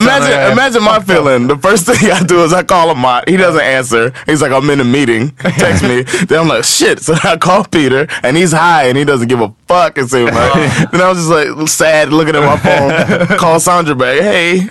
Imagine, 0.00 0.52
imagine 0.52 0.82
my 0.82 1.00
feeling. 1.00 1.46
The 1.46 1.56
first 1.56 1.86
thing 1.86 2.10
I 2.10 2.22
do 2.22 2.44
is 2.44 2.52
I 2.52 2.62
call 2.62 2.90
him 2.90 3.04
out. 3.04 3.28
He 3.28 3.36
doesn't 3.36 3.60
answer. 3.60 4.12
He's 4.26 4.42
like, 4.42 4.52
I'm 4.52 4.68
in 4.70 4.80
a 4.80 4.84
meeting. 4.84 5.30
Text 5.30 5.82
me. 5.82 6.02
then 6.28 6.40
I'm 6.40 6.48
like, 6.48 6.64
shit. 6.64 7.00
So 7.00 7.14
I 7.24 7.36
call 7.36 7.64
Peter 7.64 8.06
and 8.22 8.36
he's 8.36 8.52
high 8.52 8.88
and 8.88 8.98
he 8.98 9.04
doesn't 9.04 9.28
give 9.28 9.40
a 9.40 9.52
fuck. 9.66 9.96
And 9.98 10.08
so 10.08 10.24
like, 10.24 10.34
oh. 10.34 10.86
then 10.92 11.00
I 11.00 11.08
was 11.08 11.18
just 11.18 11.30
like 11.30 11.68
sad 11.68 12.10
looking 12.10 12.36
at 12.36 12.44
my 12.44 12.58
phone. 12.58 13.38
call 13.38 13.58
Sandra 13.58 13.94
back. 13.94 14.20
Hey. 14.20 14.58
hey. 14.58 14.68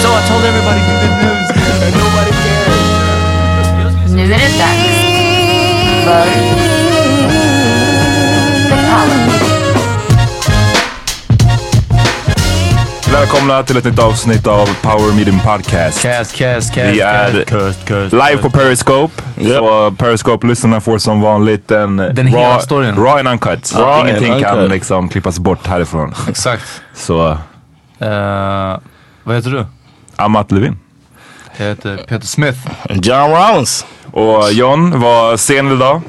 So 0.00 0.08
I 0.10 0.24
told 0.28 0.44
everybody 0.44 0.80
good 0.88 1.02
news 1.20 1.50
and 1.84 1.94
nobody 1.94 2.30
cares. 2.30 2.70
Nu 4.14 4.22
är 4.22 4.28
det 4.28 4.58
dags 4.58 5.00
Välkomna 13.12 13.62
till 13.62 13.76
ett 13.76 13.84
nytt 13.84 13.98
avsnitt 13.98 14.46
av 14.46 14.68
Power 14.82 15.14
Meeting 15.16 15.40
Podcast. 15.40 16.02
Cast, 16.02 16.36
cast, 16.36 16.74
cast, 16.74 16.76
Vi 16.94 17.00
är 17.00 17.44
cast, 17.44 17.84
cast, 17.86 18.12
live 18.12 18.36
på 18.42 18.50
Periscope. 18.50 19.22
Så 19.42 19.90
Periscope-lyssnarna 19.98 20.80
får 20.80 20.98
som 20.98 21.20
vanligt 21.20 21.70
en 21.70 21.96
Den 21.96 22.26
hela 22.26 22.48
raw, 22.48 22.62
storyn. 22.62 22.96
raw 22.96 23.20
and 23.20 23.28
uncut. 23.28 23.72
Raw 23.74 23.92
and 24.00 24.08
Ingenting 24.08 24.42
kan 24.42 24.58
uncut. 24.58 24.70
liksom 24.70 25.08
klippas 25.08 25.38
bort 25.38 25.66
härifrån. 25.66 26.14
Exakt. 26.28 26.82
Så 26.94 27.38
Eh, 28.02 28.78
vad 29.24 29.36
heter 29.36 29.50
du? 29.50 29.66
Amat 30.16 30.52
Levin. 30.52 30.78
Jag 31.56 31.66
heter 31.66 31.96
Peter 31.96 32.26
Smith. 32.26 32.58
John 32.88 33.30
Rollins. 33.30 33.86
Och 34.12 34.52
John 34.52 35.00
var 35.00 35.36
sen 35.36 35.72
idag. 35.72 36.02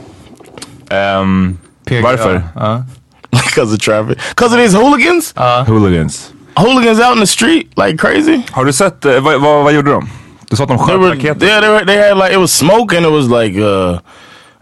PG, 1.86 2.02
varför? 2.04 2.44
Ja. 2.56 2.84
Because 3.32 3.76
of 3.76 3.80
traffic. 3.80 4.18
Because 4.30 4.56
of 4.56 4.62
these 4.62 4.78
hooligans. 4.78 5.34
Hooligans. 5.68 6.31
Hooligans 6.58 7.00
out 7.00 7.14
in 7.14 7.20
the 7.20 7.28
street 7.28 7.78
like 7.78 7.98
crazy. 7.98 8.42
Har 8.52 8.66
du 8.66 8.74
sett, 8.74 9.06
eh, 9.06 9.20
vad, 9.20 9.42
vad, 9.42 9.64
vad 9.64 9.74
gjorde 9.74 9.92
de? 9.92 10.10
Du 10.50 10.56
sa 10.56 10.64
att 10.64 10.70
de 10.70 10.78
They 10.78 10.88
sköt 10.88 11.00
were, 11.00 11.10
raketer? 11.16 11.46
yeah, 11.48 11.62
they, 11.62 11.70
were, 11.70 11.86
they 11.86 11.98
had 11.98 12.18
like, 12.18 12.34
it 12.34 12.40
was 12.40 12.52
smoke 12.54 12.98
and 12.98 13.06
it 13.06 13.12
was 13.12 13.28
like, 13.28 13.56
uh, 13.58 14.00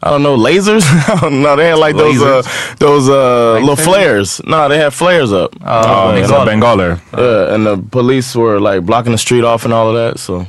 I 0.01 0.09
don't 0.11 0.21
know, 0.23 0.37
lasers? 0.37 0.85
no, 1.31 1.55
they 1.55 1.69
had 1.69 1.79
like 1.79 1.97
those, 1.97 2.21
uh, 2.21 2.41
those, 2.77 3.09
uh, 3.09 3.59
little 3.59 3.75
flares. 3.75 4.41
No, 4.45 4.69
they 4.69 4.77
had 4.77 4.93
flares 4.93 5.31
up. 5.33 5.55
Ja, 5.65 6.11
Uh, 6.13 6.27
sådana 6.27 6.45
bengaler. 6.45 6.97
Yeah, 7.17 7.53
and 7.55 7.65
the 7.67 7.77
police 7.91 8.35
were 8.39 8.59
like 8.59 8.81
blocking 8.85 9.11
the 9.11 9.17
street 9.17 9.43
off 9.43 9.65
and 9.65 9.73
all 9.73 9.87
of 9.89 9.95
that. 9.95 10.19
So 10.19 10.45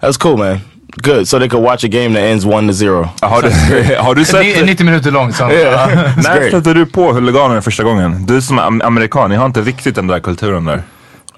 that's 0.00 0.16
cool, 0.18 0.36
man. 0.36 0.60
Good. 0.96 1.28
So 1.28 1.38
they 1.38 1.48
could 1.48 1.64
watch 1.64 1.84
a 1.84 1.88
game 1.88 2.14
that 2.14 2.22
ends 2.22 2.44
one 2.44 2.66
to 2.68 2.72
zero. 2.74 3.08
Har 3.22 3.42
du, 3.42 3.48
har 3.98 4.14
du 4.14 4.24
sett... 4.24 4.66
90 4.66 4.84
minuter 4.84 5.10
lång. 5.10 5.30
Yeah, 5.50 5.90
När 6.16 6.48
stötte 6.48 6.74
du 6.74 6.86
på 6.86 7.12
huliganerna 7.12 7.62
första 7.62 7.82
gången? 7.82 8.26
Du 8.26 8.42
som 8.42 8.58
är 8.58 8.62
am- 8.62 8.82
amerikan, 8.84 9.30
ni 9.30 9.36
har 9.36 9.46
inte 9.46 9.60
riktigt 9.60 9.94
den 9.94 10.06
där 10.06 10.20
kulturen 10.20 10.64
där. 10.64 10.82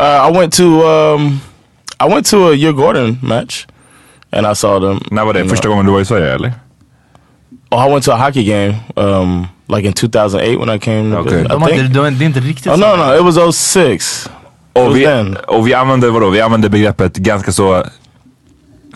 Uh, 0.00 0.28
I 0.30 0.38
went 0.38 0.52
to 0.56 0.62
um, 0.64 1.40
I 2.06 2.08
went 2.14 2.26
to 2.30 2.48
a 2.50 2.54
Djurgården 2.54 3.18
match, 3.22 3.66
and 4.32 4.46
I 4.52 4.54
saw 4.54 4.88
them. 4.88 5.04
När 5.10 5.24
var 5.24 5.32
det? 5.34 5.40
you 5.40 5.48
Första 5.48 5.68
gången 5.68 5.86
du 5.86 5.92
var 5.92 6.00
i 6.00 6.04
Sverige 6.04 6.34
eller? 6.34 6.52
Oh, 7.70 7.86
I 7.88 7.90
went 7.90 8.04
to 8.04 8.12
a 8.12 8.16
hockey 8.16 8.44
game, 8.44 8.74
um, 8.96 9.46
like 9.68 9.86
in 9.86 9.92
2008 9.92 10.58
when 10.66 10.76
I 10.76 10.78
came. 10.78 11.10
To 11.14 11.20
Okay. 11.20 11.40
I 11.40 11.44
De 11.48 11.66
think. 11.66 11.94
de, 11.94 12.18
det 12.18 12.24
är 12.24 12.26
inte 12.26 12.40
riktigt 12.40 12.66
Oh 12.72 12.78
no, 12.78 12.96
no, 12.96 13.14
it 13.16 13.36
was 13.36 13.56
06. 13.56 14.24
It 14.26 14.30
Och 14.72 14.96
vi, 14.96 15.04
then. 15.04 15.36
och 15.36 15.66
vi 15.68 15.74
använder 15.74 16.10
vadå? 16.10 16.30
Vi 16.30 16.40
använder 16.40 16.68
begreppet 16.68 17.16
ganska 17.16 17.52
så 17.52 17.84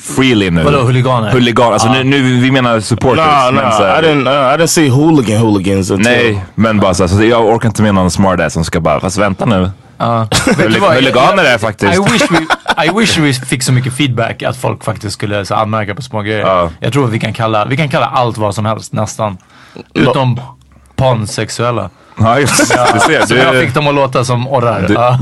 freely 0.01 0.51
nu. 0.51 0.63
Vadå, 0.63 0.81
huliganer? 0.83 1.31
Huligan, 1.33 1.73
alltså 1.73 1.89
nu, 1.93 2.05
nu 2.05 2.23
vi 2.41 2.51
menar 2.51 2.81
supporters. 2.81 3.25
No, 3.27 3.53
men 3.53 3.73
så 3.73 3.83
här- 3.85 4.03
I 4.03 4.07
didn't. 4.07 4.29
Uh, 4.29 4.55
I 4.55 4.59
didn't 4.59 4.67
see 4.67 4.89
hooligan 4.89 5.39
hooligans 5.41 5.91
until. 5.91 6.13
Nej, 6.13 6.45
men 6.55 6.81
bara 6.81 6.95
så, 6.95 7.09
så 7.09 7.23
jag 7.25 7.47
orkar 7.47 7.69
inte 7.69 7.83
med 7.83 7.95
någon 7.95 8.11
smartass 8.11 8.53
som 8.53 8.65
ska 8.65 8.81
bara, 8.81 9.01
fast 9.01 9.19
vänta 9.19 9.45
nu. 9.45 9.71
Du 10.57 10.79
vad? 10.79 10.95
Huliganer 10.95 11.45
är 11.45 11.59
faktiskt. 11.59 11.95
I 11.95 12.13
wish, 12.13 12.31
we, 12.31 12.39
I 12.87 12.91
wish 13.01 13.19
we 13.19 13.33
fick 13.33 13.63
så 13.63 13.73
mycket 13.73 13.93
feedback 13.97 14.43
att 14.43 14.57
folk 14.57 14.85
faktiskt 14.85 15.15
skulle 15.15 15.45
så, 15.45 15.55
anmärka 15.55 15.95
på 15.95 16.03
små 16.03 16.23
grejer. 16.23 16.41
Ja. 16.41 16.71
Jag 16.81 16.93
tror 16.93 17.05
att 17.05 17.11
vi 17.13 17.21
kan 17.21 17.33
kalla, 17.33 17.65
vi 17.65 17.77
kan 17.77 17.89
kalla 17.89 18.07
allt 18.07 18.39
vad 18.39 18.55
som 18.55 18.67
helst 18.67 18.93
nästan. 18.93 19.39
Utom 19.95 20.41
pansexuella. 20.97 21.91
Ja, 22.21 22.39
just 22.39 22.59
Du 22.59 23.01
ser. 23.01 23.27
Så 23.27 23.35
Du, 23.35 23.41
jag 23.41 23.61
fick 23.65 23.75
dem 23.75 23.89
att 23.89 23.95
låta 23.95 24.25
som 24.25 24.49
orrar. 24.49 24.85
Du- 24.89 24.95
Ja. 24.95 25.19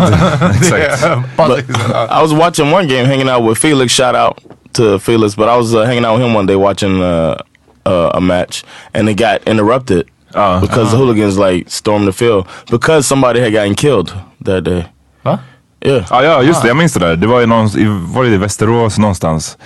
exakt. 0.60 1.02
Det. 1.36 1.58
I 1.92 2.20
was 2.22 2.32
watching 2.32 2.74
one 2.74 2.84
game, 2.86 3.06
hanging 3.08 3.30
out 3.30 3.50
with 3.50 3.60
Felix. 3.60 3.92
Shout 3.96 4.14
out 4.16 4.36
to 4.76 4.98
Felix, 4.98 5.34
but 5.36 5.48
I 5.48 5.56
was 5.56 5.74
uh, 5.74 5.84
hanging 5.84 6.04
out 6.04 6.18
with 6.18 6.26
him 6.26 6.34
one 6.34 6.46
day 6.46 6.56
watching 6.56 7.02
uh, 7.02 7.36
uh, 7.84 8.10
a 8.14 8.20
match, 8.20 8.64
and 8.94 9.08
it 9.08 9.14
got 9.18 9.42
interrupted 9.46 10.04
Uh, 10.34 10.60
because 10.60 10.90
the 10.90 10.96
hooligans 10.98 11.38
like 11.38 11.64
stormed 11.70 12.06
the 12.06 12.12
field 12.12 12.46
because 12.70 13.06
somebody 13.06 13.40
had 13.40 13.52
gotten 13.52 13.74
killed 13.74 14.12
that 14.44 14.64
day. 14.64 14.84
Va? 15.24 15.38
Yeah. 15.80 16.04
Ja, 16.10 16.22
ja, 16.22 16.42
just 16.42 16.62
det. 16.62 16.68
Jag 16.68 16.76
minns 16.76 16.92
det 16.92 17.00
där. 17.00 17.16
Det 17.16 17.26
var 17.26 17.40
ju 17.40 17.46
någon, 17.46 17.68
var 18.12 18.24
det 18.24 18.30
i 18.30 18.36
Västerås 18.36 18.98
någonstans? 18.98 19.58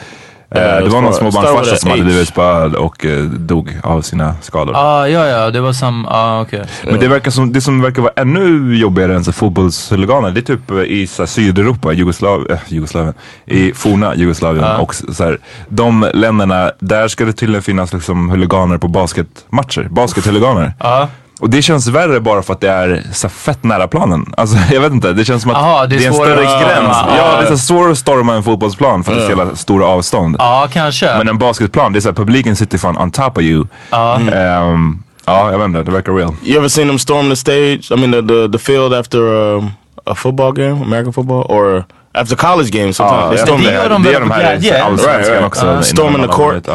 Eh, 0.54 0.62
Ja, 0.62 0.80
det 0.80 0.88
var 0.88 1.00
någon 1.00 1.14
småbarnsfarsa 1.14 1.76
som 1.76 1.90
hade 1.90 2.02
blivit 2.02 2.28
spöad 2.28 2.74
och 2.74 3.04
eh, 3.04 3.22
dog 3.24 3.78
av 3.82 4.02
sina 4.02 4.34
skador. 4.40 4.72
Ah, 4.76 5.06
ja, 5.08 5.26
ja, 5.26 5.50
det 5.50 5.60
var 5.60 5.72
sam... 5.72 6.06
Ah, 6.08 6.40
okej. 6.40 6.62
Men 6.84 7.00
det, 7.00 7.08
verkar 7.08 7.30
som, 7.30 7.52
det 7.52 7.60
som 7.60 7.82
verkar 7.82 8.02
vara 8.02 8.12
ännu 8.16 8.76
jobbigare 8.76 9.14
än 9.14 9.24
så 9.24 9.32
fotbollshuliganer, 9.32 10.30
det 10.30 10.40
är 10.40 10.42
typ 10.42 10.70
eh, 10.70 10.76
i 10.78 11.06
så 11.06 11.22
här, 11.22 11.26
Sydeuropa, 11.26 11.92
Jugoslav, 11.92 12.46
äh, 12.50 12.58
Jugoslavien, 12.68 13.14
i 13.46 13.72
forna 13.72 14.14
Jugoslavien 14.14 14.64
Ja. 14.64 14.78
och 14.78 14.94
så 14.94 15.24
här, 15.24 15.38
de 15.68 16.10
länderna, 16.14 16.72
där 16.78 17.08
ska 17.08 17.24
det 17.24 17.32
tydligen 17.32 17.62
finnas 17.62 17.92
liksom 17.92 18.30
huliganer 18.30 18.78
på 18.78 18.88
basketmatcher, 18.88 19.88
baskethuliganer. 19.90 20.72
Ja. 20.78 21.08
Och 21.40 21.50
det 21.50 21.62
känns 21.62 21.86
värre 21.88 22.20
bara 22.20 22.42
för 22.42 22.52
att 22.52 22.60
det 22.60 22.70
är 22.70 23.02
så 23.12 23.28
fett 23.28 23.64
nära 23.64 23.88
planen. 23.88 24.34
Alltså 24.36 24.56
jag 24.72 24.80
vet 24.80 24.92
inte, 24.92 25.12
det 25.12 25.24
känns 25.24 25.42
som 25.42 25.50
att 25.50 25.56
Aha, 25.56 25.86
det 25.86 25.96
är 25.96 25.98
det 25.98 26.04
är 26.04 26.08
en 26.08 26.14
större 26.14 26.48
att 26.48 26.62
gräns. 26.62 26.96
Ja, 27.16 27.40
det 27.40 27.46
är 27.46 27.50
så 27.50 27.58
svårare 27.58 27.92
att 27.92 27.98
storma 27.98 28.34
en 28.34 28.42
fotbollsplan 28.42 29.04
för 29.04 29.12
att 29.12 29.36
det 29.36 29.42
är 29.42 29.50
så 29.50 29.56
stora 29.56 29.86
avstånd. 29.86 30.36
Ja, 30.38 30.68
kanske. 30.72 31.18
Men 31.18 31.28
en 31.28 31.38
basketplan, 31.38 31.92
det 31.92 31.98
är 31.98 32.00
så 32.00 32.08
här, 32.08 32.14
publiken 32.14 32.56
sitter 32.56 32.78
fan 32.78 32.98
on 32.98 33.10
top 33.10 33.36
of 33.36 33.42
you. 33.42 33.66
Ja. 33.90 34.20
Ehm, 34.32 35.02
ja, 35.24 35.50
jag 35.50 35.58
vet 35.58 35.64
inte, 35.64 35.82
det 35.82 35.90
verkar 35.90 36.12
real. 36.12 36.34
You 36.44 36.58
ever 36.58 36.68
seen 36.68 36.88
them 36.88 36.98
storm 36.98 37.30
the 37.30 37.36
stage? 37.36 37.90
I 37.90 37.96
mean, 37.96 38.12
the 38.12 38.22
the, 38.22 38.58
the 38.58 38.64
field 38.64 38.94
after 38.94 39.18
um, 39.18 39.70
a 40.06 40.14
football 40.14 40.52
game, 40.52 40.82
American 40.82 41.12
football, 41.12 41.46
or 41.48 41.84
after 42.14 42.36
college 42.36 42.70
games? 42.70 42.96
Sometimes 42.96 43.44
det 43.44 43.72
gör 43.72 43.88
de 43.88 44.02
det 44.02 44.10
väl 44.12 44.28
på 44.28 44.34
här 44.34 44.40
glädje? 44.40 44.78
i 44.78 44.80
allsvenskan 44.80 45.16
Right, 45.16 45.30
right. 45.30 45.46
också. 45.46 45.66
Uh, 45.66 45.80
storming 45.80 46.22
the 46.22 46.28
court. 46.28 46.68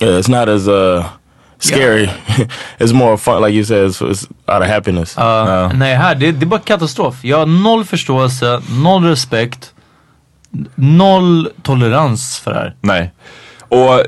Yeah, 0.00 0.18
it's 0.18 0.30
not 0.30 0.48
as 0.48 0.68
uh, 0.68 1.04
scary. 1.62 2.10
it's 2.78 2.92
more 2.92 3.16
fun, 3.16 3.42
like 3.42 3.54
you 3.54 3.64
said. 3.64 3.86
It's, 3.86 4.00
it's 4.00 4.28
out 4.48 4.62
of 4.62 4.68
happiness. 4.68 5.14
Ja. 5.16 5.70
Nej, 5.74 5.94
här, 5.94 6.14
det, 6.14 6.32
det 6.32 6.44
är 6.44 6.46
bara 6.46 6.60
katastrof. 6.60 7.24
Jag 7.24 7.38
har 7.38 7.46
noll 7.46 7.84
förståelse, 7.84 8.62
noll 8.70 9.04
respekt, 9.04 9.74
noll 10.74 11.48
tolerans 11.62 12.38
för 12.38 12.50
det 12.50 12.58
här. 12.58 12.74
Nej. 12.80 13.12
Och 13.68 14.04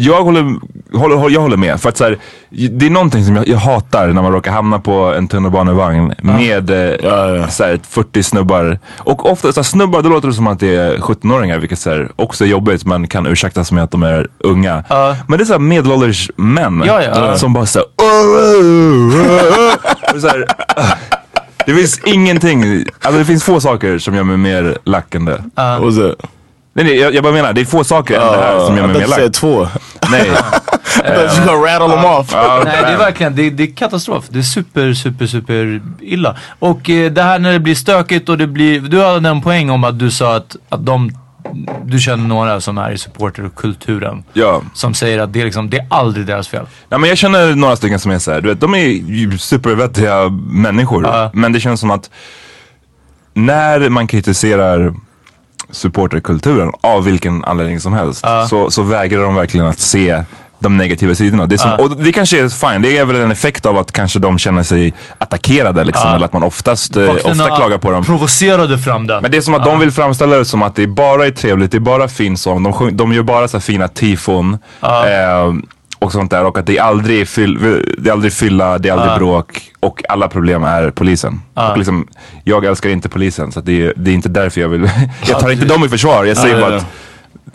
jag 0.00 0.24
håller, 0.24 0.54
håller, 0.98 1.30
jag 1.30 1.40
håller 1.40 1.56
med. 1.56 1.80
För 1.80 1.88
att 1.88 1.96
så 1.96 2.04
här, 2.04 2.18
det 2.50 2.86
är 2.86 2.90
någonting 2.90 3.24
som 3.24 3.36
jag, 3.36 3.48
jag 3.48 3.58
hatar 3.58 4.06
när 4.08 4.22
man 4.22 4.32
råkar 4.32 4.52
hamna 4.52 4.78
på 4.78 4.92
en 4.92 5.28
tunnelbanevagn 5.28 6.14
med 6.22 6.70
eh, 6.70 6.76
Ja, 7.02 7.28
ja. 7.36 7.48
Så 7.48 7.64
här, 7.64 7.80
40 7.88 8.22
snubbar. 8.22 8.78
Och 8.98 9.30
ofta 9.32 9.52
så 9.52 9.60
här, 9.60 9.64
snubbar, 9.64 10.02
då 10.02 10.08
låter 10.08 10.28
det 10.28 10.34
som 10.34 10.46
att 10.46 10.60
det 10.60 10.76
är 10.76 10.96
17-åringar, 10.96 11.58
vilket 11.58 11.78
så 11.78 11.90
här, 11.90 12.08
också 12.16 12.44
är 12.44 12.48
jobbigt 12.48 12.86
men 12.86 13.08
kan 13.08 13.26
ursäktas 13.26 13.72
med 13.72 13.84
att 13.84 13.90
de 13.90 14.02
är 14.02 14.28
unga. 14.38 14.84
Ja. 14.88 15.16
Men 15.28 15.38
det 15.38 15.44
är 15.44 15.46
så 15.46 15.52
här 15.52 15.60
medelålders 15.60 16.30
män 16.36 16.82
Ja, 16.86 17.02
ja. 17.02 17.36
som 17.36 17.52
bara 17.52 17.66
såhär 17.66 17.86
så 20.20 20.28
här. 20.28 20.46
Det 21.66 21.74
finns 21.74 22.00
ingenting, 22.04 22.84
alltså 23.02 23.18
det 23.18 23.24
finns 23.24 23.44
få 23.44 23.60
saker 23.60 23.98
som 23.98 24.14
gör 24.14 24.24
mig 24.24 24.36
mer 24.36 24.78
lack 24.84 25.14
än 25.14 25.24
det. 25.24 25.44
Nej, 26.72 26.84
nej, 26.84 26.96
jag, 26.98 27.14
jag 27.14 27.22
bara 27.22 27.32
menar, 27.32 27.52
det 27.52 27.60
är 27.60 27.64
få 27.64 27.84
saker 27.84 28.14
än 28.14 28.32
det 28.32 28.38
här 28.38 28.66
som 28.66 28.76
gör 28.76 28.86
mig 28.86 28.98
mer 28.98 29.06
lack. 29.06 29.32
två. 29.32 29.68
Nej. 30.10 30.30
You 31.04 31.46
gonna 31.46 31.52
rattle 31.66 31.88
them 31.96 32.04
off. 32.04 32.28
Ja, 32.32 32.62
Nej, 32.64 32.82
det 32.82 32.88
är 32.88 32.98
verkligen, 32.98 33.36
det, 33.36 33.50
det 33.50 33.62
är 33.62 33.74
katastrof. 33.74 34.24
Det 34.28 34.38
är 34.38 34.42
super, 34.42 34.94
super, 34.94 35.26
super 35.26 35.80
illa. 36.00 36.36
Och 36.58 36.90
eh, 36.90 37.12
det 37.12 37.22
här 37.22 37.38
när 37.38 37.52
det 37.52 37.58
blir 37.58 37.74
stökigt 37.74 38.28
och 38.28 38.38
det 38.38 38.46
blir, 38.46 38.80
du 38.80 39.02
hade 39.04 39.28
en 39.28 39.42
poäng 39.42 39.70
om 39.70 39.84
att 39.84 39.98
du 39.98 40.10
sa 40.10 40.36
att, 40.36 40.56
att 40.68 40.86
de, 40.86 41.10
du 41.84 41.98
känner 41.98 42.28
några 42.28 42.60
som 42.60 42.78
är 42.78 42.90
i 42.90 42.98
supporterkulturen. 42.98 44.24
Ja. 44.32 44.62
Som 44.74 44.94
säger 44.94 45.18
att 45.18 45.32
det 45.32 45.40
är 45.40 45.44
liksom, 45.44 45.70
det 45.70 45.78
är 45.78 45.86
aldrig 45.90 46.26
deras 46.26 46.48
fel. 46.48 46.66
Nej, 46.88 47.00
men 47.00 47.08
jag 47.08 47.18
känner 47.18 47.54
några 47.54 47.76
stycken 47.76 47.98
som 47.98 48.10
är 48.10 48.18
så 48.18 48.30
här, 48.32 48.40
du 48.40 48.48
vet, 48.48 48.60
de 48.60 48.74
är 48.74 48.86
ju 49.10 49.38
supervettiga 49.38 50.28
människor. 50.50 51.04
Ja. 51.04 51.30
Men 51.34 51.52
det 51.52 51.60
känns 51.60 51.80
som 51.80 51.90
att 51.90 52.10
när 53.34 53.88
man 53.88 54.06
kritiserar 54.06 54.94
supporterkulturen 55.72 56.72
av 56.80 57.04
vilken 57.04 57.44
anledning 57.44 57.80
som 57.80 57.92
helst 57.92 58.24
så, 58.48 58.70
så 58.70 58.82
vägrar 58.82 59.22
de 59.22 59.34
verkligen 59.34 59.66
att 59.66 59.80
se 59.80 60.24
de 60.60 60.76
negativa 60.76 61.14
sidorna. 61.14 61.46
Det 61.46 61.58
som, 61.58 61.70
Och 61.70 61.96
det 61.96 62.12
kanske 62.12 62.44
är 62.44 62.48
fine, 62.48 62.82
det 62.82 62.98
är 62.98 63.04
väl 63.04 63.16
en 63.16 63.30
effekt 63.30 63.66
av 63.66 63.78
att 63.78 63.92
kanske 63.92 64.18
de 64.18 64.38
känner 64.38 64.62
sig 64.62 64.94
attackerade 65.18 65.84
liksom, 65.84 66.10
eller 66.10 66.24
att 66.24 66.32
man 66.32 66.42
oftast 66.42 66.96
eh, 66.96 67.10
ofta 67.10 67.56
klagar 67.56 67.78
på 67.78 67.90
dem. 67.90 68.04
Provocerade 68.04 68.78
fram 68.78 69.06
det. 69.06 69.20
Men 69.20 69.30
det 69.30 69.36
är 69.36 69.40
som 69.40 69.54
att 69.54 69.64
de 69.64 69.78
vill 69.80 69.90
framställa 69.90 70.36
det 70.36 70.44
som 70.44 70.62
att 70.62 70.74
det 70.74 70.86
bara 70.86 71.26
är 71.26 71.30
trevligt, 71.30 71.70
det 71.70 71.78
är 71.78 71.80
bara 71.80 72.08
fin 72.08 72.36
sång, 72.36 72.62
de, 72.62 72.72
sjung, 72.72 72.96
de 72.96 73.12
gör 73.12 73.22
bara 73.22 73.48
så 73.48 73.56
här 73.56 73.62
fina 73.62 73.88
tifon. 73.88 74.58
Eh, 74.82 75.54
och 76.00 76.12
sånt 76.12 76.30
där 76.30 76.44
och 76.44 76.58
att 76.58 76.66
det 76.66 76.78
är 76.78 76.82
aldrig, 76.82 77.28
fyll, 77.28 77.82
det 77.98 78.10
är 78.10 78.12
aldrig 78.12 78.32
fylla, 78.32 78.78
det 78.78 78.88
är 78.88 78.92
aldrig 78.92 79.18
bråk 79.18 79.62
och 79.80 80.02
alla 80.08 80.28
problem 80.28 80.64
är 80.64 80.90
polisen. 80.90 81.42
Och 81.54 81.78
liksom, 81.78 82.06
jag 82.44 82.64
älskar 82.64 82.90
inte 82.90 83.08
polisen 83.08 83.52
så 83.52 83.60
det, 83.60 83.86
är, 83.86 83.92
det 83.96 84.10
är 84.10 84.14
inte 84.14 84.28
därför 84.28 84.60
jag 84.60 84.68
vill, 84.68 84.90
jag 85.26 85.40
tar 85.40 85.50
inte 85.50 85.64
dem 85.64 85.84
i 85.84 85.88
försvar, 85.88 86.24
jag 86.24 86.36
säger 86.36 86.60
bara 86.60 86.76
att 86.76 86.86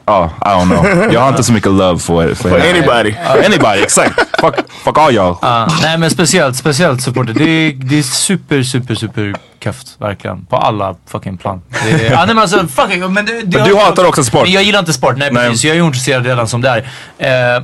Ja, 0.08 0.32
I 0.42 0.46
don't 0.46 0.66
know. 0.66 1.14
Jag 1.14 1.22
har 1.22 1.30
inte 1.30 1.44
så 1.44 1.54
mycket 1.54 1.72
love 1.72 2.00
för, 2.00 2.34
för, 2.34 2.50
For 2.50 2.60
anybody. 2.60 3.16
Anybody, 3.46 3.82
exakt. 3.84 4.40
Fuck, 4.42 4.56
fuck 4.84 4.98
all 4.98 5.12
y'all. 5.12 5.38
Ja, 5.42 5.68
nej 5.82 5.98
men 5.98 6.10
speciellt, 6.10 6.56
speciellt 6.56 7.02
supporter. 7.02 7.34
Det 7.34 7.50
är, 7.50 7.74
det 7.74 8.00
är 8.00 8.04
super, 8.04 8.64
super, 8.64 8.96
super 8.96 9.36
keft 9.64 9.96
verkligen. 9.98 10.46
På 10.46 10.58
alla 10.58 10.96
fucking 11.08 11.38
plan. 11.38 11.62
Det 11.84 12.08
är, 12.08 12.16
nej 12.16 12.28
men 12.28 12.40
alltså 12.40 12.68
fucking, 12.68 13.14
men 13.14 13.26
det, 13.26 13.42
det 13.42 13.58
Men 13.58 13.68
du 13.68 13.76
hatar 13.76 14.06
också 14.06 14.24
sport. 14.24 14.44
Men 14.44 14.52
jag 14.52 14.64
gillar 14.64 14.80
inte 14.80 14.94
sport, 14.94 15.18
nej, 15.18 15.32
Nej. 15.32 15.50
precis. 15.50 15.64
Jag 15.64 15.72
är 15.72 15.80
ju 15.80 15.86
intresserad 15.86 16.26
redan 16.26 16.48
som 16.48 16.62
det 16.62 16.86
är. 17.18 17.58
Eh, 17.58 17.64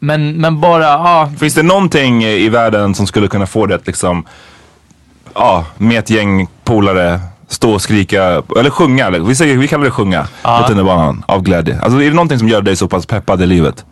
men, 0.00 0.36
men 0.36 0.60
bara, 0.60 0.82
ja. 0.82 1.30
Finns 1.38 1.54
det 1.54 1.62
någonting 1.62 2.24
i 2.24 2.48
världen 2.48 2.94
som 2.94 3.06
skulle 3.06 3.28
kunna 3.28 3.46
få 3.46 3.66
det 3.66 3.74
att 3.74 3.86
liksom, 3.86 4.24
ja, 5.34 5.64
med 5.78 5.98
ett 5.98 6.10
gäng 6.10 6.48
polare 6.64 7.20
stå 7.48 7.72
och 7.72 7.82
skrika, 7.82 8.42
eller 8.56 8.70
sjunga, 8.70 9.06
eller, 9.06 9.20
vi, 9.20 9.34
säger, 9.34 9.56
vi 9.56 9.68
kallar 9.68 9.84
det 9.84 9.90
sjunga 9.90 10.28
på 10.42 10.64
tunnelbanan 10.68 11.24
av 11.26 11.42
glädje. 11.42 11.80
Alltså 11.80 12.02
är 12.02 12.08
det 12.08 12.14
någonting 12.14 12.38
som 12.38 12.48
gör 12.48 12.62
dig 12.62 12.76
så 12.76 12.88
pass 12.88 13.06
peppad 13.06 13.42
i 13.42 13.46
livet? 13.46 13.84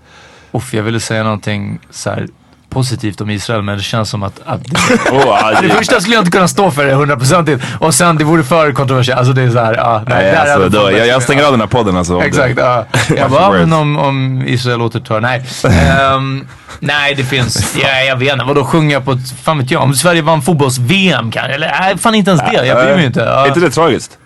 Uff, 0.52 0.74
jag 0.74 0.82
ville 0.82 1.00
säga 1.00 1.22
någonting 1.22 1.78
så 1.90 2.10
här 2.10 2.28
positivt 2.70 3.20
om 3.20 3.30
Israel 3.30 3.62
men 3.62 3.76
det 3.76 3.82
känns 3.82 4.10
som 4.10 4.22
att, 4.22 4.40
att 4.44 4.60
Oh, 5.12 5.62
det 5.62 5.68
första 5.68 6.00
skulle 6.00 6.14
jag 6.16 6.20
inte 6.20 6.30
kunna 6.30 6.48
stå 6.48 6.70
för 6.70 6.84
det 6.86 6.94
hundraprocentigt 6.94 7.64
och 7.78 7.94
sen 7.94 8.16
det 8.16 8.24
vore 8.24 8.42
för 8.42 8.72
kontroversiellt. 8.72 9.18
Alltså 9.18 9.32
det 9.32 9.42
är 9.42 9.50
så 9.50 9.58
här, 9.58 9.74
ja, 9.74 10.02
nej, 10.06 10.32
Nej, 10.32 10.36
alltså, 10.36 10.68
då, 10.68 10.92
jag, 10.92 11.06
jag 11.06 11.22
stänger 11.22 11.44
av 11.44 11.50
den 11.50 11.60
här 11.60 11.68
podden 11.68 11.96
alltså. 11.96 12.22
Exakt, 12.22 12.54
ja. 12.58 12.84
Jag 13.16 13.30
bara, 13.30 13.50
men 13.52 13.72
om, 13.72 13.98
om 13.98 14.42
Israel 14.46 14.82
återtar, 14.82 15.20
nej. 15.20 15.44
Ehm, 15.64 16.46
nej, 16.80 17.14
det 17.14 17.24
finns, 17.24 17.76
ja, 17.82 17.88
jag 18.08 18.16
vet 18.16 18.32
inte, 18.32 18.44
vadå 18.44 18.64
sjunga 18.64 19.00
på 19.00 19.12
ett, 19.12 19.30
fan 19.42 19.58
vet 19.58 19.70
jag, 19.70 19.82
om 19.82 19.94
Sverige 19.94 20.22
vann 20.22 20.42
fotbolls-VM 20.42 21.30
kanske? 21.30 21.52
Eller 21.54 21.74
nej, 21.80 21.98
fan 21.98 22.14
inte 22.14 22.30
ens 22.30 22.42
det, 22.52 22.66
jag 22.66 22.84
bryr 22.84 22.94
mig 22.96 23.06
inte. 23.06 23.20
Ja. 23.20 23.44
Är 23.44 23.48
inte 23.48 23.60
det 23.60 23.70
tragiskt? 23.70 24.18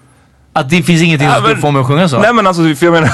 Att 0.55 0.71
det 0.71 0.83
finns 0.83 1.03
ingenting 1.03 1.29
som 1.29 1.35
Ja, 1.35 1.41
skulle 1.41 1.55
men- 1.55 1.63
få 1.63 1.71
mig 1.71 1.81
att 1.81 1.87
sjunga 1.87 2.09
så. 2.09 2.19
Nej 2.19 2.33
men 2.33 2.47
alltså, 2.47 2.63
för 2.63 2.87
jag 2.87 2.93
menar, 2.93 3.11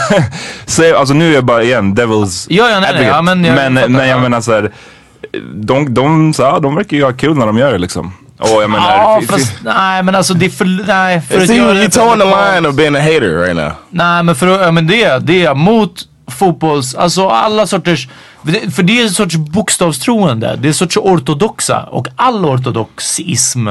säg, 0.66 0.92
alltså 0.92 1.14
nu 1.14 1.30
är 1.30 1.34
jag 1.34 1.44
bara 1.44 1.62
igen, 1.62 1.94
devils 1.94 2.46
Ja, 2.50 2.68
ja, 2.70 2.80
nej, 2.80 2.80
nej, 2.80 2.88
advocate. 2.90 3.16
ja, 3.16 3.22
men 3.22 3.44
jag 3.44 3.54
men, 3.54 3.74
fattar, 3.74 3.88
men 3.88 4.08
jag 4.08 4.16
ja. 4.16 4.22
menar 4.22 4.40
såhär, 4.40 4.70
de, 5.54 5.94
de, 5.94 6.34
så, 6.34 6.42
ja, 6.42 6.58
de 6.58 6.74
verkar 6.74 6.96
ju 6.96 7.04
ha 7.04 7.12
kul 7.12 7.36
när 7.36 7.46
de 7.46 7.58
gör 7.58 7.72
det 7.72 7.78
liksom. 7.78 8.12
Och 8.38 8.62
jag 8.62 8.70
menar, 8.70 8.86
Ja, 8.86 9.22
fast 9.28 9.52
nej 9.64 10.02
men 10.02 10.14
alltså 10.14 10.34
det 10.34 10.46
är 10.46 10.50
för, 10.50 10.64
nej. 10.86 11.20
För 11.20 11.42
att 11.42 11.50
you, 11.50 11.90
towing 11.90 12.18
the 12.18 12.24
line 12.24 12.66
of 12.66 12.74
being 12.74 12.96
a 12.96 13.00
hater 13.00 13.38
right 13.38 13.56
now. 13.56 13.72
Nej 13.90 14.22
men 14.22 14.34
för 14.34 14.46
ja, 14.46 14.70
men 14.70 14.86
det, 14.86 15.18
det 15.18 15.44
är 15.44 15.54
mot 15.54 16.08
fotbolls, 16.30 16.94
alltså 16.94 17.28
alla 17.28 17.66
sorters, 17.66 18.08
för 18.74 18.82
det, 18.82 19.00
är 19.00 19.04
en 19.04 19.10
sorts 19.10 19.36
bokstavstroende. 19.36 20.56
Det 20.56 20.66
är 20.66 20.68
en 20.68 20.74
sorts 20.74 20.96
ortodoxa 20.96 21.82
och 21.82 22.08
all 22.16 22.44
ortodoxism 22.44 23.68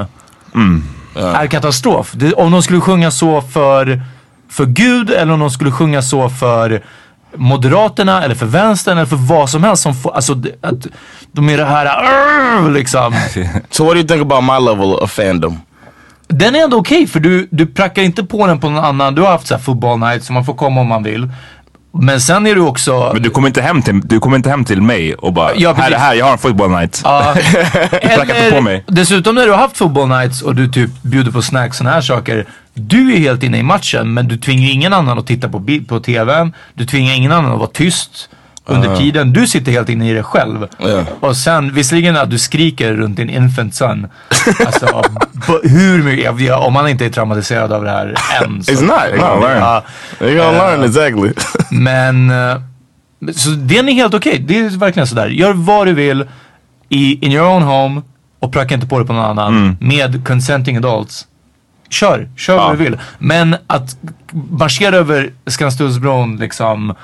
är 1.15 1.47
katastrof. 1.47 2.11
Det, 2.13 2.33
om 2.33 2.51
de 2.51 2.63
skulle 2.63 2.81
sjunga 2.81 3.11
så 3.11 3.41
för, 3.41 4.01
för 4.49 4.65
Gud 4.65 5.09
eller 5.09 5.33
om 5.33 5.39
de 5.39 5.51
skulle 5.51 5.71
sjunga 5.71 6.01
så 6.01 6.29
för 6.29 6.83
Moderaterna 7.37 8.23
eller 8.23 8.35
för 8.35 8.45
vänstern 8.45 8.97
eller 8.97 9.05
för 9.07 9.15
vad 9.15 9.49
som 9.49 9.63
helst 9.63 9.83
som 9.83 9.95
får, 9.95 10.15
alltså 10.15 10.33
att 10.61 10.87
de 11.31 11.49
är 11.49 11.57
det 11.57 11.65
här 11.65 12.69
liksom. 12.69 13.15
So 13.69 13.83
what 13.85 13.93
do 13.93 13.99
you 13.99 14.07
think 14.07 14.21
about 14.21 14.43
my 14.43 14.69
level 14.71 14.93
of 14.93 15.11
fandom? 15.11 15.59
Den 16.27 16.55
är 16.55 16.63
ändå 16.63 16.77
okej 16.77 17.07
för 17.07 17.19
du, 17.19 17.47
du 17.51 17.65
prackar 17.65 18.01
inte 18.01 18.23
på 18.23 18.47
den 18.47 18.59
på 18.59 18.69
någon 18.69 18.85
annan. 18.85 19.15
Du 19.15 19.21
har 19.21 19.29
haft 19.29 19.47
så 19.47 19.55
här 19.55 19.61
football 19.61 19.99
night 19.99 20.23
så 20.23 20.33
man 20.33 20.45
får 20.45 20.53
komma 20.53 20.81
om 20.81 20.87
man 20.87 21.03
vill. 21.03 21.29
Men 21.99 22.21
sen 22.21 22.47
är 22.47 22.55
du 22.55 22.61
också... 22.61 23.09
Men 23.13 23.23
du 23.23 23.29
kommer 23.29 23.47
inte 23.47 23.61
hem 23.61 23.81
till, 23.81 24.01
du 24.03 24.19
kommer 24.19 24.37
inte 24.37 24.49
hem 24.49 24.65
till 24.65 24.81
mig 24.81 25.13
och 25.15 25.33
bara, 25.33 25.55
Ja, 25.55 25.73
här, 25.73 25.91
här, 25.91 26.13
jag 26.13 26.25
har 26.25 26.31
en 26.31 26.37
football 26.37 26.69
night. 26.69 27.01
Ja. 27.03 27.35
Pracka 27.91 28.45
inte 28.45 28.51
på 28.55 28.61
mig. 28.61 28.83
dessutom 28.87 29.35
när 29.35 29.45
du 29.45 29.51
har 29.51 29.57
haft 29.57 29.77
football 29.77 30.07
nights 30.07 30.41
och 30.41 30.55
du 30.55 30.67
typ 30.67 30.89
bjuder 31.01 31.31
på 31.31 31.41
snacks 31.41 31.69
och 31.69 31.75
såna 31.75 31.89
här 31.89 32.01
saker. 32.01 32.45
Du 32.77 33.13
är 33.13 33.17
helt 33.19 33.43
inne 33.43 33.57
i 33.57 33.63
matchen 33.63 34.13
men 34.13 34.27
du 34.27 34.37
tvingar 34.37 34.69
ingen 34.71 34.93
annan 34.93 35.19
att 35.19 35.27
titta 35.27 35.49
på, 35.49 35.63
på 35.87 35.99
tvn. 35.99 36.53
Du 36.73 36.85
tvingar 36.85 37.13
ingen 37.13 37.31
annan 37.31 37.51
att 37.51 37.59
vara 37.59 37.69
tyst 37.73 38.29
under 38.69 38.89
Uh-huh. 38.89 38.97
tiden. 38.97 39.33
Du 39.33 39.47
sitter 39.47 39.71
helt 39.71 39.89
inne 39.89 40.09
i 40.09 40.13
det 40.13 40.23
själv. 40.23 40.67
Ja. 40.79 41.03
Och 41.19 41.37
sen 41.37 41.73
visserligen 41.73 42.17
att 42.17 42.29
du 42.29 42.37
skriker 42.39 42.93
runt 42.93 43.17
din 43.17 43.29
infant 43.29 43.75
son. 43.75 44.07
Alltså 44.65 45.01
hur 45.63 46.03
mycket, 46.03 46.53
om 46.59 46.73
man 46.73 46.87
inte 46.89 47.05
är 47.05 47.09
traumatiserad 47.09 47.71
av 47.73 47.83
det 47.83 47.89
här 47.89 48.15
än. 48.43 48.63
så- 48.63 48.71
It's 48.71 48.81
not. 48.81 49.19
No, 49.21 49.41
learn. 49.47 49.63
You're 50.19 50.37
gonna 50.37 50.51
learn 50.51 50.83
exactly. 50.83 51.31
Men, 51.71 52.29
eh, 52.29 52.57
så 53.35 53.49
den 53.49 53.89
är 53.89 53.93
helt 53.93 54.13
okej. 54.13 54.43
Det 54.47 54.59
är 54.59 54.69
verkligen 54.69 55.07
sådär. 55.07 55.27
Gör 55.27 55.53
vad 55.53 55.87
du 55.87 55.93
vill 55.93 56.25
i 56.89 57.25
in 57.25 57.31
your 57.31 57.47
own 57.47 57.61
home 57.63 58.01
och 58.39 58.53
pracka 58.53 58.75
inte 58.75 58.87
på 58.87 58.99
det 58.99 59.05
på 59.05 59.13
någon 59.13 59.25
annan. 59.39 59.77
Med 59.79 60.27
consenting 60.27 60.77
adults. 60.77 61.25
Kör, 61.89 62.29
kör 62.35 62.57
vad 62.57 62.73
du 62.77 62.83
vill. 62.83 62.97
Men 63.19 63.55
att 63.67 63.97
marschera 64.31 64.95
över 64.95 65.31
Skanstullsbron 65.45 66.37
liksom 66.37 66.95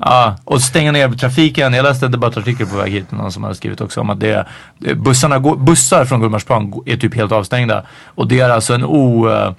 Ja, 0.00 0.36
och 0.44 0.60
stänga 0.60 0.92
ner 0.92 1.08
trafiken. 1.08 1.72
Jag 1.72 1.82
läste 1.82 2.06
en 2.06 2.12
debattartikel 2.12 2.66
på 2.66 2.76
väg 2.76 2.92
hit, 2.92 3.10
någon 3.10 3.32
som 3.32 3.42
hade 3.42 3.54
skrivit 3.54 3.80
också 3.80 4.00
om 4.00 4.10
att 4.10 4.20
det, 4.20 4.46
bussarna 4.96 5.38
går, 5.38 5.56
bussar 5.56 6.04
från 6.04 6.20
Gullmarsplan 6.20 6.82
är 6.86 6.96
typ 6.96 7.14
helt 7.14 7.32
avstängda. 7.32 7.82
Och 8.04 8.28
det 8.28 8.40
är 8.40 8.50
alltså 8.50 8.74
en 8.74 8.84
o, 8.84 9.28
eh, 9.30 9.52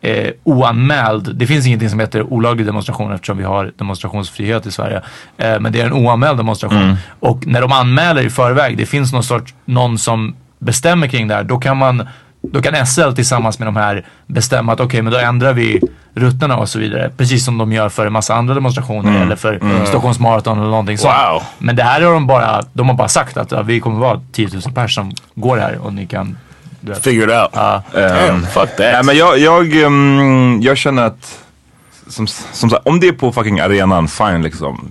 eh, 0.00 0.30
oanmäld, 0.44 1.36
det 1.36 1.46
finns 1.46 1.66
ingenting 1.66 1.90
som 1.90 2.00
heter 2.00 2.22
olaglig 2.22 2.66
demonstration 2.66 3.12
eftersom 3.12 3.38
vi 3.38 3.44
har 3.44 3.72
demonstrationsfrihet 3.76 4.66
i 4.66 4.70
Sverige. 4.70 5.02
Eh, 5.36 5.60
men 5.60 5.72
det 5.72 5.80
är 5.80 5.86
en 5.86 5.92
oanmäld 5.92 6.36
demonstration. 6.36 6.96
Och 7.20 7.46
när 7.46 7.60
de 7.60 7.72
anmäler 7.72 8.22
i 8.22 8.30
förväg, 8.30 8.76
det 8.76 8.86
finns 8.86 9.12
någon 9.12 9.24
sorts, 9.24 9.54
någon 9.64 9.98
som 9.98 10.36
bestämmer 10.58 11.06
kring 11.06 11.28
det 11.28 11.34
här, 11.34 11.44
då 11.44 11.58
kan 11.58 11.76
man 11.76 12.08
då 12.40 12.62
kan 12.62 12.86
SL 12.86 13.12
tillsammans 13.12 13.58
med 13.58 13.68
de 13.68 13.76
här 13.76 14.06
bestämma 14.26 14.72
att 14.72 14.80
okej, 14.80 15.02
men 15.02 15.12
då 15.12 15.18
ändrar 15.18 15.52
vi 15.52 15.80
rutterna 16.14 16.56
och 16.56 16.68
så 16.68 16.78
vidare. 16.78 17.10
Precis 17.16 17.44
som 17.44 17.58
de 17.58 17.72
gör 17.72 17.88
för 17.88 18.06
en 18.06 18.12
massa 18.12 18.34
andra 18.34 18.54
demonstrationer 18.54 19.22
eller 19.22 19.36
för 19.36 19.84
Stockholms 19.86 20.18
Marathon 20.18 20.58
eller 20.58 20.70
någonting 20.70 20.98
sånt. 20.98 21.14
Wow. 21.30 21.42
Men 21.58 21.76
det 21.76 21.82
här 21.82 22.00
har 22.00 22.12
de 22.12 22.26
bara, 22.26 22.62
de 22.72 22.88
har 22.88 22.96
bara 22.96 23.08
sagt 23.08 23.36
att 23.36 23.52
ja, 23.52 23.62
vi 23.62 23.80
kommer 23.80 23.98
vara 23.98 24.20
10 24.32 24.48
000 24.52 24.62
personer 24.62 24.88
som 24.88 25.12
går 25.34 25.56
här 25.56 25.78
och 25.78 25.92
ni 25.92 26.06
kan 26.06 26.36
vet. 26.80 27.04
Figure 27.04 27.24
it 27.24 27.38
out. 27.38 27.50
Ja. 27.52 27.82
Damn, 27.92 28.46
fuck 28.46 28.68
that. 28.68 28.78
Nej 28.78 29.02
men 29.04 29.16
jag, 29.16 29.38
jag, 29.38 29.76
um, 29.76 30.58
jag 30.62 30.78
känner 30.78 31.02
att, 31.02 31.38
som, 32.06 32.26
som 32.26 32.70
om 32.84 33.00
det 33.00 33.08
är 33.08 33.12
på 33.12 33.32
fucking 33.32 33.60
arenan, 33.60 34.08
fine 34.08 34.42
liksom. 34.42 34.90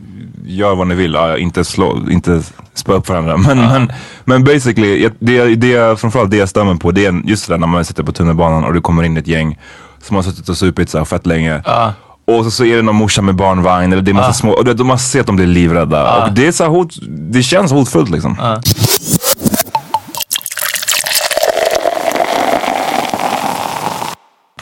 Gör 0.50 0.76
vad 0.76 0.88
ni 0.88 0.96
vill, 0.96 1.14
ja, 1.14 1.38
inte 1.38 1.64
slå, 1.64 2.10
inte 2.10 2.42
spö 2.74 2.94
upp 2.94 3.10
varandra. 3.10 3.38
Men, 3.38 3.58
men, 3.58 3.92
men 4.26 4.44
basically, 4.44 5.10
det, 5.20 5.56
det, 5.56 6.00
framförallt 6.00 6.32
det 6.32 6.38
jag 6.38 6.50
stämmer 6.50 6.76
på 6.76 6.92
det 6.92 7.06
är 7.06 7.22
just 7.26 7.48
det 7.48 7.54
där 7.54 7.58
när 7.58 7.68
man 7.68 7.86
sitter 7.86 8.04
på 8.04 8.12
tunnelbanan 8.12 8.64
och 8.64 8.74
det 8.74 8.82
kommer 8.82 9.04
in 9.04 9.18
ett 9.18 9.28
gäng 9.28 9.60
som 10.02 10.16
har 10.16 10.24
suttit 10.24 10.50
och 10.50 10.58
supit 10.58 10.90
så 10.90 10.98
här 10.98 11.06
fett 11.06 11.26
länge. 11.26 11.62
Och 12.28 12.44
så, 12.44 12.52
så 12.52 12.66
är 12.66 12.76
det 12.76 12.82
någon 12.82 12.96
morsa 12.96 13.22
med 13.22 13.36
barnvagn 13.36 13.94
eller 13.94 14.02
det 14.02 14.12
är 14.12 14.14
massa 14.14 14.34
små, 14.34 14.52
och 14.52 14.66
det, 14.66 14.84
man 14.84 15.00
ser 15.00 15.20
att 15.20 15.26
de 15.28 15.36
blir 15.36 15.48
livrädda. 15.48 16.26
Och 16.26 16.34
det 16.34 16.48
är 16.48 16.52
så 16.52 16.64
här 16.64 16.72
hot, 16.72 16.94
det 17.08 17.44
känns 17.44 17.72
hotfullt 17.72 18.10
liksom. 18.10 18.36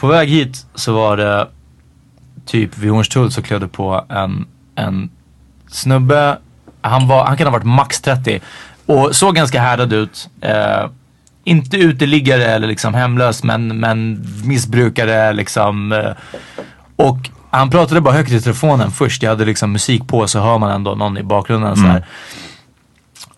På 0.00 0.06
väg 0.06 0.28
hit 0.28 0.66
så 0.74 0.92
var 0.92 1.16
det 1.16 1.48
typ 2.46 2.78
vid 2.78 2.90
Hornstull 2.90 3.30
så 3.32 3.42
klev 3.42 3.60
det 3.60 3.68
på 3.68 4.04
en, 4.08 4.46
en 4.74 5.10
snubbe. 5.76 6.38
Han, 6.80 7.08
var, 7.08 7.24
han 7.24 7.36
kan 7.36 7.46
ha 7.46 7.52
varit 7.52 7.66
max 7.66 8.00
30 8.00 8.40
och 8.86 9.16
såg 9.16 9.34
ganska 9.34 9.60
härdad 9.60 9.92
ut. 9.92 10.28
Eh, 10.40 10.90
inte 11.44 11.76
uteliggare 11.76 12.44
eller 12.44 12.66
liksom 12.66 12.94
hemlös 12.94 13.42
men, 13.42 13.80
men 13.80 14.26
missbrukare 14.44 15.32
liksom. 15.32 15.92
Eh, 15.92 16.10
och 16.96 17.30
han 17.50 17.70
pratade 17.70 18.00
bara 18.00 18.14
högt 18.14 18.32
i 18.32 18.40
telefonen 18.40 18.90
först. 18.90 19.22
Jag 19.22 19.30
hade 19.30 19.44
liksom 19.44 19.72
musik 19.72 20.08
på 20.08 20.26
så 20.26 20.40
hör 20.40 20.58
man 20.58 20.70
ändå 20.70 20.94
någon 20.94 21.18
i 21.18 21.22
bakgrunden 21.22 21.76
så 21.76 21.82
här. 21.82 22.06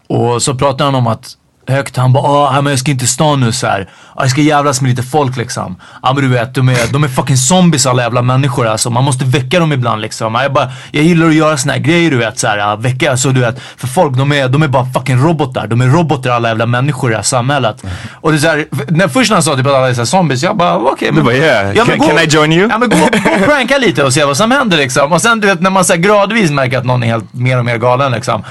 Och 0.07 0.43
så 0.43 0.55
pratade 0.55 0.85
han 0.85 0.95
om 0.95 1.07
att 1.07 1.37
högt, 1.69 1.97
han 1.97 2.13
bara 2.13 2.23
ah, 2.25 2.61
men 2.63 2.71
jag 2.71 2.79
ska 2.81 2.91
inte 2.91 3.07
stan 3.07 3.41
nu 3.41 3.53
så 3.53 3.67
här. 3.67 3.89
Ah, 4.15 4.23
jag 4.23 4.31
ska 4.31 4.41
jävlas 4.41 4.81
med 4.81 4.89
lite 4.91 5.03
folk 5.03 5.37
liksom. 5.37 5.77
Ja 6.03 6.13
men 6.13 6.23
du 6.25 6.29
vet, 6.31 6.55
de 6.55 6.69
är, 6.69 6.93
de 6.93 7.05
är 7.05 7.09
fucking 7.09 7.37
zombies 7.37 7.87
alla 7.87 8.03
jävla 8.03 8.23
människor 8.23 8.67
alltså. 8.67 8.91
Man 8.91 9.05
måste 9.05 9.25
väcka 9.25 9.59
dem 9.61 9.73
ibland 9.73 10.01
liksom. 10.03 10.37
Ah, 10.37 10.43
Jag, 10.43 10.53
bara, 10.53 10.71
jag 10.91 11.05
gillar 11.05 11.27
att 11.29 11.35
göra 11.35 11.57
såna 11.57 11.73
här 11.73 11.81
grejer 11.81 12.11
du 12.11 12.17
vet. 12.17 12.39
Så 12.39 12.47
här, 12.47 12.59
ah, 12.59 12.77
väcka, 12.77 13.11
alltså 13.11 13.31
du 13.33 13.41
vet. 13.41 13.61
För 13.77 13.87
folk 13.87 14.17
de 14.17 14.33
är, 14.33 14.49
de 14.49 14.63
är 14.63 14.69
bara 14.69 14.87
fucking 14.95 15.23
robotar. 15.25 15.67
De 15.67 15.81
är 15.81 15.87
robotar 15.87 16.31
alla 16.31 16.49
jävla 16.49 16.67
människor 16.67 17.11
i 17.11 17.13
det 17.13 17.17
här 17.19 17.23
samhället. 17.23 17.83
Och 18.21 18.31
det 18.33 18.39
är 18.39 18.41
så 18.41 18.49
här, 18.49 18.67
när, 18.89 19.09
först 19.09 19.31
när 19.31 19.37
han 19.37 19.43
sa 19.43 19.57
typ 19.57 19.67
att 19.67 19.75
alla 19.75 19.89
är 19.89 19.95
så 19.95 20.01
här 20.01 20.07
zombies, 20.07 20.43
jag 20.43 20.57
bara 20.57 20.77
okej. 20.79 21.13
men- 21.13 21.25
bara, 21.25 21.35
yeah, 21.35 21.67
men 21.67 21.77
can- 21.87 21.99
gå- 21.99 22.07
can 22.09 22.19
I 22.19 22.25
join 22.27 22.53
you? 22.53 22.69
Ja 22.71 22.79
men 22.79 22.89
gå, 22.91 22.97
gå 22.97 23.05
och 23.41 23.45
pranka 23.45 23.79
lite 23.79 24.05
och 24.05 24.13
se 24.15 24.25
vad 24.25 24.37
som 24.37 24.51
händer 24.51 24.77
liksom. 24.77 25.13
Och 25.13 25.23
sen 25.23 25.41
du 25.41 25.47
vet 25.47 25.61
när 25.61 25.71
man 25.71 25.85
så 25.85 25.93
här, 25.93 26.01
gradvis 26.01 26.51
märker 26.51 26.79
att 26.79 26.85
någon 26.85 27.03
är 27.03 27.07
helt 27.07 27.35
mer 27.35 27.59
och 27.59 27.65
mer 27.65 27.77
galen 27.79 28.13
liksom. 28.13 28.43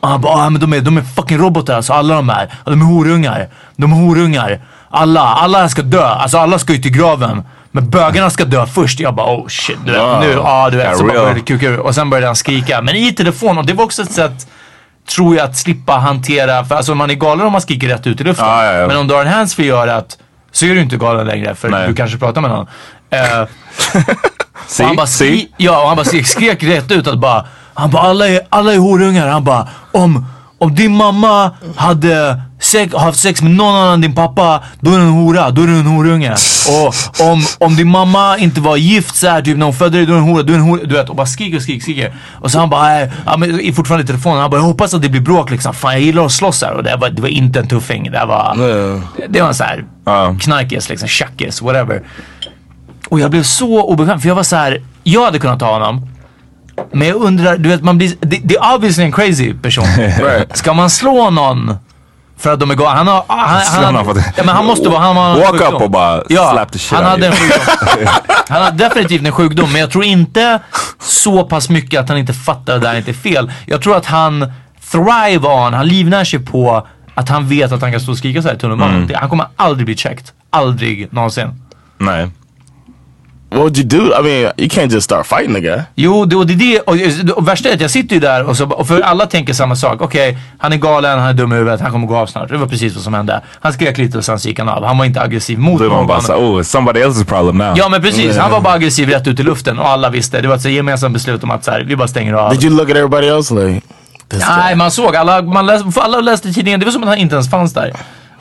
Och 0.00 0.08
han 0.08 0.20
bara, 0.20 0.32
ah, 0.32 0.50
men 0.50 0.60
de 0.60 0.72
är, 0.72 0.80
de 0.80 0.96
är 0.96 1.02
fucking 1.02 1.38
robotar 1.38 1.76
alltså, 1.76 1.92
alla 1.92 2.14
de 2.14 2.28
här. 2.28 2.48
Och 2.64 2.70
de 2.70 2.80
är 2.82 2.86
horungar. 2.86 3.48
De 3.76 3.92
är 3.92 3.96
horungar. 3.96 4.60
Alla, 4.90 5.20
alla 5.20 5.68
ska 5.68 5.82
dö. 5.82 6.04
Alltså 6.06 6.38
alla 6.38 6.58
ska 6.58 6.72
ju 6.72 6.78
till 6.78 6.92
graven. 6.92 7.42
Men 7.72 7.90
bögarna 7.90 8.30
ska 8.30 8.44
dö 8.44 8.66
först. 8.66 9.00
Jag 9.00 9.14
bara 9.14 9.36
oh 9.36 9.48
shit. 9.48 9.78
Du 9.84 9.92
vet, 9.92 10.00
Wow. 10.02 10.20
nu, 10.20 10.30
ja 10.30 10.68
du 10.70 10.76
vet. 10.76 10.86
Yeah, 10.86 10.98
Så 10.98 11.04
bara 11.04 11.18
började 11.18 11.40
kuka. 11.40 11.80
Och 11.82 11.94
sen 11.94 12.10
började 12.10 12.26
han 12.26 12.36
skrika. 12.36 12.82
Men 12.82 12.96
i 12.96 13.12
telefon. 13.12 13.58
Och 13.58 13.66
det 13.66 13.72
var 13.72 13.84
också 13.84 14.02
ett 14.02 14.12
sätt, 14.12 14.46
tror 15.14 15.36
jag, 15.36 15.44
att 15.44 15.56
slippa 15.56 15.92
hantera. 15.92 16.64
För 16.64 16.74
alltså 16.74 16.94
man 16.94 17.10
är 17.10 17.14
galen 17.14 17.46
om 17.46 17.52
man 17.52 17.60
skriker 17.60 17.88
rätt 17.88 18.06
ut 18.06 18.20
i 18.20 18.24
luften. 18.24 18.46
Ja, 18.46 18.64
ja, 18.64 18.72
ja. 18.72 18.86
Men 18.86 18.96
om 18.96 19.08
du 19.08 19.14
har 19.14 19.24
en 19.24 19.32
handsfree 19.32 19.66
i 19.66 19.70
örat 19.70 20.18
så 20.52 20.66
är 20.66 20.74
du 20.74 20.80
inte 20.80 20.96
galen 20.96 21.26
längre. 21.26 21.54
För 21.54 21.68
Nej. 21.68 21.88
du 21.88 21.94
kanske 21.94 22.18
pratar 22.18 22.40
med 22.40 22.50
någon. 22.50 22.66
See? 24.66 24.82
och 24.82 24.88
han 24.88 24.96
bara, 24.96 25.06
skri- 25.06 25.48
ja, 25.56 25.82
och 25.82 25.88
han 25.88 25.96
bara 25.96 26.04
skrek 26.24 26.62
rätt 26.62 26.90
ut 26.90 27.06
att 27.06 27.18
bara, 27.18 27.46
han 27.80 27.90
bara 27.90 28.02
alla 28.02 28.28
är, 28.28 28.40
alla 28.48 28.72
är 28.74 28.78
horungar. 28.78 29.28
Han 29.28 29.44
bara 29.44 29.68
om, 29.92 30.26
om 30.58 30.74
din 30.74 30.96
mamma 30.96 31.50
hade 31.76 32.42
sex, 32.60 32.94
haft 32.94 33.18
sex 33.18 33.42
med 33.42 33.50
någon 33.52 33.74
annan 33.74 33.94
än 33.94 34.00
din 34.00 34.14
pappa, 34.14 34.62
då 34.80 34.90
är 34.90 34.98
du 34.98 35.02
en 35.02 35.10
hora, 35.10 35.50
då 35.50 35.62
är 35.62 35.66
du 35.66 35.78
en 35.78 35.86
horunge. 35.86 36.34
Och 36.68 36.94
om, 37.26 37.42
om 37.58 37.76
din 37.76 37.88
mamma 37.88 38.38
inte 38.38 38.60
var 38.60 38.76
gift 38.76 39.16
så 39.16 39.28
här, 39.28 39.42
typ 39.42 39.56
när 39.56 39.64
hon 39.66 39.74
födde 39.74 39.98
dig, 39.98 40.06
då 40.06 40.12
är 40.12 40.16
du 40.16 40.22
en 40.22 40.28
hora, 40.28 40.42
du 40.42 40.52
är 40.52 40.56
en 40.56 40.62
hora. 40.62 40.80
Du 40.84 40.94
vet, 40.94 41.08
och 41.08 41.16
bara 41.16 41.26
skriker 41.26 41.56
och 41.56 41.62
skriker, 41.62 41.80
skriker. 41.82 42.14
Och 42.30 42.50
så 42.50 42.58
han 42.58 42.70
bara, 42.70 42.82
nej, 42.82 43.10
ja, 43.26 43.36
men 43.36 43.74
fortfarande 43.74 44.04
i 44.04 44.06
telefonen, 44.06 44.40
han 44.40 44.50
bara, 44.50 44.56
jag 44.56 44.64
hoppas 44.64 44.94
att 44.94 45.02
det 45.02 45.08
blir 45.08 45.20
bråk 45.20 45.50
liksom. 45.50 45.74
Fan 45.74 45.92
jag 45.92 46.02
gillar 46.02 46.24
att 46.24 46.32
slåss 46.32 46.62
här. 46.62 46.72
Och 46.72 46.82
det 46.82 46.96
var, 46.96 47.10
det 47.10 47.22
var 47.22 47.28
inte 47.28 47.60
en 47.60 47.68
tuffing. 47.68 48.10
Det 48.10 48.24
var, 48.26 48.54
det, 49.16 49.26
det 49.28 49.40
var 49.40 49.48
en 49.48 49.54
så 49.54 49.64
här 49.64 49.84
knarkis 50.40 50.88
liksom, 50.88 51.08
tjackis, 51.08 51.62
whatever. 51.62 52.02
Och 53.08 53.20
jag 53.20 53.30
blev 53.30 53.42
så 53.42 53.82
obekväm 53.82 54.20
för 54.20 54.28
jag 54.28 54.34
var 54.34 54.42
så 54.42 54.56
här. 54.56 54.82
jag 55.02 55.24
hade 55.24 55.38
kunnat 55.38 55.58
ta 55.58 55.72
honom. 55.72 56.06
Men 56.92 57.08
jag 57.08 57.16
undrar, 57.16 57.56
du 57.56 57.68
vet 57.68 57.82
man 57.82 57.98
blir, 57.98 58.12
det, 58.20 58.40
det 58.44 58.56
är 58.56 58.74
obviously 58.74 59.04
en 59.04 59.12
crazy 59.12 59.54
person. 59.54 59.84
Ska 60.54 60.72
man 60.74 60.90
slå 60.90 61.30
någon 61.30 61.76
för 62.38 62.52
att 62.52 62.60
de 62.60 62.70
är 62.70 62.74
galna? 62.74 62.94
Han 62.96 63.06
har, 63.06 63.24
han, 63.28 63.60
han, 63.84 63.94
han, 63.94 64.22
ja, 64.36 64.42
men 64.44 64.48
han 64.48 64.66
måste 64.66 64.88
vara, 64.88 65.00
han 65.00 65.16
har 65.16 65.38
Walk 65.38 65.50
sjukdom. 65.50 65.74
up 65.74 65.82
och 65.82 65.90
bara 65.90 66.24
slap 66.24 66.72
the 66.72 66.78
shit 66.78 66.98
han 66.98 67.04
hade 67.04 67.26
en 67.26 67.32
sjukdom. 67.32 68.06
Han 68.48 68.62
har 68.62 68.70
definitivt 68.70 69.26
en 69.26 69.32
sjukdom 69.32 69.72
men 69.72 69.80
jag 69.80 69.90
tror 69.90 70.04
inte 70.04 70.60
så 71.00 71.44
pass 71.44 71.68
mycket 71.68 72.00
att 72.00 72.08
han 72.08 72.18
inte 72.18 72.32
fattar 72.32 72.74
att 72.76 72.82
det 72.82 72.88
här 72.88 72.96
inte 72.96 73.10
är 73.10 73.14
fel. 73.14 73.52
Jag 73.66 73.82
tror 73.82 73.96
att 73.96 74.06
han 74.06 74.52
thrive 74.90 75.48
on, 75.48 75.74
han 75.74 75.88
livnär 75.88 76.24
sig 76.24 76.38
på 76.38 76.86
att 77.14 77.28
han 77.28 77.48
vet 77.48 77.72
att 77.72 77.82
han 77.82 77.90
kan 77.92 78.00
stå 78.00 78.12
och 78.12 78.18
skrika 78.18 78.42
så 78.42 78.48
här 78.48 78.54
i 78.54 78.58
tunnelbanan. 78.58 78.96
Mm. 78.96 79.10
Han 79.14 79.28
kommer 79.28 79.46
aldrig 79.56 79.86
bli 79.86 79.96
checked. 79.96 80.24
Aldrig 80.50 81.12
någonsin. 81.12 81.48
Nej. 81.98 82.30
What 83.50 83.60
would 83.60 83.78
you 83.78 83.86
do? 83.86 84.14
I 84.14 84.22
mean, 84.22 84.52
you 84.56 84.68
can't 84.68 84.92
just 84.92 85.04
start 85.04 85.26
fighting 85.26 85.54
the 85.54 85.60
guy. 85.60 85.82
Jo, 85.94 86.24
det, 86.24 86.36
och 86.36 86.46
det 86.46 86.52
är 86.52 86.56
det. 86.56 86.80
Och, 86.80 87.36
och 87.36 87.48
värsta 87.48 87.68
är 87.68 87.74
att 87.74 87.80
jag 87.80 87.90
sitter 87.90 88.14
ju 88.14 88.20
där 88.20 88.44
och, 88.44 88.56
så, 88.56 88.64
och 88.64 88.88
för 88.88 89.00
alla 89.00 89.26
tänker 89.26 89.52
samma 89.52 89.76
sak. 89.76 90.00
Okej, 90.00 90.38
han 90.58 90.72
är 90.72 90.76
galen, 90.76 91.18
han 91.18 91.28
är 91.28 91.32
dum 91.32 91.52
i 91.52 91.56
huvudet, 91.56 91.80
han 91.80 91.92
kommer 91.92 92.06
gå 92.06 92.16
av 92.16 92.26
snart. 92.26 92.48
Det 92.48 92.56
var 92.56 92.66
precis 92.66 92.94
vad 92.94 93.04
som 93.04 93.14
hände. 93.14 93.40
Han 93.60 93.72
skrek 93.72 93.98
lite 93.98 94.18
och 94.18 94.24
sen 94.24 94.38
så 94.38 94.48
gick 94.48 94.58
han 94.58 94.68
av. 94.68 94.84
Han 94.84 94.98
var 94.98 95.04
inte 95.04 95.20
aggressiv 95.20 95.58
mot 95.58 95.80
någon. 95.80 96.06
bara 96.06 96.20
såhär, 96.20 96.40
oh, 96.40 96.62
somebody 96.62 97.00
else's 97.00 97.24
problem 97.24 97.58
now. 97.58 97.74
Ja 97.76 97.88
men 97.88 98.02
precis, 98.02 98.36
han 98.36 98.50
var 98.50 98.60
bara 98.60 98.74
aggressiv 98.74 99.08
rätt 99.08 99.26
ut 99.26 99.40
i 99.40 99.42
luften 99.42 99.78
och 99.78 99.88
alla 99.88 100.10
visste. 100.10 100.40
Det 100.40 100.48
var 100.48 100.54
ett 100.54 100.62
så 100.62 100.68
gemensamt 100.68 101.12
beslut 101.12 101.42
om 101.42 101.50
att 101.50 101.64
så 101.64 101.70
här, 101.70 101.80
vi 101.80 101.96
bara 101.96 102.08
stänger 102.08 102.32
av. 102.34 102.50
Did 102.50 102.64
you 102.64 102.76
look 102.76 102.90
at 102.90 102.96
everybody 102.96 103.26
else 103.26 103.54
like? 103.54 103.80
Nej, 104.48 104.76
man 104.76 104.90
såg. 104.90 105.16
Alla, 105.16 105.42
man 105.42 105.66
läs, 105.66 105.94
för 105.94 106.00
alla 106.00 106.20
läste 106.20 106.52
tidningen. 106.52 106.80
Det 106.80 106.86
var 106.86 106.92
som 106.92 107.02
att 107.02 107.08
han 107.08 107.18
inte 107.18 107.34
ens 107.34 107.50
fanns 107.50 107.74
där. 107.74 107.92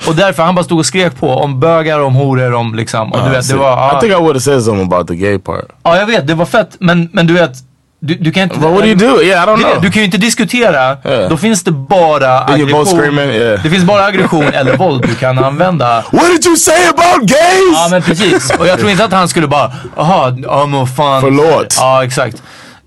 Och 0.08 0.16
därför, 0.16 0.44
han 0.44 0.56
bara 0.56 0.64
stod 0.66 0.80
och 0.80 0.86
skrek 0.86 1.20
på 1.20 1.34
om 1.34 1.60
bögar, 1.60 2.00
om 2.00 2.16
horor, 2.16 2.54
om 2.54 2.76
liksom. 2.76 3.12
Och 3.14 3.24
du 3.24 3.30
vet, 3.30 3.48
det 3.50 3.56
var... 3.56 3.72
I 3.74 3.90
Ja, 3.94 4.00
think 4.00 4.12
I 4.12 4.16
would 4.16 4.28
have 4.28 4.40
said 4.40 4.64
something 4.64 4.94
about 4.94 5.08
the 5.08 5.16
gay 5.16 5.40
part. 5.40 5.66
ja, 5.84 5.98
jag 5.98 6.06
vet. 6.06 6.28
Det 6.28 6.34
var 6.34 6.46
fett. 6.46 6.76
Men, 6.80 7.10
men 7.14 7.28
du 7.28 7.34
vet, 7.34 7.52
du, 8.02 8.16
du 8.16 8.32
kan 8.32 8.44
inte... 8.44 8.56
But 8.60 8.70
what 8.72 8.80
do 8.82 8.86
you 8.88 8.96
do? 8.96 9.22
Yeah, 9.22 9.44
I 9.44 9.48
don't 9.48 9.58
know. 9.58 9.82
Du 9.82 9.92
kan 9.92 10.00
ju 10.02 10.06
inte 10.06 10.18
diskutera. 10.18 10.98
Yeah. 11.06 11.30
Då 11.30 11.38
finns 11.38 11.64
det 11.64 11.72
bara 11.72 12.46
Then 12.48 12.56
aggression. 12.56 12.86
screaming, 12.86 13.30
yeah. 13.30 13.64
Det 13.64 13.70
finns 13.70 13.84
bara 13.84 14.06
aggression 14.06 14.44
eller 14.54 14.78
våld 14.78 15.02
du 15.08 15.16
kan 15.16 15.40
använda. 15.40 16.04
What 16.12 16.26
did 16.32 16.46
you 16.46 16.56
say 16.58 16.86
about 16.88 17.30
gays? 17.30 17.74
Ja 17.74 17.88
men 17.92 18.02
precis. 18.02 18.52
Och 18.60 18.68
jag 18.68 18.80
tror 18.80 18.92
inte 18.92 19.06
att 19.06 19.12
han 19.14 19.28
skulle 19.30 19.48
bara, 19.48 19.72
jaha, 19.98 20.36
ja 20.44 20.66
men 20.66 20.88
fan. 20.88 21.22
Förlåt. 21.22 21.76
Ja 21.80 22.04
exakt. 22.04 22.44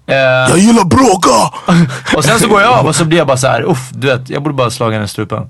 Eh, 0.06 0.16
Jag 0.16 0.58
gillar 0.58 0.84
bråka! 0.84 1.56
och 2.16 2.24
sen 2.24 2.38
så 2.40 2.48
går 2.48 2.60
jag 2.62 2.72
av 2.72 2.86
och 2.86 2.96
så 2.96 3.04
blir 3.04 3.18
jag 3.18 3.26
bara 3.26 3.36
så 3.36 3.46
här, 3.46 3.62
uff, 3.70 3.88
du 3.92 4.06
vet, 4.06 4.30
jag 4.30 4.42
borde 4.42 4.54
bara 4.54 4.70
slagit 4.70 4.92
henne 4.94 5.04
i 5.04 5.08
strupen. 5.08 5.42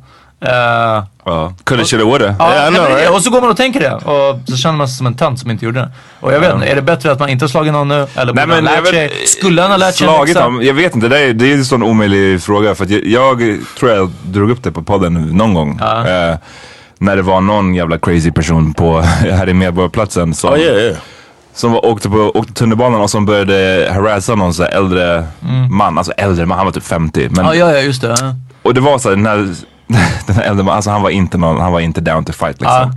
Eh, 0.44 1.04
Ja. 1.25 1.52
Coulda, 1.64 1.84
shoulda, 1.84 2.04
woulda. 2.06 2.34
Ja, 2.38 2.50
Yeah, 2.52 2.62
nej, 2.62 2.70
know, 2.70 2.82
men 2.82 2.92
det- 2.92 2.99
right? 3.02 3.11
och 3.14 3.22
så 3.22 3.30
går 3.30 3.40
man 3.40 3.50
och 3.50 3.56
tänker 3.56 3.80
det. 3.80 3.92
Och 3.94 4.38
så 4.49 4.56
känner 4.56 4.76
man 4.78 4.88
sig 4.88 4.96
som 4.96 5.06
en 5.06 5.14
tant 5.14 5.40
som 5.40 5.50
inte 5.50 5.64
gjorde 5.64 5.80
det. 5.80 5.88
Och 6.20 6.32
jag 6.32 6.40
vet 6.40 6.54
inte, 6.54 6.66
är 6.66 6.75
det 6.75 6.82
bättre 6.82 7.12
att 7.12 7.18
man 7.20 7.28
inte 7.28 7.44
har 7.44 7.49
slagit 7.49 7.72
någon 7.72 7.88
nu? 7.88 8.06
Eller 8.14 8.34
ha 8.46 8.54
jag 8.54 8.64
lärt 8.64 8.87
sig? 8.88 9.11
Skulle 9.26 9.62
han 9.62 9.70
ha 9.70 9.78
lärt 9.78 9.94
sig 9.94 10.06
Slagit 10.06 10.37
honom? 10.38 10.62
Jag 10.62 10.75
vet 10.75 10.94
inte, 10.94 11.08
det 11.08 11.18
är, 11.18 11.32
det 11.32 11.50
är 11.52 11.54
en 11.54 11.64
sån 11.64 11.82
omöjlig 11.82 12.42
fråga. 12.42 12.75
För 12.75 12.84
att 12.84 12.90
jag, 12.90 13.04
jag 13.06 13.58
tror 13.78 13.90
jag 13.90 14.11
drog 14.22 14.50
upp 14.50 14.62
det 14.62 14.72
på 14.72 14.82
podden 14.82 15.14
någon 15.14 15.54
gång. 15.54 15.80
Eh, 16.06 16.37
när 16.99 17.16
det 17.16 17.22
var 17.22 17.40
någon 17.40 17.75
jävla 17.75 17.99
crazy 17.99 18.32
person 18.32 18.75
på, 18.75 19.00
här 19.30 19.49
i 19.49 19.54
Medborgarplatsen 19.54 20.34
som, 20.34 20.52
Oh 20.52 20.58
yeah, 20.58 20.76
yeah. 20.78 20.96
som 21.54 21.72
var, 21.72 21.87
åkte, 21.87 22.08
på, 22.08 22.30
åkte 22.34 22.52
tunnelbanan 22.52 23.00
och 23.00 23.11
som 23.11 23.26
började 23.26 23.88
harassa 23.94 24.34
någon 24.34 24.54
så 24.54 24.62
här 24.62 24.70
äldre 24.70 25.25
man. 25.70 25.99
Alltså 25.99 26.12
äldre 26.12 26.46
man, 26.46 26.56
han 26.58 26.66
var 26.66 26.72
typ 26.72 26.84
50. 26.84 27.28
Men, 27.30 27.44
Ja, 27.46 27.54
ja, 27.54 27.72
ja, 27.72 27.78
just 27.78 28.02
det. 28.02 28.08
Ja. 28.20 28.34
Och 28.62 28.75
det 28.75 28.80
var 28.80 28.99
så 28.99 29.08
här, 29.08 29.16
den 29.16 29.26
här, 29.26 29.49
den 30.26 30.37
här 30.37 30.42
äldre 30.42 30.64
mannen, 30.64 30.76
alltså 30.76 30.90
han 30.90 31.02
var 31.02 31.11
inte 31.11 31.38
någon, 31.38 31.61
han 31.61 31.72
var 31.72 31.80
inte 31.80 32.00
down 32.00 32.25
to 32.25 32.32
fight 32.32 32.61
liksom. 32.61 32.92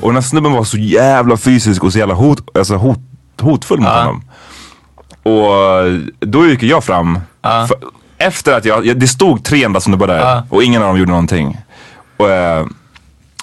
Och 0.00 0.08
den 0.08 0.14
här 0.14 0.22
snubben 0.22 0.52
var 0.52 0.64
så 0.64 0.78
jävla 0.78 1.36
fysisk 1.36 1.84
och 1.84 1.92
så 1.92 1.98
jävla 1.98 2.14
hot, 2.14 2.56
alltså 2.58 2.76
hot, 2.76 2.98
hotfull 3.40 3.80
mot 3.80 3.88
honom. 3.88 4.22
Och 5.22 5.50
då 6.20 6.46
gick 6.46 6.62
jag 6.62 6.84
fram. 6.84 7.20
För, 7.68 7.76
efter 8.18 8.52
att 8.52 8.64
jag, 8.64 9.00
det 9.00 9.08
stod 9.08 9.44
tre 9.44 9.64
enda 9.64 9.80
snubbar 9.80 10.06
där 10.06 10.42
och 10.50 10.62
ingen 10.62 10.82
av 10.82 10.88
dem 10.88 10.98
gjorde 10.98 11.10
någonting. 11.10 11.58
Och, 12.16 12.30
eh, 12.30 12.66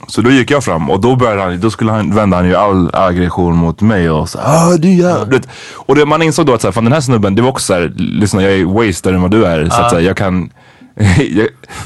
så 0.08 0.22
då 0.22 0.32
gick 0.32 0.52
jag 0.52 0.64
fram 0.64 0.90
och 0.90 1.02
då 1.02 1.16
började 1.16 1.42
han, 1.42 1.60
då 1.60 1.72
skulle 1.72 1.92
han, 1.92 2.16
vända 2.16 2.38
han 2.38 2.46
ju 2.46 2.56
all 2.56 2.90
aggression 2.94 3.56
mot 3.56 3.82
mig 3.82 4.10
och 4.10 4.30
så 4.30 4.40
ah 4.40 4.78
du 4.78 5.02
vet. 5.26 5.48
Och 5.74 5.96
det, 5.96 6.06
man 6.06 6.22
insåg 6.22 6.46
då 6.46 6.54
att 6.54 6.62
så 6.62 6.68
här, 6.68 6.72
fan, 6.72 6.84
den 6.84 6.94
här 6.94 7.02
snubben, 7.02 7.36
det 7.36 7.42
var 7.42 7.50
också 7.50 7.66
såhär, 7.66 7.94
lyssna 7.96 8.42
jag 8.44 8.52
är 8.54 8.66
way 8.66 8.94
större 8.94 9.16
än 9.16 9.22
vad 9.22 9.32
du 9.32 9.46
är. 9.46 9.70
Så 9.70 9.82
att 9.82 9.90
så 9.90 9.96
här, 9.96 10.04
jag 10.04 10.18
kan, 10.18 10.50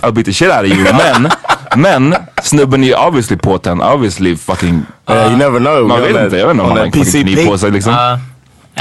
I'll 0.02 0.12
beat 0.12 0.26
the 0.26 0.34
shit 0.34 0.50
out 0.52 0.60
of 0.60 0.78
you. 0.78 0.84
Men, 0.94 1.30
men 1.76 2.16
snubben 2.44 2.84
är 2.84 2.88
ju 2.88 2.96
obviously 2.96 3.38
potent, 3.38 3.82
obviously 3.84 4.36
fucking. 4.38 4.82
Yeah, 5.10 5.28
you 5.28 5.38
never 5.38 5.60
know. 5.60 5.88
Man 5.88 6.02
vet 6.02 6.16
that- 6.16 6.24
inte, 6.26 6.38
jag 6.38 6.48
vet 6.48 6.52
inte 6.54 6.64
om 6.64 6.70
han 6.70 6.78
har 6.78 6.86
en 6.86 6.92
fucking 6.92 7.24
kniv 7.24 7.46
på 7.48 7.58
sig 7.58 7.72
liksom. 7.72 7.94
Ja. 7.94 8.20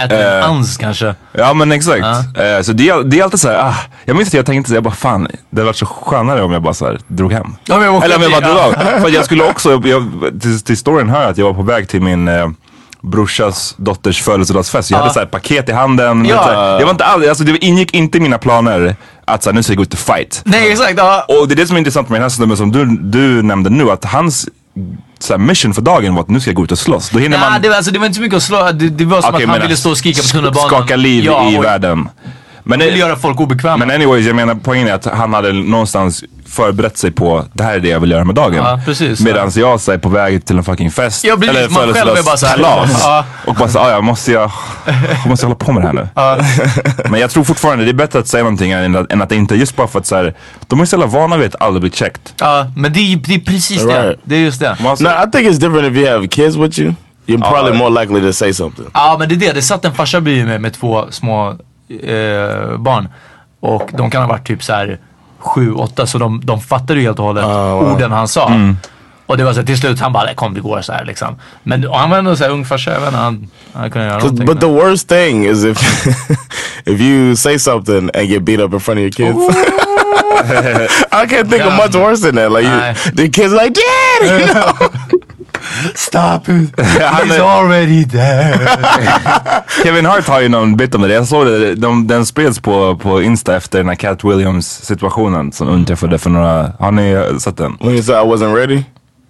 Äter 0.04 0.18
en 0.18 0.38
Eh. 0.42 0.50
ans 0.50 0.76
kanske. 0.76 1.14
Ja 1.32 1.54
men 1.54 1.72
exakt. 1.72 2.04
Eh, 2.04 2.62
så 2.62 2.72
det, 2.72 2.88
är- 2.88 3.02
det 3.04 3.18
är 3.18 3.24
alltid 3.24 3.40
såhär, 3.40 3.58
ah, 3.68 3.74
jag 4.04 4.16
minns 4.16 4.28
att 4.28 4.34
jag 4.34 4.46
tänkte, 4.46 4.68
så 4.68 4.74
jag 4.76 4.82
bara 4.82 4.94
fan, 4.94 5.22
det 5.50 5.56
hade 5.60 5.64
varit 5.66 5.76
så 5.76 5.86
skönare 5.86 6.42
om 6.42 6.52
jag 6.52 6.62
bara 6.62 6.74
såhär 6.74 6.98
drog 7.08 7.32
hem. 7.32 7.56
Ja, 7.64 7.74
men 7.76 7.84
jag 7.84 7.94
åkte 7.94 8.04
Eller 8.06 8.16
om 8.16 8.22
jag 8.22 8.30
bara 8.32 8.40
drog 8.40 8.58
av. 8.58 8.72
För 9.00 9.08
jag 9.08 9.24
skulle 9.24 9.44
också, 9.44 9.80
jag, 9.84 10.04
till, 10.42 10.60
till 10.60 10.76
storyn 10.76 11.08
hör 11.08 11.30
att 11.30 11.38
jag 11.38 11.44
var 11.46 11.54
på 11.54 11.62
väg 11.62 11.88
till 11.88 12.02
min 12.02 12.28
eh, 12.28 12.48
brorsas 13.02 13.74
dotters 13.78 14.22
födelsedagsfest. 14.22 14.90
Jag 14.90 14.98
hade 14.98 15.10
såhär 15.12 15.26
paket 15.26 15.68
i 15.68 15.72
handen. 15.72 16.24
Ja. 16.24 16.34
Ja. 16.36 16.42
Såhär, 16.44 16.72
jag 16.78 16.84
var 16.84 16.90
inte 16.90 17.04
all, 17.04 17.28
alltså, 17.28 17.44
det 17.44 17.64
ingick 17.64 17.94
inte 17.94 18.18
i 18.18 18.20
mina 18.20 18.38
planer 18.38 18.96
att 19.26 19.42
såhär, 19.42 19.54
nu 19.54 19.62
ska 19.62 19.72
jag 19.72 19.76
gå 19.76 19.82
ut 19.82 19.92
och 19.92 19.98
fight. 19.98 20.42
Nej, 20.44 20.72
exakt. 20.72 20.94
Ja. 20.96 21.24
Och 21.28 21.48
det 21.48 21.54
är 21.54 21.56
det 21.56 21.66
som 21.66 21.76
är 21.76 21.78
intressant 21.78 22.08
med 22.08 22.16
den 22.16 22.22
här 22.22 22.28
snubben 22.28 22.56
som 22.56 22.72
du, 22.72 22.84
du 22.86 23.42
nämnde 23.42 23.70
nu, 23.70 23.90
att 23.90 24.04
hans 24.04 24.48
såhär, 25.18 25.38
mission 25.38 25.74
för 25.74 25.82
dagen 25.82 26.14
var 26.14 26.22
att 26.22 26.28
nu 26.28 26.40
ska 26.40 26.50
jag 26.50 26.56
gå 26.56 26.64
ut 26.64 26.72
och 26.72 26.78
slåss. 26.78 27.10
Då 27.10 27.18
hinner 27.18 27.38
Nej, 27.38 27.50
man 27.50 27.62
det, 27.62 27.68
var, 27.68 27.76
alltså, 27.76 27.90
det 27.90 27.98
var 27.98 28.06
inte 28.06 28.16
så 28.16 28.22
mycket 28.22 28.36
att 28.36 28.42
slå. 28.42 28.72
Det, 28.72 28.88
det 28.88 29.04
var 29.04 29.22
som 29.22 29.34
Okej, 29.34 29.44
att 29.44 29.50
han 29.50 29.60
ville 29.60 29.76
stå 29.76 29.90
och 29.90 29.98
skrika 29.98 30.22
på 30.22 30.28
tunnelbanan. 30.28 30.68
Skaka 30.68 30.96
liv 30.96 31.24
ja, 31.24 31.50
i 31.50 31.58
och 31.58 31.64
världen. 31.64 32.08
Men, 32.68 32.78
ville 32.78 32.90
det, 32.90 32.98
göra 32.98 33.16
folk 33.16 33.40
obekväma. 33.40 33.76
men 33.76 33.90
anyways, 33.90 34.26
jag 34.26 34.36
menar 34.36 34.56
poängen 34.64 34.88
är 34.88 34.92
att 34.92 35.04
han 35.04 35.34
hade 35.34 35.52
någonstans 35.52 36.24
förberett 36.46 36.98
sig 36.98 37.10
på 37.10 37.44
det 37.52 37.62
här 37.64 37.74
är 37.74 37.80
det 37.80 37.88
jag 37.88 38.00
vill 38.00 38.10
göra 38.10 38.24
med 38.24 38.34
dagen. 38.34 38.54
Ja, 38.54 38.80
precis. 38.84 39.20
Medan 39.20 39.50
jag 39.54 39.80
så 39.80 39.92
är 39.92 39.98
på 39.98 40.08
väg 40.08 40.44
till 40.44 40.58
en 40.58 40.64
fucking 40.64 40.90
fest. 40.90 41.24
Ja, 41.24 41.36
precis. 41.36 41.70
Man 41.70 41.92
själv 41.94 42.16
är 42.16 42.22
bara 42.22 42.36
så 42.36 42.46
här- 42.46 42.56
födelsedagskalas. 42.56 43.00
Ja. 43.02 43.24
Och 43.46 43.54
bara 43.54 43.68
så, 43.68 43.78
ah, 43.78 43.90
ja, 43.90 44.00
måste 44.00 44.32
jag, 44.32 44.50
jag 44.86 45.26
måste 45.26 45.46
hålla 45.46 45.56
på 45.56 45.72
med 45.72 45.82
det 45.82 45.86
här 45.86 45.94
nu. 45.94 47.10
Men 47.10 47.20
jag 47.20 47.30
tror 47.30 47.44
fortfarande 47.44 47.84
det 47.84 47.90
är 47.90 47.94
bättre 47.94 48.18
att 48.18 48.28
säga 48.28 48.42
någonting 48.42 48.70
än 48.70 48.96
att, 48.96 49.12
än 49.12 49.22
att 49.22 49.32
inte, 49.32 49.54
just 49.54 49.76
bara 49.76 49.88
för 49.88 49.98
att 49.98 50.06
så 50.06 50.16
här, 50.16 50.34
de 50.66 50.80
är 50.80 50.84
så 50.84 50.96
jävla 50.96 51.06
vana 51.06 51.36
vid 51.36 51.46
att 51.54 51.62
aldrig 51.62 51.80
bli 51.80 51.90
checked. 51.90 52.20
Ja, 52.40 52.66
men 52.76 52.92
det 52.92 53.00
är, 53.00 53.16
det 53.16 53.34
är 53.34 53.38
precis 53.38 53.82
det. 53.82 54.06
Right. 54.06 54.20
Det 54.24 54.34
är 54.36 54.40
just 54.40 54.60
det. 54.60 54.76
No, 54.80 54.92
I 54.92 55.30
think 55.32 55.48
it's 55.48 55.60
different 55.60 55.92
if 55.92 55.96
you 55.96 56.10
have 56.10 56.28
kids 56.28 56.56
with 56.56 56.78
you. 56.80 56.94
You're 57.26 57.50
probably 57.50 57.78
more 57.78 57.90
likely 58.04 58.20
to 58.20 58.32
say 58.32 58.52
something. 58.54 58.86
Ja 58.94 59.16
men 59.18 59.28
det 59.28 59.34
är 59.34 59.36
det, 59.36 59.52
det 59.52 59.62
satt 59.62 59.84
en 59.84 59.94
farsa 59.94 60.20
bredvid 60.20 60.46
mig 60.46 60.58
med 60.58 60.72
två 60.74 61.06
små 61.10 61.56
eh, 62.02 62.76
barn. 62.78 63.08
Och 63.60 63.90
de 63.92 64.10
kan 64.10 64.22
ha 64.22 64.28
varit 64.28 64.46
typ 64.46 64.62
så 64.64 64.72
här 64.72 64.98
sju, 65.38 65.72
åtta 65.72 66.06
så 66.06 66.18
de, 66.18 66.40
de 66.44 66.60
fattade 66.60 66.94
ju 67.00 67.06
helt 67.06 67.18
och 67.18 67.24
hållet 67.24 67.44
orden 67.94 68.12
han 68.12 68.28
sa. 68.28 68.52
Och 69.26 69.36
det 69.36 69.44
var 69.44 69.52
så 69.52 69.58
här, 69.60 69.66
till 69.66 69.78
slut 69.78 70.00
han 70.00 70.12
bara, 70.12 70.24
"Nej, 70.24 70.34
kom 70.34 70.54
det 70.54 70.60
går 70.60 70.80
så 70.82 70.92
här 70.92 71.04
liksom. 71.04 71.36
Men 71.62 71.86
och 71.88 71.98
han 71.98 72.10
var 72.10 72.18
ändå 72.18 72.36
så 72.36 72.44
här 72.44 72.50
ung 72.50 72.64
farsa, 72.64 72.92
jag 72.92 73.00
vet 73.00 73.08
inte, 73.08 73.18
han, 73.18 73.48
han 73.72 73.90
kunde 73.90 74.06
göra 74.08 74.18
någonting. 74.18 74.46
But 74.46 74.60
the 74.60 74.66
worst 74.66 75.08
thing 75.08 75.46
is 75.46 75.64
if 75.64 75.78
if 76.84 77.00
you 77.00 77.36
say 77.36 77.58
something 77.58 78.10
and 78.14 78.28
get 78.28 78.42
beat 78.42 78.60
up 78.60 78.72
in 78.72 78.80
front 78.80 78.98
of 78.98 79.02
your 79.02 79.10
kids. 79.10 79.38
I 81.12 81.26
can't 81.26 81.50
think 81.50 81.64
of 81.64 81.72
much 81.76 81.94
worse 81.94 82.22
than 82.22 82.34
that. 82.36 82.52
Like 82.52 82.64
you, 82.64 83.12
the 83.14 83.28
kids 83.28 83.52
like, 83.52 83.72
Dad, 83.74 84.40
you 84.40 84.46
know. 84.54 85.35
Stop 85.94 86.48
it! 86.48 86.76
He's 86.76 87.34
är- 87.34 87.58
already 87.60 88.04
there! 88.04 88.58
Kevin 89.82 90.06
Hart 90.06 90.28
har 90.28 90.40
ju 90.40 90.48
någon 90.48 90.76
bit 90.76 90.94
om 90.94 91.02
det. 91.02 91.14
Jag 91.14 91.26
såg 91.26 91.46
det, 91.46 91.74
de, 91.74 92.06
den 92.06 92.26
spreds 92.26 92.60
på, 92.60 92.96
på 92.96 93.22
Insta 93.22 93.56
efter 93.56 93.78
den 93.78 93.88
här 93.88 93.96
Cat 93.96 94.24
Williams 94.24 94.68
situationen 94.84 95.52
som 95.52 95.74
inträffade 95.74 96.18
för 96.18 96.30
några, 96.30 96.72
har 96.78 96.92
ni 96.92 97.26
sett 97.40 97.56
den? 97.56 97.76
when 97.80 97.92
you 97.94 98.02
said 98.02 98.26
I 98.26 98.28
wasn't 98.30 98.54
ready. 98.56 98.82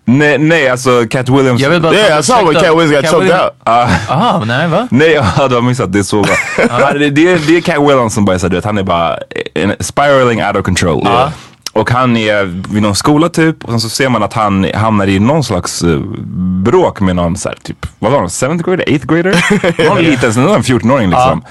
Nej, 0.08 0.38
nej 0.38 0.68
alltså 0.68 1.04
Cat 1.10 1.28
Williams. 1.28 1.60
Jag 1.62 1.70
vet 1.70 1.82
bara 1.82 1.94
Yeah, 1.94 2.20
I 2.20 2.22
saw 2.22 2.44
when 2.52 2.62
Cat 2.62 2.72
Williams 2.78 2.92
got 2.92 3.02
Cat 3.02 3.10
choked 3.10 3.28
Williams- 3.28 3.44
out. 3.44 4.10
Aha, 4.10 4.42
nej 4.46 4.68
va? 4.68 4.88
Nej, 4.90 5.12
ja, 5.38 5.48
du 5.48 5.54
har 5.54 5.62
missat. 5.62 5.92
Det 5.92 5.98
är 5.98 6.02
så 6.02 6.22
bra. 6.22 6.34
Ja, 6.68 6.92
det, 6.92 7.10
det, 7.10 7.32
är- 7.32 7.38
det 7.46 7.56
är 7.56 7.60
Cat 7.60 7.80
Williams 7.82 8.14
som 8.14 8.24
bara, 8.24 8.38
så, 8.38 8.48
du 8.48 8.56
vet, 8.56 8.64
han 8.64 8.78
är 8.78 8.82
bara 8.82 9.18
en, 9.54 9.74
spiraling 9.80 10.44
out 10.44 10.56
of 10.56 10.62
control. 10.64 11.02
Ja. 11.04 11.32
Och 11.76 11.90
han 11.90 12.16
är 12.16 12.44
vid 12.72 12.82
någon 12.82 12.94
skola 12.94 13.28
typ 13.28 13.64
och 13.64 13.70
sen 13.70 13.80
så 13.80 13.88
ser 13.88 14.08
man 14.08 14.22
att 14.22 14.32
han 14.32 14.66
hamnar 14.74 15.06
i 15.06 15.18
någon 15.18 15.44
slags 15.44 15.84
uh, 15.84 16.00
bråk 16.64 17.00
med 17.00 17.16
någon 17.16 17.36
så 17.36 17.48
här, 17.48 17.56
typ, 17.62 17.86
vad 17.98 18.12
var 18.12 18.22
det, 18.22 18.26
7th 18.26 18.62
grader, 18.62 18.84
8th 18.84 19.06
grader? 19.06 19.88
Någon 19.88 19.98
liten, 20.02 20.34
så 20.34 20.40
någon 20.40 20.62
14-åring 20.62 21.10
liksom. 21.10 21.42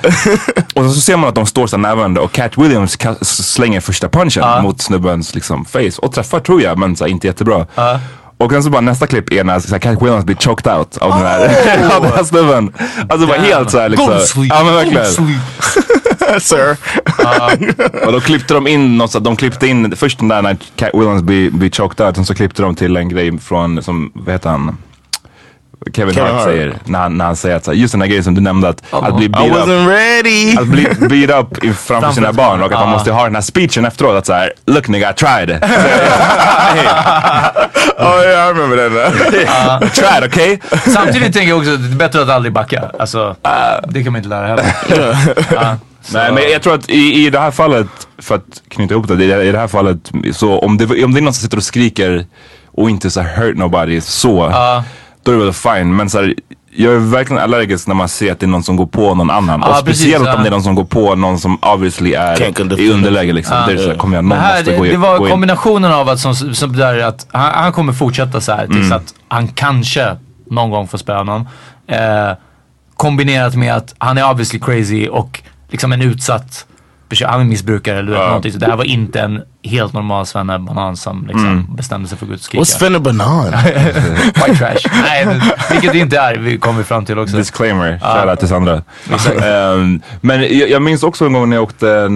och 0.75 0.85
så 0.85 1.01
ser 1.01 1.17
man 1.17 1.29
att 1.29 1.35
de 1.35 1.45
står 1.45 1.67
så 1.67 1.77
närvarande 1.77 2.19
och 2.19 2.31
Cat 2.31 2.57
Williams 2.57 2.97
slänger 3.21 3.79
första 3.79 4.09
punchen 4.09 4.63
mot 4.63 4.81
snubbens 4.81 5.35
liksom 5.35 5.65
face 5.65 5.91
och 5.97 6.13
träffar 6.13 6.39
tror 6.39 6.61
jag 6.61 6.77
men 6.77 6.95
så 6.95 7.03
här, 7.03 7.11
inte 7.11 7.27
jättebra. 7.27 7.65
Och 8.37 8.51
sen 8.51 8.63
så 8.63 8.69
bara 8.69 8.81
nästa 8.81 9.07
klipp 9.07 9.31
är 9.33 9.43
när 9.43 9.59
så 9.59 9.79
Cat 9.79 10.01
Williams 10.01 10.25
blir 10.25 10.35
choked 10.35 10.73
out 10.77 10.97
av 10.97 11.09
den 11.09 11.19
här, 11.19 11.39
av 11.95 12.01
den 12.03 12.11
här 12.11 12.23
snubben. 12.23 12.73
Alltså 13.09 13.27
bara 13.27 13.37
helt 13.37 13.71
såhär 13.71 13.89
liksom. 13.89 14.07
Ja 14.49 14.63
men 14.63 14.73
verkligen. 14.73 15.05
Sir. 16.39 16.77
Och 18.05 18.11
då 18.11 18.19
klippte 18.19 18.53
de 18.53 18.67
in 18.67 18.97
något 18.97 19.11
så 19.11 19.17
att 19.17 19.23
de 19.23 19.35
klippte 19.35 19.67
in 19.67 19.95
först 19.95 20.19
den 20.19 20.27
där 20.27 20.41
när 20.41 20.57
Cat 20.75 20.89
Williams 20.93 21.21
blir, 21.23 21.49
blir 21.51 21.69
choked 21.69 22.05
out. 22.05 22.15
Sen 22.15 22.25
så 22.25 22.35
klippte 22.35 22.61
de 22.61 22.75
till 22.75 22.97
en 22.97 23.09
grej 23.09 23.39
från, 23.39 23.83
som, 23.83 24.11
vad 24.15 24.33
heter 24.33 24.49
han? 24.49 24.77
Kevin, 25.93 26.13
Kevin 26.13 26.33
Hart, 26.35 26.43
säger, 26.43 26.73
när 26.85 26.99
han, 26.99 27.17
när 27.17 27.25
han 27.25 27.35
säger 27.35 27.55
att 27.55 27.75
just 27.77 27.91
den 27.91 28.01
här 28.01 28.07
grejen 28.07 28.23
som 28.23 28.35
du 28.35 28.41
nämnde 28.41 28.69
att, 28.69 28.83
att 28.91 29.15
bli 29.17 29.25
I 29.25 29.29
beat 29.29 29.45
up. 29.47 29.53
wasn't 29.53 29.87
ready. 29.89 30.55
Att 30.57 30.67
bli 30.67 30.87
beat 31.25 31.41
up 31.45 31.63
i- 31.63 31.73
framför 31.73 32.11
sina 32.11 32.33
barn 32.33 32.59
och 32.63 32.65
att 32.73 32.79
man 32.79 32.89
måste 32.89 33.11
ha 33.11 33.23
den 33.23 33.35
här 33.35 33.41
speechen 33.41 33.85
efteråt 33.85 34.15
att 34.17 34.25
såhär, 34.25 34.53
look 34.65 34.87
nigga 34.87 35.11
I 35.11 35.13
tried. 35.13 35.49
oh 37.99 38.21
yeah, 38.23 38.47
I 38.47 38.53
remember 38.53 38.77
that 38.77 38.91
now. 38.91 39.87
I 39.87 39.89
tried 39.89 40.23
okay? 40.23 40.59
Samtidigt 40.93 41.33
tänker 41.33 41.49
jag 41.49 41.57
också 41.57 41.73
att 41.73 41.81
det 41.83 41.87
är 41.95 41.97
bättre 41.97 42.21
att 42.21 42.29
aldrig 42.29 42.53
backa. 42.53 42.91
Alltså, 42.99 43.35
det 43.87 44.03
kan 44.03 44.11
man 44.11 44.19
inte 44.19 44.29
lära 44.29 44.47
heller. 44.47 44.65
Ja, 45.51 45.77
så- 46.05 46.17
Nej 46.17 46.31
men 46.31 46.43
jag 46.51 46.61
tror 46.61 46.73
att 46.73 46.89
i, 46.89 47.25
i 47.25 47.29
det 47.29 47.39
här 47.39 47.51
fallet, 47.51 47.87
för 48.17 48.35
att 48.35 48.61
knyta 48.67 48.93
ihop 48.93 49.07
det, 49.07 49.23
i, 49.43 49.51
det 49.51 49.57
här 49.59 49.67
fallet, 49.67 50.11
så 50.33 50.59
om 50.59 50.77
det, 50.77 51.03
om 51.03 51.13
det 51.13 51.19
är 51.19 51.21
någon 51.21 51.33
som 51.33 51.41
sitter 51.41 51.57
och 51.57 51.63
skriker 51.63 52.25
och 52.71 52.89
inte 52.89 53.11
så 53.11 53.21
hurt 53.21 53.57
nobody 53.57 54.01
så, 54.01 54.51
då 55.23 55.31
är 55.31 55.35
det 55.37 55.43
väl 55.43 55.53
fine. 55.53 55.95
Men 55.95 56.09
så 56.09 56.17
här, 56.21 56.33
jag 56.77 56.93
är 56.93 56.97
verkligen 56.99 57.41
allergisk 57.43 57.87
när 57.87 57.95
man 57.95 58.09
ser 58.09 58.31
att 58.31 58.39
det 58.39 58.45
är 58.45 58.47
någon 58.47 58.63
som 58.63 58.75
går 58.75 58.85
på 58.85 59.15
någon 59.15 59.29
annan. 59.29 59.59
Ja, 59.65 59.79
och 59.79 59.85
precis, 59.85 60.01
speciellt 60.01 60.25
ja. 60.27 60.35
om 60.35 60.41
det 60.43 60.49
är 60.49 60.51
någon 60.51 60.63
som 60.63 60.75
går 60.75 60.83
på 60.85 61.15
någon 61.15 61.39
som 61.39 61.57
obviously 61.61 62.13
är 62.13 62.79
i 62.79 62.89
underläge 62.91 63.33
liksom. 63.33 63.57
Det 63.67 63.73
är 63.73 63.77
så 63.77 63.89
här, 63.89 63.97
kom 63.97 64.13
igen, 64.13 64.25
någon 64.29 64.37
här, 64.37 64.55
måste 64.57 64.71
det, 64.71 64.77
gå, 64.77 64.83
det 64.83 64.93
in- 64.93 65.01
var 65.01 65.17
gå 65.17 65.25
in. 65.25 65.31
kombinationen 65.31 65.91
av 65.91 66.09
att, 66.09 66.19
som, 66.19 66.35
som 66.35 66.75
där, 66.75 66.99
att 66.99 67.27
han, 67.31 67.51
han 67.63 67.71
kommer 67.73 67.93
fortsätta 67.93 68.41
så 68.41 68.51
här 68.51 68.65
tills 68.67 68.77
Mm. 68.85 68.91
att 68.97 69.13
han 69.27 69.47
kanske 69.47 70.15
någon 70.51 70.69
gång 70.71 70.87
får 70.87 70.97
spela 70.97 71.23
någon. 71.23 71.41
Eh, 71.87 72.31
kombinerat 72.97 73.55
med 73.55 73.75
att 73.75 73.95
han 73.97 74.17
är 74.17 74.31
obviously 74.31 74.59
crazy 74.59 75.07
och 75.07 75.41
liksom 75.69 75.91
en 75.93 76.01
utsatt 76.01 76.65
person. 77.09 77.27
Han 77.29 77.41
är 77.41 77.45
missbrukare 77.45 77.99
eller 77.99 78.11
vet, 78.11 78.27
någonting. 78.27 78.51
Så 78.51 78.57
det 78.57 78.65
här 78.65 78.75
var 78.75 78.83
inte 78.83 79.21
en 79.21 79.41
helt 79.63 79.93
normal 79.93 80.25
banan 80.59 80.97
som 80.97 81.27
liksom 81.27 81.45
Mm. 81.47 81.75
bestämde 81.75 82.07
sig 82.09 82.17
för 82.17 82.25
att 82.25 82.31
och 82.31 82.39
skrika. 82.39 82.63
What's 82.63 82.79
finna 82.79 82.99
banan? 82.99 83.51
White 84.35 84.55
trash. 84.57 85.01
Nej, 85.03 85.25
men, 85.25 85.41
vilket 85.71 85.91
det 85.91 85.99
inte 85.99 86.17
är. 86.19 86.35
Vi 86.35 86.57
kommer 86.57 86.83
fram 86.83 87.05
till 87.05 87.19
också. 87.19 87.37
Disclaimer, 87.37 87.99
shoutout 87.99 88.39
till 88.39 88.47
Sandra. 88.47 88.81
Ehm, 89.43 90.01
men 90.21 90.41
jag, 90.41 90.69
jag 90.69 90.81
minns 90.81 91.03
också 91.03 91.25
en 91.25 91.33
gång 91.33 91.49
när 91.49 91.55
jag 91.57 91.63
åkte 91.63 92.07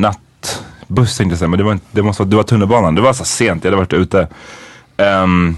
nattbuss 0.00 1.16
tänkte 1.16 1.32
jag 1.32 1.38
säga, 1.38 1.48
men 1.48 1.58
det 1.58 1.64
var, 1.64 1.72
inte, 1.72 1.86
det, 1.90 2.02
måste, 2.02 2.22
vara- 2.22 2.30
det 2.30 2.36
var 2.36 2.42
tunnelbanan. 2.42 2.94
Det 2.94 3.00
var 3.02 3.12
så 3.12 3.24
sent, 3.24 3.64
jag 3.64 3.70
hade 3.70 3.76
varit 3.82 3.92
ute. 3.92 4.28
Ehm, 4.96 5.56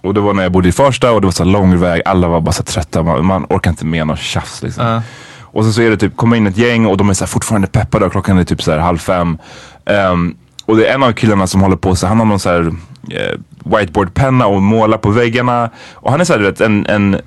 och 0.00 0.14
det 0.14 0.20
var 0.20 0.34
när 0.34 0.42
jag 0.42 0.52
bodde 0.52 0.68
i 0.68 0.72
Farsta 0.72 1.12
och 1.12 1.20
det 1.20 1.26
var 1.26 1.32
så 1.32 1.44
lång 1.44 1.78
väg, 1.78 2.02
alla 2.04 2.28
var 2.28 2.40
bara 2.40 2.52
så 2.52 2.62
trötta, 2.62 3.02
man, 3.02 3.24
man 3.26 3.46
orkar 3.48 3.70
inte 3.70 3.86
med 3.86 4.06
något 4.06 4.18
tjafs 4.18 4.62
liksom. 4.62 5.02
Och 5.52 5.64
sen 5.64 5.72
så 5.72 5.82
är 5.82 5.90
det 5.90 5.96
typ, 5.96 6.16
kommer 6.16 6.36
in 6.36 6.46
ett 6.46 6.56
gäng 6.56 6.86
och 6.86 6.96
de 6.96 7.08
är 7.10 7.14
så 7.14 7.24
här 7.24 7.28
fortfarande 7.28 7.68
peppade 7.68 8.06
och 8.06 8.12
klockan 8.12 8.38
är 8.38 8.44
typ 8.44 8.62
så 8.62 8.70
här 8.70 8.78
halv 8.78 8.98
fem. 8.98 9.38
Ehm, 9.86 10.34
och 10.64 10.76
det 10.76 10.86
är 10.86 10.94
en 10.94 11.02
av 11.02 11.12
killarna 11.12 11.46
som 11.46 11.60
håller 11.60 11.76
på 11.76 11.96
så 11.96 12.06
han 12.06 12.18
har 12.18 12.26
någon 12.26 12.40
så 12.40 12.48
här 12.48 12.72
eh, 13.10 13.38
whiteboardpenna 13.78 14.46
och 14.46 14.62
målar 14.62 14.98
på 14.98 15.10
väggarna. 15.10 15.70
Och 15.94 16.10
han 16.10 16.20
är 16.20 16.24
så 16.24 16.32
här, 16.32 16.40
du 16.40 16.46
vet, 16.46 16.60
en, 16.60 16.86
en 16.86 17.20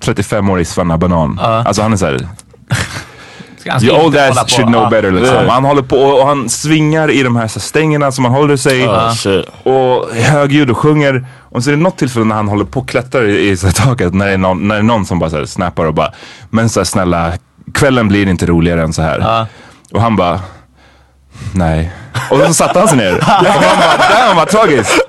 35-årig 0.00 0.66
svennabanan. 0.66 1.38
Alltså 1.38 1.82
han 1.82 1.92
är 1.92 1.96
så 1.96 2.06
här, 2.06 2.18
The 3.80 3.90
old 3.90 4.16
ass 4.16 4.52
should 4.52 4.68
know 4.68 4.90
better 4.90 5.10
liksom. 5.10 5.48
Han 5.48 5.64
håller 5.64 5.82
på 5.82 5.96
och, 5.96 6.20
och 6.20 6.26
han 6.26 6.48
svingar 6.48 7.10
i 7.10 7.22
de 7.22 7.36
här, 7.36 7.48
så 7.48 7.60
stängerna 7.60 8.12
som 8.12 8.24
han 8.24 8.34
håller 8.34 8.56
sig 8.56 8.88
shit. 9.16 9.46
och 9.62 10.14
högljudd 10.14 10.70
och 10.70 10.78
sjunger. 10.78 11.26
Och 11.38 11.64
så 11.64 11.70
är 11.70 11.76
det 11.76 11.82
något 11.82 11.98
tillfälle 11.98 12.24
när 12.24 12.34
han 12.34 12.48
håller 12.48 12.64
på 12.64 12.80
och 12.80 12.88
klättrar 12.88 13.24
i, 13.24 13.48
i 13.48 13.56
så 13.56 13.66
här 13.66 13.74
taket 13.74 14.14
när 14.14 14.26
det 14.26 14.32
är 14.32 14.38
någon, 14.38 14.68
när 14.68 14.74
det 14.74 14.80
är 14.80 14.82
någon 14.82 15.06
som 15.06 15.18
bara 15.18 15.30
så 15.30 15.36
här 15.36 15.44
snappar 15.44 15.84
och 15.84 15.94
bara 15.94 16.12
Men 16.50 16.68
så 16.68 16.80
här, 16.80 16.84
snälla, 16.84 17.32
kvällen 17.74 18.08
blir 18.08 18.28
inte 18.28 18.46
roligare 18.46 18.82
än 18.82 18.92
så 18.92 19.02
här. 19.02 19.46
Och 19.92 20.02
han 20.02 20.16
bara 20.16 20.40
Nej. 21.54 21.92
Och 22.30 22.38
så 22.38 22.54
satte 22.54 22.78
han 22.78 22.88
sig 22.88 22.98
ner. 22.98 23.12
Och 23.14 23.20
man 23.20 23.78
bara, 23.78 24.26
damn 24.26 24.36
vad 24.36 24.48
tragiskt. 24.48 25.00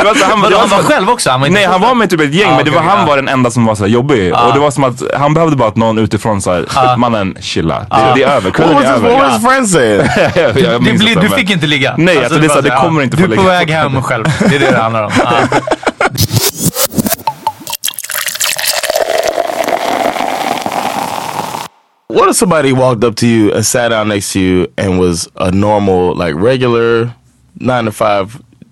Det 0.00 0.08
var 0.08 0.14
så, 0.14 0.24
han, 0.24 0.40
Vadå, 0.40 0.56
han 0.58 0.68
var 0.68 0.78
själv 0.78 1.10
också? 1.10 1.30
Han 1.30 1.40
var 1.40 1.46
inte 1.46 1.60
Nej 1.60 1.68
han 1.68 1.80
var 1.80 1.94
med 1.94 2.10
typ 2.10 2.20
ett 2.20 2.34
gäng 2.34 2.50
Ah, 2.50 2.56
men 2.56 2.64
det 2.64 2.70
var, 2.70 2.78
okej, 2.78 2.90
han 2.90 2.98
ja. 2.98 3.06
var 3.06 3.16
den 3.16 3.28
enda 3.28 3.50
som 3.50 3.66
var 3.66 3.74
så 3.74 3.82
här 3.84 3.90
jobbig. 3.90 4.32
Och 4.34 4.52
det 4.54 4.60
var 4.60 4.70
som 4.70 4.84
att 4.84 5.02
han 5.16 5.34
behövde 5.34 5.56
bara 5.56 5.68
att 5.68 5.76
någon 5.76 5.98
utifrån 5.98 6.42
sa 6.42 6.62
mannen 6.96 7.36
chilla. 7.40 7.86
Det, 7.90 8.12
det 8.14 8.22
är 8.22 8.28
över, 8.28 8.50
kvällen 8.50 8.76
är 8.76 8.92
över. 8.92 9.10
what 9.10 9.22
was 9.22 9.32
his 9.32 9.46
friend 9.46 9.68
saying? 9.68 9.98
Det 10.34 10.98
blir, 10.98 11.08
inte, 11.08 11.20
du 11.20 11.28
fick 11.28 11.50
inte 11.50 11.66
ligga. 11.66 11.94
Nej, 11.98 12.18
alltså, 12.24 12.38
det 12.38 12.46
är 12.46 12.48
så 12.48 12.54
här, 12.54 12.62
det 12.62 12.70
så 12.70 12.76
kommer 12.76 13.02
inte 13.02 13.16
Du 13.16 13.22
få 13.26 13.32
är 13.32 13.36
på 13.36 13.42
ligga. 13.42 13.54
väg 13.54 13.70
hem 13.70 14.02
själv. 14.02 14.24
Det 14.48 14.56
är 14.56 14.60
det 14.60 14.70
det 14.70 14.78
handlar 14.82 15.04
om. 15.04 15.10
What 22.14 22.30
if 22.30 22.36
somebody 22.36 22.72
walked 22.72 23.04
up 23.04 23.16
to 23.16 23.26
you 23.26 23.54
and 23.54 23.64
sat 23.66 23.90
down 23.90 24.08
next 24.08 24.32
to 24.32 24.38
you 24.38 24.66
and 24.76 24.98
was 25.00 25.28
a 25.34 25.50
normal, 25.50 26.14
like 26.26 26.34
regular 26.34 27.10
nine 27.52 27.84
to 27.84 27.92
five 27.92 28.26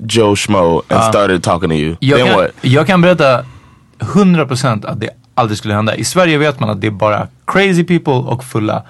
Joe 0.07 0.35
Schmo 0.35 0.83
and 0.89 1.05
started 1.05 1.43
talking 1.43 1.69
to 1.71 1.75
you? 1.77 1.97
Jag 2.01 2.19
then 2.19 2.27
kan, 2.29 2.37
what? 2.37 2.51
jag 2.61 2.87
kan 2.87 3.01
berätta 3.01 3.45
100% 3.99 4.87
att 4.87 5.01
det 5.01 5.11
aldrig 5.35 5.59
skulle 5.59 5.75
hända. 5.75 5.95
I 5.97 6.05
Sverige 6.05 6.39
vet 6.39 6.61
man 6.61 6.71
att 6.71 6.81
det 6.81 6.87
är 6.87 6.91
bara 6.91 7.27
crazy 7.47 7.85
people 7.85 8.13
och 8.13 8.45
fulla 8.45 8.83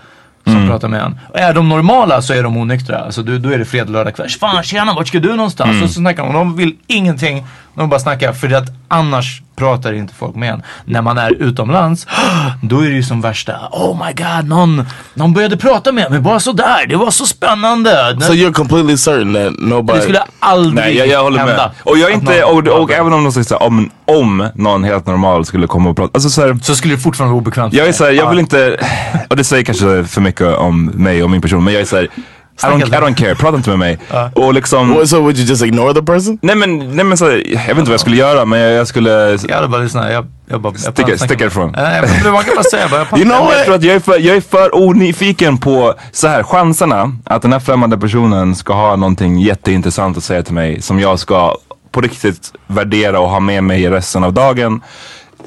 som 0.44 0.56
Mm. 0.56 0.68
pratar 0.68 0.88
med 0.88 1.02
en. 1.02 1.18
Och 1.28 1.38
är 1.38 1.54
de 1.54 1.68
normala 1.68 2.22
så 2.22 2.32
är 2.32 2.42
de 2.42 2.56
onyktra. 2.56 2.98
Alltså 2.98 3.22
då, 3.22 3.38
då 3.38 3.48
är 3.50 3.58
det 3.58 3.64
fredag, 3.64 3.92
lördag 3.92 4.16
kväll. 4.16 4.28
Fan 4.28 4.62
tjena, 4.62 4.94
vart 4.94 5.08
ska 5.08 5.18
du 5.20 5.28
någonstans? 5.36 5.70
Mm. 5.70 5.82
Och 5.82 5.88
så 5.90 5.94
snackar 5.94 6.22
de. 6.22 6.32
De 6.32 6.56
vill 6.56 6.76
ingenting. 6.86 7.44
De 7.74 7.88
bara 7.88 8.00
snackar. 8.00 8.33
För 8.33 8.52
att 8.54 8.68
annars 8.88 9.42
pratar 9.56 9.92
inte 9.92 10.14
folk 10.14 10.35
med 10.37 10.50
en. 10.52 10.62
När 10.85 11.02
man 11.02 11.18
är 11.18 11.30
utomlands, 11.42 12.06
då 12.62 12.80
är 12.80 12.85
det 12.88 12.94
ju 12.94 13.02
som 13.02 13.20
värsta. 13.20 13.52
Oh 13.72 14.06
my 14.06 14.12
god, 14.12 14.48
någon, 14.48 14.85
någon 15.14 15.33
började 15.33 15.56
prata 15.56 15.92
med 15.92 16.11
mig 16.11 16.20
bara 16.20 16.40
sådär. 16.40 16.87
Det 16.88 16.96
var 16.96 17.11
så 17.11 17.26
spännande. 17.26 18.16
So 18.20 18.33
you're 18.33 18.52
completely 18.52 18.96
certain 18.96 19.35
that 19.35 19.52
nobody. 19.59 19.98
det 19.98 20.02
skulle 20.02 20.22
aldrig 20.38 20.74
Nej, 20.74 20.96
jag, 20.96 21.09
jag 21.09 21.22
håller 21.22 21.38
hända. 21.38 21.56
med. 21.56 21.70
Och 21.85 21.98
jag 21.98 22.11
är 22.11 22.14
inte, 22.14 22.40
någon- 22.40 22.68
och, 22.68 22.83
och 22.83 22.92
även 22.92 23.12
om 23.12 23.22
de 23.24 23.33
säger 23.33 23.44
såhär, 23.44 23.62
om, 23.62 23.90
om 24.04 24.48
någon 24.54 24.85
helt 24.85 25.06
normal 25.06 25.44
skulle 25.44 25.66
komma 25.66 25.90
och 25.90 25.96
prata. 25.96 26.11
Alltså 26.14 26.30
såhär, 26.30 26.59
så 26.62 26.74
skulle 26.74 26.94
det 26.94 27.00
fortfarande 27.00 27.33
vara 27.33 27.40
obekvämt. 27.42 27.74
jag 27.74 27.88
är 27.88 27.92
såhär, 27.92 28.11
jag 28.12 28.24
Ja. 28.26 28.30
vill 28.30 28.38
inte, 28.38 28.76
och 29.28 29.37
det 29.37 29.44
säger 29.44 29.64
kanske 29.64 30.04
för 30.04 30.20
mycket 30.20 30.56
om 30.56 30.85
mig 30.87 31.22
och 31.22 31.30
min 31.30 31.40
person, 31.42 31.64
men 31.64 31.74
jag 31.74 31.80
är 31.80 31.87
såhär, 31.87 32.09
I 32.64 32.66
don't, 32.66 32.87
I 32.87 32.90
don't 33.01 33.14
care, 33.14 33.35
prata 33.35 33.57
inte 33.57 33.70
med 33.70 33.79
mig. 33.79 33.99
Och 34.35 34.55
liksom, 34.55 34.94
What, 34.94 35.09
so 35.09 35.16
would 35.20 35.37
you 35.38 35.46
just 35.46 35.62
ignore 35.64 35.94
the 35.94 36.03
person? 36.03 36.38
nej 36.42 36.57
men, 36.57 36.96
nej 36.96 37.05
men 37.05 37.18
så, 37.18 37.25
jag 37.31 37.59
vet 37.59 37.68
inte 37.68 37.83
vad 37.83 37.88
jag 37.92 38.01
skulle 38.01 38.16
göra 38.16 38.44
men 38.44 38.59
jag, 38.61 38.73
jag 38.73 38.87
skulle 38.88 39.38
Jag 39.49 39.55
hade 39.57 39.68
bara 39.68 39.83
lyssnat. 39.83 40.12
Jag, 40.12 40.27
jag 40.49 40.61
bara, 40.61 40.73
jag 40.85 40.92
Sticka- 40.94 41.18
sticka 41.18 41.46
ifrån. 41.46 41.70
med- 41.70 41.83
Nej, 42.03 42.20
men 42.25 42.33
man 42.33 42.44
kan 42.44 42.55
bara 42.55 42.64
säga 42.64 42.88
bara, 42.88 43.07
jag 43.11 43.18
You 43.18 43.29
know 43.29 43.53
jag 43.53 43.64
tror 43.64 43.75
att 43.75 43.83
jag 43.85 43.94
är, 43.96 44.01
för, 44.01 44.18
jag 44.18 44.37
är 44.37 44.40
för 44.40 44.75
onyfiken 44.77 45.59
på 45.59 45.94
så 46.12 46.29
här 46.29 46.42
chanserna 46.42 47.12
att 47.25 47.42
den 47.42 47.53
här 47.53 47.61
främmande 47.61 47.99
personen 47.99 48.55
ska 48.55 48.73
ha 48.75 48.96
någonting 48.96 49.38
jätteintressant 49.40 50.16
att 50.16 50.25
säga 50.25 50.42
till 50.42 50.55
mig 50.55 50.83
som 50.83 51.01
jag 51.01 51.18
ska 51.18 51.57
på 51.92 52.01
riktigt 52.01 52.53
värdera 52.66 53.20
och 53.20 53.29
ha 53.29 53.40
med 53.40 53.64
mig 53.64 53.83
i 53.83 53.90
resten 53.90 54.25
av 54.25 54.33
dagen. 54.33 54.81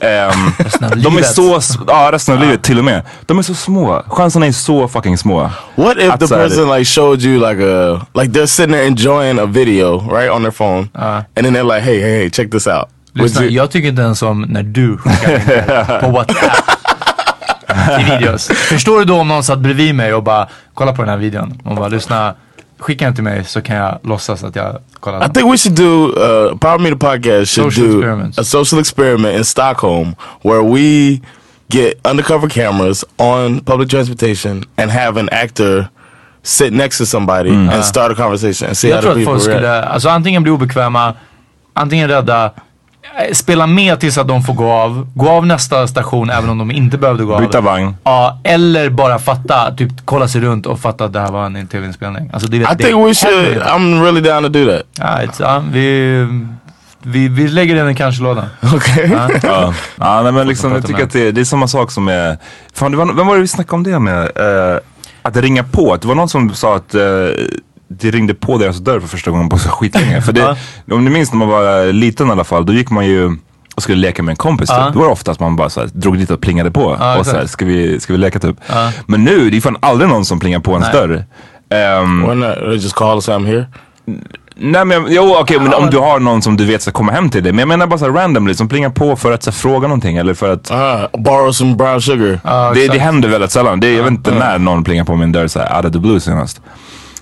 Av 0.03 0.97
de 0.97 1.17
är 1.17 1.21
så, 1.23 1.59
ja 1.87 2.09
resten 2.11 2.35
av 2.35 2.41
livet 2.41 2.63
till 2.63 2.77
och 2.77 2.85
med. 2.85 3.01
De 3.25 3.39
är 3.39 3.41
så 3.43 3.53
små. 3.53 4.03
Chanserna 4.07 4.45
är 4.45 4.51
så 4.51 4.87
fucking 4.87 5.17
små. 5.17 5.49
What 5.75 5.97
if 5.97 6.19
the 6.19 6.27
person 6.27 6.69
like 6.69 6.85
showed 6.85 7.21
you 7.21 7.49
like 7.49 7.63
a 7.63 8.05
like 8.21 8.31
they're 8.39 8.45
sitting 8.47 8.73
there 8.73 8.85
enjoying 8.87 9.39
a 9.39 9.45
video 9.45 9.99
right 10.17 10.31
on 10.31 10.41
their 10.43 10.51
phone, 10.51 10.87
and 10.93 11.25
then 11.35 11.53
they're 11.53 11.75
like, 11.75 11.81
hey, 11.81 11.99
hey, 12.01 12.11
hey, 12.19 12.29
check 12.29 12.51
this 12.51 12.67
out. 12.67 12.87
Lyssna, 13.15 13.41
you- 13.41 13.49
jag 13.51 13.71
tycker 13.71 13.89
inte 13.89 14.01
ens 14.01 14.21
om 14.21 14.41
när 14.41 14.63
du 14.63 14.97
skickar 14.97 15.99
på 15.99 16.07
WhatsApp 16.11 16.69
i 17.99 18.03
videos. 18.03 18.47
Förstår 18.47 18.99
du 18.99 19.05
då 19.05 19.15
om 19.19 19.27
någon 19.27 19.43
satt 19.43 19.59
bredvid 19.59 19.95
mig 19.95 20.13
och 20.13 20.23
bara 20.23 20.47
kolla 20.73 20.91
på 20.93 21.01
den 21.01 21.09
här 21.09 21.17
videon 21.17 21.59
och 21.65 21.75
bara 21.75 21.87
lyssna, 21.87 22.33
skicka 22.83 23.05
den 23.05 23.13
till 23.15 23.23
mig 23.23 23.43
så 23.45 23.61
kan 23.61 23.75
jag 23.75 23.99
låtsas 24.03 24.43
att 24.43 24.55
jag 24.55 24.77
kollar. 24.99 25.17
I 25.17 25.21
den. 25.21 25.33
think 25.33 25.51
we 25.51 25.57
should 25.57 25.75
do 25.77 26.07
uh, 26.07 26.57
Power 26.57 26.79
Meter 26.79 26.95
Podcast 26.95 27.51
should 27.55 27.73
Social 27.73 27.87
do 27.91 27.97
experiments. 27.99 28.37
a 28.39 28.43
social 28.43 28.79
experiment 28.81 29.37
in 29.37 29.43
Stockholm 29.45 30.15
where 30.41 30.61
we 30.63 31.19
get 31.67 31.93
undercover 32.11 32.49
cameras 32.49 33.05
on 33.17 33.59
public 33.59 33.89
transportation 33.89 34.63
and 34.77 34.91
have 34.91 35.19
an 35.19 35.29
actor 35.31 35.87
sit 36.43 36.73
next 36.73 36.97
to 36.97 37.05
somebody 37.05 37.49
and 37.49 37.85
start 37.85 38.11
a 38.11 38.15
conversation 38.15 38.67
and 38.67 38.77
see 38.77 38.89
Jag 38.89 38.95
how 38.95 39.01
tror 39.01 39.13
the 39.13 39.21
att 39.21 39.25
people 39.25 39.39
folk 39.39 39.47
react. 39.47 39.57
skulle, 39.59 39.83
alltså 39.83 40.09
antingen 40.09 40.43
bli 40.43 40.51
obekväma, 40.51 41.13
antingen 41.73 42.07
rädda, 42.07 42.51
spela 43.33 43.67
med 43.67 43.99
tills 43.99 44.17
att 44.17 44.27
de 44.27 44.43
får 44.43 44.53
gå 44.53 44.71
av, 44.71 45.07
gå 45.13 45.29
av 45.29 45.45
nästa 45.45 45.87
station 45.87 46.29
även 46.29 46.49
om 46.49 46.57
de 46.57 46.71
inte 46.71 46.97
behövde 46.97 47.23
gå 47.23 47.39
Byta 47.39 47.57
av. 47.57 47.63
vagn. 47.63 47.95
Ja, 48.03 48.39
eller 48.43 48.89
bara 48.89 49.19
fatta, 49.19 49.75
typ 49.77 49.91
kolla 50.05 50.27
sig 50.27 50.41
runt 50.41 50.65
och 50.65 50.79
fatta 50.79 51.05
att 51.05 51.13
det 51.13 51.19
här 51.19 51.31
var 51.31 51.45
en 51.45 51.67
tv-inspelning. 51.67 52.29
Alltså 52.33 52.49
det, 52.49 52.57
I 52.57 52.59
det 52.59 52.75
think 52.75 53.07
we 53.07 53.13
should. 53.13 53.57
I'm 53.61 54.03
really 54.03 54.21
down 54.21 54.43
to 54.43 54.49
do 54.49 54.65
that. 54.65 54.83
Ja, 54.99 55.05
it's, 55.05 55.35
ja, 55.39 55.63
vi, 55.71 56.17
vi, 57.01 57.27
vi 57.27 57.47
lägger 57.47 57.75
den 57.75 57.89
i 57.89 57.95
kanske-lådan. 57.95 58.45
Okay. 58.75 59.09
Ja, 59.43 59.73
ja 59.95 60.21
nej, 60.23 60.31
men 60.31 60.47
liksom, 60.47 60.71
jag 60.71 60.87
tycker 60.87 61.03
att 61.03 61.11
det, 61.11 61.31
det 61.31 61.41
är 61.41 61.45
samma 61.45 61.67
sak 61.67 61.91
som 61.91 62.05
med, 62.05 62.37
fan, 62.73 62.91
det 62.91 62.97
var, 62.97 63.13
vem 63.13 63.27
var 63.27 63.35
det 63.35 63.41
vi 63.41 63.47
snackade 63.47 63.75
om 63.75 63.83
det 63.83 63.99
med? 63.99 64.23
Eh, 64.23 64.79
att 65.21 65.37
ringa 65.37 65.63
på. 65.63 65.97
Det 65.97 66.07
var 66.07 66.15
någon 66.15 66.29
som 66.29 66.53
sa 66.53 66.75
att 66.75 66.95
eh, 66.95 67.01
det 67.99 68.11
ringde 68.11 68.33
på 68.33 68.57
deras 68.57 68.77
dörr 68.77 68.99
för 68.99 69.07
första 69.07 69.31
gången 69.31 69.49
på 69.49 69.57
så 69.57 69.69
skitlänge. 69.69 70.21
För 70.21 70.33
det, 70.33 70.57
om 70.91 71.05
ni 71.05 71.09
minns 71.09 71.31
när 71.31 71.39
man 71.39 71.47
var 71.47 71.93
liten 71.93 72.27
i 72.27 72.31
alla 72.31 72.43
fall, 72.43 72.65
då 72.65 72.73
gick 72.73 72.89
man 72.89 73.05
ju 73.05 73.37
och 73.75 73.83
skulle 73.83 73.97
leka 73.97 74.23
med 74.23 74.31
en 74.31 74.37
kompis. 74.37 74.69
Typ. 74.69 74.93
Då 74.93 74.99
var 74.99 75.05
det 75.05 75.11
ofta 75.11 75.31
att 75.31 75.39
man 75.39 75.55
bara 75.55 75.69
så 75.69 75.79
här, 75.79 75.89
drog 75.93 76.17
dit 76.17 76.31
och 76.31 76.41
plingade 76.41 76.71
på. 76.71 76.97
Ja, 76.99 77.13
och 77.13 77.19
exakt. 77.19 77.29
så 77.29 77.37
här, 77.37 77.45
ska, 77.47 77.65
vi, 77.65 77.99
ska 77.99 78.13
vi 78.13 78.19
leka 78.19 78.39
typ? 78.39 78.55
Men 79.05 79.23
nu, 79.23 79.49
det 79.49 79.57
är 79.57 79.61
fan 79.61 79.77
aldrig 79.79 80.09
någon 80.09 80.25
som 80.25 80.39
plingar 80.39 80.59
på 80.59 80.71
ens 80.71 80.87
Nej. 80.93 81.01
dörr. 81.01 81.25
Ehm, 81.69 82.29
Why 82.29 82.35
not? 82.35 82.55
They 82.55 82.75
just 82.75 82.95
call 82.95 83.15
us. 83.15 83.29
I'm 83.29 83.45
here. 83.45 83.65
Nej 84.55 84.85
men 84.85 85.05
jo 85.09 85.35
okej 85.39 85.59
men 85.59 85.73
om 85.73 85.89
du 85.89 85.97
har 85.97 86.19
någon 86.19 86.41
som 86.41 86.57
du 86.57 86.65
vet 86.65 86.81
ska 86.81 86.91
komma 86.91 87.11
hem 87.11 87.29
till 87.29 87.43
dig. 87.43 87.51
Men 87.51 87.59
jag 87.59 87.67
menar 87.67 87.87
bara 87.87 87.99
så 87.99 88.05
här 88.05 88.11
randomly 88.11 88.53
som 88.53 88.69
plingar 88.69 88.89
på 88.89 89.15
för 89.15 89.31
att 89.31 89.43
så 89.43 89.51
här, 89.51 89.55
fråga 89.55 89.87
någonting 89.87 90.17
eller 90.17 90.33
för 90.33 90.53
att 90.53 90.71
Uh, 90.71 91.21
borrow 91.21 91.51
some 91.51 91.75
brown 91.75 92.01
sugar. 92.01 92.39
Det, 92.73 92.79
det 92.79 92.85
exakt. 92.85 93.01
händer 93.01 93.29
väldigt 93.29 93.51
sällan. 93.51 93.79
Det, 93.79 93.91
jag 93.91 94.03
vet 94.03 94.11
inte 94.11 94.31
när 94.31 94.59
någon 94.59 94.83
plingar 94.83 95.03
på 95.03 95.15
min 95.15 95.31
dörr 95.31 95.47
så 95.47 95.59
här 95.59 95.77
out 95.77 95.85
of 95.85 95.91
the 95.91 95.99
blue 95.99 96.19
senast. 96.19 96.61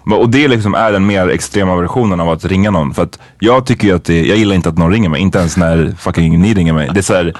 Och 0.05 0.29
det 0.29 0.47
liksom 0.47 0.75
är 0.75 0.91
den 0.91 1.05
mer 1.05 1.27
extrema 1.27 1.75
versionen 1.75 2.19
av 2.19 2.29
att 2.29 2.45
ringa 2.45 2.71
någon. 2.71 2.93
För 2.93 3.03
att 3.03 3.19
jag 3.39 3.65
tycker 3.65 3.87
ju 3.87 3.95
att 3.95 4.05
det, 4.05 4.27
jag 4.27 4.37
gillar 4.37 4.55
inte 4.55 4.69
att 4.69 4.77
någon 4.77 4.91
ringer 4.91 5.09
mig. 5.09 5.21
Inte 5.21 5.39
ens 5.39 5.57
när 5.57 5.95
fucking 5.99 6.41
ni 6.41 6.53
ringer 6.53 6.73
mig. 6.73 6.89
Det 6.93 6.99
är 6.99 7.01
så 7.01 7.13
här, 7.13 7.33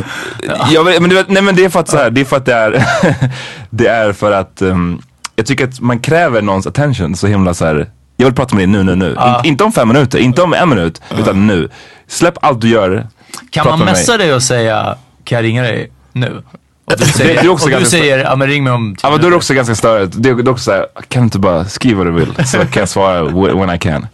jag 0.70 0.84
vet, 0.84 1.00
men 1.02 1.10
vet, 1.10 1.28
nej 1.28 1.42
men 1.42 1.56
det 1.56 1.64
är 1.64 1.68
för 1.68 1.80
att 1.80 1.88
så 1.88 1.96
här, 1.96 2.10
det 2.10 2.20
är 2.20 2.24
för 2.24 2.36
att 2.36 2.44
det 2.44 2.54
är, 2.54 2.84
det 3.70 3.86
är 3.86 4.12
för 4.12 4.32
att 4.32 4.62
um, 4.62 5.02
jag 5.36 5.46
tycker 5.46 5.68
att 5.68 5.80
man 5.80 5.98
kräver 5.98 6.42
någons 6.42 6.66
attention 6.66 7.16
så 7.16 7.26
himla 7.26 7.54
så 7.54 7.64
här. 7.64 7.90
Jag 8.16 8.26
vill 8.26 8.34
prata 8.34 8.56
med 8.56 8.68
dig 8.68 8.84
nu, 8.84 8.84
nu, 8.84 8.96
nu. 8.96 9.10
In, 9.10 9.50
inte 9.50 9.64
om 9.64 9.72
fem 9.72 9.88
minuter, 9.88 10.18
inte 10.18 10.42
om 10.42 10.54
en 10.54 10.68
minut, 10.68 11.02
utan 11.18 11.46
nu. 11.46 11.68
Släpp 12.06 12.34
allt 12.40 12.60
du 12.60 12.68
gör. 12.68 13.06
Kan 13.50 13.66
man 13.66 13.78
messa 13.78 14.16
dig 14.16 14.34
och 14.34 14.42
säga, 14.42 14.96
kan 15.24 15.36
jag 15.36 15.44
ringa 15.44 15.62
dig 15.62 15.90
nu? 16.12 16.42
Och 16.86 16.92
du 16.98 17.04
det 17.04 17.10
säger, 17.12 17.44
är 17.44 17.48
också 17.48 17.64
och 17.64 17.70
du 17.70 17.76
ganska- 17.76 17.90
säger 17.98 18.18
ja 18.18 18.36
men 18.36 18.48
ring 18.48 18.64
mig 18.64 18.72
om 18.72 18.96
Ja 19.02 19.10
men 19.10 19.10
då 19.10 19.14
är 19.14 19.18
det 19.18 19.22
minuter." 19.22 19.36
också 19.36 19.54
ganska 19.54 19.74
störigt. 19.74 20.12
Det 20.16 20.28
är 20.28 20.34
det 20.34 20.50
också 20.50 20.64
såhär, 20.64 20.86
kan 21.08 21.22
du 21.22 21.24
inte 21.24 21.38
bara 21.38 21.64
skriva 21.64 21.98
vad 21.98 22.06
du 22.06 22.10
vill 22.12 22.46
så 22.46 22.58
kan 22.58 22.80
jag 22.80 22.88
svara 22.88 23.22
wh- 23.24 23.60
when 23.66 23.74
I 23.76 23.78
can. 23.78 24.06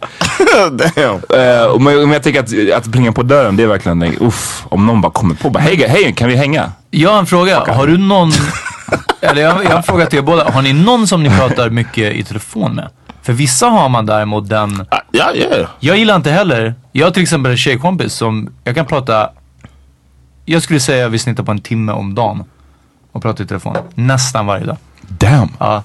Damn. 0.95 1.15
Och 1.73 1.81
men, 1.81 1.95
men 2.01 2.11
jag 2.11 2.23
tycker 2.23 2.39
att, 2.73 2.77
att 2.85 2.91
plinga 2.91 3.11
på 3.11 3.23
dörren 3.23 3.55
det 3.57 3.63
är 3.63 3.67
verkligen, 3.67 4.01
en- 4.01 4.17
uff, 4.21 4.65
om 4.69 4.85
någon 4.85 5.01
bara 5.01 5.11
kommer 5.11 5.35
på 5.35 5.49
bara 5.49 5.59
hej, 5.59 5.85
hej 5.87 6.13
kan 6.17 6.29
vi 6.29 6.35
hänga? 6.35 6.71
Jag 6.91 7.09
har 7.11 7.19
en 7.19 7.25
fråga. 7.25 7.59
Har 7.73 7.87
du 7.87 7.97
någon, 7.97 8.31
eller 9.21 9.41
jag, 9.41 9.63
jag 9.63 9.69
har 9.69 9.77
en 9.77 9.83
fråga 9.83 10.05
till 10.05 10.19
er 10.19 10.23
båda. 10.23 10.51
Har 10.51 10.61
ni 10.61 10.73
någon 10.73 11.07
som 11.07 11.23
ni 11.23 11.29
pratar 11.29 11.69
mycket 11.69 12.13
i 12.15 12.23
telefon 12.23 12.75
med? 12.75 12.89
För 13.21 13.33
vissa 13.33 13.65
har 13.67 13.89
man 13.89 14.05
däremot 14.05 14.49
den, 14.49 14.71
Uh, 14.71 14.85
yeah, 15.13 15.35
yeah. 15.35 15.67
jag 15.79 15.97
gillar 15.97 16.15
inte 16.15 16.31
heller, 16.31 16.75
jag 16.91 17.05
har 17.05 17.11
till 17.11 17.23
exempel 17.23 17.51
en 17.51 17.57
tjejkompis 17.57 18.13
som, 18.13 18.49
jag 18.63 18.75
kan 18.75 18.85
prata, 18.85 19.29
jag 20.45 20.63
skulle 20.63 20.79
säga 20.79 21.07
vi 21.09 21.19
snittar 21.19 21.43
på 21.43 21.51
en 21.51 21.59
timme 21.61 21.91
om 21.91 22.15
dagen 22.15 22.43
och 23.13 23.21
prata 23.21 23.43
i 23.43 23.45
telefon. 23.45 23.77
Nästan 23.95 24.45
varje 24.45 24.65
dag. 24.65 24.77
Damn. 25.07 25.49
Ja. 25.59 25.83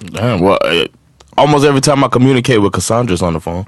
Damn. 0.00 0.40
Well, 0.40 0.50
uh, 0.50 0.86
almost 1.34 1.66
every 1.66 1.80
time 1.80 2.06
I 2.06 2.08
communicate 2.10 2.58
with 2.58 2.78
Cassandra's 2.78 3.24
on 3.24 3.34
the 3.34 3.40
phone. 3.40 3.64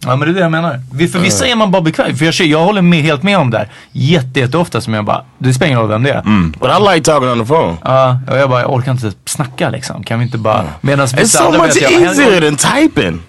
Ja 0.00 0.16
men 0.16 0.20
det 0.20 0.32
är 0.32 0.34
det 0.34 0.40
jag 0.40 0.50
menar. 0.50 0.80
För 1.12 1.18
vissa 1.18 1.46
är 1.46 1.56
man 1.56 1.70
bara 1.70 1.82
bekväm. 1.82 2.16
För 2.16 2.24
jag, 2.24 2.34
jag 2.34 2.64
håller 2.64 2.82
med, 2.82 3.02
helt 3.02 3.22
med 3.22 3.38
om 3.38 3.50
det 3.50 3.58
här. 3.58 3.68
Jätte, 3.92 4.40
jätte 4.40 4.58
ofta 4.58 4.80
som 4.80 4.94
jag 4.94 5.04
bara, 5.04 5.24
det 5.38 5.54
spelar 5.54 5.68
ingen 5.68 5.80
roll 5.80 5.88
vem 5.88 6.02
det 6.02 6.10
är. 6.10 6.22
But 6.60 6.70
I 6.70 6.94
like 6.94 7.04
talking 7.04 7.28
on 7.28 7.38
the 7.38 7.44
phone. 7.44 7.76
Ja, 7.84 8.18
och 8.30 8.38
jag 8.38 8.50
bara, 8.50 8.60
jag 8.60 8.72
orkar 8.72 8.92
inte 8.92 9.12
snacka 9.24 9.70
liksom. 9.70 10.04
Kan 10.04 10.18
vi 10.18 10.24
inte 10.24 10.38
bara... 10.38 10.64
Medan 10.80 11.06
It's 11.06 11.24
so 11.24 11.50
much 11.50 11.76
jag, 11.80 11.92
easier 11.92 12.40
than 12.40 12.56
typing. 12.56 13.20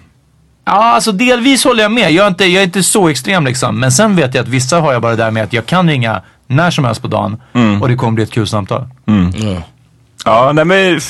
Ja, 0.64 0.72
alltså 0.72 1.12
delvis 1.12 1.64
håller 1.64 1.82
jag 1.82 1.92
med. 1.92 2.12
Jag 2.12 2.24
är, 2.24 2.28
inte, 2.28 2.44
jag 2.44 2.60
är 2.60 2.64
inte 2.64 2.82
så 2.82 3.08
extrem 3.08 3.44
liksom. 3.44 3.80
Men 3.80 3.92
sen 3.92 4.16
vet 4.16 4.34
jag 4.34 4.42
att 4.42 4.48
vissa 4.48 4.80
har 4.80 4.92
jag 4.92 5.02
bara 5.02 5.16
det 5.16 5.22
där 5.24 5.30
med 5.30 5.44
att 5.44 5.52
jag 5.52 5.66
kan 5.66 5.88
ringa 5.88 6.22
när 6.48 6.70
som 6.70 6.84
helst 6.84 7.02
på 7.02 7.08
dagen 7.08 7.36
och 7.80 7.88
det 7.88 7.96
kommer 7.96 8.12
bli 8.12 8.24
ett 8.24 8.30
kul 8.32 8.46
samtal. 8.46 8.84
Ja, 10.24 10.52
nej 10.52 10.64
men... 10.64 11.00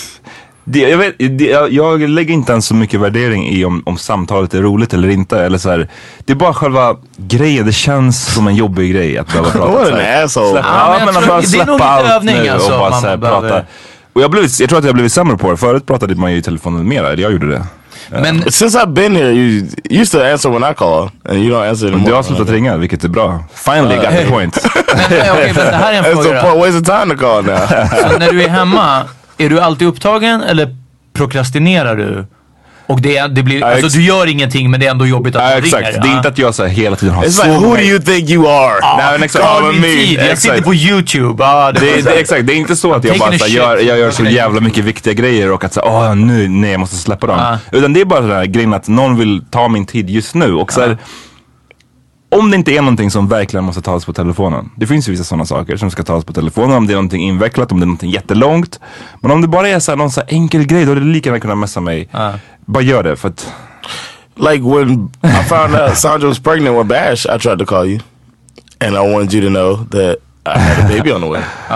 Det, 0.70 0.78
jag, 0.80 0.98
vet, 0.98 1.14
det, 1.18 1.44
jag, 1.44 1.72
jag 1.72 2.00
lägger 2.00 2.34
inte 2.34 2.52
ens 2.52 2.66
så 2.66 2.74
mycket 2.74 3.00
värdering 3.00 3.48
i 3.48 3.64
om, 3.64 3.82
om 3.86 3.96
samtalet 3.98 4.54
är 4.54 4.62
roligt 4.62 4.94
eller 4.94 5.08
inte. 5.08 5.40
Eller 5.40 5.58
så 5.58 5.70
här, 5.70 5.88
det 6.18 6.32
är 6.32 6.36
bara 6.36 6.54
själva 6.54 6.96
grejen. 7.16 7.66
Det 7.66 7.72
känns 7.72 8.34
som 8.34 8.48
en 8.48 8.54
jobbig 8.56 8.92
grej 8.92 9.18
att 9.18 9.26
behöva 9.26 9.50
prata. 9.50 9.84
Så 9.86 9.94
här. 9.96 10.24
asshole. 10.24 10.50
Släppa, 10.50 10.68
Ja, 10.68 10.96
men 10.98 11.14
men 11.14 11.16
att 11.16 11.28
bara 11.28 11.40
det 11.40 11.46
är 11.46 11.48
släppa 11.48 11.64
nog 11.66 11.74
lite 11.74 11.88
allt 11.88 12.10
övning 12.10 12.36
nu 12.36 12.48
alltså, 12.48 12.72
och 12.72 12.78
bara 12.78 12.90
man 12.90 13.00
så 13.00 13.06
här, 13.06 13.16
prata. 13.18 13.62
Och 14.12 14.22
jag, 14.22 14.30
blivit, 14.30 14.60
jag 14.60 14.68
tror 14.68 14.78
att 14.78 14.84
jag 14.84 14.90
har 14.92 14.94
blivit 14.94 15.12
sämre 15.12 15.36
på 15.36 15.50
det. 15.50 15.56
Förut 15.56 15.86
pratade 15.86 16.14
man 16.14 16.32
ju 16.32 16.38
i 16.38 16.42
telefonen 16.42 16.88
mer. 16.88 17.04
Eller 17.04 17.22
jag 17.22 17.32
gjorde 17.32 17.48
det. 17.48 17.66
Men 18.10 18.52
Since 18.52 18.78
I've 18.78 18.92
been 18.94 19.14
here, 19.16 19.30
you 19.32 19.66
you 19.90 20.00
used 20.00 20.12
to 20.12 20.24
answer 20.24 20.50
when 20.50 20.70
I 20.70 20.74
call, 20.74 21.10
and 21.24 21.38
you 21.38 21.50
don't 21.50 21.68
answer 21.68 21.86
anymore. 21.86 22.06
Du 22.10 22.14
har 22.14 22.22
slutat 22.22 22.50
ringa, 22.50 22.76
vilket 22.76 23.04
är 23.04 23.08
bra. 23.08 23.44
Finally 23.54 23.96
got 23.96 24.04
the 24.10 24.26
point. 24.30 24.58
men, 24.74 25.30
okej, 25.32 25.52
men 25.56 25.66
det 25.66 25.76
här 25.76 25.92
är 25.92 25.98
en 25.98 26.04
It's 26.04 26.18
a 26.20 26.22
fråga 26.22 26.42
då. 26.42 26.48
po- 26.48 26.58
waste 26.58 26.78
of 26.78 27.00
time 27.00 27.14
to 27.14 27.20
call 27.20 27.44
now. 27.44 27.56
Så 28.12 28.18
när 28.18 28.32
du 28.32 28.42
är 28.42 28.48
hemma, 28.48 29.04
är 29.38 29.48
du 29.50 29.60
alltid 29.60 29.88
upptagen 29.88 30.42
eller 30.42 30.76
prokrastinerar 31.12 31.96
du? 31.96 32.26
Och 32.88 33.00
det, 33.00 33.26
det 33.26 33.42
blir, 33.42 33.64
alltså 33.64 33.86
ex- 33.86 33.94
du 33.94 34.02
gör 34.02 34.26
ingenting 34.26 34.70
men 34.70 34.80
det 34.80 34.86
är 34.86 34.90
ändå 34.90 35.06
jobbigt 35.06 35.36
att 35.36 35.42
Ja, 35.42 35.48
du 35.60 35.66
ringer. 35.66 35.78
exakt. 35.78 36.02
Det 36.02 36.08
är 36.08 36.16
inte 36.16 36.28
att 36.28 36.38
jag 36.38 36.54
så 36.54 36.62
här, 36.62 36.70
hela 36.70 36.96
tiden 36.96 37.14
har 37.14 37.24
It's 37.24 37.44
like, 37.44 37.58
who 37.66 37.76
do 37.76 37.82
you 37.82 37.98
think 38.00 38.30
you 38.30 38.48
are? 38.48 38.96
Nej, 38.96 39.12
men 39.12 39.22
exakt. 39.22 39.44
Calling 39.44 39.80
min 39.80 39.98
tid, 39.98 40.20
jag 40.30 40.38
sitter 40.38 40.62
på 40.62 40.74
YouTube. 40.74 41.44
Ja, 41.44 41.72
det, 41.72 41.80
Det, 41.80 42.02
det, 42.02 42.10
exakt, 42.20 42.46
det 42.46 42.52
är 42.52 42.56
inte 42.56 42.76
så 42.76 42.92
att 42.94 43.04
jag 43.04 43.18
bara 43.18 43.28
a 43.28 43.32
så 43.38 43.44
här, 43.44 43.48
shit. 43.48 43.56
gör, 43.56 43.76
jag 43.76 43.98
gör 43.98 44.10
så 44.10 44.24
jävla 44.24 44.60
mycket 44.60 44.84
viktiga 44.84 45.12
grejer 45.14 45.50
och 45.52 45.64
att 45.64 45.74
säga, 45.74 45.84
åh 45.86 46.14
nu, 46.14 46.48
nej 46.48 46.70
jag 46.70 46.80
måste 46.80 46.96
släppa 46.96 47.26
dem. 47.26 47.38
Ah. 47.40 47.56
Utan 47.72 47.92
det 47.92 48.00
är 48.00 48.04
bara 48.04 48.20
den 48.20 48.30
här 48.30 48.44
grejen 48.46 48.74
att 48.74 48.88
någon 48.88 49.16
vill 49.18 49.42
ta 49.50 49.68
min 49.68 49.86
tid 49.86 50.10
just 50.10 50.34
nu. 50.34 50.54
Och 50.54 50.72
så 50.72 50.80
här, 50.80 50.96
Om 52.30 52.50
det 52.50 52.56
inte 52.56 52.72
är 52.72 52.80
någonting 52.82 53.10
som 53.10 53.28
verkligen 53.28 53.64
måste 53.64 53.82
tas 53.82 54.04
på 54.04 54.12
telefonen. 54.12 54.70
Det 54.76 54.86
finns 54.86 55.08
ju 55.08 55.12
vissa 55.12 55.24
sådana 55.24 55.44
saker 55.44 55.76
som 55.76 55.90
ska 55.90 56.02
tas 56.02 56.24
på 56.24 56.32
telefonen. 56.32 56.76
Om 56.76 56.86
det 56.86 56.92
är 56.92 56.94
någonting 56.94 57.22
invecklat, 57.22 57.72
om 57.72 57.80
det 57.80 57.84
är 57.84 57.86
någonting 57.86 58.10
jättelångt. 58.10 58.80
Men 59.20 59.30
om 59.30 59.40
det 59.42 59.48
bara 59.48 59.68
är 59.68 59.78
så 59.78 59.90
här, 59.90 59.96
någon 59.96 60.10
så 60.10 60.20
här 60.20 60.28
enkel 60.32 60.66
grej, 60.66 60.84
då 60.84 60.92
är 60.92 60.96
det 60.96 61.00
lika 61.02 61.28
gärna 61.28 61.40
kunna 61.40 61.54
messa 61.54 61.80
mig. 61.80 62.08
Bara 62.64 62.82
gör 62.82 63.02
det 63.02 63.16
för 63.16 63.28
att 63.28 63.52
Like 64.40 64.62
when 64.62 65.10
I 65.24 65.44
found 65.48 65.74
out 65.74 65.96
Sandra 65.96 66.28
was 66.28 66.38
pregnant 66.38 66.76
with 66.76 66.86
Bash, 66.88 67.26
I 67.26 67.38
tried 67.38 67.58
to 67.58 67.64
call 67.64 67.86
you, 67.86 68.00
and 68.80 68.94
I 68.96 69.12
wanted 69.12 69.34
you 69.34 69.42
to 69.42 69.48
know 69.48 69.84
that 69.90 70.16
I 70.46 70.58
had 70.58 70.84
a 70.84 70.88
baby 70.88 71.12
on 71.12 71.20
the 71.20 71.26
way. 71.26 71.42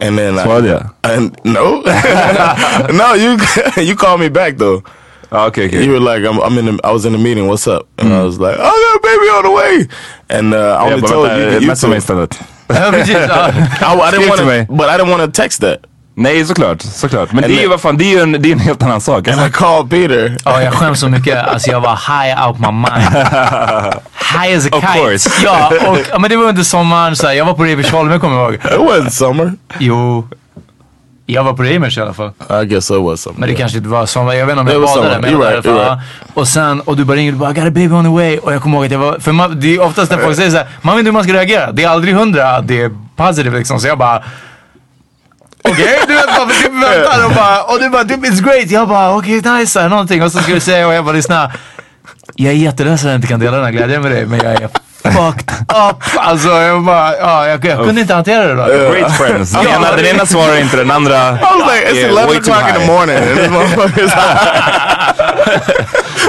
And 0.00 0.18
then 0.18 0.34
Svarade 0.34 0.90
I, 1.04 1.12
and 1.14 1.36
no, 1.44 1.82
no, 2.92 3.14
you 3.14 3.38
you 3.88 3.94
called 3.96 4.20
me 4.20 4.28
back 4.28 4.58
though. 4.58 4.82
Ja, 5.30 5.46
okej 5.46 5.66
okej. 5.66 5.84
You 5.84 5.92
were 6.00 6.14
like, 6.16 6.28
I'm, 6.30 6.38
I'm 6.40 6.58
in. 6.58 6.66
The, 6.66 6.88
I 6.88 6.92
was 6.92 7.04
in 7.04 7.12
the 7.12 7.18
meeting. 7.18 7.46
What's 7.48 7.66
up? 7.76 7.82
And 8.00 8.12
I 8.12 8.22
was 8.22 8.38
like, 8.38 8.54
I 8.54 8.72
got 8.84 8.96
a 8.96 9.00
baby 9.02 9.28
on 9.38 9.42
the 9.44 9.54
way. 9.54 9.88
And 10.38 10.54
uh, 10.54 10.58
I 10.58 10.62
Jag 10.62 10.92
only 10.92 11.08
told 11.08 11.28
vänta, 11.28 11.42
you, 11.44 11.60
you 11.60 11.66
messa 11.66 11.86
mig 11.88 12.00
two. 12.00 12.02
istället. 12.02 12.38
I, 12.70 12.74
I 12.74 14.10
didn't 14.10 14.28
want 14.28 14.36
till 14.36 14.36
to, 14.36 14.44
mig. 14.44 14.66
but 14.70 14.88
I 14.88 14.96
didn't 14.98 15.10
want 15.10 15.22
to 15.34 15.42
text 15.42 15.60
that. 15.60 15.78
Nej 16.14 16.44
såklart, 16.44 16.82
såklart. 16.82 17.32
Men 17.32 17.44
And 17.44 17.52
det 17.52 17.58
är 17.60 17.62
ju 17.62 17.68
vad 17.68 17.80
fan, 17.80 17.96
det 17.98 18.04
är 18.04 18.16
ju 18.16 18.20
en, 18.22 18.32
det 18.42 18.48
är 18.48 18.52
en 18.52 18.58
helt 18.58 18.82
annan 18.82 19.00
sak. 19.00 19.28
And 19.28 19.46
I 19.48 19.50
called 19.52 19.90
Peter. 19.90 20.36
Ja, 20.44 20.62
jag 20.62 20.72
skäms 20.74 21.00
så 21.00 21.08
mycket. 21.08 21.48
Alltså 21.48 21.70
jag 21.70 21.80
var 21.80 21.90
high 21.96 22.46
out 22.48 22.58
my 22.60 22.66
mind. 22.72 23.12
High 24.42 24.56
as 24.56 24.66
a 24.66 24.68
Of 24.72 24.80
kite. 24.80 24.98
course. 24.98 25.30
Ja, 25.44 25.72
och, 26.14 26.20
men 26.20 26.30
det 26.30 26.36
var 26.36 26.44
under 26.44 26.62
sommaren. 26.62 27.16
Så 27.16 27.26
här, 27.26 27.34
jag 27.34 27.44
var 27.44 27.52
på 27.54 27.64
Reimersholm, 27.64 28.20
kommer 28.20 28.36
jag 28.36 28.44
ihåg. 28.44 28.54
It 28.54 28.62
wasn't 28.90 29.10
summer. 29.10 29.52
Jo. 29.78 30.28
Jag 31.30 31.44
var 31.44 31.52
på 31.52 31.62
Reimers 31.62 31.98
i 31.98 32.00
alla 32.00 32.14
fall. 32.14 32.30
I 32.62 32.66
guess 32.66 32.90
it 32.90 32.96
was 32.96 33.20
summer. 33.20 33.38
Men 33.38 33.48
det 33.48 33.54
kanske 33.54 33.78
inte 33.78 33.90
var 33.90 34.06
sommar. 34.06 34.34
Jag 34.34 34.46
vet 34.46 34.58
inte 34.58 34.60
om 34.60 34.66
jag 34.66 34.82
badade. 34.82 35.14
summer. 35.14 35.20
Men 35.20 35.30
You're 35.30 35.38
var 35.38 35.50
right, 35.50 35.62
där 35.62 35.70
i 35.70 35.74
you're 35.74 35.86
fall. 35.88 36.00
Och 36.34 36.48
sen, 36.48 36.80
och 36.80 36.96
du 36.96 37.04
bara 37.04 37.16
ringer 37.16 37.32
du 37.32 37.38
bara 37.38 37.50
I 37.50 37.54
got 37.54 37.64
a 37.64 37.70
baby 37.70 37.88
on 37.94 38.04
the 38.04 38.10
way. 38.10 38.38
Och 38.38 38.52
jag 38.52 38.62
kommer 38.62 38.76
ihåg 38.76 38.84
att 38.86 38.92
jag 38.92 38.98
var, 38.98 39.18
för 39.18 39.32
man, 39.32 39.60
det 39.60 39.74
är 39.74 39.80
oftast 39.80 40.10
när 40.10 40.18
folk 40.18 40.36
säger 40.36 40.50
såhär, 40.50 40.66
man 40.82 40.94
vet 40.94 41.00
inte 41.00 41.08
hur 41.08 41.12
man 41.12 41.24
ska 41.24 41.32
reagera. 41.32 41.72
Det 41.72 41.84
är 41.84 41.88
aldrig 41.88 42.14
hundra 42.14 42.50
att 42.50 42.68
det 42.68 42.82
är 42.82 42.90
positivt 43.16 43.54
liksom. 43.54 43.80
Så 43.80 43.86
jag 43.86 43.98
bara 43.98 44.22
Okej, 45.62 45.98
du 46.06 46.14
vet 46.14 46.26
bara 46.26 46.46
typ 46.46 46.72
väntar 46.82 47.24
och 47.26 47.34
bara, 47.34 47.62
och 47.62 47.78
du 47.80 47.90
bara 47.90 48.04
typ 48.04 48.24
it's 48.24 48.42
great. 48.42 48.70
Jag 48.70 48.88
bara 48.88 49.16
okej 49.16 49.34
nice 49.34 49.66
så 49.66 49.80
här, 49.80 49.88
någonting. 49.88 50.22
Och 50.22 50.32
så 50.32 50.38
ska 50.38 50.52
du 50.54 50.60
säga 50.60 50.86
och 50.88 50.94
jag 50.94 51.04
bara 51.04 51.16
lyssna. 51.16 51.52
Jag 52.36 52.52
är 52.52 52.56
jätteledsen 52.56 53.08
att 53.08 53.12
jag 53.12 53.18
inte 53.18 53.28
kan 53.28 53.40
dela 53.40 53.56
den 53.56 53.64
här 53.64 53.72
glädjen 53.72 54.02
med 54.02 54.10
dig 54.10 54.26
men 54.26 54.38
jag 54.38 54.52
är 54.62 54.68
fucked 55.02 55.50
up. 55.68 56.02
Alltså 56.18 56.48
jag 56.48 56.84
bara, 56.84 57.16
ja 57.16 57.46
jag, 57.46 57.64
jag 57.64 57.78
kunde 57.78 58.00
inte 58.00 58.14
hantera 58.14 58.46
det 58.46 58.54
då. 58.54 58.64
Great 58.92 59.16
friends. 59.16 59.52
Den 59.62 59.66
ena, 59.66 59.96
den 59.96 60.06
ena 60.06 60.26
svarar 60.26 60.60
inte, 60.60 60.76
den 60.76 60.90
andra... 60.90 61.14
I 61.32 61.40
was 61.40 61.72
like, 61.72 61.86
it's 61.90 61.98
Yeah, 61.98 62.10
11 62.10 62.36
o'clock 62.36 62.68
in 62.68 62.74
the 62.80 62.86
morning. 62.86 63.16
And 63.16 63.38
this 63.38 63.50
motherfucker's 63.50 64.12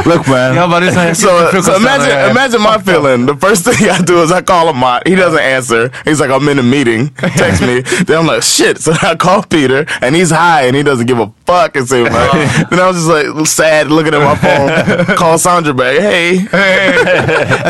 Look 0.06 0.28
man. 0.28 0.56
Jag 0.56 0.70
bara 0.70 0.80
lyssna, 0.80 1.08
jag 1.08 1.18
ska 1.18 1.28
so, 1.52 1.62
so 1.62 1.76
imagine, 1.76 2.30
imagine 2.32 2.62
my 2.62 2.78
feeling. 2.86 3.28
The 3.28 3.48
first 3.48 3.66
thing 3.66 3.90
I 3.90 4.02
do 4.02 4.24
is 4.24 4.32
I 4.32 4.42
call 4.42 4.70
him 4.70 4.84
out. 4.84 5.08
He 5.08 5.16
doesn't 5.16 5.40
answer. 5.40 5.92
He's 6.06 6.20
like, 6.22 6.32
I'm 6.32 6.52
in 6.52 6.60
a 6.60 6.64
meeting. 6.64 7.10
Text 7.38 7.62
me. 7.62 7.82
then 8.06 8.18
I'm 8.20 8.28
like, 8.28 8.44
shit. 8.44 8.78
So 8.80 8.94
I 9.02 9.16
call 9.16 9.44
Peter, 9.44 9.86
and 10.02 10.16
he's 10.16 10.32
high, 10.32 10.68
and 10.68 10.76
he 10.76 10.84
doesn't 10.84 11.08
give 11.08 11.20
a 11.20 11.32
fuck. 11.50 11.76
And 11.78 11.88
say, 11.88 12.04
like, 12.04 12.70
then 12.70 12.80
I 12.80 12.88
was 12.88 12.98
just 12.98 13.10
like 13.10 13.48
sad, 13.48 13.88
looking 13.92 14.14
at 14.14 14.22
my 14.22 14.36
phone. 14.36 15.16
call 15.18 15.38
Sandra 15.38 15.74
back. 15.74 16.00
Hey, 16.00 16.46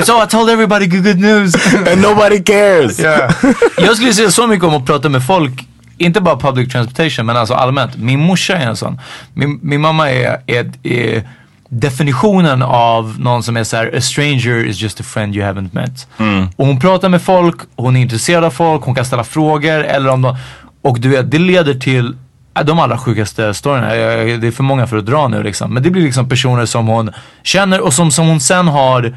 So 0.03 0.19
I 0.19 0.25
told 0.25 0.49
everybody 0.49 0.87
good, 0.87 1.03
good 1.03 1.19
news. 1.19 1.55
and 1.89 2.01
nobody 2.01 2.39
cares. 2.43 2.99
Jag 3.77 3.95
skulle 3.95 4.13
säga 4.13 4.31
så 4.31 4.47
mycket 4.47 4.65
om 4.65 4.75
att 4.75 4.85
prata 4.85 5.09
med 5.09 5.25
folk, 5.25 5.67
inte 5.97 6.21
bara 6.21 6.37
public 6.37 6.71
transportation 6.71 7.25
men 7.25 7.37
alltså 7.37 7.53
allmänt. 7.53 7.97
Min 7.97 8.19
morsa 8.19 8.55
är 8.57 8.67
en 8.67 8.75
sån. 8.75 8.99
Min, 9.33 9.59
min 9.63 9.81
mamma 9.81 10.11
är, 10.11 10.41
är, 10.47 10.71
är 10.83 11.23
definitionen 11.69 12.61
av 12.61 13.15
någon 13.19 13.43
som 13.43 13.57
är 13.57 13.63
så 13.63 13.77
här: 13.77 13.95
a 13.97 14.01
stranger 14.01 14.65
is 14.65 14.81
just 14.81 14.99
a 14.99 15.03
friend 15.03 15.35
you 15.35 15.45
haven't 15.45 15.69
met. 15.71 16.07
Och 16.55 16.65
hon 16.65 16.79
pratar 16.79 17.09
med 17.09 17.21
folk, 17.21 17.55
hon 17.75 17.95
är 17.95 18.01
intresserad 18.01 18.43
av 18.43 18.51
folk, 18.51 18.83
hon 18.83 18.95
kan 18.95 19.05
ställa 19.05 19.23
frågor 19.23 19.83
eller 19.83 20.09
om 20.09 20.21
de, 20.21 20.37
och 20.81 20.99
du 20.99 21.09
vet 21.09 21.31
det 21.31 21.37
leder 21.39 21.73
till 21.73 22.15
de 22.63 22.79
allra 22.79 22.97
sjukaste 22.97 23.53
storyna. 23.53 23.95
Jag- 23.95 24.29
jag- 24.29 24.41
Det 24.41 24.47
är 24.47 24.51
för 24.51 24.63
många 24.63 24.87
för 24.87 24.97
att 24.97 25.05
dra 25.05 25.27
nu 25.27 25.43
liksom. 25.43 25.73
Men 25.73 25.83
det 25.83 25.89
blir 25.89 26.03
liksom 26.03 26.29
personer 26.29 26.65
som 26.65 26.87
hon 26.87 27.11
känner 27.43 27.81
och 27.81 27.93
som, 27.93 28.11
som 28.11 28.27
hon 28.27 28.39
sen 28.39 28.67
har 28.67 29.15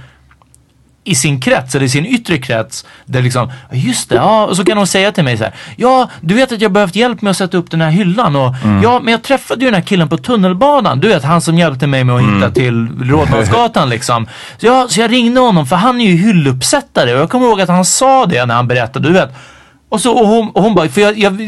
i 1.04 1.14
sin 1.14 1.40
krets, 1.40 1.74
eller 1.74 1.86
i 1.86 1.88
sin 1.88 2.06
yttre 2.06 2.38
krets. 2.38 2.86
Där 3.06 3.22
liksom, 3.22 3.48
"Ja, 3.70 3.76
just 3.76 4.08
det, 4.08 4.14
ja. 4.14 4.46
Och 4.46 4.56
så 4.56 4.64
kan 4.64 4.76
hon 4.78 4.86
säga 4.86 5.12
till 5.12 5.24
mig 5.24 5.36
så 5.36 5.44
här. 5.44 5.52
Ja, 5.76 6.08
du 6.20 6.34
vet 6.34 6.52
att 6.52 6.60
jag 6.60 6.72
behövt 6.72 6.96
hjälp 6.96 7.22
med 7.22 7.30
att 7.30 7.36
sätta 7.36 7.56
upp 7.56 7.70
den 7.70 7.80
här 7.80 7.90
hyllan. 7.90 8.36
Och, 8.36 8.54
Ja, 8.82 9.00
men 9.02 9.12
jag 9.12 9.22
träffade 9.22 9.60
ju 9.60 9.66
den 9.70 9.74
här 9.80 9.86
killen 9.86 10.08
på 10.08 10.16
tunnelbanan. 10.18 11.00
Du 11.00 11.08
vet, 11.08 11.24
han 11.24 11.40
som 11.40 11.58
hjälpte 11.58 11.86
mig 11.86 12.04
med 12.04 12.14
att 12.16 12.22
hitta 12.22 12.50
till 12.50 12.88
Rådmansgatan 13.10 13.88
liksom. 13.88 14.26
Så, 14.58 14.66
ja, 14.66 14.86
så 14.90 15.00
jag 15.00 15.12
ringde 15.12 15.40
honom 15.40 15.66
för 15.66 15.76
han 15.76 16.00
är 16.00 16.04
ju 16.10 16.16
hylluppsättare. 16.16 17.14
Och 17.14 17.20
jag 17.20 17.30
kommer 17.30 17.46
ihåg 17.46 17.60
att 17.60 17.68
han 17.68 17.84
sa 17.84 18.26
det 18.26 18.46
när 18.46 18.54
han 18.54 18.68
berättade. 18.68 19.08
Du 19.08 19.12
vet, 19.14 19.30
och, 19.92 20.00
så, 20.00 20.12
och, 20.12 20.26
hon, 20.26 20.50
och 20.50 20.62
hon 20.62 20.74
bara, 20.74 20.88
för 20.88 21.00
jag, 21.00 21.18
jag, 21.18 21.40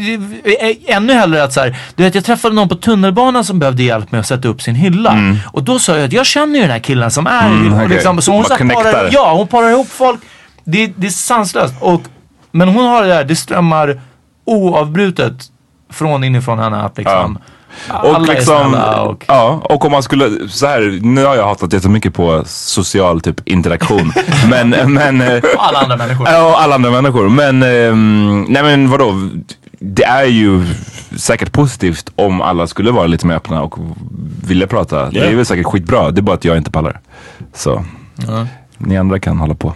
ännu 0.85 1.13
hellre 1.13 1.43
att 1.43 1.53
så 1.53 1.59
här, 1.59 1.77
du 1.95 2.03
vet 2.03 2.15
jag 2.15 2.25
träffade 2.25 2.55
någon 2.55 2.69
på 2.69 2.75
tunnelbanan 2.75 3.43
som 3.43 3.59
behövde 3.59 3.83
hjälp 3.83 4.11
med 4.11 4.19
att 4.19 4.27
sätta 4.27 4.47
upp 4.47 4.61
sin 4.61 4.75
hylla. 4.75 5.17
Och 5.51 5.63
då 5.63 5.79
sa 5.79 5.95
jag 5.95 6.05
att 6.05 6.13
jag 6.13 6.25
känner 6.25 6.55
ju 6.55 6.61
den 6.61 6.71
här 6.71 6.79
killen 6.79 7.11
som 7.11 7.27
är. 7.27 7.67
Och 7.67 7.75
okej. 7.75 7.87
liksom, 7.87 8.21
så 8.21 8.31
hon 8.31 8.45
så 8.45 8.53
här, 8.53 8.69
parar, 8.69 9.09
ja, 9.11 9.33
hon 9.33 9.47
parar 9.47 9.69
ihop 9.69 9.89
folk. 9.89 10.19
Det, 10.63 10.87
det 10.95 11.07
är 11.07 11.11
sanslöst. 11.11 11.73
Och, 11.79 12.01
men 12.51 12.67
hon 12.67 12.85
har 12.85 13.01
det 13.01 13.07
där, 13.07 13.23
det 13.23 13.35
strömmar 13.35 14.01
oavbrutet 14.45 15.33
från 15.89 16.23
inifrån 16.23 16.59
henne 16.59 16.77
att 16.77 16.97
liksom 16.97 17.35
Och 17.35 17.41
alla 17.87 18.17
är 18.17 18.35
liksom, 18.35 18.73
och... 19.07 19.25
ja, 19.27 19.61
och 19.63 19.85
om 19.85 19.91
man 19.91 20.03
skulle, 20.03 20.49
så 20.49 20.67
här, 20.67 20.99
nu 21.01 21.25
har 21.25 21.35
jag 21.35 21.45
hatat 21.45 21.73
jättemycket 21.73 22.13
på 22.13 22.43
social 22.45 23.21
typ 23.21 23.47
interaktion. 23.47 24.13
men, 24.49 24.69
men, 24.93 25.21
eh, 25.21 25.43
och 25.55 25.67
alla 25.67 25.79
andra 25.79 25.97
människor. 25.97 26.27
ja, 26.29 26.49
och 26.49 26.61
alla 26.61 26.75
andra 26.75 26.91
människor. 26.91 27.29
Men, 27.29 27.63
ehm, 27.63 28.45
nej 28.49 28.63
men 28.63 28.89
vadå? 28.89 29.29
Det 29.79 30.03
är 30.03 30.25
ju 30.25 30.65
säkert 31.17 31.51
positivt 31.51 32.09
om 32.15 32.41
alla 32.41 32.67
skulle 32.67 32.91
vara 32.91 33.07
lite 33.07 33.27
mer 33.27 33.35
öppna 33.35 33.61
och 33.61 33.75
vilja 34.47 34.67
prata. 34.67 35.09
Det 35.09 35.19
är 35.19 35.35
väl 35.35 35.45
säkert 35.45 35.65
skitbra. 35.65 36.11
Det 36.11 36.19
är 36.19 36.23
bara 36.23 36.35
att 36.35 36.45
jag 36.45 36.57
inte 36.57 36.71
pallar. 36.71 36.99
Så, 37.53 37.85
ni 38.77 38.97
andra 38.97 39.19
kan 39.19 39.37
hålla 39.37 39.55
på. 39.55 39.73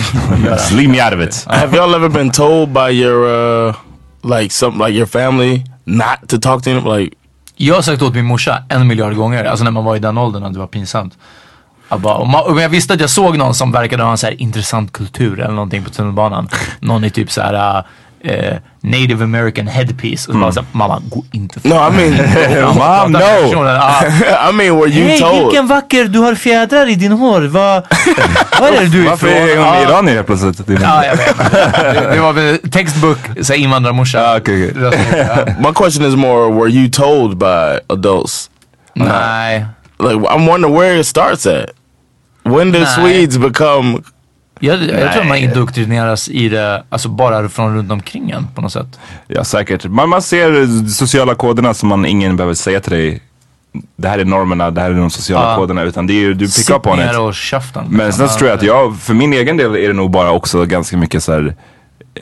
Slim 0.58 0.94
Järvet. 0.94 1.44
Have 1.46 1.76
y'all 1.76 1.94
ever 1.94 2.08
been 2.08 2.30
told 2.30 2.68
by 2.68 2.90
your 2.90 3.26
uh, 3.68 3.74
like 4.22 4.50
some 4.50 4.86
like 4.86 4.96
your 4.96 5.06
family 5.06 5.64
not 5.84 6.28
to 6.28 6.38
talk 6.38 6.62
to 6.62 6.70
him? 6.70 6.84
Like, 6.84 7.16
jag 7.64 7.74
har 7.74 7.82
sagt 7.82 8.02
åt 8.02 8.14
min 8.14 8.24
morsa 8.24 8.62
en 8.68 8.86
miljard 8.86 9.14
gånger, 9.16 9.44
alltså 9.44 9.64
när 9.64 9.70
man 9.70 9.84
var 9.84 9.96
i 9.96 9.98
den 9.98 10.18
åldern 10.18 10.42
och 10.42 10.52
det 10.52 10.58
var 10.58 10.66
pinsamt. 10.66 11.18
Jag, 11.88 12.00
bara, 12.00 12.14
och 12.14 12.26
ma- 12.26 12.40
och 12.40 12.60
jag 12.60 12.68
visste 12.68 12.94
att 12.94 13.00
jag 13.00 13.10
såg 13.10 13.38
någon 13.38 13.54
som 13.54 13.72
verkade 13.72 14.02
ha 14.02 14.10
en 14.10 14.18
så 14.18 14.26
här 14.26 14.42
intressant 14.42 14.92
kultur 14.92 15.40
eller 15.40 15.54
någonting 15.54 15.84
på 15.84 15.90
tunnelbanan. 15.90 16.48
Någon 16.80 17.04
i 17.04 17.10
typ 17.10 17.30
så 17.30 17.40
här 17.40 17.78
äh, 17.78 17.84
eh, 18.24 18.56
native 18.80 19.24
american 19.24 19.66
headpiece. 19.66 20.28
Och 20.28 20.54
så 20.54 20.62
bara 20.62 20.64
mamma, 20.72 21.02
gå 21.08 21.24
inte 21.32 21.60
för 21.60 21.68
No, 21.68 21.74
I 21.74 21.90
mean, 21.90 22.12
Mom, 22.74 23.12
no! 23.52 23.68
Ah, 23.68 24.04
I 24.50 24.52
mean, 24.52 24.76
were 24.76 24.88
you 24.90 25.08
Hej 25.08 25.18
told? 25.18 25.42
vilken 25.44 25.66
vacker, 25.66 26.04
du 26.04 26.18
har 26.18 26.34
fjädrar 26.34 26.88
i 26.88 26.94
din 26.94 27.12
hår. 27.12 27.40
Vad, 27.40 27.82
vad 28.60 28.74
är 28.74 28.86
du 28.86 29.04
är 29.06 29.10
Varför 29.10 29.28
ifrån? 29.28 29.48
är 29.48 29.56
hon 29.56 29.90
iranier 29.90 30.14
helt 30.14 30.26
plötsligt? 30.26 30.80
Ja, 30.80 31.04
jag 31.04 31.16
vet. 31.16 31.38
Det, 31.38 32.10
det 32.14 32.20
var 32.20 32.32
väl 32.32 32.58
textbook, 32.70 33.18
här, 33.48 33.54
invandrarmorsa. 33.54 34.20
Ah, 34.26 34.36
okej. 34.36 34.72
Ja. 34.82 34.90
My 35.58 35.72
question 35.74 36.06
is 36.06 36.16
more: 36.16 36.52
Were 36.52 36.70
you 36.70 36.90
told 36.90 37.38
by 37.38 37.78
adults? 37.88 38.50
Nej. 38.94 39.66
Like, 39.98 40.14
I'm 40.14 40.46
wondering 40.46 40.74
where 40.74 41.00
it 41.00 41.06
starts 41.06 41.46
at. 41.46 41.70
When 42.44 42.72
do. 42.72 42.84
Swedes 42.86 43.38
become? 43.38 44.02
Jag, 44.64 44.82
jag 44.82 45.12
tror 45.12 45.24
man 45.24 45.36
indoktrineras 45.36 46.28
i 46.28 46.48
det, 46.48 46.84
alltså 46.88 47.08
bara 47.08 47.48
från 47.48 47.76
runt 47.76 47.92
omkring 47.92 48.30
en 48.30 48.46
på 48.54 48.60
något 48.62 48.72
sätt. 48.72 48.98
Ja, 49.26 49.44
säkert. 49.44 49.84
Man, 49.84 50.08
man 50.08 50.22
ser 50.22 50.66
sociala 50.88 51.34
koderna 51.34 51.74
som 51.74 51.88
man 51.88 52.06
ingen 52.06 52.36
behöver 52.36 52.54
säga 52.54 52.80
till 52.80 52.92
dig. 52.92 53.20
Det 53.96 54.08
här 54.08 54.18
är 54.18 54.24
normerna, 54.24 54.70
det 54.70 54.80
här 54.80 54.90
är 54.90 54.94
de 54.94 55.10
sociala 55.10 55.50
Ja. 55.50 55.56
koderna. 55.56 55.82
Utan 55.82 56.06
det 56.06 56.12
är 56.12 56.20
ju, 56.20 56.34
du 56.34 56.46
pick 56.46 56.70
up 56.70 56.86
on 56.86 56.92
Sittningar 56.92 57.12
it. 57.12 57.18
och 57.18 57.34
käften. 57.34 57.84
Men 57.90 58.12
sen 58.12 58.28
tror 58.28 58.48
jag 58.50 58.56
att 58.56 58.62
jag, 58.62 58.96
för 58.98 59.14
min 59.14 59.32
egen 59.32 59.56
del 59.56 59.74
är 59.76 59.88
det 59.88 59.94
nog 59.94 60.10
bara 60.10 60.30
också 60.30 60.64
ganska 60.64 60.96
mycket 60.96 61.22
så 61.22 61.32
här, 61.32 61.54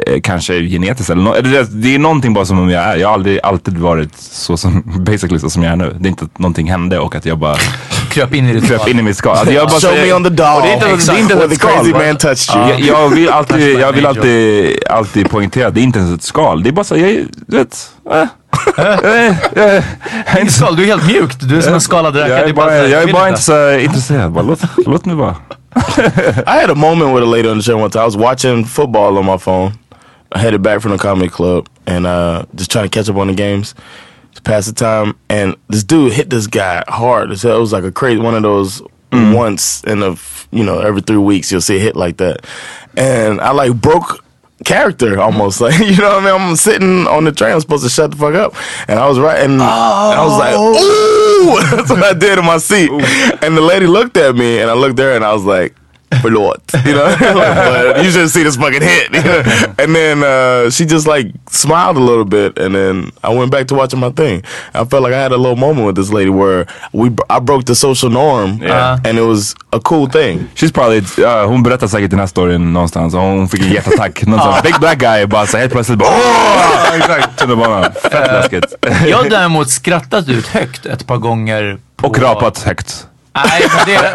eh, 0.07 0.21
kanske 0.21 0.61
genetiskt 0.69 1.11
eller, 1.11 1.23
no, 1.23 1.33
det, 1.43 1.83
det 1.83 1.95
är 1.95 1.99
någonting 1.99 2.35
bara 2.35 2.45
som 2.45 2.71
jag 2.71 2.85
är. 2.85 2.97
Jag 2.97 3.09
har 3.09 3.15
aldrig 3.15 3.41
alltid 3.43 3.79
varit 3.79 4.17
så 4.19 4.57
som, 4.57 4.83
basically 5.05 5.39
så 5.39 5.51
som 5.51 5.63
jag 5.63 5.73
är 5.73 5.77
nu. 5.77 5.97
Det 6.01 6.09
är 6.09 6.11
inte 6.11 6.25
att 6.25 6.39
någonting 6.39 6.71
hände 6.71 6.99
och 6.99 7.15
att 7.15 7.27
jag 7.27 7.39
bara 7.39 7.57
Kröp 8.11 8.35
in 8.35 8.49
i 8.49 8.61
det. 8.61 8.67
kröp 8.67 8.89
in 8.89 8.99
i 8.99 9.03
mitt 9.03 9.17
skal. 9.17 9.37
Alltså 9.37 9.53
jag 9.53 9.69
bara 9.69 9.81
Show 9.81 9.95
me 9.95 10.13
on 10.13 10.25
the 10.25 10.31
doll. 10.31 10.63
Det 10.63 10.69
är 10.69 10.75
inte, 10.75 11.13
det 11.13 11.19
är 11.19 11.21
inte 11.21 11.33
ens 11.35 11.45
ett 11.45 11.51
the 11.51 11.57
skal. 11.57 11.71
crazy 11.71 11.93
man 11.93 12.17
touched 12.17 12.57
you. 12.57 12.71
Jag, 12.71 12.81
jag 12.81 13.09
vill 13.09 13.29
alltid, 13.39 13.81
jag 13.81 13.93
vill 13.93 14.07
alltid, 14.07 14.89
alltid 14.89 15.31
poängtera, 15.31 15.71
det 15.71 15.81
är 15.81 15.83
inte 15.83 15.99
ens 15.99 16.15
ett 16.15 16.23
skal. 16.23 16.63
Det 16.63 16.71
är 16.71 16.73
bara 16.73 16.85
så, 16.85 16.97
jag, 16.97 17.27
vet. 17.47 17.91
Äh, 18.11 18.17
äh, 18.17 18.27
äh, 19.27 19.85
Du 20.35 20.41
är 20.41 20.51
skal, 20.51 20.77
du 20.77 20.83
är 20.83 20.87
helt 20.87 21.07
mjukt. 21.07 21.49
Du 21.49 21.57
är 21.57 21.61
som 21.61 21.75
en 21.75 21.81
skalad 21.81 22.17
räka. 22.17 22.29
jag 22.29 22.49
är 22.49 22.53
bara, 22.53 22.77
jag 22.89 23.03
är 23.03 23.13
bara 23.13 23.29
inte. 23.29 23.31
inte 23.31 23.43
så 23.43 23.79
intresserad. 23.79 24.33
Bara, 24.33 24.45
låt, 24.45 24.61
låt 24.87 25.05
mig 25.05 25.17
vara. 25.17 25.37
I 26.47 26.61
had 26.61 26.71
a 26.71 26.75
moment 26.75 27.15
with 27.15 27.23
a 27.23 27.31
lady 27.31 27.49
on 27.49 27.61
the 27.61 27.63
show 27.63 27.89
time. 27.89 28.03
I 28.03 28.05
was 28.05 28.17
watching 28.17 28.65
football 28.65 29.19
on 29.19 29.27
my 29.27 29.39
phone. 29.39 29.73
I 30.35 30.39
headed 30.39 30.61
back 30.61 30.83
from 30.83 30.93
the 30.93 30.99
comedy 30.99 31.29
club 31.29 31.67
and 31.87 32.07
uh, 32.07 32.45
just 32.53 32.71
trying 32.71 32.89
to 32.89 32.99
catch 32.99 33.09
up 33.09 33.17
on 33.17 33.29
the 33.29 33.35
games 33.35 33.75
to 34.43 34.51
pass 34.51 34.67
the 34.67 34.73
time. 34.73 35.17
And 35.29 35.57
this 35.69 35.85
dude 35.85 36.13
hit 36.13 36.31
this 36.31 36.47
guy 36.47 36.85
hard. 36.89 37.31
It 37.31 37.45
was 37.45 37.73
like 37.73 37.85
a 37.85 37.93
crazy 37.93 38.21
one 38.21 38.35
of 38.35 38.43
those 38.43 38.83
mm. 39.11 39.35
once 39.35 39.83
in 39.85 40.03
a 40.03 40.17
you 40.51 40.65
know 40.65 40.81
every 40.81 41.01
three 41.01 41.17
weeks 41.17 41.51
you'll 41.51 41.61
see 41.61 41.77
a 41.77 41.81
hit 41.81 41.97
like 41.97 42.17
that. 42.19 42.47
And 42.97 43.41
I 43.41 43.53
like 43.53 43.75
broke 43.81 44.25
character 44.65 45.19
almost 45.19 45.61
like 45.61 45.79
you 45.79 45.97
know 45.97 46.17
what 46.17 46.25
I 46.25 46.33
mean. 46.33 46.49
I'm 46.49 46.57
sitting 46.57 47.07
on 47.07 47.25
the 47.25 47.33
train. 47.33 47.53
I'm 47.53 47.61
supposed 47.61 47.85
to 47.85 47.91
shut 47.91 48.11
the 48.11 48.17
fuck 48.17 48.35
up, 48.35 48.55
and 48.89 48.99
I 48.99 49.09
was 49.09 49.19
right, 49.19 49.43
and 49.43 49.61
I 49.63 50.25
was 50.25 50.39
like, 50.39 50.55
oh. 50.57 50.75
"Ooh!" 50.75 51.77
That's 51.77 51.91
what 51.91 52.03
I 52.03 52.13
did 52.13 52.39
in 52.39 52.45
my 52.45 52.59
seat. 52.59 52.91
And 53.43 53.57
the 53.57 53.63
lady 53.63 53.87
looked 53.87 54.17
at 54.17 54.35
me, 54.35 54.61
and 54.61 54.71
I 54.71 54.75
looked 54.75 54.97
there, 54.97 55.17
and 55.17 55.25
I 55.25 55.33
was 55.33 55.45
like. 55.45 55.75
Förlåt. 56.23 56.75
You 56.87 56.95
know, 56.95 57.07
but 57.95 58.05
you 58.05 58.11
should 58.13 58.31
see 58.31 58.45
this 58.45 58.57
fucking 58.57 58.83
hit. 58.83 59.09
you 59.15 59.23
know? 59.23 59.43
and 59.79 59.95
then 59.95 60.23
uh, 60.23 60.71
she 60.71 60.85
just 60.85 61.07
like 61.07 61.27
smiled 61.51 61.97
a 61.97 62.01
little 62.01 62.25
bit, 62.25 62.59
and 62.59 62.75
then 62.75 63.13
I 63.23 63.29
went 63.39 63.51
back 63.51 63.67
to 63.69 63.75
watching 63.77 64.01
my 64.01 64.11
thing. 64.11 64.43
I 64.75 64.85
felt 64.85 65.03
like 65.03 65.15
I 65.15 65.23
had 65.23 65.33
a 65.33 65.37
little 65.37 65.57
moment 65.57 65.87
with 65.87 65.97
this 65.97 66.13
lady 66.13 66.31
where 66.31 66.67
we 66.93 67.09
I 67.37 67.41
broke 67.41 67.65
the 67.67 67.75
social 67.75 68.11
norm, 68.11 68.59
Yeah. 68.63 68.99
and 69.05 69.19
it 69.19 69.23
was 69.27 69.55
a 69.73 69.81
cool 69.81 70.07
thing. 70.11 70.49
She's 70.55 70.73
probably, 70.73 71.03
ja, 71.19 71.45
hon 71.47 71.63
berättar 71.63 71.87
säkert 71.87 72.11
den 72.11 72.19
här 72.21 72.27
storyn 72.27 72.73
någonstans. 72.73 73.15
Och 73.15 73.21
hon 73.21 73.49
fick 73.49 73.61
en 73.61 73.73
hjärtattack. 73.73 74.27
Någon 74.27 74.41
sån 74.41 74.55
big 74.63 74.75
black 74.81 74.99
guy 74.99 75.27
bara 75.27 75.47
så 75.47 75.57
helt 75.59 75.73
plötsligt 75.73 75.99
bara 75.99 76.09
åh! 76.11 76.97
Exakt. 76.97 77.39
Tunnelbanan. 77.39 77.85
Fett 78.03 78.13
läskigt. 78.33 78.75
Jag 79.09 79.17
har 79.17 79.31
däremot 79.31 79.71
skrattat 79.71 80.29
ut 80.29 80.47
högt 80.47 80.87
ett 80.87 81.07
par 81.07 81.17
gånger. 81.17 81.79
På... 81.97 82.07
Och 82.09 82.19
rapat 82.19 82.59
högt. 82.63 83.07
Nej, 83.35 83.63
men 83.77 83.87
det, 83.87 84.15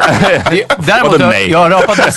det, 0.49 0.65
däremot, 0.86 1.19
jag, 1.19 1.49
jag, 1.49 1.60
har 1.60 1.69
rapat 1.69 1.97
med, 1.97 2.13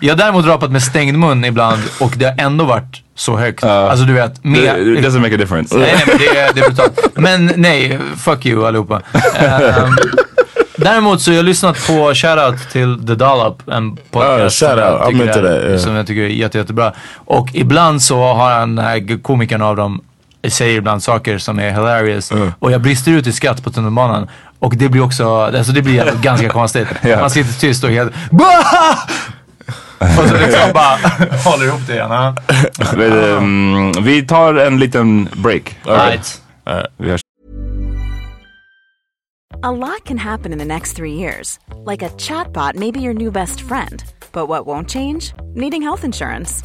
jag 0.00 0.12
har 0.12 0.18
däremot 0.18 0.46
rapat 0.46 0.70
med 0.70 0.82
stängd 0.82 1.18
mun 1.18 1.44
ibland 1.44 1.82
och 2.00 2.12
det 2.16 2.24
har 2.24 2.34
ändå 2.38 2.64
varit 2.64 3.02
så 3.14 3.36
högt. 3.36 3.64
alltså 3.64 4.04
du 4.04 4.12
vet, 4.12 4.44
med, 4.44 4.58
It 4.58 5.04
doesn't 5.04 5.20
make 5.20 5.34
a 5.34 5.38
difference. 5.38 5.78
Nej, 5.78 5.92
nej 5.94 6.04
men 6.06 6.18
det, 6.18 6.52
det 6.54 6.60
är 6.60 6.64
brutalt. 6.64 7.00
Men 7.14 7.52
nej, 7.56 7.98
fuck 8.16 8.46
you 8.46 8.66
allihopa. 8.66 9.02
Ehm, 9.34 9.96
däremot 10.76 11.20
så 11.20 11.30
har 11.30 11.36
jag 11.36 11.44
lyssnat 11.44 11.86
på 11.86 12.14
Shoutout 12.14 12.70
till 12.72 13.06
The 13.06 13.14
Dollop, 13.14 13.68
en 13.68 13.96
podcast 13.96 14.62
Ah, 14.62 14.68
som, 14.68 14.68
shout 14.68 14.78
jag 14.78 15.08
tycker 15.08 15.26
är, 15.26 15.60
that, 15.60 15.70
yeah. 15.70 15.78
som 15.78 15.94
jag 15.94 16.06
tycker 16.06 16.22
är 16.22 16.28
jätte, 16.28 16.58
jättebra. 16.58 16.92
Och 17.14 17.48
ibland 17.52 18.02
så 18.02 18.32
har 18.32 18.50
han, 18.50 18.76
den 18.76 18.84
här 18.84 19.22
komikern 19.22 19.62
av 19.62 19.76
dem, 19.76 20.00
säger 20.48 20.78
ibland 20.78 21.02
saker 21.02 21.38
som 21.38 21.58
är 21.58 21.70
hilarious. 21.70 22.32
Och 22.58 22.72
jag 22.72 22.80
brister 22.80 23.12
ut 23.12 23.26
i 23.26 23.32
skratt 23.32 23.64
på 23.64 23.70
tunnelbanan. 23.70 24.28
Och 24.58 24.76
det 24.76 24.88
blir 24.88 25.02
också, 25.02 25.34
alltså 25.34 25.72
det 25.72 25.82
blir 25.82 26.12
ganska 26.22 26.48
konstigt. 26.48 26.88
Ja. 27.02 27.20
Man 27.20 27.30
sitter 27.30 27.60
tyst 27.60 27.84
och 27.84 27.90
helt 27.90 28.12
och 29.98 30.28
så 30.28 30.36
liksom 30.36 30.72
bara 30.74 30.96
håller 31.44 31.66
ihop 31.66 31.86
det 31.86 31.92
igen. 31.92 32.12
ehm, 33.12 33.92
vi 34.04 34.26
tar 34.26 34.54
en 34.54 34.78
liten 34.78 35.28
break. 35.36 35.76
Right. 35.84 36.42
Vi 36.96 37.10
hörs. 37.10 37.20
A 39.62 39.70
lot 39.70 40.04
can 40.04 40.18
happen 40.18 40.52
in 40.52 40.58
the 40.58 40.64
next 40.64 40.96
three 40.96 41.12
years. 41.12 41.58
Like 41.86 42.02
a 42.02 42.08
chatbot 42.18 42.76
may 42.76 42.90
be 42.90 43.00
your 43.00 43.14
new 43.14 43.30
best 43.30 43.60
friend. 43.60 44.02
But 44.32 44.48
what 44.48 44.66
won't 44.66 44.88
change? 44.88 45.34
Needing 45.54 45.82
health 45.82 46.04
insurance. 46.04 46.64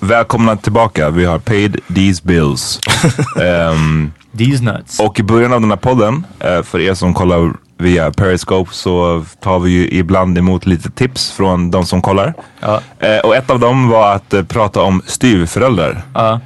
Välkomna 0.00 0.56
tillbaka. 0.56 1.10
Vi 1.10 1.24
har 1.24 1.38
paid 1.38 1.76
these 1.94 2.22
bills. 2.24 2.80
Ehm, 3.42 4.12
These 4.38 4.64
nuts. 4.64 5.00
och 5.00 5.20
i 5.20 5.22
början 5.22 5.52
av 5.52 5.60
den 5.60 5.70
här 5.70 5.76
podden, 5.76 6.26
eh, 6.40 6.62
för 6.62 6.80
er 6.80 6.94
som 6.94 7.14
kollar 7.14 7.52
via 7.78 8.10
Periscope 8.10 8.74
så 8.74 9.24
tar 9.40 9.58
vi 9.58 9.70
ju 9.70 9.88
ibland 9.98 10.38
emot 10.38 10.66
lite 10.66 10.90
tips 10.90 11.30
från 11.30 11.70
de 11.70 11.86
som 11.86 12.02
kollar. 12.02 12.34
Ja. 12.60 12.80
Eh, 12.98 13.18
och 13.18 13.36
ett 13.36 13.50
av 13.50 13.60
dem 13.60 13.88
var 13.88 14.14
att 14.14 14.34
eh, 14.34 14.42
prata 14.42 14.82
om 14.82 15.02
styvföräldrar. 15.06 16.02
Ja. 16.14 16.40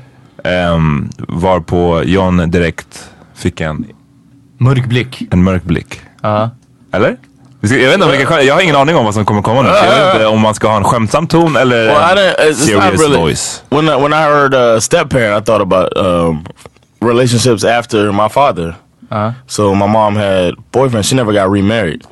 Um, 0.75 1.11
varpå 1.29 2.03
John 2.05 2.51
direkt 2.51 3.11
fick 3.35 3.61
en, 3.61 3.85
Mörk 4.59 4.87
blick. 4.87 5.23
en 5.31 5.43
mörk 5.45 5.63
blick. 5.65 6.01
Ja. 6.23 6.51
Eller? 6.93 7.17
Jag 7.63 7.69
vet 7.79 7.95
inte, 7.95 8.07
om 8.07 8.13
vi 8.13 8.27
kan, 8.27 8.47
jag 8.47 8.55
har 8.55 8.61
ingen 8.61 8.77
aning 8.77 8.97
om 8.97 9.05
vad 9.05 9.15
som 9.15 9.25
kommer 9.25 9.43
komma 9.43 9.63
nu. 9.63 9.69
Jag 9.69 10.05
vet 10.05 10.15
inte 10.15 10.27
om 10.27 10.41
man 10.41 10.55
ska 10.55 10.69
ha 10.69 10.77
en 10.77 10.85
skämtsam 10.85 11.27
ton 11.27 11.57
eller 11.57 11.87
Well, 11.87 12.19
en 12.49 12.55
serious 12.55 13.01
really. 13.01 13.17
voice. 13.17 13.63
When 13.69 13.89
I, 13.89 13.97
when 13.97 14.13
I 14.13 14.23
heard 14.23 14.55
uh, 14.55 14.81
step 14.81 15.11
parent, 15.11 15.43
I 15.43 15.45
thought 15.45 15.63
about 15.63 15.97
um, 15.97 16.45
relationships 17.01 17.65
after 17.65 18.13
my 18.13 18.29
father. 18.29 18.75
So 19.47 19.75
my 19.75 19.87
mom 19.87 20.17
had 20.17 20.55
boyfriend. 20.73 21.05
She 21.05 21.15
never 21.15 21.33
got 21.33 21.51
remarried. 21.51 22.03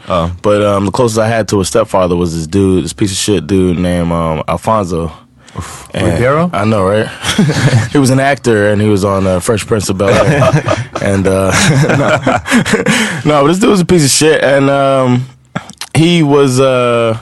But 0.43 0.63
um, 0.63 0.85
the 0.87 0.93
closest 0.93 1.19
I 1.19 1.29
had 1.29 1.49
to 1.49 1.61
a 1.61 1.65
stepfather 1.65 2.15
was 2.15 2.35
this 2.35 2.47
dude, 2.47 2.85
this 2.85 2.93
piece 2.93 3.11
of 3.11 3.17
shit 3.17 3.47
dude 3.47 3.79
named 3.79 4.13
um, 4.13 4.43
Alfonso. 4.47 5.11
Ribeiro? 5.95 6.51
I 6.53 6.65
know, 6.65 6.85
right? 6.87 7.09
he 7.93 7.99
was 7.99 8.11
an 8.11 8.21
actor 8.21 8.71
and 8.71 8.81
he 8.81 8.89
was 8.89 9.05
on 9.05 9.27
uh, 9.27 9.41
Fresh 9.41 9.67
Prince 9.67 9.89
of 9.89 9.99
Bel 9.99 10.11
Air. 10.11 10.43
and 11.03 11.27
uh, 11.27 11.51
no, 13.25 13.43
but 13.43 13.47
this 13.49 13.59
dude 13.59 13.71
was 13.71 13.81
a 13.81 13.85
piece 13.85 14.05
of 14.05 14.11
shit. 14.11 14.45
And 14.45 14.71
um, 14.71 15.27
he 15.95 16.23
was. 16.23 16.61
Uh, 16.61 17.19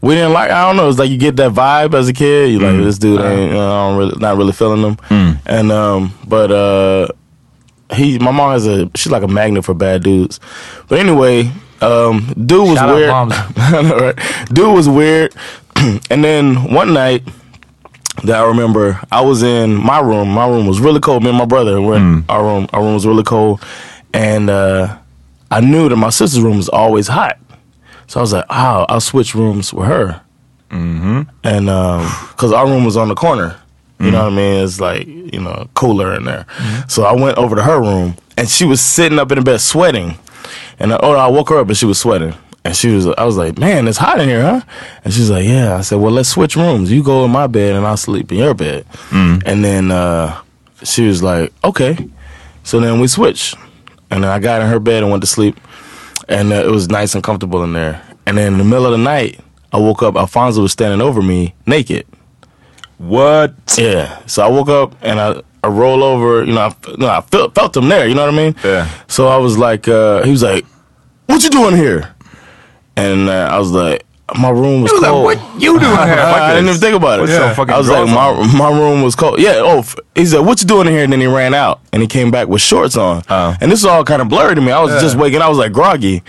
we 0.00 0.14
didn't 0.14 0.32
like. 0.32 0.50
I 0.50 0.66
don't 0.66 0.76
know. 0.76 0.88
It's 0.88 0.98
like 0.98 1.10
you 1.10 1.18
get 1.18 1.36
that 1.36 1.52
vibe 1.52 1.94
as 1.94 2.08
a 2.08 2.12
kid. 2.12 2.50
You 2.50 2.58
like 2.58 2.76
this 2.82 2.98
dude 2.98 3.20
ain't. 3.20 3.50
You 3.50 3.56
know, 3.56 3.72
I 3.72 3.88
don't 3.88 3.98
really, 3.98 4.18
not 4.18 4.36
really 4.36 4.52
feeling 4.52 4.82
him. 4.82 5.38
And 5.46 5.70
um, 5.72 6.12
but 6.26 6.50
uh, 6.50 7.08
he, 7.94 8.18
my 8.18 8.30
mom 8.32 8.52
has 8.52 8.66
a. 8.66 8.90
She's 8.96 9.12
like 9.12 9.22
a 9.22 9.28
magnet 9.28 9.64
for 9.64 9.74
bad 9.74 10.02
dudes. 10.02 10.40
But 10.88 10.98
anyway, 10.98 11.50
um, 11.80 12.32
dude 12.46 12.68
was 12.68 12.78
Shout 12.78 12.94
weird. 12.94 13.10
moms. 13.10 13.34
Know, 13.72 13.98
right? 13.98 14.46
Dude 14.52 14.74
was 14.74 14.88
weird. 14.88 15.34
and 16.10 16.24
then 16.24 16.72
one 16.72 16.92
night 16.92 17.22
that 18.24 18.40
I 18.40 18.46
remember, 18.46 19.00
I 19.10 19.20
was 19.22 19.42
in 19.42 19.74
my 19.74 20.00
room. 20.00 20.28
My 20.30 20.46
room 20.48 20.66
was 20.66 20.80
really 20.80 21.00
cold. 21.00 21.22
Me 21.22 21.28
and 21.30 21.38
my 21.38 21.44
brother 21.44 21.80
were 21.80 21.96
in 21.96 22.24
our 22.28 22.42
room. 22.42 22.68
Our 22.72 22.82
room 22.82 22.94
was 22.94 23.06
really 23.06 23.24
cold, 23.24 23.62
and 24.12 24.50
uh, 24.50 24.96
I 25.50 25.60
knew 25.60 25.88
that 25.88 25.96
my 25.96 26.10
sister's 26.10 26.42
room 26.42 26.56
was 26.56 26.68
always 26.68 27.06
hot. 27.08 27.38
So 28.06 28.20
I 28.20 28.22
was 28.22 28.32
like, 28.32 28.44
"Oh, 28.50 28.86
I'll 28.88 29.00
switch 29.00 29.34
rooms 29.34 29.72
with 29.72 29.86
her." 29.86 30.20
Mm-hmm. 30.70 31.22
And 31.44 31.66
because 32.30 32.52
our 32.52 32.66
room 32.66 32.84
was 32.84 32.96
on 32.96 33.08
the 33.08 33.14
corner, 33.14 33.58
you 34.00 34.10
know 34.10 34.24
what 34.24 34.32
I 34.32 34.36
mean? 34.36 34.64
It's 34.64 34.80
like 34.80 35.06
you 35.06 35.40
know 35.40 35.68
cooler 35.74 36.14
in 36.14 36.24
there. 36.24 36.46
So 36.88 37.04
I 37.04 37.12
went 37.12 37.38
over 37.38 37.54
to 37.56 37.62
her 37.62 37.80
room, 37.80 38.16
and 38.36 38.48
she 38.48 38.64
was 38.64 38.80
sitting 38.80 39.18
up 39.18 39.30
in 39.32 39.38
the 39.38 39.44
bed 39.44 39.60
sweating. 39.60 40.18
And 40.78 40.92
I, 40.92 40.98
oh, 41.02 41.12
I 41.12 41.28
woke 41.28 41.50
her 41.50 41.58
up, 41.58 41.68
and 41.68 41.76
she 41.76 41.86
was 41.86 41.98
sweating. 42.00 42.34
And 42.64 42.76
she 42.76 42.88
was, 42.88 43.06
I 43.06 43.24
was 43.24 43.36
like, 43.36 43.58
man, 43.58 43.86
it's 43.88 43.98
hot 43.98 44.20
in 44.20 44.28
here, 44.28 44.42
huh? 44.42 44.60
And 45.04 45.12
she's 45.12 45.30
like, 45.30 45.44
yeah. 45.44 45.76
I 45.76 45.80
said, 45.82 45.98
well, 46.00 46.12
let's 46.12 46.28
switch 46.28 46.54
rooms. 46.56 46.90
You 46.92 47.02
go 47.02 47.24
in 47.24 47.30
my 47.30 47.46
bed, 47.48 47.74
and 47.76 47.84
I'll 47.86 47.96
sleep 47.96 48.30
in 48.32 48.38
your 48.38 48.54
bed. 48.54 48.86
And 49.46 49.64
then 49.64 49.90
uh, 49.90 50.40
she 50.82 51.06
was 51.06 51.22
like, 51.22 51.52
okay. 51.64 51.96
So 52.64 52.80
then 52.80 52.98
we 53.00 53.08
switched. 53.08 53.56
And 54.10 54.24
then 54.24 54.30
I 54.30 54.38
got 54.38 54.62
in 54.62 54.68
her 54.68 54.78
bed 54.80 55.02
and 55.02 55.10
went 55.10 55.22
to 55.22 55.26
sleep. 55.26 55.60
And 56.28 56.52
uh, 56.52 56.56
it 56.56 56.70
was 56.70 56.88
nice 56.88 57.14
and 57.14 57.22
comfortable 57.22 57.62
in 57.64 57.72
there. 57.72 58.02
And 58.26 58.38
then 58.38 58.52
in 58.52 58.58
the 58.58 58.64
middle 58.64 58.86
of 58.86 58.92
the 58.92 58.98
night, 58.98 59.40
I 59.72 59.78
woke 59.78 60.02
up. 60.02 60.16
Alfonso 60.16 60.62
was 60.62 60.72
standing 60.72 61.00
over 61.00 61.22
me 61.22 61.54
naked. 61.66 62.06
What? 62.98 63.54
Yeah. 63.76 64.20
So 64.26 64.44
I 64.44 64.48
woke 64.48 64.68
up 64.68 64.94
and 65.02 65.18
I, 65.18 65.42
I 65.64 65.68
roll 65.68 66.04
over. 66.04 66.44
You 66.44 66.52
know, 66.54 66.60
I, 66.60 66.90
you 66.90 66.96
know, 66.98 67.08
I 67.08 67.20
felt, 67.22 67.54
felt 67.54 67.76
him 67.76 67.88
there. 67.88 68.06
You 68.06 68.14
know 68.14 68.24
what 68.24 68.34
I 68.34 68.36
mean? 68.36 68.54
Yeah. 68.62 68.88
So 69.08 69.28
I 69.28 69.38
was 69.38 69.58
like, 69.58 69.88
uh, 69.88 70.22
he 70.22 70.30
was 70.30 70.42
like, 70.42 70.64
"What 71.26 71.42
you 71.42 71.50
doing 71.50 71.76
here?" 71.76 72.14
And 72.96 73.28
uh, 73.28 73.48
I 73.50 73.58
was 73.58 73.70
like, 73.72 74.04
"My 74.38 74.50
room 74.50 74.82
was 74.82 74.90
He 74.90 74.94
was 74.98 75.02
like, 75.02 75.12
"What 75.12 75.62
you 75.62 75.78
doing 75.78 75.90
here? 76.08 76.20
I, 76.20 76.48
I 76.50 76.54
didn't 76.54 76.68
even 76.68 76.80
think 76.80 76.96
about 76.96 77.18
it. 77.18 77.22
What's 77.22 77.32
so 77.32 77.54
fucking 77.54 77.74
I 77.74 77.78
was 77.78 77.88
like, 77.88 78.06
my, 78.08 78.58
my 78.58 78.70
room 78.78 79.02
was 79.02 79.14
cold. 79.14 79.38
Yeah. 79.40 79.54
Oh, 79.56 79.78
f- 79.78 79.96
he 80.14 80.26
said, 80.26 80.40
"What 80.40 80.60
you 80.60 80.66
doing 80.66 80.86
in 80.86 80.92
here?" 80.92 81.04
And 81.04 81.12
then 81.12 81.20
he 81.20 81.26
ran 81.26 81.54
out 81.54 81.80
and 81.92 82.02
he 82.02 82.08
came 82.08 82.30
back 82.30 82.48
with 82.48 82.60
shorts 82.62 82.96
on. 82.96 83.22
And 83.28 83.70
this 83.70 83.80
is 83.80 83.86
all 83.86 84.04
kind 84.04 84.22
of 84.22 84.28
blurry 84.28 84.54
to 84.54 84.60
me. 84.60 84.72
I 84.72 84.80
was 84.80 85.00
just 85.02 85.16
waking. 85.16 85.42
I 85.42 85.48
was 85.48 85.58
like 85.58 85.72
groggy, 85.72 86.22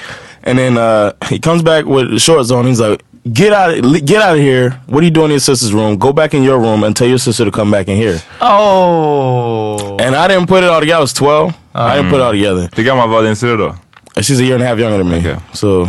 and 0.44 0.58
then 0.58 0.78
uh, 0.78 1.14
he 1.30 1.40
comes 1.40 1.62
back 1.64 1.86
with 1.86 2.10
the 2.12 2.20
shorts 2.20 2.52
on. 2.52 2.66
He's 2.66 2.80
like. 2.80 3.04
Get 3.32 3.54
out! 3.54 3.70
Of, 3.78 4.06
get 4.06 4.22
out 4.22 4.36
of 4.36 4.42
here! 4.42 4.72
What 4.88 5.02
are 5.02 5.06
you 5.06 5.10
doing 5.10 5.28
in 5.28 5.32
your 5.32 5.40
sister's 5.40 5.74
room? 5.74 5.98
Go 5.98 6.12
back 6.12 6.34
in 6.34 6.44
your 6.44 6.60
room 6.60 6.84
and 6.84 6.94
tell 6.94 7.08
your 7.08 7.18
sister 7.18 7.46
to 7.46 7.52
come 7.52 7.72
back 7.72 7.88
in 7.88 7.96
here. 7.96 8.20
Oh. 8.42 9.96
And 9.98 10.14
I 10.14 10.28
didn't 10.28 10.48
put 10.48 10.62
it 10.64 10.70
all 10.70 10.82
together. 10.82 10.98
I 10.98 11.02
was 11.02 11.14
12. 11.14 11.54
I 11.74 11.96
didn't 11.96 12.10
put 12.12 12.18
it 12.20 12.22
all 12.22 12.34
together. 12.34 12.68
Hur 12.76 12.84
gammal 12.84 13.08
var 13.08 13.22
din 13.24 13.36
syrra 13.36 13.58
då? 13.58 13.76
She's 14.22 14.40
a 14.42 14.44
year 14.44 14.56
and 14.56 14.64
a 14.64 14.68
half 14.68 14.78
younger 14.78 14.98
than 14.98 15.10
me. 15.10 15.18
Okay. 15.20 15.38
So 15.54 15.88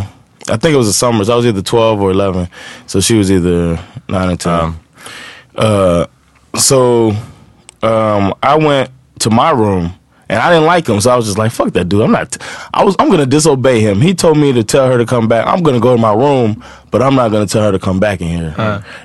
I 0.49 0.57
think 0.57 0.73
it 0.73 0.77
was 0.77 0.87
the 0.87 0.93
summers. 0.93 1.29
I 1.29 1.35
was 1.35 1.45
either 1.45 1.61
12 1.61 2.01
or 2.01 2.11
11. 2.11 2.47
So 2.87 2.99
she 2.99 3.15
was 3.15 3.31
either 3.31 3.79
9 4.09 4.29
or 4.29 4.35
10. 4.35 4.75
uh, 5.57 6.05
so 6.57 7.09
um, 7.83 8.33
I 8.43 8.55
went 8.55 8.89
to 9.19 9.29
my 9.29 9.51
room 9.51 9.93
and 10.29 10.39
I 10.39 10.49
didn't 10.51 10.65
like 10.65 10.87
him. 10.87 10.99
So 11.01 11.11
I 11.11 11.15
was 11.15 11.25
just 11.25 11.37
like, 11.37 11.51
fuck 11.51 11.73
that 11.73 11.89
dude. 11.89 12.01
I'm 12.01 12.11
not, 12.11 12.37
I 12.73 12.83
was, 12.83 12.95
I'm 12.99 13.07
going 13.07 13.19
to 13.19 13.25
disobey 13.25 13.79
him. 13.81 14.01
He 14.01 14.13
told 14.13 14.37
me 14.37 14.53
to 14.53 14.63
tell 14.63 14.87
her 14.89 14.97
to 14.97 15.05
come 15.05 15.27
back. 15.27 15.45
I'm 15.47 15.61
going 15.63 15.75
to 15.75 15.81
go 15.81 15.95
to 15.95 16.01
my 16.01 16.13
room, 16.13 16.63
but 16.91 17.01
I'm 17.01 17.15
not 17.15 17.29
going 17.31 17.45
to 17.45 17.51
tell 17.51 17.63
her 17.63 17.71
to 17.71 17.79
come 17.79 17.99
back 17.99 18.21
in 18.21 18.27
here. 18.27 18.53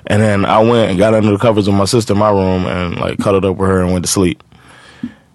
And 0.06 0.22
then 0.22 0.44
I 0.44 0.60
went 0.60 0.90
and 0.90 0.98
got 0.98 1.14
under 1.14 1.30
the 1.30 1.38
covers 1.38 1.66
with 1.68 1.76
my 1.76 1.84
sister 1.86 2.12
in 2.12 2.18
my 2.18 2.30
room 2.30 2.66
and 2.66 2.98
like 2.98 3.18
cuddled 3.18 3.44
up 3.44 3.56
with 3.56 3.68
her 3.68 3.82
and 3.82 3.92
went 3.92 4.04
to 4.04 4.10
sleep. 4.10 4.42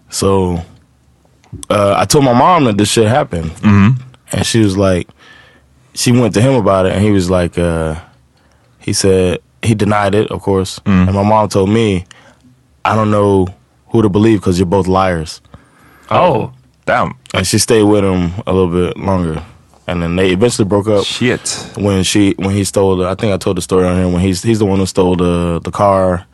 So 0.10 0.62
uh, 1.70 1.96
I 1.98 2.06
told 2.06 2.26
my 2.26 2.34
mom 2.34 2.66
that 2.66 2.78
this 2.78 2.90
shit 2.90 3.08
happened, 3.08 3.52
and 4.32 4.46
she 4.46 4.60
was 4.60 4.78
like, 4.78 5.08
she 5.96 6.12
went 6.12 6.34
to 6.34 6.42
him 6.42 6.54
about 6.56 6.86
it, 6.86 6.94
and 6.94 7.02
he 7.04 7.12
was 7.12 7.30
like, 7.30 7.58
uh, 7.58 7.96
he 8.80 8.94
said 8.94 9.40
he 9.62 9.74
denied 9.76 10.14
it, 10.16 10.30
of 10.32 10.42
course, 10.42 10.80
and 10.86 11.14
my 11.14 11.24
mom 11.24 11.50
told 11.50 11.70
me, 11.70 12.06
I 12.84 12.96
don't 12.96 13.10
know 13.12 13.48
who 13.90 14.02
to 14.02 14.10
believe 14.10 14.40
because 14.40 14.60
you're 14.60 14.66
both 14.70 14.88
liars, 14.88 15.42
Oh. 16.12 16.52
Damn. 16.86 17.14
and 17.34 17.48
she 17.48 17.58
stayed 17.58 17.84
with 17.84 18.04
him 18.04 18.32
a 18.46 18.54
little 18.54 18.70
bit 18.70 18.96
longer, 18.98 19.42
and 19.88 20.02
then 20.04 20.16
they 20.18 20.30
eventually 20.32 20.68
broke 20.68 20.88
up 20.88 21.04
Shit. 21.04 21.72
when 21.78 22.04
she 22.04 22.36
when 22.38 22.52
he 22.52 22.64
stole. 22.64 22.98
The, 22.98 23.06
I 23.10 23.16
think 23.16 23.34
I 23.34 23.38
told 23.38 23.58
the 23.58 23.62
story 23.62 23.88
on 23.88 23.96
here 23.98 24.08
when 24.08 24.20
he's 24.22 24.44
he's 24.44 24.60
the 24.60 24.66
one 24.66 24.78
who 24.80 24.86
stole 24.86 25.16
the 25.16 25.60
the 25.64 25.72
car, 25.72 26.26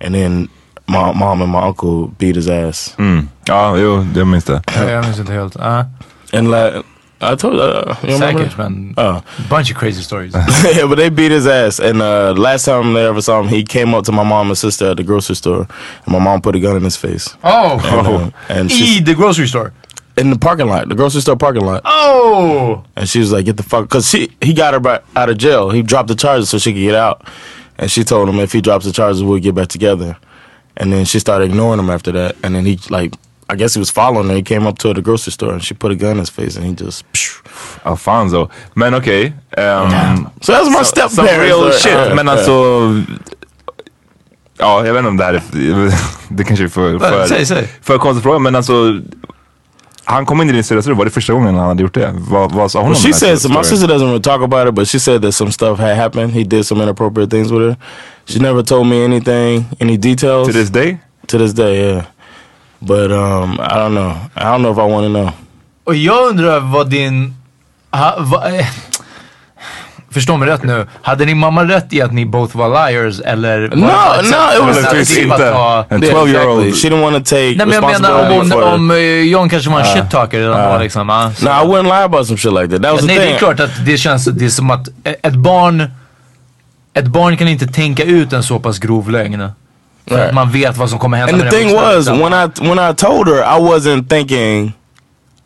and 0.00 0.14
then 0.14 0.48
my 0.88 1.12
mom 1.12 1.42
and 1.42 1.50
my 1.52 1.60
uncle 1.66 2.08
beat 2.18 2.34
his 2.36 2.48
ass. 2.48 2.94
Mm. 2.98 3.28
Ja, 3.46 3.76
jo, 3.76 4.06
jag 4.14 4.26
minns 4.26 4.44
det. 4.44 4.62
Ja, 4.74 4.90
Jag 4.90 5.04
minns 5.04 5.18
inte 5.18 5.32
helt. 5.32 5.54
Ja. 5.58 5.84
And 6.32 6.50
like 6.50 6.82
I 7.20 7.34
told, 7.36 7.58
uh, 7.60 7.94
you 8.02 8.14
remember? 8.14 8.44
Säkert 8.44 8.58
men 8.58 8.94
Uh, 8.96 9.20
bunch 9.48 9.70
of 9.70 9.76
crazy 9.76 10.02
stories. 10.02 10.34
yeah, 10.76 10.86
but 10.86 10.96
they 10.96 11.08
beat 11.10 11.30
his 11.30 11.46
ass. 11.46 11.78
And 11.80 12.02
uh, 12.02 12.34
last 12.36 12.64
time 12.64 12.92
they 12.92 13.06
ever 13.06 13.22
saw 13.22 13.40
him, 13.40 13.48
he 13.48 13.62
came 13.64 13.94
up 13.94 14.04
to 14.04 14.12
my 14.12 14.24
mom 14.24 14.48
and 14.48 14.58
sister 14.58 14.90
at 14.90 14.96
the 14.96 15.04
grocery 15.04 15.36
store, 15.36 15.66
and 16.04 16.12
my 16.12 16.18
mom 16.18 16.40
put 16.42 16.54
a 16.54 16.60
gun 16.60 16.76
in 16.76 16.82
his 16.84 16.96
face. 16.96 17.36
Oh! 17.42 17.80
And, 17.84 18.06
uh, 18.06 18.30
and 18.48 18.70
she, 18.70 19.00
the 19.00 19.14
grocery 19.14 19.46
store. 19.46 19.72
in 20.16 20.30
the 20.30 20.38
parking 20.38 20.68
lot, 20.68 20.88
the 20.88 20.94
grocery 20.94 21.20
store 21.20 21.36
parking 21.36 21.64
lot. 21.64 21.82
Oh! 21.84 22.84
And 22.96 23.08
she 23.08 23.20
was 23.20 23.32
like, 23.32 23.44
"Get 23.46 23.56
the 23.56 23.62
fuck," 23.62 23.84
because 23.88 24.08
she 24.10 24.28
he 24.40 24.52
got 24.52 24.74
her 24.74 25.02
out 25.16 25.28
of 25.30 25.38
jail. 25.38 25.70
He 25.70 25.82
dropped 25.82 26.08
the 26.08 26.14
charges 26.14 26.48
so 26.50 26.58
she 26.58 26.72
could 26.72 26.80
get 26.82 26.94
out. 26.94 27.22
And 27.78 27.90
she 27.90 28.04
told 28.04 28.28
him 28.28 28.38
if 28.38 28.52
he 28.52 28.60
drops 28.60 28.84
the 28.84 28.92
charges, 28.92 29.22
we'll 29.22 29.40
get 29.40 29.54
back 29.54 29.68
together. 29.68 30.16
And 30.76 30.92
then 30.92 31.04
she 31.04 31.18
started 31.18 31.46
ignoring 31.50 31.80
him 31.80 31.90
after 31.90 32.12
that. 32.12 32.36
And 32.42 32.54
then 32.54 32.66
he 32.66 32.78
like, 32.90 33.14
I 33.52 33.56
guess 33.56 33.74
he 33.74 33.80
was 33.80 33.90
following 33.90 34.28
her. 34.28 34.36
He 34.36 34.42
came 34.42 34.66
up 34.68 34.78
to 34.78 34.88
her 34.88 34.94
the 34.94 35.02
grocery 35.02 35.32
store 35.32 35.52
and 35.52 35.62
she 35.62 35.74
put 35.74 35.92
a 35.92 35.94
gun 35.94 36.10
in 36.12 36.18
his 36.18 36.30
face 36.30 36.56
and 36.56 36.66
he 36.66 36.72
just. 36.84 37.04
Alfonso. 37.82 38.48
Men 38.74 38.94
okej. 38.94 39.32
ehm, 39.56 40.26
So 40.40 40.52
that's 40.52 40.68
my 40.70 40.78
so- 40.78 40.84
step 40.84 41.10
some 41.10 41.28
parents. 41.28 41.46
real 41.46 41.72
shit. 41.72 42.10
uh, 42.10 42.14
Men 42.14 42.28
uh. 42.28 42.32
alltså... 42.32 42.52
Ja, 44.58 44.86
jag 44.86 44.92
vet 44.94 44.98
inte 44.98 45.08
om 45.08 45.16
det 45.16 45.24
här 45.24 45.34
är... 45.34 45.42
Det 46.28 46.44
kanske 46.44 46.64
är 46.64 46.68
för, 46.68 46.98
för, 46.98 47.26
Säg, 47.26 47.46
säg. 47.46 47.68
för 47.82 47.98
konstig 47.98 48.22
fråga, 48.22 48.38
men 48.38 48.54
alltså... 48.56 49.00
Han 50.06 50.26
kom 50.26 50.42
in 50.42 50.50
i 50.50 50.52
din 50.52 50.64
syrras 50.64 50.86
rum, 50.86 50.96
var 50.98 51.04
det 51.04 51.10
första 51.10 51.32
gången 51.32 51.54
han 51.54 51.68
hade 51.68 51.82
gjort 51.82 51.94
det? 51.94 52.14
Vad, 52.14 52.52
vad 52.52 52.70
sa 52.70 52.78
hon 52.80 52.88
Well, 52.92 52.96
om 52.96 53.02
she 53.02 53.08
den 53.08 53.12
här 53.12 53.36
said, 53.36 53.40
so 53.40 53.48
my 53.58 53.64
sister 53.64 53.88
doesn't 53.88 54.04
really 54.06 54.20
talk 54.22 54.42
about 54.42 54.68
it, 54.68 54.74
but 54.74 54.88
she 54.88 54.98
said 55.00 55.22
that 55.22 55.34
some 55.34 55.52
stuff 55.52 55.78
had 55.78 55.96
happened. 55.96 56.32
He 56.32 56.44
did 56.44 56.66
some 56.66 56.82
inappropriate 56.82 57.30
things 57.30 57.50
with 57.52 57.62
her. 57.62 57.76
She 58.26 58.38
never 58.38 58.62
told 58.62 58.86
me 58.86 59.04
anything, 59.04 59.64
any 59.80 59.96
details. 59.96 60.46
To 60.48 60.52
this 60.52 60.70
day? 60.70 60.98
To 61.26 61.38
this 61.38 61.52
day, 61.54 61.80
yeah. 61.94 62.04
But 62.86 63.10
um, 63.10 63.60
I 63.60 63.74
don't 63.78 63.94
know. 63.94 64.12
I 64.36 64.40
don't 64.44 64.58
know 64.62 64.72
if 64.72 64.78
I 64.78 64.92
want 64.92 65.04
to 65.06 65.08
know. 65.20 65.30
Och 65.84 65.94
jag 65.94 66.28
undrar 66.30 66.60
vad 66.60 66.90
din... 66.90 67.34
Ha, 67.90 68.14
va, 68.18 68.48
eh, 68.58 68.66
förstå 70.10 70.36
mig 70.36 70.48
rätt 70.48 70.62
nu. 70.62 70.86
Hade 71.02 71.24
din 71.24 71.38
mamma 71.38 71.64
rätt 71.64 71.92
i 71.92 72.02
att 72.02 72.12
ni 72.12 72.26
both 72.26 72.56
var 72.56 72.68
liars 72.90 73.20
eller? 73.20 73.60
No, 73.60 73.66
det 73.68 73.76
no, 73.76 73.86
it 73.86 74.60
was 74.60 74.82
Naturligtvis 74.82 75.08
slippa 75.08 75.34
inte. 75.34 75.94
En 75.94 76.02
Yeah, 76.02 76.14
12-year-old. 76.16 76.66
exactly. 76.66 76.72
She 76.72 76.88
didn't 76.88 77.02
want 77.02 77.16
to 77.26 77.30
take 77.30 77.54
Nej 77.56 77.66
men 77.66 77.70
jag 77.72 77.84
menar 78.02 78.40
om, 78.40 78.50
for 78.50 78.62
om 78.62 78.90
eh, 78.90 78.96
John 79.22 79.48
kanske 79.48 79.70
var 79.70 79.80
en 79.80 79.86
shit 79.86 80.10
talker 80.10 80.38
redan 80.38 80.72
då 80.72 80.78
liksom. 80.78 81.10
ah, 81.10 81.30
så. 81.32 81.44
No, 81.44 81.50
I 81.50 81.66
wouldn't 81.66 81.82
lie 81.84 82.04
about 82.04 82.26
some 82.26 82.38
shit 82.38 82.52
like 82.52 82.68
that. 82.68 82.82
That 82.82 82.92
was 82.92 83.02
Nej 83.04 83.16
the 83.16 83.20
det 83.22 83.26
thing. 83.26 83.34
är 83.34 83.38
klart 83.38 83.60
att 83.60 83.86
det 83.86 83.96
känns, 83.96 84.24
det 84.24 84.44
är 84.44 84.48
som 84.48 84.70
att 84.70 84.88
ett 85.22 85.34
barn 85.34 85.90
ett 86.94 87.06
barn 87.06 87.36
kan 87.36 87.48
inte 87.48 87.66
tänka 87.66 88.04
ut 88.04 88.32
en 88.32 88.42
så 88.42 88.58
pass 88.58 88.78
grov 88.78 89.10
lögn. 89.10 89.48
För 90.08 90.16
Right. 90.16 90.28
att 90.28 90.34
man 90.34 90.50
vet 90.50 90.76
vad 90.76 90.90
som 90.90 90.98
kommer 90.98 91.18
hända 91.18 91.32
And 91.32 91.42
the 91.42 91.50
thing 91.50 91.74
was, 91.74 92.08
when 92.08 92.32
I 92.32 92.48
when 92.68 92.78
I 92.90 92.94
told 92.94 93.28
her, 93.28 93.42
I 93.42 93.60
wasn't 93.60 94.08
thinking 94.08 94.72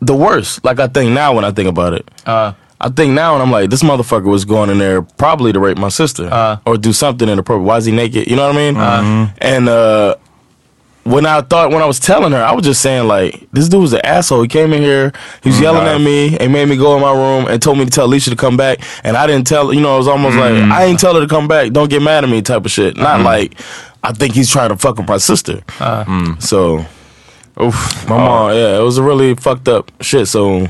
the 0.05 0.13
worst. 0.13 0.63
Like 0.65 0.83
I 0.83 0.87
think 0.87 1.11
now 1.13 1.33
when 1.35 1.45
I 1.45 1.51
think 1.53 1.69
about 1.69 1.93
it. 1.93 2.09
Uh, 2.25 2.51
I 2.81 2.89
think 2.89 3.13
now 3.13 3.33
and 3.35 3.43
I'm 3.43 3.51
like, 3.51 3.69
this 3.69 3.83
motherfucker 3.83 4.29
was 4.31 4.45
going 4.45 4.69
in 4.69 4.77
there 4.79 5.01
probably 5.01 5.51
to 5.53 5.59
rape 5.59 5.77
my 5.77 5.89
sister 5.89 6.29
Uh. 6.31 6.57
or 6.65 6.77
do 6.77 6.93
something 6.93 7.29
inappropriate. 7.29 7.67
Why 7.67 7.77
is 7.77 7.85
he 7.85 7.91
naked? 7.91 8.27
You 8.27 8.35
know 8.35 8.47
what 8.47 8.55
I 8.57 8.71
mean? 8.71 9.31
And 9.41 9.69
uh, 9.69 10.15
when 11.03 11.25
I 11.25 11.41
thought 11.41 11.71
when 11.71 11.81
I 11.81 11.85
was 11.85 11.99
telling 11.99 12.31
her, 12.33 12.43
I 12.43 12.53
was 12.53 12.65
just 12.65 12.81
saying 12.81 13.07
like, 13.07 13.47
this 13.51 13.67
dude 13.69 13.81
was 13.81 13.93
an 13.93 14.01
asshole. 14.05 14.41
He 14.43 14.47
came 14.47 14.73
in 14.73 14.81
here, 14.81 15.11
he 15.43 15.49
was 15.49 15.59
yelling 15.59 15.87
at 15.87 15.99
me, 16.01 16.37
and 16.37 16.53
made 16.53 16.69
me 16.69 16.75
go 16.77 16.95
in 16.95 17.01
my 17.01 17.11
room 17.13 17.47
and 17.47 17.61
told 17.61 17.77
me 17.77 17.85
to 17.85 17.91
tell 17.91 18.05
Alicia 18.05 18.29
to 18.29 18.35
come 18.35 18.57
back, 18.57 18.79
and 19.03 19.17
I 19.17 19.25
didn't 19.27 19.47
tell. 19.47 19.73
You 19.73 19.81
know, 19.81 19.95
it 19.95 19.97
was 19.97 20.07
almost 20.07 20.37
like 20.37 20.53
I 20.53 20.83
ain't 20.85 20.99
tell 20.99 21.15
her 21.15 21.21
to 21.21 21.27
come 21.27 21.47
back. 21.47 21.71
Don't 21.71 21.89
get 21.89 22.01
mad 22.01 22.23
at 22.23 22.29
me, 22.29 22.41
type 22.41 22.63
of 22.65 22.71
shit. 22.71 22.95
Not 22.97 23.21
like 23.21 23.59
I 24.03 24.13
think 24.13 24.33
he's 24.33 24.49
trying 24.51 24.69
to 24.69 24.77
fuck 24.77 24.97
with 24.97 25.07
my 25.09 25.17
sister. 25.19 25.61
So, 26.39 26.85
oof, 27.61 28.07
my 28.09 28.17
mom, 28.17 28.51
yeah, 28.53 28.77
it 28.79 28.83
was 28.83 28.97
a 28.97 29.03
really 29.03 29.35
fucked 29.35 29.67
up 29.67 29.91
shit. 30.01 30.27
So 30.27 30.67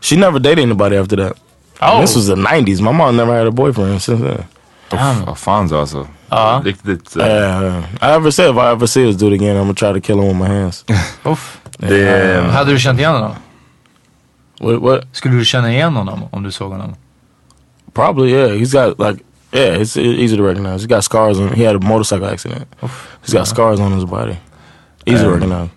she 0.00 0.16
never 0.16 0.38
dated 0.40 0.58
anybody 0.64 0.96
after 0.96 1.16
that. 1.16 1.36
Oh. 1.80 2.00
This 2.00 2.14
was 2.16 2.26
the 2.26 2.34
'90s. 2.36 2.80
My 2.80 2.92
mom 2.92 3.16
never 3.16 3.32
had 3.38 3.46
a 3.46 3.50
boyfriend 3.50 4.00
since 4.02 4.20
then. 4.20 4.44
Vad 5.26 5.38
fan 5.38 5.68
så 5.68 5.78
alltså. 5.80 6.06
Ja. 6.30 6.60
Riktigt. 6.64 7.16
eh, 7.16 7.26
Yeah, 7.26 7.82
I 8.00 8.14
ever 8.14 8.30
said 8.30 8.50
if 8.50 8.56
I 8.56 8.70
ever 8.72 8.86
see 8.86 9.08
us 9.08 9.16
do 9.16 9.26
it 9.26 9.32
again, 9.40 9.56
I'm 9.56 9.62
gonna 9.62 9.74
try 9.74 9.92
to 9.92 10.00
kill 10.00 10.20
him 10.20 10.28
with 10.28 10.36
my 10.38 10.48
hands. 10.48 10.84
Uff. 11.24 11.58
Det, 11.78 12.50
Hade 12.52 12.70
du 12.72 12.78
känt 12.78 12.98
igen 13.00 13.12
honom? 13.12 13.32
What? 14.60 14.82
What? 14.82 15.04
Skulle 15.12 15.34
du 15.38 15.44
känna 15.44 15.72
igen 15.72 15.96
honom 15.96 16.24
om 16.30 16.42
du 16.42 16.50
såg 16.52 16.70
honom? 16.72 16.94
Probably, 17.94 18.30
yeah. 18.32 18.50
He's 18.56 18.72
got 18.72 18.98
like, 18.98 19.24
yeah, 19.52 19.80
it's 19.80 19.96
easy 19.96 20.36
to 20.36 20.42
recognize. 20.42 20.82
He's 20.82 20.86
got 20.94 21.04
scars 21.04 21.38
on. 21.38 21.48
He 21.54 21.64
had 21.64 21.76
a 21.76 21.80
motorcycle 21.80 22.26
accident. 22.26 22.66
He's 23.24 23.32
got 23.34 23.46
scars 23.46 23.80
on 23.80 23.92
his 23.92 24.04
body. 24.04 24.36
Easy 25.06 25.24
to 25.24 25.28
Um, 25.28 25.34
recognize. 25.34 25.70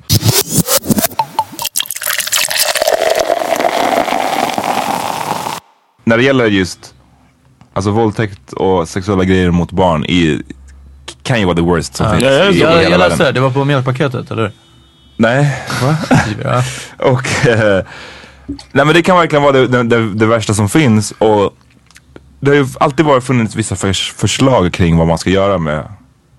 när 6.04 6.18
det 6.18 6.24
gäller 6.24 6.46
just 6.46 6.94
alltså 7.74 7.92
våldtäkt 7.92 8.54
och 8.54 8.90
sexuella 8.90 9.24
grejer 9.24 9.52
mot 9.52 9.72
barn 9.72 10.06
i, 10.06 10.42
kan 11.24 11.40
ju 11.40 11.46
vara 11.46 11.56
the 11.56 11.62
worst 11.62 11.96
som 11.96 12.10
finns 12.12 12.24
Ja, 12.24 12.30
ja, 12.32 12.44
i, 12.52 12.56
i 12.56 12.60
Jag, 12.62 12.70
hela 12.70 12.82
jag 12.90 13.00
läste 13.00 13.10
världen. 13.10 13.26
det, 13.26 13.32
det 13.32 13.40
var 13.40 13.50
på 13.52 13.66
mjölkpaketet 13.66 14.32
eller? 14.32 14.52
Nej? 15.18 15.62
Ja. 16.44 16.64
Och 16.98 17.48
eh, 17.48 17.86
nej 18.72 18.86
men 18.86 18.88
det 18.94 19.02
kan 19.02 19.18
verkligen 19.18 19.44
vara 19.44 19.52
det, 19.54 19.68
det, 19.68 19.84
det, 19.84 20.14
det 20.14 20.26
värsta 20.26 20.54
som 20.54 20.70
finns 20.70 21.12
och 21.18 21.54
det 22.46 22.52
har 22.52 22.56
ju 22.56 22.68
alltid 22.80 23.06
varit 23.06 23.24
funnits 23.24 23.56
vissa 23.56 23.76
förs, 23.76 24.14
förslag 24.18 24.74
kring 24.74 24.98
vad 24.98 25.08
man 25.08 25.18
ska 25.18 25.30
göra 25.30 25.58
med 25.58 25.84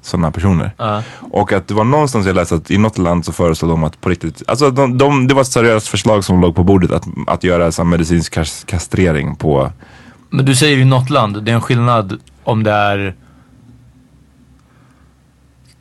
sådana 0.03 0.31
personer. 0.31 0.71
Ja. 0.79 1.03
Och 1.31 1.53
att 1.53 1.69
det 1.69 1.75
var 1.75 1.85
någonstans 1.85 2.27
jag 2.27 2.35
läste 2.37 2.55
att 2.55 2.71
i 2.71 2.79
något 2.79 2.99
land 2.99 3.25
så 3.25 3.33
föreslår 3.33 3.69
de 3.69 3.85
att 3.85 4.01
på 4.01 4.09
riktigt, 4.09 4.43
alltså 4.47 4.71
de, 4.71 4.99
de, 4.99 5.27
det 5.29 5.35
var 5.35 5.43
ett 5.43 5.49
seriöst 5.49 5.89
förslag 5.89 6.25
som 6.25 6.41
låg 6.41 6.55
på 6.57 6.65
bordet 6.65 6.91
att, 6.91 7.05
att 7.27 7.45
göra 7.45 7.73
så 7.73 7.85
medicinsk 7.85 8.33
kas, 8.33 8.65
kastrering 8.67 9.37
på 9.37 9.73
Men 10.31 10.45
du 10.45 10.55
säger 10.55 10.77
i 10.79 10.85
något 10.85 11.11
land, 11.11 11.43
det 11.43 11.51
är 11.51 11.55
en 11.55 11.61
skillnad 11.61 12.21
om 12.45 12.63
det 12.63 12.73
är... 12.73 13.15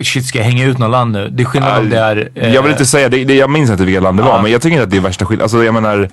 Shit, 0.03 0.26
ska 0.26 0.38
jag 0.38 0.45
hänga 0.45 0.65
ut 0.65 0.78
något 0.78 0.91
land 0.91 1.11
nu? 1.11 1.30
Det 1.30 1.43
är 1.43 1.45
skillnad 1.45 1.80
om 1.80 1.89
det 1.89 1.99
är... 1.99 2.30
eh, 2.36 2.53
Jag 2.53 2.61
vill 2.61 2.71
inte 2.71 2.86
säga, 2.86 3.09
det, 3.09 3.23
det, 3.26 3.36
jag 3.36 3.49
minns 3.49 3.69
inte 3.69 3.86
vilket 3.86 4.03
land 4.03 4.17
det 4.19 4.23
var 4.23 4.36
Ja. 4.36 4.41
men 4.41 4.51
jag 4.51 4.61
tycker 4.61 4.73
inte 4.73 4.84
att 4.84 4.89
det 4.91 4.97
är 4.97 5.01
värsta 5.01 5.26
skillnaden. 5.26 5.43
Alltså 5.43 5.63
jag 5.63 5.73
menar 5.73 6.09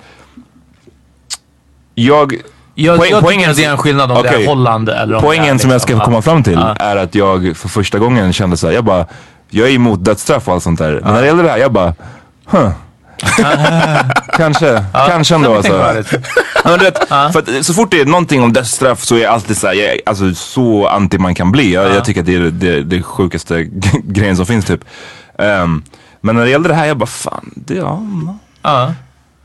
Jag 1.95 2.35
Jag, 2.75 2.99
poäng- 2.99 3.11
jag 3.11 3.23
poängen- 3.23 3.53
det 3.55 3.63
är 3.65 3.71
en 3.71 3.77
skillnad 3.77 4.11
om 4.11 4.23
det 4.23 4.29
Okej. 4.29 4.43
är 4.43 4.47
Holland 4.47 4.89
eller 4.89 5.01
om 5.03 5.09
det 5.09 5.17
är 5.17 5.21
Poängen 5.21 5.59
som 5.59 5.71
jag 5.71 5.81
ska 5.81 5.93
liksom- 5.93 6.05
komma 6.05 6.21
fram 6.21 6.43
till 6.43 6.53
Ja. 6.53 6.75
är 6.79 6.95
att 6.95 7.15
jag 7.15 7.57
för 7.57 7.69
första 7.69 7.99
gången 7.99 8.33
kände 8.33 8.57
så 8.57 8.67
här, 8.67 8.73
jag 8.73 8.83
bara 8.85 9.05
Jag 9.49 9.69
är 9.69 9.73
emot 9.73 10.03
dödsstraff 10.03 10.47
och 10.47 10.53
allt 10.53 10.63
sånt 10.63 10.79
där. 10.79 10.99
Men 11.03 11.13
när 11.13 11.21
det 11.21 11.27
gäller 11.27 11.43
det 11.43 11.49
här, 11.49 11.57
jag 11.57 11.71
bara 11.71 11.93
huh. 12.49 12.69
kanske, 14.37 14.83
kanske 14.93 15.35
ändå 15.35 15.55
alltså. 15.55 15.73
Ja, 16.63 16.69
men 16.69 16.79
du 16.79 16.85
vet, 16.85 17.07
för 17.07 17.39
att 17.39 17.65
så 17.65 17.73
fort 17.73 17.91
det 17.91 18.01
är 18.01 18.05
någonting 18.05 18.43
om 18.43 18.53
dödsstraff 18.53 19.03
så 19.03 19.15
är 19.15 19.19
jag 19.19 19.33
alltid 19.33 19.57
så 19.57 19.67
här, 19.67 19.73
jag, 19.73 19.99
alltså 20.05 20.33
så 20.33 20.87
anti 20.87 21.17
man 21.17 21.35
kan 21.35 21.51
bli. 21.51 21.73
Jag, 21.73 21.95
jag 21.95 22.05
tycker 22.05 22.19
att 22.19 22.25
det 22.25 22.35
är 22.35 22.39
det, 22.39 22.83
det 22.83 23.01
sjukaste 23.03 23.63
grejen 24.03 24.35
som 24.37 24.45
finns 24.45 24.65
typ. 24.65 24.81
Ehm, 25.39 25.83
men 26.21 26.35
när 26.35 26.43
det 26.43 26.49
gällde 26.49 26.69
det 26.69 26.75
här, 26.75 26.85
jag 26.85 26.97
bara 26.97 27.05
fan, 27.05 27.51
det, 27.55 27.73
ja. 27.73 28.93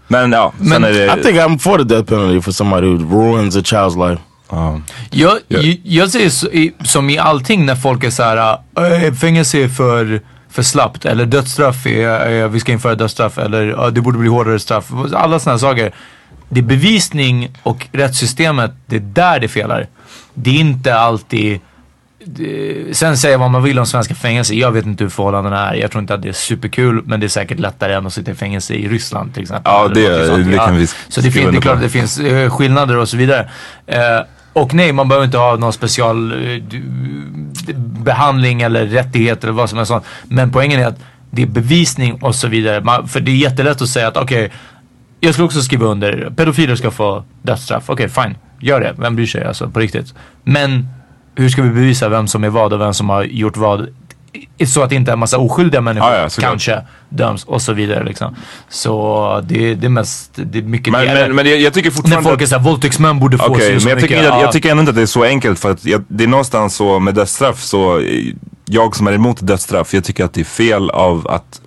Men 0.08 0.32
ja, 0.32 0.52
sen 0.58 0.68
Men 0.68 0.84
är 0.84 0.92
det... 0.92 1.04
I 1.20 1.22
think 1.22 1.36
I'm 1.38 1.58
for 1.58 1.78
the 1.78 1.84
death 1.84 2.08
penalty 2.08 2.40
for 2.40 2.52
somebody 2.52 2.86
who 2.86 3.32
ruins 3.34 3.56
a 3.56 3.60
child's 3.60 4.08
life. 4.10 4.22
ja. 4.50 4.80
Jag, 5.10 5.38
jag, 5.48 5.80
jag 5.84 6.10
säger 6.10 6.30
så, 6.30 6.46
i, 6.46 6.72
som 6.84 7.10
i 7.10 7.18
allting 7.18 7.66
när 7.66 7.74
folk 7.76 8.04
är 8.04 8.10
såhär, 8.10 8.58
äh, 9.06 9.14
fängelse 9.14 9.58
är 9.58 9.68
för, 9.68 10.20
för 10.50 10.62
slappt 10.62 11.04
eller 11.04 11.26
dödsstraff 11.26 11.86
är, 11.86 12.08
är, 12.08 12.48
vi 12.48 12.60
ska 12.60 12.72
införa 12.72 12.94
dödsstraff 12.94 13.38
eller 13.38 13.66
"Ja, 13.66 13.90
det 13.90 14.00
borde 14.00 14.18
bli 14.18 14.28
hårdare 14.28 14.58
straff. 14.58 14.90
Alla 15.14 15.38
sådana 15.38 15.58
saker. 15.58 15.92
Det 16.48 16.60
är 16.60 16.64
bevisning 16.64 17.50
och 17.62 17.86
rättssystemet, 17.92 18.70
det 18.86 18.96
är 18.96 19.00
där 19.00 19.40
det 19.40 19.48
felar. 19.48 19.86
Det 20.34 20.50
är 20.50 20.54
inte 20.60 20.94
alltid 20.98 21.60
Sen 22.92 23.16
säga 23.16 23.38
vad 23.38 23.50
man 23.50 23.62
vill 23.62 23.78
om 23.78 23.86
svenska 23.86 24.14
fängelser. 24.14 24.54
Jag 24.54 24.72
vet 24.72 24.86
inte 24.86 25.04
hur 25.04 25.08
förhållandena 25.10 25.70
är. 25.70 25.74
Jag 25.74 25.90
tror 25.90 26.00
inte 26.00 26.14
att 26.14 26.22
det 26.22 26.28
är 26.28 26.32
superkul. 26.32 27.02
Men 27.04 27.20
det 27.20 27.26
är 27.26 27.28
säkert 27.28 27.58
lättare 27.58 27.94
än 27.94 28.06
att 28.06 28.12
sitta 28.12 28.30
i 28.30 28.34
fängelse 28.34 28.74
i 28.74 28.88
Ryssland 28.88 29.34
till 29.34 29.42
exempel. 29.42 29.72
Ja, 29.72 29.88
det- 29.88 30.44
det 30.50 30.56
kan 30.56 30.76
vi 30.76 30.86
Så 30.86 31.20
det, 31.20 31.30
finns, 31.30 31.50
det 31.50 31.56
är 31.56 31.60
klart 31.60 31.74
att 31.76 31.82
det 31.82 31.88
finns 31.88 32.18
eh, 32.20 32.50
skillnader 32.50 32.96
och 32.96 33.08
så 33.08 33.16
vidare. 33.16 33.48
Eh, 33.86 33.98
och 34.52 34.74
nej, 34.74 34.92
man 34.92 35.08
behöver 35.08 35.24
inte 35.26 35.38
ha 35.38 35.56
någon 35.56 35.72
special 35.72 36.32
eh, 36.32 36.62
behandling 37.76 38.62
eller 38.62 38.86
rättigheter 38.86 39.48
eller 39.48 39.56
vad 39.56 39.70
som 39.70 39.86
sånt. 39.86 40.04
Men 40.24 40.50
poängen 40.52 40.80
är 40.80 40.86
att 40.86 40.98
det 41.30 41.42
är 41.42 41.46
bevisning 41.46 42.14
och 42.22 42.34
så 42.34 42.48
vidare. 42.48 42.80
Man, 42.80 43.08
för 43.08 43.20
det 43.20 43.30
är 43.30 43.36
jättelätt 43.36 43.82
att 43.82 43.88
säga 43.88 44.08
att 44.08 44.16
okej, 44.16 44.52
jag 45.20 45.34
skulle 45.34 45.46
också 45.46 45.62
skriva 45.62 45.86
under, 45.86 46.32
pedofiler 46.36 46.76
ska 46.76 46.90
få 46.90 47.24
dödsstraff. 47.42 47.84
Okej, 47.90 48.08
fine. 48.08 48.34
Gör 48.60 48.80
det. 48.80 48.94
Vem 48.98 49.16
bryr 49.16 49.26
sig 49.26 49.44
alltså 49.44 49.70
på 49.70 49.80
riktigt? 49.80 50.14
Men 50.44 50.88
hur 51.38 51.48
ska 51.48 51.62
vi 51.62 51.68
bevisa 51.68 52.08
vem 52.08 52.28
som 52.28 52.44
är 52.44 52.48
vad 52.48 52.72
och 52.72 52.80
vem 52.80 52.94
som 52.94 53.08
har 53.08 53.24
gjort 53.24 53.56
vad? 53.56 53.88
Så 54.66 54.82
att 54.82 54.92
inte 54.92 55.12
en 55.12 55.18
massa 55.18 55.38
oskyldiga 55.38 55.80
människor 55.80 56.10
Ja, 56.10 56.16
ja, 56.18 56.28
kanske 56.40 56.82
döms 57.08 57.44
och 57.44 57.62
så 57.62 57.72
vidare 57.72 58.04
liksom. 58.04 58.36
Så 58.68 59.40
det, 59.44 59.74
det 59.74 59.86
är 59.86 59.90
mest, 59.90 60.30
det 60.34 60.58
är 60.58 60.62
mycket 60.62 60.92
Men, 60.92 61.06
men, 61.06 61.34
men 61.34 61.46
jag, 61.46 61.60
jag 61.60 61.74
tycker 61.74 61.90
När 61.90 61.96
fortfarande 61.96 62.28
folk 62.30 62.42
är 62.42 62.46
såhär, 62.46 62.62
våldtäktsmän 62.62 63.18
borde 63.20 63.38
få 63.38 63.44
Okej, 63.46 63.80
så 63.80 63.86
men 63.88 63.90
jag 63.90 64.00
tycker, 64.02 64.16
mycket. 64.16 64.26
inte, 64.26 64.38
Ja. 64.38 64.42
jag 64.42 64.52
tycker 64.52 64.70
ändå 64.70 64.80
inte 64.80 64.90
att 64.90 64.96
det 64.96 65.02
är 65.02 65.06
så 65.06 65.24
enkelt 65.24 65.58
för 65.58 65.70
att 65.70 65.84
jag, 65.84 66.04
det 66.08 66.24
är 66.24 66.28
någonstans 66.28 66.74
så 66.74 66.98
med 66.98 67.14
dödsstraff 67.14 67.60
så, 67.62 68.02
jag 68.64 68.96
som 68.96 69.06
är 69.06 69.12
emot 69.12 69.46
dödsstraff, 69.46 69.94
jag 69.94 70.04
tycker 70.04 70.24
att 70.24 70.32
det 70.32 70.40
är 70.40 70.44
fel 70.44 70.90
av 70.90 71.28
att 71.28 71.60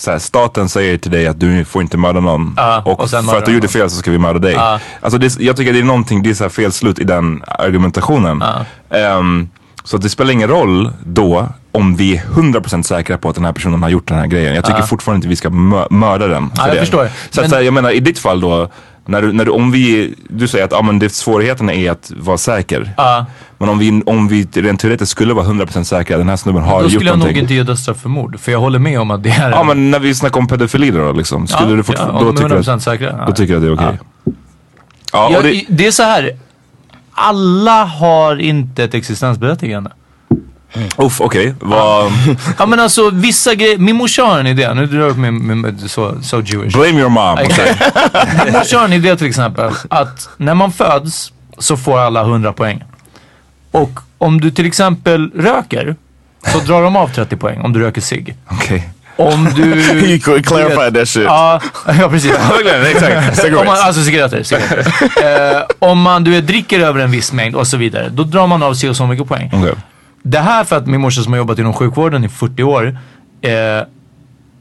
så 0.00 0.10
här, 0.10 0.18
staten 0.18 0.68
säger 0.68 0.98
till 0.98 1.10
dig 1.10 1.26
att 1.26 1.40
du 1.40 1.64
får 1.64 1.82
inte 1.82 1.96
mörda 1.96 2.20
någon 2.20 2.54
Ja, 2.56 2.82
och, 2.84 3.00
och 3.00 3.10
för 3.10 3.38
att 3.38 3.46
du 3.46 3.52
gjorde 3.54 3.68
fel 3.68 3.90
så 3.90 3.96
ska 3.96 4.10
vi 4.10 4.18
mörda 4.18 4.38
dig. 4.38 4.52
Ja. 4.52 4.80
Alltså 5.00 5.18
det, 5.18 5.40
jag 5.40 5.56
tycker 5.56 5.72
det 5.72 5.78
är 5.78 5.84
någonting, 5.84 6.22
det 6.22 6.30
är 6.30 6.34
så 6.34 6.44
här 6.44 6.48
fel 6.48 6.72
slut 6.72 6.98
i 6.98 7.04
den 7.04 7.42
argumentationen. 7.48 8.42
Ehm, 8.90 9.48
så 9.84 9.96
att 9.96 10.02
det 10.02 10.08
spelar 10.08 10.32
ingen 10.32 10.48
roll 10.48 10.90
då 11.04 11.48
om 11.72 11.96
vi 11.96 12.16
är 12.16 12.20
100% 12.22 12.82
säkra 12.82 13.18
på 13.18 13.28
att 13.28 13.34
den 13.34 13.44
här 13.44 13.52
personen 13.52 13.82
har 13.82 13.90
gjort 13.90 14.08
den 14.08 14.18
här 14.18 14.26
grejen. 14.26 14.54
Jag 14.54 14.64
tycker 14.64 14.78
Ja. 14.78 14.86
fortfarande 14.86 15.16
inte 15.16 15.28
vi 15.28 15.36
ska 15.36 15.48
mö- 15.48 15.86
mörda 15.90 16.26
den. 16.26 16.50
För 16.50 16.66
jag 16.66 16.76
det. 16.76 16.80
förstår. 16.80 17.08
Så, 17.30 17.40
Men- 17.40 17.44
att, 17.44 17.50
så 17.50 17.56
här, 17.56 17.62
jag 17.62 17.74
menar 17.74 17.90
i 17.90 18.00
ditt 18.00 18.18
fall 18.18 18.40
då, 18.40 18.68
när 19.06 19.22
du, 19.22 19.32
när 19.32 19.44
du, 19.44 19.50
om 19.50 19.70
vi, 19.70 20.14
du 20.28 20.48
säger 20.48 20.64
att 20.64 20.72
ah, 20.72 20.82
men 20.82 20.98
det, 20.98 21.10
svårigheten 21.10 21.70
är 21.70 21.90
att 21.90 22.12
vara 22.16 22.38
säker. 22.38 22.92
Ja. 22.96 23.26
Men 23.60 23.68
om 23.68 23.78
vi, 23.78 24.02
om 24.06 24.28
vi 24.28 24.48
rent 24.52 24.80
teoretiskt 24.80 25.10
skulle 25.12 25.34
vara 25.34 25.46
100% 25.46 25.84
säkra, 25.84 26.18
den 26.18 26.28
här 26.28 26.36
snubben 26.36 26.62
har 26.62 26.78
Då 26.78 26.82
gjort 26.82 26.92
skulle 26.92 27.10
jag 27.10 27.12
nog 27.14 27.18
någonting. 27.18 27.42
inte 27.42 27.54
ge 27.54 27.62
dödsstraff 27.62 28.00
för 28.00 28.08
mord. 28.08 28.40
För 28.40 28.52
jag 28.52 28.58
håller 28.60 28.78
med 28.78 29.00
om 29.00 29.10
att 29.10 29.22
det 29.22 29.30
är... 29.30 29.50
Ja 29.50 29.62
men 29.62 29.90
när 29.90 29.98
vi 29.98 30.14
snackar 30.14 30.40
om 30.40 30.46
pedofili 30.48 30.90
då 30.90 31.12
liksom, 31.12 31.46
skulle 31.46 31.70
Ja, 31.70 31.76
du 31.76 31.82
fortfarande, 31.82 32.20
ja, 32.20 32.24
då, 32.24 32.32
tycker 32.32 32.48
du 32.48 32.54
100% 32.56 32.74
att, 32.74 32.82
säkra. 32.82 33.06
Ja. 33.18 33.24
då 33.26 33.32
tycker 33.32 33.52
du 33.52 33.56
att 33.72 33.78
det 33.78 33.84
är 33.84 33.88
okej? 33.88 33.98
Ja, 35.12 35.26
och 35.26 35.32
Jag, 35.34 35.42
det, 35.44 35.64
det 35.68 35.86
är 35.86 35.90
så 35.90 36.02
här. 36.02 36.36
Alla 37.12 37.84
har 37.84 38.36
inte 38.40 38.84
ett 38.84 38.94
existensberättigande. 38.94 39.90
uff 40.96 41.20
okej, 41.20 41.54
vad, 41.60 42.12
Ja 42.58 42.66
men 42.66 42.80
alltså 42.80 43.10
vissa 43.10 43.54
grejer. 43.54 43.78
Min 43.78 43.96
morsa 43.96 44.22
har 44.22 44.38
en 44.40 44.46
idé. 44.46 44.74
Nu 44.74 44.86
drar 44.86 45.00
jag 45.00 45.10
upp 45.10 45.16
min, 45.16 45.46
min, 45.46 45.60
min 45.60 45.88
så, 45.88 46.14
so 46.22 46.40
Jewish. 46.42 46.72
blame 46.76 46.98
your 47.00 47.08
mom. 47.08 47.38
Exakt. 47.38 47.96
Min 48.44 48.52
morsa 48.52 48.78
har 48.78 48.84
en 48.84 48.92
idé 48.92 49.16
till 49.16 49.26
exempel. 49.26 49.70
Att 49.90 50.28
när 50.36 50.54
man 50.54 50.72
föds 50.72 51.32
så 51.58 51.76
får 51.76 51.98
alla 51.98 52.20
100 52.22 52.52
poäng. 52.52 52.84
Och 53.70 53.90
om 54.18 54.40
du 54.40 54.50
till 54.50 54.66
exempel 54.66 55.30
röker 55.34 55.96
så 56.52 56.58
drar 56.58 56.82
de 56.82 56.96
av 56.96 57.08
30 57.08 57.36
poäng 57.36 57.60
om 57.60 57.72
du 57.72 57.80
röker 57.80 58.00
cigg. 58.00 58.36
Okej. 58.50 58.88
Om 59.16 59.44
du... 59.56 60.18
Could 60.24 60.46
clarify 60.46 60.98
that 60.98 61.08
shit. 61.08 61.24
Ja, 61.24 61.60
ja 61.86 62.08
precis. 62.08 62.32
Exakt. 62.90 63.44
Om 63.58 63.66
man, 63.66 63.76
alltså 63.78 64.02
cigaretter. 64.02 64.42
cigaretter. 64.42 65.56
eh, 65.56 65.62
om 65.78 66.00
man 66.00 66.24
du 66.24 66.40
dricker 66.40 66.80
över 66.80 67.00
en 67.00 67.10
viss 67.10 67.32
mängd 67.32 67.54
och 67.56 67.66
så 67.66 67.76
vidare. 67.76 68.08
Då 68.08 68.22
drar 68.24 68.46
man 68.46 68.62
av 68.62 68.74
sig 68.74 68.90
och 68.90 68.96
så 68.96 69.06
mycket 69.06 69.28
poäng. 69.28 69.50
Okej. 69.52 69.74
Det 70.22 70.38
här 70.38 70.64
för 70.64 70.76
att 70.76 70.86
min 70.86 71.00
morsa 71.00 71.22
som 71.22 71.32
har 71.32 71.38
jobbat 71.38 71.58
inom 71.58 71.72
sjukvården 71.72 72.24
i 72.24 72.28
40 72.28 72.62
år 72.62 72.98
eh, 73.42 73.50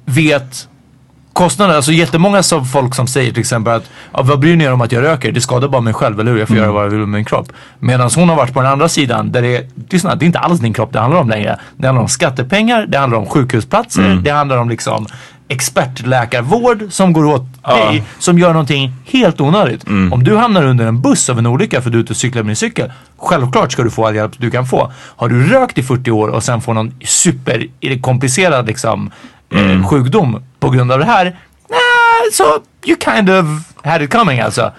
vet 0.05 0.67
kostnader, 1.33 1.75
alltså 1.75 1.91
jättemånga 1.91 2.43
som 2.43 2.65
folk 2.65 2.95
som 2.95 3.07
säger 3.07 3.31
till 3.31 3.39
exempel 3.39 3.73
att 3.73 3.89
ja, 4.13 4.21
vad 4.23 4.39
bryr 4.39 4.55
ni 4.55 4.63
er 4.63 4.73
om 4.73 4.81
att 4.81 4.91
jag 4.91 5.03
röker? 5.03 5.31
Det 5.31 5.41
skadar 5.41 5.67
bara 5.67 5.81
mig 5.81 5.93
själv, 5.93 6.19
eller 6.19 6.31
hur? 6.31 6.39
Jag 6.39 6.47
får 6.47 6.55
Mm. 6.55 6.63
göra 6.63 6.73
vad 6.73 6.85
jag 6.85 6.89
vill 6.89 6.99
med 6.99 7.09
min 7.09 7.25
kropp. 7.25 7.51
Medan 7.79 8.09
hon 8.15 8.29
har 8.29 8.35
varit 8.35 8.53
på 8.53 8.61
den 8.61 8.71
andra 8.71 8.89
sidan 8.89 9.31
där 9.31 9.41
det 9.41 9.57
är, 9.57 9.65
lyssna, 9.89 10.15
det 10.15 10.25
är 10.25 10.27
inte 10.27 10.39
alls 10.39 10.59
din 10.59 10.73
kropp 10.73 10.93
det 10.93 10.99
handlar 10.99 11.19
om 11.21 11.29
längre. 11.29 11.59
Det 11.77 11.87
handlar 11.87 12.01
om 12.01 12.09
skattepengar, 12.09 12.85
det 12.87 12.97
handlar 12.97 13.17
om 13.19 13.25
sjukhusplatser, 13.25 14.05
Mm. 14.05 14.23
det 14.23 14.29
handlar 14.31 14.57
om 14.57 14.69
liksom 14.69 15.07
expertläkarvård 15.47 16.83
som 16.89 17.13
går 17.13 17.25
åt 17.25 17.43
dig, 17.63 18.03
som 18.19 18.39
gör 18.39 18.49
någonting 18.53 18.91
helt 19.05 19.41
onödigt. 19.41 19.87
Mm. 19.87 20.13
Om 20.13 20.23
du 20.23 20.37
hamnar 20.37 20.63
under 20.65 20.85
en 20.87 21.01
buss 21.01 21.29
av 21.29 21.39
en 21.39 21.45
olycka 21.45 21.81
för 21.81 21.89
du 21.89 21.97
är 21.97 22.01
ute 22.03 22.13
och 22.13 22.17
cyklar 22.17 22.43
med 22.43 22.49
din 22.49 22.55
cykel, 22.55 22.91
självklart 23.17 23.71
ska 23.71 23.83
du 23.83 23.89
få 23.89 24.07
all 24.07 24.15
hjälp 24.15 24.31
du 24.37 24.51
kan 24.51 24.65
få. 24.65 24.91
Har 25.15 25.29
du 25.29 25.47
rökt 25.47 25.77
i 25.77 25.83
40 25.83 26.11
år 26.11 26.27
och 26.27 26.43
sen 26.43 26.61
får 26.61 26.73
någon 26.73 26.93
superkomplicerad 27.05 28.67
liksom, 28.67 29.11
Mm. 29.51 29.71
eh, 29.81 29.87
sjukdom 29.87 30.43
på 30.59 30.69
grund 30.69 30.91
av 30.91 30.99
det 30.99 31.05
här, 31.05 31.25
nah, 31.69 32.31
så 32.33 32.43
you 32.85 32.97
kind 33.03 33.29
of 33.29 33.45
had 33.83 34.01
it 34.01 34.11
coming 34.11 34.39
alltså. 34.39 34.71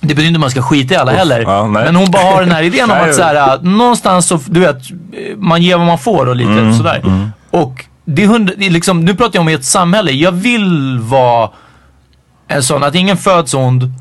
Det 0.00 0.08
betyder 0.14 0.26
inte 0.28 0.36
att 0.36 0.40
man 0.40 0.50
ska 0.50 0.62
skita 0.62 0.94
i 0.94 0.96
alla 0.96 1.12
heller. 1.12 1.40
Mm. 1.40 1.50
ja, 1.50 1.66
men 1.66 1.96
hon 1.96 2.10
bara 2.10 2.22
har 2.22 2.40
den 2.40 2.50
här 2.50 2.62
idén 2.62 2.90
om 2.90 2.96
att 2.96 3.14
så 3.20 3.22
här, 3.22 3.34
att 3.34 3.62
någonstans 3.62 4.26
så, 4.26 4.40
du 4.46 4.60
vet, 4.60 4.76
man 5.36 5.62
ger 5.62 5.76
vad 5.76 5.86
man 5.86 5.98
får 5.98 6.26
och 6.26 6.36
lite 6.36 6.50
Mm, 6.50 6.76
sådär. 6.76 7.30
Och 7.50 7.84
det 8.04 8.22
är, 8.22 8.26
hund, 8.26 8.52
det 8.56 8.66
är 8.66 8.70
liksom, 8.70 9.04
nu 9.04 9.14
pratar 9.14 9.36
jag 9.36 9.40
om 9.40 9.48
ett 9.48 9.64
samhälle. 9.64 10.12
Jag 10.12 10.32
vill 10.32 10.98
vara 10.98 11.50
en 12.48 12.62
sån, 12.62 12.84
att 12.84 12.94
ingen 12.94 13.16
föds 13.16 13.54
ond 13.54 13.92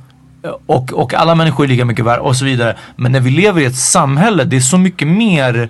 och, 0.66 0.94
och 0.94 1.14
alla 1.14 1.36
människor 1.36 1.64
är 1.64 1.68
lika 1.68 1.86
mycket 1.86 2.06
värda 2.06 2.22
och 2.22 2.36
så 2.36 2.46
vidare. 2.46 2.76
Men 2.96 3.12
när 3.12 3.20
vi 3.20 3.30
lever 3.32 3.62
i 3.62 3.66
ett 3.66 3.76
samhälle, 3.76 4.44
det 4.44 4.56
är 4.56 4.62
så 4.62 4.78
mycket 4.78 5.08
mer 5.08 5.70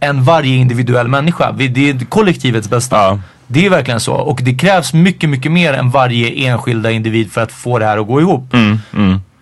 än 0.00 0.24
varje 0.24 0.56
individuell 0.56 1.08
människa. 1.08 1.52
Vi, 1.52 1.68
det 1.68 1.90
är 1.90 2.04
kollektivets 2.04 2.70
bästa. 2.70 3.20
Det 3.54 3.66
är 3.66 3.70
verkligen 3.70 4.00
så. 4.00 4.14
Och 4.14 4.40
det 4.42 4.54
krävs 4.54 4.92
mycket, 4.92 5.30
mycket 5.30 5.52
mer 5.52 5.72
än 5.72 5.90
varje 5.90 6.48
enskilda 6.48 6.90
individ 6.90 7.32
för 7.32 7.40
att 7.42 7.52
få 7.52 7.78
det 7.78 7.84
här 7.84 7.98
att 7.98 8.06
gå 8.06 8.20
ihop. 8.20 8.54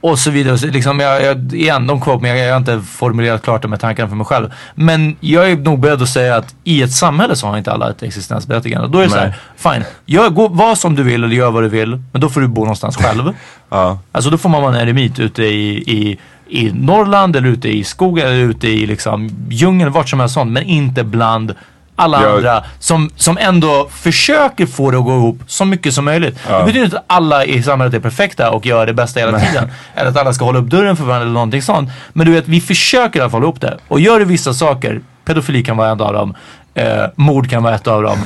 Och 0.00 0.18
så 0.18 0.30
vidare. 0.30 0.58
Så 0.58 0.66
liksom 0.66 1.00
jag, 1.00 1.22
jag, 1.22 1.52
igen, 1.54 1.86
de 1.86 2.00
quote, 2.00 2.22
men 2.22 2.30
jag, 2.30 2.46
jag 2.46 2.52
har 2.52 2.58
inte 2.58 2.80
formulerat 2.80 3.42
klart 3.42 3.62
de 3.62 3.72
här 3.72 3.78
tankarna 3.78 4.08
för 4.08 4.16
mig 4.16 4.26
själv. 4.26 4.52
Men 4.74 5.16
jag 5.20 5.50
är 5.50 5.56
nog 5.56 5.80
beredd 5.80 6.02
att 6.02 6.08
säga 6.08 6.36
att 6.36 6.54
i 6.64 6.82
ett 6.82 6.92
samhälle 6.92 7.36
så 7.36 7.46
har 7.46 7.58
inte 7.58 7.72
alla 7.72 7.90
ett 7.90 8.02
existensberättigande. 8.02 8.88
Då 8.88 8.98
är 8.98 9.02
det 9.02 9.10
så 9.10 9.16
här, 9.16 9.34
fine, 9.56 9.84
gör, 10.06 10.28
gå, 10.28 10.48
var 10.48 10.74
som 10.74 10.94
du 10.96 11.02
vill 11.02 11.24
eller 11.24 11.36
gör 11.36 11.50
vad 11.50 11.62
du 11.62 11.68
vill. 11.68 12.02
Men 12.12 12.20
då 12.20 12.28
får 12.28 12.40
du 12.40 12.48
bo 12.48 12.60
någonstans 12.60 12.96
själv. 13.02 13.32
Ja. 13.68 13.98
Alltså 14.12 14.30
då 14.30 14.38
får 14.38 14.48
man 14.48 14.62
vara 14.62 14.74
en 14.76 14.80
eremit 14.88 15.18
ute 15.18 15.42
i, 15.42 15.76
i, 15.76 16.18
i 16.48 16.72
Norrland 16.72 17.36
eller 17.36 17.48
ute 17.48 17.68
i 17.68 17.84
skogen 17.84 18.26
eller 18.26 18.36
ute 18.42 18.68
i 18.68 18.86
liksom 18.86 19.30
djungeln, 19.48 19.92
vart 19.92 20.08
som 20.08 20.20
helst 20.20 20.34
sånt. 20.34 20.52
Men 20.52 20.62
inte 20.62 21.04
bland 21.04 21.54
alla 22.03 22.22
Jag- 22.22 22.36
andra 22.36 22.64
som, 22.78 23.11
som 23.16 23.38
ändå 23.38 23.88
försöker 23.92 24.66
få 24.66 24.90
det 24.90 24.98
att 24.98 25.05
gå 25.05 25.12
ihop 25.12 25.38
så 25.46 25.64
mycket 25.64 25.94
som 25.94 26.05
möjligt. 26.05 26.38
Det 26.48 26.64
betyder 26.64 26.84
inte 26.84 26.96
att 26.98 27.05
alla 27.07 27.44
i 27.44 27.62
samhället 27.62 27.94
är 27.94 28.00
perfekta 28.00 28.50
och 28.50 28.66
gör 28.66 28.86
det 28.86 28.94
bästa 28.94 29.20
hela 29.20 29.40
tiden. 29.40 29.70
Eller 29.94 30.11
att 30.11 30.16
alla 30.16 30.32
ska 30.32 30.44
hålla 30.44 30.59
upp 30.59 30.66
dörren 30.70 30.96
för 30.96 31.05
varandra 31.05 31.22
eller 31.24 31.34
någonting 31.34 31.62
sånt. 31.62 31.90
Men 32.12 32.26
du 32.26 32.32
vet, 32.32 32.48
vi 32.48 32.61
försöker 32.61 33.18
i 33.18 33.22
alla 33.22 33.30
fall 33.30 33.40
hålla 33.40 33.53
upp 33.53 33.61
det. 33.61 33.78
Och 33.88 34.00
gör 34.00 34.18
du 34.18 34.24
vissa 34.24 34.55
saker, 34.55 35.00
pedofili 35.24 35.64
kan 35.64 35.76
vara 35.76 35.90
en 35.90 36.00
av 36.00 36.12
dem, 36.12 36.34
eh, 36.74 37.05
mord 37.16 37.50
kan 37.50 37.62
vara 37.62 37.74
ett 37.74 37.86
av 37.86 38.03
dem. 38.03 38.18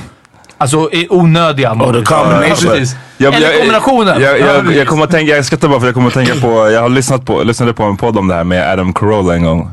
Alltså 0.59 0.91
onödiga 1.11 1.75
mord. 1.75 1.87
Ja, 2.11 2.43
precis. 2.49 2.97
Jag, 3.19 3.35
Eller 3.35 3.59
kombinationen. 3.59 4.23
Jag, 4.23 4.41
Ja, 4.41 4.73
jag 4.73 4.87
kommer 4.87 5.05
att 5.05 5.11
tänka, 5.11 5.37
jag 5.37 5.45
skrattar 5.45 5.69
bara 5.69 5.81
för 5.81 5.87
jag 5.87 5.95
kommer 5.95 6.09
att 6.09 6.15
tänka 6.15 6.35
på, 6.35 6.71
jag 6.71 6.81
har 6.83 6.89
lyssnat 6.89 7.25
på, 7.27 7.43
lyssnade 7.43 7.73
på 7.73 7.83
en 7.83 7.97
podd 7.97 8.19
om 8.19 8.29
det 8.29 8.35
här 8.35 8.45
med 8.45 8.71
Adam 8.73 8.93
Carolla 8.93 9.35
en 9.35 9.45
gång. 9.45 9.71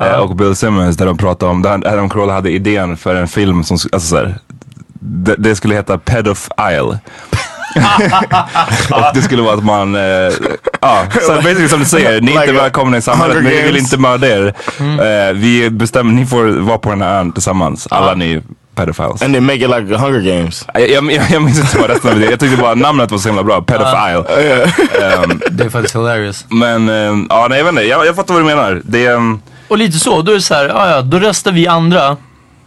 Eh, 0.00 0.12
och 0.16 0.36
Bill 0.36 0.56
Simmons 0.56 0.96
där 0.96 1.06
de 1.06 1.16
pratade 1.16 1.52
om, 1.52 1.62
där 1.62 1.70
Adam 1.72 2.10
Carolla 2.10 2.32
hade 2.32 2.50
idén 2.50 2.96
för 2.96 3.14
en 3.14 3.28
film 3.28 3.64
som, 3.64 3.74
alltså 3.92 4.08
så 4.08 4.16
här, 4.16 4.34
det, 5.00 5.34
det 5.38 5.56
skulle 5.56 5.74
heta 5.74 5.98
Pedophile. 5.98 6.98
och 8.90 9.14
det 9.14 9.22
skulle 9.22 9.42
vara 9.42 9.54
att 9.54 9.64
man, 9.64 9.94
eh, 9.94 10.02
ja, 10.80 11.04
så 11.26 11.32
basically 11.34 11.68
som 11.68 11.78
du 11.80 11.84
säger, 11.84 12.20
ni 12.20 12.32
är 12.32 12.40
inte 12.40 12.52
välkomna 12.52 12.96
i 12.96 13.02
samhället, 13.02 13.36
men 13.36 13.44
vi 13.52 13.62
vill 13.62 13.76
inte 13.76 13.98
mörda 13.98 14.26
er. 14.26 14.54
Eh, 14.80 15.32
vi 15.34 15.70
bestämmer, 15.70 16.12
ni 16.12 16.26
får 16.26 16.44
vara 16.44 16.78
på 16.78 16.90
den 16.90 17.02
här 17.02 17.18
ön 17.20 17.32
tillsammans, 17.32 17.88
alla 17.90 18.14
ni 18.14 18.42
pedophiles. 18.74 19.22
And 19.22 19.34
they 19.34 19.40
make 19.40 19.56
it 19.64 19.70
like 19.70 19.96
Hunger 19.96 20.20
Games. 20.20 20.66
Jag, 20.74 20.90
jag, 20.90 21.12
jag, 21.12 21.24
jag 21.30 21.42
minns 21.42 21.60
inte 21.60 21.78
vad 21.78 21.90
resten 21.90 22.10
av 22.12 22.18
det 22.20 22.30
Jag 22.30 22.40
tyckte 22.40 22.56
bara 22.62 22.74
namnet 22.74 23.10
var 23.10 23.18
så 23.18 23.28
himla 23.28 23.42
bra. 23.44 23.62
Pedophile. 23.62 24.24
Ehm, 25.02 25.40
Det 25.50 25.64
är 25.64 25.68
faktiskt 25.70 25.94
hilarious. 25.96 26.44
men 26.48 26.88
ehm, 26.88 27.26
ja, 27.30 27.46
nej 27.50 27.58
jag 27.58 27.64
vet 27.64 27.72
inte. 27.72 27.82
Jag, 27.84 28.06
jag 28.06 28.16
fattar 28.16 28.34
vad 28.34 28.42
du 28.42 28.46
menar. 28.46 28.82
Det 28.84 29.06
är... 29.06 29.38
Och 29.68 29.78
lite 29.78 29.98
så, 29.98 30.22
då 30.22 30.30
är 30.32 30.36
det 30.36 30.42
så 30.42 30.54
här, 30.54 30.68
ja, 30.68 30.90
ja, 30.90 31.02
då 31.02 31.18
röstar 31.18 31.52
vi 31.52 31.66
andra. 31.66 32.16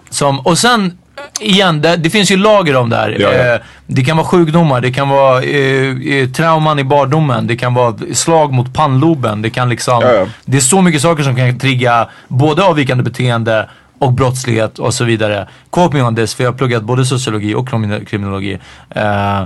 Som, 0.10 0.40
och 0.40 0.58
sen, 0.58 0.98
igen, 1.40 1.82
det, 1.82 1.96
det 1.96 2.10
finns 2.10 2.32
ju 2.32 2.38
lager 2.38 2.76
om 2.76 2.90
det 2.90 2.96
här. 2.96 3.18
Ja, 3.20 3.34
ja. 3.34 3.54
Eh, 3.56 3.62
det 3.88 4.04
kan 4.04 4.18
vara 4.18 4.28
sjukdomar, 4.28 4.82
det 4.82 4.92
kan 4.92 5.10
vara 5.10 5.42
eh, 5.44 5.98
eh, 6.08 6.30
trauman 6.30 6.80
i 6.80 6.84
barndomen, 6.84 7.48
det 7.48 7.56
kan 7.56 7.74
vara 7.74 7.96
slag 8.14 8.54
mot 8.54 8.74
pannloben. 8.74 9.42
Det 9.42 9.50
kan 9.50 9.70
liksom, 9.70 10.02
Ja, 10.02 10.26
det 10.46 10.58
är 10.58 10.62
så 10.62 10.82
mycket 10.82 11.02
saker 11.02 11.24
som 11.24 11.36
kan 11.36 11.60
trigga 11.60 12.08
både 12.28 12.64
avvikande 12.64 13.04
beteende 13.04 13.70
och 14.00 14.14
brottslighet 14.14 14.80
och 14.80 14.94
så 14.94 15.04
vidare. 15.04 15.48
Quote 15.72 15.96
me 15.96 16.02
on 16.04 16.16
this, 16.16 16.34
för 16.34 16.44
jag 16.44 16.52
har 16.52 16.58
pluggat 16.58 16.84
både 16.84 17.06
sociologi 17.06 17.54
och 17.56 17.70
krimi- 17.70 18.06
kriminologi. 18.06 18.58
Eh, 18.90 19.44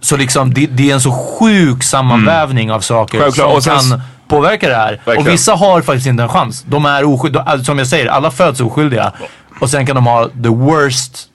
så 0.00 0.16
liksom, 0.16 0.54
det, 0.54 0.66
det 0.66 0.90
är 0.90 0.94
en 0.94 1.00
så 1.00 1.12
sjuk 1.12 1.82
sammanvävning 1.82 2.72
av 2.72 2.80
saker 2.80 3.18
Mm. 3.18 3.32
Självklart, 3.32 3.62
som 3.62 3.90
kan 3.90 4.00
påverka 4.36 4.68
det 4.68 4.74
här. 4.74 4.90
Verkligen. 4.90 5.18
Och 5.20 5.32
vissa 5.32 5.54
har 5.54 5.82
faktiskt 5.82 6.06
inte 6.06 6.22
en 6.22 6.28
chans. 6.28 6.64
De 6.68 6.84
är 6.84 7.04
oskyldiga. 7.04 7.42
Alltså, 7.42 7.64
som 7.64 7.78
jag 7.78 7.86
säger, 7.86 8.06
alla 8.06 8.30
föds 8.30 8.60
oskyldiga. 8.60 9.12
Och 9.60 9.70
sen 9.70 9.86
kan 9.86 9.96
de 9.96 10.06
ha 10.06 10.28
the 10.28 10.48
worst 10.48 11.28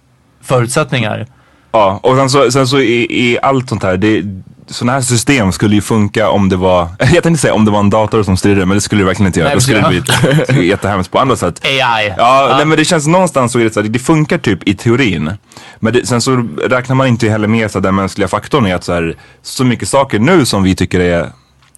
förutsättningar. 0.44 1.28
Ja, 1.72 2.00
och 2.04 2.16
sen 2.16 2.30
så, 2.30 2.52
sen 2.52 2.68
så 2.68 2.80
i, 2.80 3.08
i 3.10 3.40
allt 3.42 3.70
sånt 3.70 3.84
här. 3.84 3.98
Det, 3.98 4.24
sådana 4.68 4.92
här 4.92 5.02
system 5.02 5.52
skulle 5.52 5.76
ju 5.76 5.82
funka 5.82 6.30
om 6.30 6.50
det 6.50 6.56
var, 6.56 6.88
jag 7.14 7.24
tänkte 7.24 7.42
säga 7.42 7.54
om 7.54 7.66
det 7.66 7.72
var 7.72 7.80
en 7.80 7.90
dator 7.90 8.24
som 8.24 8.38
styrde 8.38 8.66
men 8.66 8.78
det 8.78 8.82
skulle 8.82 9.02
det 9.02 9.06
verkligen 9.06 9.28
inte 9.28 9.40
göra. 9.40 9.50
Nej, 9.50 9.56
Då 9.56 9.62
skulle 9.62 9.82
det 9.82 10.54
bli 10.54 10.68
jättehemskt 10.68 11.12
på 11.12 11.20
andra 11.20 11.36
sätt. 11.36 11.62
AI. 11.64 12.14
Ja, 12.18 12.54
Nej, 12.58 12.66
men 12.66 12.78
det 12.78 12.86
känns 12.86 13.08
någonstans 13.08 13.52
så 13.52 13.60
är 13.60 13.64
det 13.64 13.74
så 13.74 13.82
här, 13.82 13.88
det 13.88 14.00
funkar 14.00 14.38
typ 14.38 14.68
i 14.68 14.76
teorin. 14.76 15.32
Men 15.80 15.94
det, 15.94 16.08
sen 16.08 16.22
så 16.22 16.48
räknar 16.70 16.96
man 16.96 17.08
inte 17.08 17.30
heller 17.30 17.48
med 17.48 17.72
så 17.72 17.80
den 17.80 17.96
mänskliga 17.96 18.28
faktorn 18.28 18.68
i 18.68 18.74
att 18.74 18.84
så, 18.84 18.94
här, 18.94 19.16
så 19.42 19.64
mycket 19.64 19.90
saker 19.90 20.20
nu 20.20 20.46
som 20.46 20.64
vi 20.64 20.76
tycker 20.76 21.00
är 21.00 21.30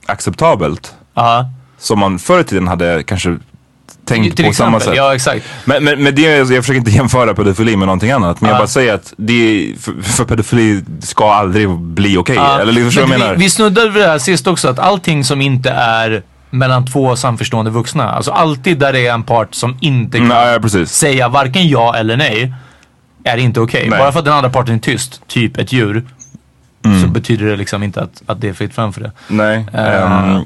acceptabelt. 0.05 0.93
Ja. 1.19 1.49
Som 1.77 1.99
man 1.99 2.19
förr 2.19 2.39
i 2.39 2.43
tiden 2.43 2.67
hade 2.67 3.03
kanske 3.03 3.37
tänkt 4.05 4.35
Till 4.35 4.45
på 4.45 4.53
samma 4.53 4.77
exempel, 4.77 4.95
sätt. 4.95 4.97
ja 4.97 5.15
exakt. 5.15 5.45
Men, 5.65 5.83
men, 5.83 6.03
men 6.03 6.15
det, 6.15 6.21
jag 6.21 6.47
försöker 6.47 6.73
inte 6.79 6.91
jämföra 7.01 7.33
pedofili 7.33 7.75
med 7.75 7.85
någonting 7.87 8.11
annat. 8.11 8.41
Men 8.41 8.47
jag 8.49 8.55
Ja. 8.55 8.59
bara 8.59 8.67
säger 8.67 8.93
att 8.93 9.13
det, 9.17 9.73
för, 9.79 10.01
för 10.01 10.25
pedofili 10.25 10.83
ska 11.01 11.31
aldrig 11.33 11.69
bli 11.69 12.17
okej. 12.17 12.35
Ja. 12.35 12.59
Eller 12.59 12.71
liksom, 12.73 12.85
förstår 12.85 13.01
du 13.01 13.07
vad 13.07 13.15
jag 13.15 13.19
menar? 13.19 13.35
vi, 13.35 13.43
vi 13.43 13.49
snuddade 13.49 13.89
vid 13.89 14.03
det 14.03 14.07
här 14.09 14.19
sist 14.19 14.47
också, 14.47 14.67
att 14.69 14.79
allting 14.79 15.23
som 15.23 15.41
inte 15.41 15.69
är 15.69 16.23
mellan 16.49 16.85
två 16.85 17.15
samförstående 17.15 17.71
vuxna. 17.71 18.09
Alltså 18.11 18.31
alltid 18.31 18.79
där 18.79 18.93
det 18.93 19.07
är 19.07 19.13
en 19.13 19.23
part 19.23 19.55
som 19.55 19.77
inte 19.81 20.17
kan 20.17 20.31
Mm, 20.31 20.53
ja, 20.53 20.59
precis. 20.61 20.91
säga 20.91 21.27
varken 21.29 21.67
ja 21.69 21.95
eller 21.95 22.17
nej. 22.17 22.53
Är 23.23 23.37
inte 23.37 23.59
okej. 23.59 23.87
Nej. 23.89 23.99
Bara 23.99 24.11
för 24.11 24.19
att 24.19 24.25
den 24.25 24.33
andra 24.33 24.49
parten 24.49 24.75
är 24.75 24.79
tyst, 24.79 25.21
typ 25.27 25.57
ett 25.57 25.71
djur. 25.73 26.05
Mm. 26.85 27.01
Så 27.01 27.07
betyder 27.07 27.45
det 27.45 27.55
liksom 27.55 27.83
inte 27.83 28.01
att, 28.01 28.21
att 28.25 28.41
det 28.41 28.49
är 28.49 28.53
fritt 28.53 28.73
fram 28.75 28.93
för 28.93 29.01
det. 29.01 29.11
Nej. 29.27 29.65
Eh, 29.73 30.03
ehm, 30.35 30.41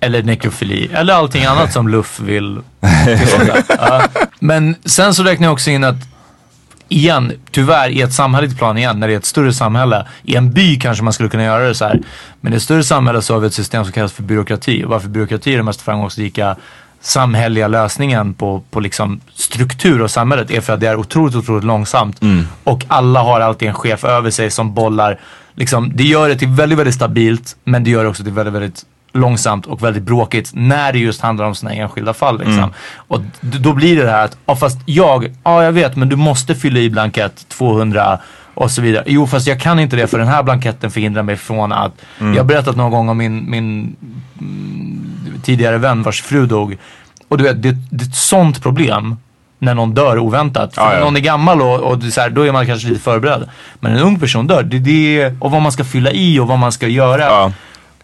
Eller 0.00 0.22
nekrofili. 0.22 0.90
Eller 0.92 1.14
allting 1.14 1.44
annat 1.44 1.72
som 1.72 1.88
Luff 1.88 2.20
vill. 2.20 2.60
Ja. 3.68 4.02
Men 4.38 4.76
sen 4.84 5.14
så 5.14 5.22
räknar 5.22 5.46
jag 5.46 5.52
också 5.52 5.70
in 5.70 5.84
att 5.84 5.96
igen, 6.88 7.32
tyvärr 7.50 7.88
i 7.88 8.00
ett 8.00 8.12
samhälleligt 8.12 8.58
plan 8.58 8.78
igen, 8.78 9.00
när 9.00 9.08
det 9.08 9.14
är 9.14 9.18
ett 9.18 9.24
större 9.24 9.52
samhälle. 9.52 10.06
I 10.22 10.36
en 10.36 10.52
by 10.52 10.78
kanske 10.78 11.04
man 11.04 11.12
skulle 11.12 11.28
kunna 11.28 11.44
göra 11.44 11.68
det 11.68 11.74
så 11.74 11.84
här. 11.84 12.00
Men 12.40 12.52
i 12.52 12.56
ett 12.56 12.62
större 12.62 12.84
samhälle 12.84 13.22
så 13.22 13.34
har 13.34 13.40
vi 13.40 13.46
ett 13.46 13.54
system 13.54 13.84
som 13.84 13.92
kallas 13.92 14.12
för 14.12 14.22
byråkrati. 14.22 14.84
Och 14.84 14.90
varför 14.90 15.08
byråkrati 15.08 15.52
är 15.52 15.56
den 15.56 15.64
mest 15.64 15.82
framgångsrika 15.82 16.56
samhälleliga 17.00 17.68
lösningen 17.68 18.34
på, 18.34 18.62
på 18.70 18.80
liksom 18.80 19.20
struktur 19.34 20.02
och 20.02 20.10
samhället 20.10 20.50
är 20.50 20.60
för 20.60 20.72
att 20.72 20.80
det 20.80 20.86
är 20.88 20.96
otroligt, 20.96 21.36
otroligt 21.36 21.64
långsamt. 21.64 22.20
Och 22.64 22.84
alla 22.88 23.22
har 23.22 23.40
alltid 23.40 23.68
en 23.68 23.74
chef 23.74 24.04
över 24.04 24.30
sig 24.30 24.50
som 24.50 24.74
bollar. 24.74 25.20
Liksom, 25.54 25.92
det 25.94 26.04
gör 26.04 26.28
det 26.28 26.36
till 26.36 26.48
väldigt, 26.48 26.78
väldigt 26.78 26.94
stabilt 26.94 27.56
men 27.64 27.84
det 27.84 27.90
gör 27.90 28.02
det 28.02 28.08
också 28.10 28.22
till 28.22 28.32
väldigt, 28.32 28.54
väldigt 28.54 28.84
långsamt 29.12 29.66
och 29.66 29.84
väldigt 29.84 30.02
bråkigt 30.02 30.50
när 30.54 30.92
det 30.92 30.98
just 30.98 31.20
handlar 31.20 31.44
om 31.44 31.54
sådana 31.54 31.76
enskilda 31.76 32.14
fall. 32.14 32.38
Liksom. 32.38 32.72
Och 32.96 33.20
d- 33.20 33.58
då 33.60 33.72
blir 33.72 33.96
det 33.96 34.02
det 34.02 34.10
här 34.10 34.24
att, 34.24 34.36
ja 34.46 34.56
fast 34.56 34.78
jag, 34.86 35.30
ja 35.44 35.64
jag 35.64 35.72
vet 35.72 35.96
men 35.96 36.08
du 36.08 36.16
måste 36.16 36.54
fylla 36.54 36.78
i 36.80 36.90
blankett 36.90 37.48
200 37.48 38.18
och 38.54 38.70
så 38.70 38.82
vidare. 38.82 39.04
Jo 39.06 39.26
fast 39.26 39.46
jag 39.46 39.60
kan 39.60 39.80
inte 39.80 39.96
det 39.96 40.06
för 40.06 40.18
den 40.18 40.28
här 40.28 40.42
blanketten 40.42 40.90
förhindrar 40.90 41.22
mig 41.22 41.36
från 41.36 41.72
att, 41.72 41.92
jag 42.18 42.34
har 42.36 42.44
berättat 42.44 42.76
någon 42.76 42.90
gång 42.90 43.08
om 43.08 43.16
min, 43.18 43.50
min 43.50 43.96
mm, 44.40 45.40
tidigare 45.42 45.78
vän 45.78 46.02
vars 46.02 46.22
fru 46.22 46.46
dog. 46.46 46.76
Och 47.28 47.38
du 47.38 47.44
vet, 47.44 47.62
det, 47.62 47.76
det 47.90 48.04
är 48.04 48.08
ett 48.08 48.14
sånt 48.14 48.62
problem 48.62 49.16
när 49.58 49.74
någon 49.74 49.94
dör 49.94 50.18
oväntat. 50.18 50.74
För 50.74 50.82
Ja, 50.82 50.88
när 50.88 50.98
ja. 50.98 51.04
någon 51.04 51.16
är 51.16 51.20
gammal 51.20 51.62
och, 51.62 51.80
och 51.80 52.02
så 52.02 52.20
här, 52.20 52.30
då 52.30 52.42
är 52.46 52.52
man 52.52 52.66
kanske 52.66 52.88
lite 52.88 53.00
förberedd. 53.00 53.48
Men 53.80 53.92
en 53.92 53.98
ung 54.02 54.18
person 54.20 54.46
dör, 54.46 54.62
det 54.62 54.78
det, 54.78 55.32
och 55.40 55.50
vad 55.50 55.62
man 55.62 55.72
ska 55.72 55.84
fylla 55.84 56.10
i 56.10 56.38
och 56.40 56.46
vad 56.48 56.58
man 56.58 56.72
ska 56.72 56.88
göra. 56.88 57.22
ja. 57.24 57.52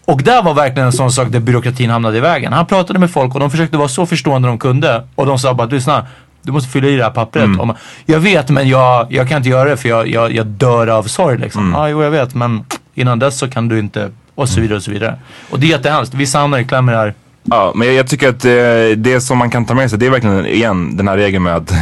Och 0.07 0.23
där 0.23 0.43
var 0.43 0.53
verkligen 0.53 0.85
en 0.85 0.93
sån 0.93 1.11
sak 1.11 1.27
där 1.29 1.39
byråkratin 1.39 1.89
hamnade 1.89 2.17
i 2.17 2.21
vägen. 2.21 2.53
Han 2.53 2.65
pratade 2.65 2.99
med 2.99 3.11
folk 3.11 3.33
och 3.33 3.39
de 3.39 3.51
försökte 3.51 3.77
vara 3.77 3.87
så 3.87 4.05
förstående 4.05 4.47
de 4.47 4.57
kunde. 4.57 5.03
Och 5.15 5.25
de 5.25 5.39
sa 5.39 5.53
bara, 5.53 5.67
lyssna. 5.67 6.07
du 6.41 6.51
måste 6.51 6.69
fylla 6.69 6.87
i 6.87 6.95
det 6.95 7.03
här 7.03 7.11
pappret. 7.11 7.45
Mm. 7.45 7.73
Jag 8.05 8.19
vet 8.19 8.49
men 8.49 8.69
jag, 8.69 9.07
jag 9.09 9.29
kan 9.29 9.37
inte 9.37 9.49
göra 9.49 9.69
det 9.69 9.77
för 9.77 9.89
jag, 9.89 10.07
jag, 10.07 10.31
jag 10.31 10.45
dör 10.45 10.87
av 10.87 11.03
sorg 11.03 11.37
liksom. 11.37 11.61
Mm. 11.61 11.73
Ja, 11.73 11.89
jo 11.89 12.03
jag 12.03 12.11
vet 12.11 12.35
men 12.35 12.65
innan 12.93 13.19
dess 13.19 13.39
så 13.39 13.49
kan 13.49 13.67
du 13.67 13.79
inte 13.79 14.11
och 14.35 14.49
så 14.49 14.61
vidare 14.61 14.77
och 14.77 14.83
så 14.83 14.91
vidare. 14.91 15.19
Och 15.49 15.59
det 15.59 15.67
är 15.67 15.69
jättehemskt. 15.69 16.13
Vissa 16.13 16.39
hamnar 16.39 16.59
i 16.59 16.65
kläm 16.65 16.87
här. 16.87 17.13
Ja, 17.43 17.71
men 17.75 17.87
jag, 17.87 17.95
jag 17.95 18.07
tycker 18.07 18.29
att 18.29 18.45
eh, 18.45 18.97
det 18.97 19.21
som 19.21 19.37
man 19.37 19.49
kan 19.49 19.65
ta 19.65 19.73
med 19.73 19.89
sig, 19.89 19.99
det 19.99 20.05
är 20.05 20.09
verkligen 20.09 20.45
igen 20.45 20.97
den 20.97 21.07
här 21.07 21.17
regeln 21.17 21.43
med 21.43 21.55
att 21.55 21.73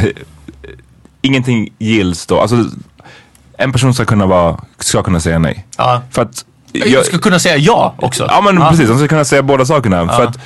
ingenting 1.22 1.68
gills 1.78 2.26
då. 2.26 2.40
Alltså, 2.40 2.64
en 3.58 3.72
person 3.72 3.94
ska 3.94 4.04
kunna, 4.04 4.26
vara, 4.26 4.60
ska 4.78 5.02
kunna 5.02 5.20
säga 5.20 5.38
nej. 5.38 5.66
Ja. 5.76 6.02
För 6.10 6.22
att 6.22 6.44
Jag 6.72 7.06
ska 7.06 7.18
kunna 7.18 7.38
säga 7.38 7.56
ja 7.56 7.94
också. 7.98 8.26
Ja 8.30 8.40
men 8.40 8.56
Ja. 8.56 8.70
precis, 8.70 8.88
de 8.88 8.98
ska 8.98 9.08
kunna 9.08 9.24
säga 9.24 9.42
båda 9.42 9.64
sakerna. 9.64 9.96
Ja. 9.96 10.08
För 10.16 10.24
att 10.24 10.38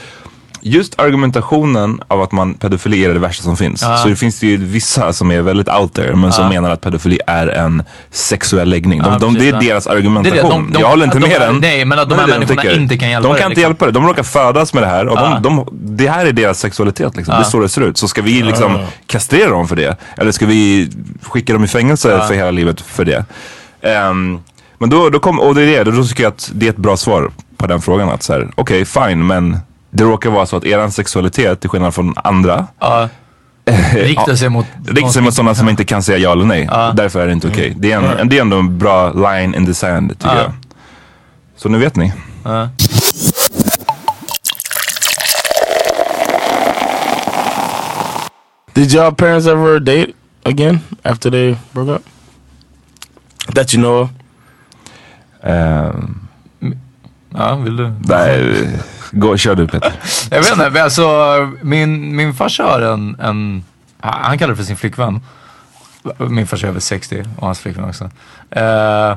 just 0.63 1.01
argumentationen 1.01 2.01
av 2.09 2.23
att 2.23 2.33
man 2.33 2.55
pedofili 2.55 3.05
är 3.05 3.13
det 3.15 3.19
värsta 3.19 3.43
som 3.43 3.57
finns. 3.57 3.83
Ja. 3.83 3.97
Så 3.97 4.09
det 4.09 4.17
finns 4.17 4.41
det 4.41 4.47
ju 4.47 4.57
vissa 4.57 5.13
som 5.13 5.31
är 5.31 5.41
väldigt 5.43 5.69
out 5.69 5.95
there 5.95 6.17
men 6.17 6.33
som 6.33 6.49
menar 6.49 6.71
att 6.71 6.81
pedofili 6.81 7.19
är 7.27 7.47
en 7.47 7.83
sexuell 8.11 8.69
läggning. 8.69 9.03
De, 9.03 9.19
de, 9.19 9.35
det 9.35 9.39
precis, 9.41 9.53
är 9.53 9.55
ja. 9.55 9.61
deras 9.61 9.85
Det 9.85 9.91
är 9.91 9.95
det, 9.95 9.99
argumentation. 9.99 10.51
de- 10.51 10.73
de- 10.73 10.81
jag 10.81 10.89
håller 10.89 11.05
inte 11.05 11.19
de 11.19 11.29
med 11.29 11.41
den. 11.41 11.59
nej, 11.61 11.85
men 11.85 11.99
att 11.99 12.09
de 12.09 12.15
det 12.15 12.21
här 12.21 12.29
är 12.29 12.33
det 12.33 12.39
människorna 12.47 12.73
inte 12.73 12.97
kan 12.97 13.11
hjälpa 13.11 13.29
De 13.29 13.35
det, 13.35 13.41
kan 13.41 13.51
inte 13.51 13.61
liksom. 13.61 13.71
hjälpa 13.71 13.87
det. 13.87 13.93
De 13.93 14.07
råkar 14.07 14.23
födas 14.23 14.75
med 14.75 14.83
det 14.83 14.87
här 14.87 15.07
och 15.09 15.17
de, 15.17 15.43
de, 15.43 15.69
det 15.97 16.09
här 16.09 16.27
är 16.27 16.33
deras 16.33 16.59
sexualitet. 16.61 17.17
Liksom. 17.17 17.35
Det 17.35 17.41
är 17.41 17.45
så 17.45 17.61
det 17.61 17.69
ser 17.69 17.81
ut. 17.83 17.99
Så 17.99 18.09
ska 18.09 18.23
vi 18.23 18.43
liksom 18.43 18.79
kastrera 19.07 19.51
dem 19.51 19.69
för 19.69 19.77
det? 19.77 19.97
Eller 20.17 20.33
ska 20.33 20.47
vi 20.47 20.91
skicka 21.23 21.53
dem 21.53 21.65
i 21.65 21.69
fängelse 21.69 22.25
för 22.29 22.35
hela 22.35 22.51
livet 22.51 22.81
för 22.81 23.05
det? 23.05 23.25
Ehm, 23.83 24.39
men 24.81 24.91
då, 24.91 25.11
då 25.11 25.19
kom, 25.21 25.41
och 25.41 25.55
det 25.55 25.63
är 25.77 25.85
det, 25.85 25.91
då 25.91 26.05
tycker 26.05 26.23
jag 26.23 26.31
att 26.31 26.51
det 26.55 26.67
är 26.67 26.71
ett 26.71 26.77
bra 26.77 26.97
svar 26.97 27.31
på 27.57 27.67
den 27.67 27.81
frågan. 27.81 28.09
Att 28.09 28.23
så 28.23 28.33
här, 28.33 28.51
okej 28.55 28.85
fine, 28.85 29.27
men 29.27 29.59
det 29.91 30.05
råkar 30.05 30.31
vara 30.31 30.47
så 30.47 30.57
att 30.57 30.65
eran 30.65 30.93
sexualitet, 30.93 31.61
till 31.61 31.71
skillnad 31.71 31.95
från 31.95 32.15
andra, 32.17 32.67
Ja. 32.81 33.09
Riktar 33.95 34.35
sig 34.35 34.49
mot... 34.49 34.67
riktar 34.89 35.09
sig 35.11 35.23
mot 35.23 35.35
sådana 35.35 35.55
som 35.55 35.69
inte 35.69 35.85
kan 35.85 36.03
säga 36.03 36.19
ja 36.19 36.33
eller 36.33 36.45
nej. 36.45 36.69
Ja. 36.71 36.93
Därför 36.97 37.21
är 37.21 37.27
det 37.27 37.33
inte 37.33 37.49
okej. 37.49 37.67
Mm. 37.67 37.81
Det, 37.81 37.93
är 37.93 38.19
en, 38.19 38.29
det 38.29 38.37
är 38.39 38.41
ändå 38.41 38.57
en 38.59 38.79
bra 38.79 39.13
line 39.13 39.55
in 39.55 39.67
the 39.67 39.75
sand 39.75 40.11
tycker 40.19 40.37
Ja. 40.37 40.43
jag. 40.43 40.53
Så 41.57 41.69
nu 41.69 41.79
vet 41.79 41.97
ni. 41.97 42.13
Did 48.75 48.89
y'all 48.95 49.13
parents 49.13 49.47
ever 49.47 49.81
date 49.81 50.13
again 50.45 50.81
after 51.05 51.31
they 51.31 51.57
broke 51.73 51.89
up? 51.91 52.03
That 53.55 53.75
you 53.75 53.83
know 53.83 54.03
of? 54.03 54.11
Ehm, 55.43 56.21
Ja, 57.35 57.55
vill 57.57 57.77
du? 57.77 57.93
nej, 58.05 58.69
gå, 59.13 59.37
kör 59.37 59.55
du 59.55 59.67
Peter. 59.67 59.93
Jag 60.31 60.39
vet 60.39 60.53
inte, 60.53 60.71
men 60.71 60.83
alltså 60.83 61.07
min, 61.63 62.17
min 62.17 62.35
farsa 62.35 62.63
har 62.65 62.81
en, 62.81 63.17
en, 63.21 63.65
han 64.01 64.39
kallar 64.39 64.51
det 64.53 64.57
för 64.57 64.65
sin 64.65 64.77
flickvän. 64.77 65.21
Min 66.19 66.47
farsa 66.47 66.67
är 66.67 66.71
över 66.71 66.81
60 66.81 67.25
och 67.37 67.47
hans 67.47 67.59
flickvän 67.61 67.85
också. 67.89 68.11
Eh, 68.51 69.15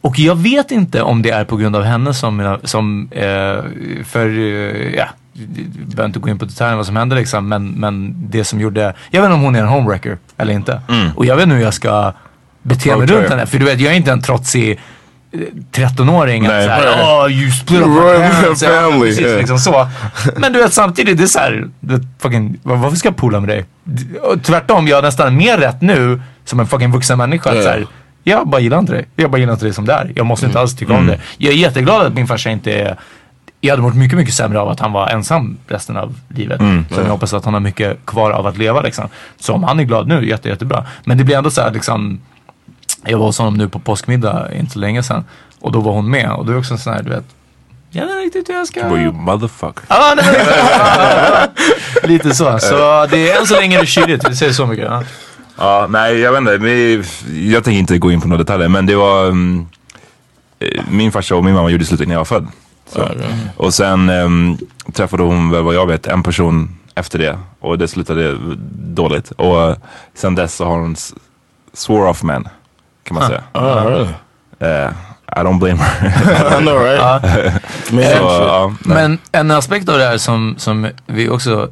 och 0.00 0.18
jag 0.18 0.34
vet 0.36 0.70
inte 0.70 1.02
om 1.02 1.22
det 1.22 1.30
är 1.30 1.44
på 1.44 1.56
grund 1.56 1.76
av 1.76 1.82
henne 1.82 2.14
som, 2.14 2.36
mina- 2.36 2.58
som 2.64 3.08
eh, 3.10 3.64
för, 4.04 4.28
eh, 4.38 4.94
ja, 4.94 5.06
behöver 5.76 6.04
inte 6.06 6.18
gå 6.18 6.28
in 6.28 6.38
på 6.38 6.44
detaljerna 6.44 6.76
vad 6.76 6.86
som 6.86 6.96
hände 6.96 7.16
liksom, 7.16 7.48
men, 7.48 7.68
men 7.68 8.14
det 8.30 8.44
som 8.44 8.60
gjorde, 8.60 8.94
jag 9.10 9.20
vet 9.22 9.26
inte 9.28 9.34
om 9.34 9.42
hon 9.42 9.56
är 9.56 9.60
en 9.60 9.68
homewrecker 9.68 10.18
eller 10.36 10.52
inte. 10.54 10.80
Mm. 10.88 11.10
Och 11.16 11.24
jag 11.26 11.36
vet 11.36 11.42
inte 11.42 11.56
hur 11.56 11.62
jag 11.62 11.74
ska 11.74 12.12
bete 12.64 12.88
mig 12.96 13.04
Approach 13.04 13.10
runt 13.20 13.30
henne, 13.30 13.46
för 13.46 13.58
du 13.58 13.64
vet 13.64 13.80
jag 13.80 13.92
är 13.92 13.96
inte 13.96 14.12
en 14.12 14.22
trotsig 14.22 14.80
eh, 15.32 15.38
13-åring. 15.72 16.46
att 16.46 16.52
Nej. 16.52 16.64
såhär, 16.64 17.02
oh 17.26 17.32
you 17.32 17.50
split 17.50 17.80
up 17.80 17.86
my 17.88 17.94
parents. 17.94 18.62
Ja, 18.62 18.68
family, 18.68 19.00
precis, 19.00 19.20
yeah. 19.26 19.38
liksom 19.38 19.58
så. 19.58 19.88
Men 20.36 20.52
du 20.52 20.58
vet 20.62 20.72
samtidigt, 20.72 21.16
det 21.18 21.22
är 21.22 21.26
såhär, 21.26 21.68
fucking, 22.18 22.58
var- 22.62 22.76
varför 22.76 22.96
ska 22.96 23.08
jag 23.08 23.16
poola 23.16 23.40
med 23.40 23.48
dig? 23.48 23.64
Tvärtom, 24.42 24.88
jag 24.88 24.96
har 24.96 25.02
nästan 25.02 25.36
mer 25.36 25.58
rätt 25.58 25.80
nu 25.82 26.22
som 26.44 26.60
en 26.60 26.66
fucking 26.66 26.92
vuxen 26.92 27.18
människa. 27.18 27.50
att 27.50 27.56
Ja. 27.56 27.62
såhär, 27.62 27.86
jag 28.24 28.48
bara 28.48 28.60
gillar 28.60 28.78
inte 28.78 28.92
dig. 28.92 29.06
Jag 29.16 29.30
bara 29.30 29.38
gillar 29.38 29.52
inte 29.52 29.64
dig 29.64 29.74
som 29.74 29.84
det 29.86 29.92
är. 29.92 30.12
Jag 30.14 30.26
måste 30.26 30.46
inte 30.46 30.60
alls 30.60 30.76
tycka 30.76 30.92
om 30.92 30.98
Mm. 30.98 31.10
det. 31.10 31.20
Jag 31.38 31.52
är 31.52 31.56
jätteglad 31.56 32.06
att 32.06 32.14
min 32.14 32.26
farsa 32.26 32.50
inte 32.50 32.72
är 32.72 32.96
jag 33.60 33.72
hade 33.72 33.82
mått 33.82 33.94
mycket, 33.94 34.18
mycket 34.18 34.34
sämre 34.34 34.60
av 34.60 34.68
att 34.68 34.80
han 34.80 34.92
var 34.92 35.08
ensam 35.08 35.56
resten 35.68 35.96
av 35.96 36.14
livet. 36.28 36.60
Mm. 36.60 36.86
Så 36.90 37.00
jag 37.00 37.04
hoppas 37.08 37.34
att 37.34 37.44
han 37.44 37.54
har 37.54 37.60
mycket 37.60 38.06
kvar 38.06 38.30
av 38.30 38.46
att 38.46 38.56
leva 38.58 38.80
liksom. 38.80 39.08
Så 39.40 39.52
om 39.54 39.62
han 39.64 39.80
är 39.80 39.84
glad 39.84 40.08
nu, 40.08 40.28
jätte, 40.28 40.48
jättebra. 40.48 40.84
Men 41.04 41.18
det 41.18 41.24
blir 41.24 41.36
ändå 41.36 41.50
så 41.50 41.60
här 41.60 41.70
liksom. 41.70 42.20
Jag 43.06 43.18
var 43.18 43.26
hos 43.26 43.38
honom 43.38 43.54
nu 43.54 43.68
på 43.68 43.78
påskmiddag 43.78 44.48
inte 44.54 44.72
så 44.72 44.78
länge 44.78 45.02
sedan. 45.02 45.24
Och 45.60 45.72
då 45.72 45.80
var 45.80 45.92
hon 45.92 46.10
med. 46.10 46.30
Och 46.30 46.46
då 46.46 46.52
är 46.52 46.58
också 46.58 46.74
en 46.74 46.78
sån 46.78 46.92
här, 46.92 47.02
du 47.02 47.10
vet. 47.10 47.24
Jag 47.90 48.06
vet 48.06 48.10
inte 48.10 48.24
riktigt 48.24 48.48
hur 48.48 48.54
jag 48.54 48.66
ska... 48.66 48.88
Were 48.88 49.02
you 49.02 49.12
motherfucker? 49.12 49.84
Ja, 49.88 50.14
nej, 50.16 50.46
men, 52.02 52.10
lite 52.10 52.34
så. 52.34 52.58
Så 52.58 53.06
det 53.10 53.30
är 53.30 53.40
än 53.40 53.46
så 53.46 53.54
länge 53.54 53.76
är 53.76 53.80
det 53.80 53.86
kyligt, 53.86 54.28
vi 54.28 54.36
säger 54.36 54.52
så 54.52 54.66
mycket. 54.66 54.84
Ja. 54.84 55.02
Ja, 55.56 55.86
nej 55.90 56.18
jag 56.18 56.32
vet 56.32 56.40
inte. 56.40 57.04
Jag 57.32 57.64
tänker 57.64 57.78
inte 57.78 57.98
gå 57.98 58.12
in 58.12 58.20
på 58.20 58.28
några 58.28 58.42
detaljer 58.42 58.68
men 58.68 58.86
det 58.86 58.94
var 58.94 59.26
eh, 59.26 59.32
min 60.90 61.12
farsa 61.12 61.36
och 61.36 61.44
min 61.44 61.54
mamma 61.54 61.70
gjorde 61.70 61.84
slut 61.84 62.00
innan 62.00 62.12
jag 62.12 62.20
var 62.20 62.24
född. 62.24 62.46
Så. 62.86 63.08
Och 63.56 63.74
sen 63.74 64.10
ehm, 64.10 64.58
träffade 64.92 65.22
hon 65.22 65.50
väl 65.50 65.62
vad 65.62 65.74
jag 65.74 65.86
vet 65.86 66.06
en 66.06 66.22
person 66.22 66.78
efter 66.94 67.18
det 67.18 67.38
och 67.60 67.78
det 67.78 67.88
slutade 67.88 68.36
dåligt. 68.76 69.30
Och 69.30 69.76
sen 70.14 70.34
dess 70.34 70.54
så 70.54 70.64
har 70.64 70.78
hon 70.78 70.96
swore 71.72 72.10
off 72.10 72.22
man 72.22 72.48
kan 73.04 73.14
man 73.14 73.26
säga. 73.28 73.42
Oh, 73.52 73.86
really? 73.86 74.08
Eh, 74.58 74.90
I 75.36 75.40
don't 75.40 75.58
blame 75.58 75.76
her. 75.76 76.58
I 76.58 76.62
know, 76.62 76.78
right? 76.78 77.62
Nej. 77.92 78.72
Men 78.80 79.18
en 79.32 79.50
aspekt 79.50 79.88
av 79.88 79.98
det 79.98 80.04
här 80.04 80.18
som, 80.18 80.54
som 80.58 80.88
vi 81.06 81.28
också 81.28 81.70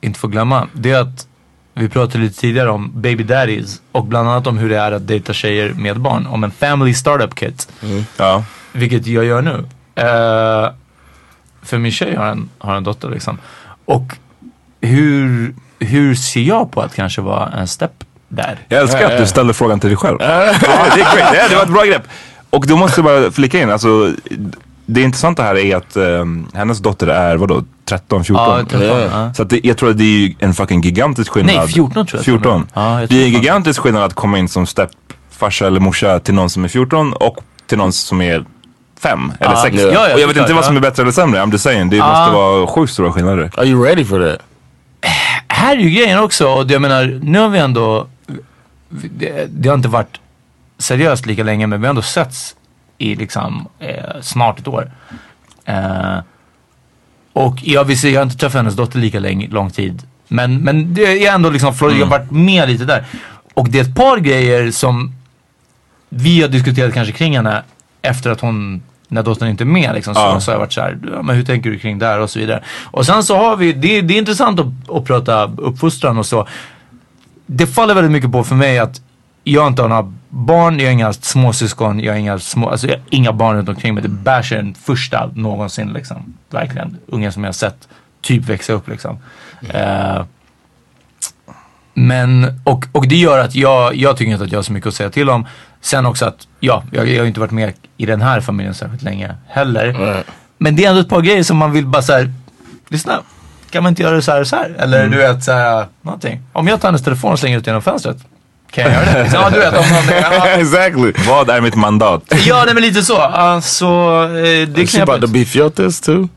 inte 0.00 0.18
får 0.18 0.28
glömma. 0.28 0.68
Det 0.72 0.90
är 0.90 1.00
att 1.00 1.26
vi 1.74 1.88
pratade 1.88 2.24
lite 2.24 2.40
tidigare 2.40 2.70
om 2.70 2.92
baby 2.94 3.24
daddies 3.24 3.80
och 3.92 4.04
bland 4.04 4.28
annat 4.28 4.46
om 4.46 4.58
hur 4.58 4.68
det 4.70 4.78
är 4.78 4.92
att 4.92 5.06
dejta 5.06 5.32
tjejer 5.32 5.72
med 5.74 6.00
barn. 6.00 6.26
Om 6.26 6.44
en 6.44 6.50
family 6.50 6.94
startup 6.94 7.34
kit. 7.34 7.68
ja. 8.16 8.44
Vilket 8.72 9.06
jag 9.06 9.24
gör 9.24 9.42
nu. 9.42 9.64
Eh, 9.94 10.70
för 11.62 11.78
min 11.78 11.92
tjej 11.92 12.16
har 12.16 12.26
en, 12.26 12.50
har 12.58 12.74
en 12.74 12.84
dotter 12.84 13.08
liksom. 13.10 13.38
Och 13.84 14.16
hur, 14.80 15.54
hur 15.78 16.14
ser 16.14 16.40
jag 16.40 16.70
på 16.70 16.80
att 16.80 16.94
kanske 16.94 17.20
vara 17.20 17.48
en 17.48 17.68
step 17.68 18.04
där? 18.34 18.58
Jag 18.68 18.82
älskar 18.82 19.10
att 19.10 19.18
du 19.18 19.26
ställer 19.26 19.52
frågan 19.52 19.80
till 19.80 19.90
dig 19.90 19.96
själv. 19.96 20.18
det 20.18 20.24
är 20.24 21.16
great. 21.16 21.34
Ja, 21.34 21.48
det 21.48 21.54
var 21.56 21.62
ett 21.62 21.68
bra 21.68 21.82
grepp. 21.84 22.02
Och 22.50 22.66
då 22.66 22.76
måste 22.76 23.00
jag 23.00 23.04
bara 23.04 23.30
flika 23.30 23.60
in, 23.60 23.70
alltså, 23.70 24.12
det 24.86 25.02
intressanta 25.02 25.42
här 25.42 25.56
är 25.58 25.76
att 25.76 25.96
ehm, 25.96 26.46
hennes 26.54 26.78
dotter 26.78 27.06
är 27.06 27.36
vadå, 27.36 27.62
13, 27.88 28.24
14? 28.24 28.58
Ja, 28.58 28.64
13, 28.78 28.98
ja. 29.12 29.34
Så 29.34 29.42
att 29.42 29.50
det, 29.50 29.60
jag 29.64 29.76
tror 29.76 29.90
att 29.90 29.98
det 29.98 30.24
är 30.24 30.34
en 30.38 30.54
fucking 30.54 30.80
gigantisk 30.80 31.32
skillnad. 31.32 31.56
Nej, 31.56 31.68
14 31.68 32.06
tror 32.06 32.18
jag. 32.18 32.24
14. 32.24 32.66
Ja, 32.74 33.00
jag 33.00 33.08
det 33.08 33.22
är 33.22 33.24
en 33.24 33.32
gigantisk 33.32 33.80
skillnad 33.80 34.02
att 34.02 34.14
komma 34.14 34.38
in 34.38 34.48
som 34.48 34.66
stepfarsa 34.66 35.66
eller 35.66 35.80
morsa 35.80 36.18
till 36.20 36.34
någon 36.34 36.50
som 36.50 36.64
är 36.64 36.68
14 36.68 37.12
och 37.12 37.38
till 37.66 37.78
någon 37.78 37.92
som 37.92 38.20
är 38.20 38.44
5 39.00 39.32
eller 39.40 39.52
Ja, 39.52 39.62
6. 39.62 39.76
ja, 39.76 39.88
ja, 39.92 40.14
och 40.14 40.20
jag 40.20 40.28
vet 40.28 40.36
inte 40.36 40.52
vad 40.54 40.64
som 40.64 40.76
är 40.76 40.80
bättre 40.80 41.02
eller 41.02 41.12
sämre, 41.12 41.40
I'm 41.40 41.52
just 41.52 41.64
saying. 41.64 41.90
Det 41.90 41.98
måste 41.98 42.30
vara 42.30 42.66
sjukt 42.66 42.92
stora 42.92 43.12
skillnader. 43.12 43.50
are 43.56 43.66
you 43.66 43.84
ready 43.84 44.04
for 44.04 44.30
that? 44.30 44.40
här 45.48 45.76
är 45.76 45.80
ju 45.80 45.90
grejen 45.90 46.18
också 46.18 46.48
och 46.48 46.70
jag 46.70 46.82
menar, 46.82 47.20
nu 47.22 47.38
har 47.38 47.48
vi 47.48 47.58
ändå, 47.58 48.06
det, 49.02 49.46
det 49.50 49.68
har 49.68 49.76
inte 49.76 49.88
varit 49.88 50.20
seriöst 50.78 51.26
lika 51.26 51.42
länge 51.44 51.66
men 51.66 51.80
vi 51.80 51.86
har 51.86 51.90
ändå 51.90 52.02
setts 52.02 52.56
i 52.98 53.14
liksom 53.14 53.68
eh, 53.78 54.20
snart 54.20 54.58
ett 54.58 54.68
år. 54.68 54.90
Eh, 55.64 56.18
och 57.32 57.56
jag 57.62 57.84
vill 57.84 58.00
säga, 58.00 58.12
jag 58.12 58.20
har 58.20 58.24
inte 58.24 58.36
träffat 58.36 58.58
hennes 58.58 58.74
dotter 58.76 58.98
lika 58.98 59.18
länge, 59.20 59.48
lång 59.48 59.70
tid. 59.70 60.02
Men, 60.28 60.58
men 60.58 60.94
det 60.94 61.26
är 61.26 61.34
ändå 61.34 61.50
liksom, 61.50 61.74
Florida, 61.74 62.04
har 62.04 62.10
varit 62.10 62.30
med 62.30 62.68
lite 62.68 62.84
där. 62.84 63.04
Och 63.54 63.68
det 63.68 63.78
är 63.78 63.82
ett 63.82 63.94
par 63.96 64.18
grejer 64.18 64.70
som 64.70 65.12
vi 66.08 66.42
har 66.42 66.48
diskuterat 66.48 66.94
kanske 66.94 67.12
kring 67.12 67.36
henne 67.36 67.62
efter 68.02 68.30
att 68.30 68.40
hon, 68.40 68.82
när 69.08 69.22
dottern 69.22 69.48
inte 69.48 69.64
är 69.64 69.66
med 69.66 69.94
liksom, 69.94 70.14
så, 70.14 70.20
Ja. 70.20 70.40
så 70.40 70.50
har 70.50 70.54
jag 70.54 70.60
varit 70.60 70.72
så 70.72 70.80
här, 70.80 70.98
ja, 71.12 71.22
men 71.22 71.36
hur 71.36 71.44
tänker 71.44 71.70
du 71.70 71.78
kring 71.78 71.98
det 71.98 72.06
här 72.06 72.20
och 72.20 72.30
så 72.30 72.38
vidare. 72.38 72.62
Och 72.84 73.06
sen 73.06 73.24
så 73.24 73.36
har 73.36 73.56
vi, 73.56 73.72
det, 73.72 74.00
det 74.00 74.14
är 74.14 74.18
intressant 74.18 74.60
att, 74.60 74.90
att 74.90 75.04
prata 75.04 75.44
uppfostran 75.56 76.18
och 76.18 76.26
så. 76.26 76.48
Det 77.46 77.66
faller 77.66 77.94
väldigt 77.94 78.12
mycket 78.12 78.32
på 78.32 78.44
för 78.44 78.54
mig 78.54 78.78
att 78.78 79.00
jag 79.44 79.66
inte 79.66 79.82
har 79.82 79.88
några 79.88 80.12
barn, 80.28 80.78
jag 80.78 80.86
har 80.86 80.92
inga 80.92 81.12
småsyskon, 81.12 82.00
jag 82.00 82.12
har 82.12 82.18
inga, 82.18 82.38
små, 82.38 82.70
alltså 82.70 82.86
jag 82.86 82.94
har 82.96 83.02
inga 83.10 83.32
barn 83.32 83.56
runt 83.56 83.68
omkring 83.68 83.94
mig. 83.94 84.02
Det 84.02 84.08
bärs 84.08 84.52
är 84.52 84.56
den 84.56 84.74
första 84.74 85.30
någonsin 85.34 85.92
liksom. 85.92 86.34
Verkligen. 86.50 86.98
Ungen 87.06 87.32
som 87.32 87.44
jag 87.44 87.48
har 87.48 87.52
sett 87.52 87.88
typ 88.20 88.44
växa 88.44 88.72
upp 88.72 88.88
liksom. 88.88 89.18
Eh, 89.68 90.24
men, 91.94 92.60
och, 92.64 92.84
och 92.92 93.08
det 93.08 93.16
gör 93.16 93.38
att 93.38 93.54
jag, 93.54 93.96
jag 93.96 94.16
tycker 94.16 94.32
inte 94.32 94.44
att 94.44 94.52
jag 94.52 94.58
har 94.58 94.62
så 94.62 94.72
mycket 94.72 94.88
att 94.88 94.94
säga 94.94 95.10
till 95.10 95.30
om. 95.30 95.46
Sen 95.80 96.06
också 96.06 96.24
att, 96.24 96.48
ja, 96.60 96.82
jag, 96.92 97.08
jag 97.08 97.20
har 97.20 97.26
inte 97.26 97.40
varit 97.40 97.50
med 97.50 97.72
i 97.96 98.06
den 98.06 98.22
här 98.22 98.40
familjen 98.40 98.74
särskilt 98.74 99.02
länge 99.02 99.34
heller. 99.48 100.24
Men 100.58 100.76
det 100.76 100.84
är 100.84 100.88
ändå 100.88 101.00
ett 101.00 101.08
par 101.08 101.20
grejer 101.20 101.42
som 101.42 101.56
man 101.56 101.72
vill 101.72 101.86
bara 101.86 102.02
såhär, 102.02 102.32
lyssna. 102.88 103.22
Kan 103.74 103.82
man 103.82 103.90
inte 103.90 104.02
göra 104.02 104.14
det 104.16 104.22
så 104.22 104.32
här 104.32 104.40
och 104.40 104.46
så 104.46 104.56
här? 104.56 104.76
Eller 104.78 105.08
du 105.08 105.16
vet 105.16 105.44
såhär, 105.44 105.86
någonting. 106.02 106.40
Om 106.52 106.68
jag 106.68 106.80
tar 106.80 106.88
hennes 106.88 107.04
telefon 107.04 107.32
och 107.32 107.38
slänger 107.38 107.58
ut 107.58 107.66
genom 107.66 107.82
fönstret. 107.82 108.16
Kan 108.70 108.84
jag 108.84 108.92
göra 108.92 109.04
det? 109.04 109.22
Liksom, 109.22 109.40
ja, 109.42 109.50
du 109.50 109.58
vet, 109.58 109.76
om 109.78 109.88
någonting. 109.88 110.16
Ja, 110.22 110.46
exactly. 110.46 111.12
Vad 111.28 111.50
är 111.50 111.60
mitt 111.60 111.74
mandat? 111.74 112.22
ja 112.46 112.62
nej, 112.64 112.74
men 112.74 112.82
lite 112.82 113.02
så. 113.02 113.16
Alltså, 113.20 113.84
eh, 113.86 114.32
det 114.68 114.80
är 114.80 114.80
Is 114.80 114.92
she 114.92 115.02
about 115.02 115.20
to 115.20 115.26
be 115.26 115.44
fiotes 115.44 116.00
too? 116.00 116.28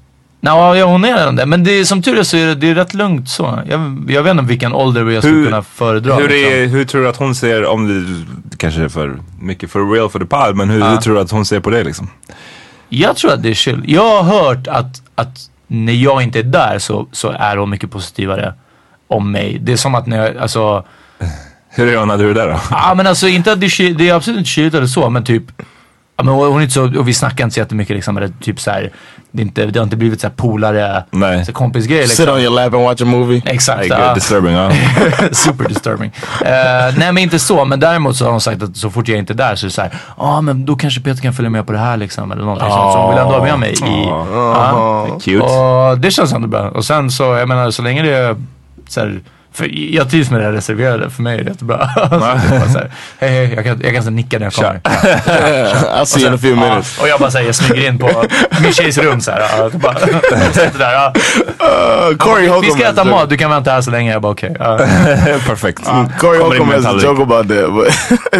Nå, 0.41 0.75
ja, 0.75 0.85
hon 0.85 1.05
är 1.05 1.17
redan 1.17 1.35
det. 1.35 1.45
Men 1.45 1.63
det 1.63 1.71
är, 1.71 1.83
som 1.85 2.01
tur 2.01 2.19
är 2.19 2.23
så 2.23 2.37
är 2.37 2.45
det, 2.45 2.55
det 2.55 2.69
är 2.69 2.75
rätt 2.75 2.93
lugnt 2.93 3.29
så. 3.29 3.59
Jag, 3.69 4.05
jag 4.09 4.23
vet 4.23 4.31
inte 4.31 4.43
vilken 4.43 4.73
ålder 4.73 5.09
jag 5.09 5.23
skulle 5.23 5.45
kunna 5.45 5.63
föredra. 5.63 6.15
hur, 6.15 6.27
liksom. 6.29 6.53
är, 6.53 6.65
hur 6.65 6.85
tror 6.85 7.01
du 7.01 7.09
att 7.09 7.17
hon 7.17 7.35
ser, 7.35 7.65
om 7.65 8.05
det 8.45 8.57
kanske 8.57 8.81
är 8.83 8.89
för 8.89 9.17
mycket 9.39 9.71
för 9.71 9.93
real 9.93 10.09
för 10.09 10.19
the 10.19 10.25
pod, 10.25 10.55
men 10.55 10.69
hur, 10.69 10.79
Ja. 10.79 10.89
hur 10.89 10.97
tror 10.97 11.15
du 11.15 11.21
att 11.21 11.31
hon 11.31 11.45
ser 11.45 11.59
på 11.59 11.69
det 11.69 11.83
liksom? 11.83 12.09
Jag 12.89 13.15
tror 13.15 13.33
att 13.33 13.43
det 13.43 13.49
är 13.49 13.53
chill. 13.53 13.83
Jag 13.87 14.23
har 14.23 14.23
hört 14.23 14.67
att, 14.67 15.01
att 15.15 15.49
när 15.67 15.93
jag 15.93 16.23
inte 16.23 16.39
är 16.39 16.43
där 16.43 16.79
så, 16.79 17.07
så 17.11 17.29
är 17.29 17.57
hon 17.57 17.69
mycket 17.69 17.91
positivare 17.91 18.53
om 19.07 19.31
mig. 19.31 19.57
Det 19.61 19.71
är 19.71 19.77
som 19.77 19.95
att 19.95 20.07
när 20.07 20.17
jag, 20.17 20.37
alltså... 20.37 20.85
Hur 21.69 21.93
är 21.93 21.97
hon 21.97 22.07
när 22.07 22.17
du 22.17 22.29
är 22.29 22.33
där 22.33 22.47
då? 22.47 22.59
Ja 22.71 22.93
men 22.97 23.07
alltså 23.07 23.27
inte 23.27 23.51
att 23.51 23.61
det 23.61 23.93
det 23.97 24.09
är 24.09 24.13
absolut 24.13 24.37
inte 24.37 24.49
kyligt 24.49 24.73
eller 24.73 24.87
så 24.87 25.09
men 25.09 25.23
typ 25.23 25.43
Ja, 26.17 26.23
men 26.23 26.33
hon 26.33 26.57
är 26.57 26.61
inte 26.61 26.73
så, 26.73 26.99
och 26.99 27.07
vi 27.07 27.13
snackar 27.13 27.43
inte 27.43 27.53
så 27.53 27.59
jättemycket 27.59 27.95
liksom, 27.95 28.17
eller 28.17 28.31
typ 28.41 28.59
så 28.59 28.71
här, 28.71 28.91
det, 29.31 29.41
är 29.41 29.45
inte, 29.45 29.65
det 29.65 29.79
har 29.79 29.83
inte 29.83 29.97
blivit 29.97 30.21
så 30.21 30.27
här 30.27 30.33
polare, 30.35 31.03
Nej. 31.11 31.45
så 31.45 31.53
kompisgrej 31.53 31.99
liksom. 31.99 32.25
Sit 32.25 32.33
on 32.33 32.39
your 32.39 32.55
lap 32.55 32.73
and 32.73 32.83
watch 32.83 33.01
a 33.01 33.05
movie. 33.05 33.41
Exakt. 33.45 33.83
Like, 33.83 33.95
uh, 33.95 34.13
disturbing, 34.13 34.53
ja. 34.53 34.71
Super 35.31 35.67
disturbing. 35.69 36.11
Eh, 36.41 36.97
nej 36.97 37.13
men 37.13 37.17
inte 37.17 37.39
så, 37.39 37.65
men 37.65 37.79
däremot 37.79 38.15
så 38.15 38.25
har 38.25 38.31
hon 38.31 38.41
sagt 38.41 38.63
att 38.63 38.77
så 38.77 38.89
fort 38.89 39.07
jag 39.07 39.17
inte 39.17 39.33
är 39.33 39.35
där 39.35 39.55
så 39.55 39.65
är 39.65 39.67
det 39.67 39.73
så 39.73 39.81
ja 39.81 39.91
ah, 40.17 40.41
men 40.41 40.65
då 40.65 40.75
kanske 40.75 41.01
Peter 41.01 41.21
kan 41.21 41.33
följa 41.33 41.49
med 41.49 41.65
på 41.65 41.71
det 41.71 41.79
här 41.79 41.97
liksom 41.97 42.31
eller 42.31 42.43
någonting 42.43 42.69
sånt. 42.69 42.93
Så 42.93 42.99
hon 42.99 43.09
vill 43.09 43.19
ändå 43.23 43.33
ha 43.33 43.43
med 43.43 43.59
mig 43.59 43.71
i... 43.71 44.07
Ja. 44.07 45.19
Cute. 45.21 45.43
Och 45.43 45.99
det 45.99 46.11
känns 46.11 46.33
ändå 46.33 46.47
bra. 46.47 46.69
Och 46.69 46.85
sen 46.85 47.11
så, 47.11 47.23
jag 47.23 47.47
menar 47.47 47.71
så 47.71 47.81
länge 47.81 48.01
det 48.01 48.13
är 48.13 48.35
så 48.87 48.99
här, 48.99 49.21
för 49.57 49.93
jag 49.95 50.09
trivs 50.09 50.31
med 50.31 50.39
det 50.39 50.45
här 50.45 50.51
reserverade, 50.51 51.09
för 51.09 51.23
mig 51.23 51.39
är 51.39 51.43
det 51.43 51.49
jättebra. 51.49 51.89
så 51.95 51.99
det 51.99 52.15
är 52.15 52.59
bara 52.59 52.69
så 52.69 52.77
här, 52.77 52.91
hej 53.19 53.29
hej, 53.29 53.53
jag 53.55 53.65
kan, 53.65 53.81
jag 53.83 53.93
kan 53.93 54.03
så 54.03 54.09
nicka 54.09 54.39
när 54.39 54.45
jag 54.45 54.53
kommer. 54.53 54.79
I'll 56.01 56.05
see 56.05 56.19
you 56.19 56.27
in 56.27 56.33
a 56.33 56.37
few 56.37 56.67
minutes. 56.67 56.99
och 56.99 57.07
jag 57.07 57.19
bara 57.19 57.31
säger, 57.31 57.51
smyger 57.51 57.87
in 57.87 57.97
på 57.97 58.23
min 58.61 58.73
tjejs 58.73 58.97
rum 58.97 59.21
så 59.21 59.31
här. 59.31 59.39
Ja, 59.39 59.69
så 59.71 59.77
bara, 59.77 59.99
sitter 59.99 60.79
där, 60.79 60.93
ja. 60.93 61.13
Uh, 62.11 62.17
Corey 62.17 62.41
Vi 62.41 62.47
Holcomb 62.47 62.73
ska 62.73 62.85
has 62.85 62.93
äta 62.93 63.03
mat, 63.03 63.29
du 63.29 63.37
kan 63.37 63.49
vänta 63.49 63.71
här 63.71 63.81
så 63.81 63.91
länge. 63.91 64.11
Jag 64.11 64.21
bara 64.21 64.31
okej. 64.31 64.55
Perfekt. 65.47 65.83
Corey 66.19 66.39
Holcomb 66.39 66.71
has 66.71 66.85
a 66.85 66.99
joke 67.01 67.21
about 67.21 67.47
that, 67.47 67.73
but 67.73 67.87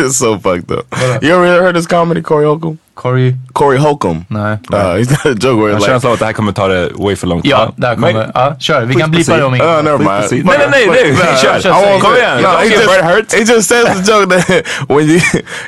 it's 0.02 0.14
so 0.14 0.40
fucked 0.40 0.72
up. 0.72 0.96
You 1.24 1.34
ever 1.34 1.62
heard 1.62 1.76
this 1.76 1.88
comedy, 1.88 2.22
Corey 2.22 2.46
Holcomb? 2.46 2.78
Corey? 2.98 3.36
Corey 3.54 3.78
Holcomb. 3.80 4.26
Nej. 4.28 4.58
Uh, 4.74 4.78
he's 4.78 5.08
got 5.10 5.26
a 5.26 5.30
joke 5.30 5.62
where 5.62 5.70
Jag 5.70 5.74
har 5.74 5.80
like, 5.80 5.86
känslan 5.92 6.10
av 6.10 6.14
att 6.14 6.20
det 6.20 6.26
här 6.26 6.34
kommer 6.34 6.52
ta 6.52 6.68
det 6.68 6.90
way 6.96 7.16
för 7.16 7.28
långt. 7.28 7.46
Ja, 7.46 7.74
där 7.76 7.96
kommer, 7.96 8.32
ja, 8.34 8.56
kör. 8.60 8.86
Vi 8.86 8.96
kan 8.96 9.12
blipa 9.12 9.38
det 9.38 9.44
om 9.44 9.56
inget. 9.56 9.68
uh, 9.68 9.84
never 9.84 9.98
mind. 9.98 10.46
Nej, 10.46 10.58
nej, 10.72 10.88
nej, 10.88 10.88
nej. 11.12 11.38
Kör. 11.44 11.60
kör, 11.60 11.72
won't 11.72 12.00
Kom 12.02 12.16
igen. 12.16 12.42
No, 12.42 12.64
get 12.64 12.72
just, 12.72 12.86
Bret 12.88 13.06
hurt. 13.06 13.34
he 13.34 13.40
just 13.54 13.70
says 13.70 13.86
the 13.86 14.12
joke 14.12 14.30
that 14.30 14.66
when 14.90 15.08
you, 15.08 15.20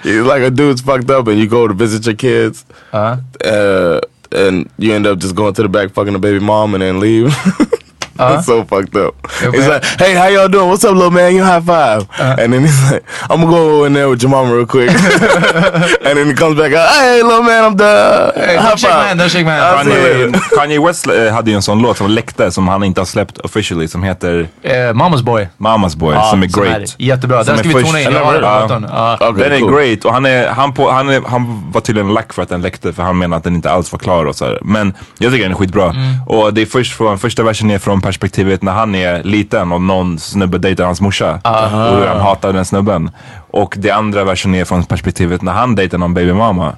you 0.04 0.24
like 0.36 0.48
a 0.48 0.50
dude's 0.50 0.82
fucked 0.82 1.10
up 1.20 1.28
and 1.28 1.38
you 1.38 1.48
go 1.48 1.68
to 1.68 1.74
visit 1.74 2.06
your 2.08 2.16
kids, 2.18 2.66
Ja. 2.92 3.18
uh, 3.46 4.00
and 4.48 4.70
you 4.78 4.96
end 4.96 5.08
up 5.08 5.20
just 5.20 5.36
going 5.36 5.54
to 5.54 5.62
the 5.62 5.70
back 5.70 5.94
fucking 5.94 6.14
the 6.14 6.20
baby 6.20 6.40
mom 6.40 6.74
and 6.74 6.82
then 6.84 7.00
leave. 7.00 7.34
That's 8.20 8.46
so 8.46 8.64
fucked 8.66 8.96
up. 8.96 9.16
Okay. 9.44 9.58
He's 9.58 9.68
like, 9.68 9.84
hey, 10.00 10.14
how 10.16 10.28
y'all 10.28 10.50
doing? 10.50 10.70
What's 10.70 10.84
up, 10.84 10.96
little 10.96 11.12
man? 11.12 11.36
You 11.36 11.44
high 11.44 11.62
five. 11.62 12.08
And 12.20 12.54
then 12.54 12.62
he's 12.62 12.92
like, 12.92 13.04
I'm 13.30 13.42
gonna 13.42 13.52
go 13.52 13.86
in 13.86 13.94
there 13.94 14.10
with 14.10 14.22
your 14.22 14.32
mama 14.32 14.56
real 14.56 14.66
quick. 14.66 14.90
and 16.06 16.18
then 16.18 16.28
he 16.28 16.34
comes 16.34 16.58
back 16.58 16.74
out, 16.74 16.90
hey, 16.96 17.24
little 17.24 17.44
man, 17.44 17.64
I'm 17.64 17.76
done. 17.76 18.32
Hey, 18.36 18.56
high 18.58 18.70
don't 18.70 18.80
shake 18.80 18.92
my 18.92 19.08
hand, 19.08 19.20
don't 19.20 19.30
shake 19.30 19.46
you 19.46 19.50
Kanye. 19.50 20.32
Kanye 20.58 20.80
West 20.86 21.08
eh, 21.08 21.34
hade 21.34 21.52
ju 21.52 21.56
en 21.56 21.62
sån 21.62 21.82
låt 21.82 21.98
som 21.98 22.10
läckte 22.12 22.52
som 22.52 22.68
han 22.68 22.84
inte 22.84 23.02
har 23.02 23.06
släppt 23.06 23.38
officially 23.38 23.88
som 23.88 24.04
heter 24.04 24.48
Eh, 24.64 24.72
Mama's 24.94 25.24
boy. 25.24 25.48
Mamas 25.58 25.96
Boy 25.96 26.16
som 26.30 26.44
är 26.44 26.48
great. 26.48 26.96
jättebra. 26.98 27.44
Som 27.44 27.56
Den 27.56 27.64
ska 27.64 27.78
är 27.78 27.82
vi 27.82 27.88
tona 27.88 28.02
in. 28.02 28.12
Jag 28.12 28.26
har 28.26 28.68
den. 28.68 28.86
Ja. 28.90 29.16
Okay, 29.30 29.44
Den 29.44 29.52
är 29.54 29.60
cool. 29.60 29.74
great 29.74 30.06
och 30.06 30.14
han, 30.14 30.26
är, 30.26 30.48
han, 30.48 30.74
på, 30.74 30.92
han, 30.92 31.10
är, 31.10 31.22
han 31.28 31.72
var 31.72 31.82
tydligen 31.82 32.14
lack 32.14 32.34
för 32.34 32.42
att 32.42 32.50
den 32.50 32.62
läckte 32.62 32.94
för 32.94 33.04
han 33.04 33.18
menar 33.18 33.38
att 33.38 33.44
den 33.44 33.56
inte 33.56 33.72
alls 33.72 33.92
var 33.92 34.00
klar 34.00 34.26
och 34.26 34.36
så 34.36 34.46
här. 34.46 34.60
Men 34.62 34.94
jag 35.18 35.32
tycker 35.32 35.44
den 35.44 35.52
är 35.52 35.56
skitbra. 35.56 35.96
Och 36.28 36.54
det 36.54 36.62
är 36.62 36.66
först 36.66 36.94
från, 36.98 37.20
första 37.20 37.44
versen 37.44 37.72
är 37.72 37.80
från 37.80 38.02
perspektivet 38.10 38.62
när 38.62 38.72
han 38.72 38.96
är 38.96 39.24
liten 39.24 39.72
och 39.72 39.82
någon 39.82 40.20
snubbe 40.20 40.58
dejtar 40.58 40.86
hans 40.86 41.02
morsa. 41.02 41.40
Och 41.44 41.98
hur 41.98 42.08
han 42.08 42.22
hatar 42.22 42.54
den 42.54 42.66
snubben. 42.66 43.12
Och 43.52 43.76
det 43.78 43.92
andra 43.92 44.24
versen 44.24 44.56
är 44.56 44.66
från 44.66 44.84
perspektivet 44.84 45.42
när 45.42 45.52
han 45.52 45.76
dejtar 45.76 45.98
någon 45.98 46.14
babymamma. 46.14 46.76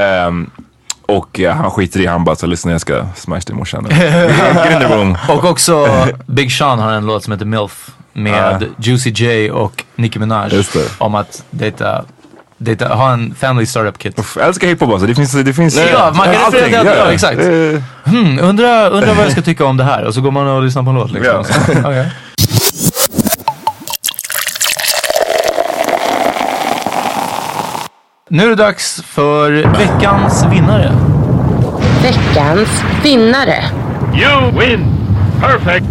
Ehm, 0.00 0.50
och 1.06 1.40
eh, 1.40 1.54
han 1.54 1.70
skiter 1.70 2.00
i, 2.00 2.06
han 2.06 2.24
bara 2.24 2.36
så 2.36 2.46
lyssna 2.46 2.72
jag 2.72 2.80
ska 2.80 3.06
smash 3.14 3.40
din 3.46 3.56
morsa 3.56 3.80
nu. 3.80 3.88
Och 5.28 5.44
också 5.44 5.88
Big 6.26 6.52
Sean 6.52 6.78
har 6.78 6.92
en 6.92 7.06
låt 7.06 7.24
som 7.24 7.32
heter 7.32 7.46
MILF 7.46 7.90
med 8.12 8.64
Juicy 8.78 9.10
J 9.10 9.50
och 9.50 9.84
Nicki 9.96 10.18
Minaj. 10.18 10.50
Om 10.98 11.14
att 11.14 11.44
dejta, 11.50 12.04
dejta, 12.58 12.94
ha 12.94 13.12
en 13.12 13.34
family 13.34 13.66
startup 13.66 13.98
kit. 13.98 14.18
Uff, 14.18 14.36
Jag 14.36 14.46
älskar 14.48 14.66
hiphop 14.68 14.90
alltså. 14.90 15.06
Det 15.06 15.14
finns, 15.14 15.32
det 15.32 15.52
finns 15.54 15.76
Ja, 15.92 16.12
man 16.16 16.26
kan 16.26 16.44
allting, 16.44 16.60
referera 16.60 16.80
till 16.80 16.88
allt. 16.90 16.98
ja. 16.98 17.04
Ja, 17.06 17.12
exakt. 17.12 17.40
Eh, 17.40 17.82
Hmm, 18.12 18.38
undrar 18.42 18.90
undra 18.90 19.14
vad 19.14 19.24
jag 19.24 19.32
ska 19.32 19.42
tycka 19.42 19.64
om 19.64 19.76
det 19.76 19.84
här. 19.84 20.04
Och 20.04 20.14
så 20.14 20.20
går 20.20 20.30
man 20.30 20.48
och 20.48 20.62
lyssnar 20.62 20.82
på 20.82 20.90
en 20.90 20.96
låt 20.96 21.10
liksom. 21.10 21.44
Så, 21.44 21.52
okej. 21.84 22.10
Nu 28.30 28.44
är 28.44 28.48
det 28.48 28.54
dags 28.54 29.02
för 29.06 29.50
veckans 29.78 30.44
vinnare. 30.52 30.92
Veckans 32.02 32.82
vinnare. 33.04 33.64
You 34.14 34.60
win. 34.60 34.86
Perfect. 35.40 35.86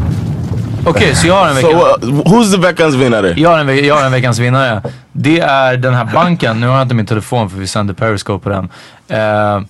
Okej, 0.85 1.15
så 1.15 1.27
jag 1.27 1.33
har 1.33 1.47
en 1.49 1.55
So, 1.61 1.67
veckans... 1.67 2.03
uh, 2.03 2.09
who's 2.09 2.51
the 2.51 2.57
veckans 2.61 2.95
vinnare? 2.95 3.33
Jag 3.37 3.49
har, 3.49 3.59
en, 3.59 3.85
jag 3.85 3.95
har 3.95 4.05
en 4.05 4.11
veckans 4.11 4.39
vinnare. 4.39 4.81
Det 5.11 5.39
är 5.39 5.77
den 5.77 5.93
här 5.93 6.05
banken. 6.13 6.59
Nu 6.59 6.67
har 6.67 6.73
jag 6.73 6.81
inte 6.81 6.95
min 6.95 7.05
telefon 7.05 7.49
för 7.49 7.57
vi 7.57 7.67
sänder 7.67 7.93
Periscope 7.93 8.43
på 8.43 8.49
den. 8.49 8.69
Uh, 9.11 9.63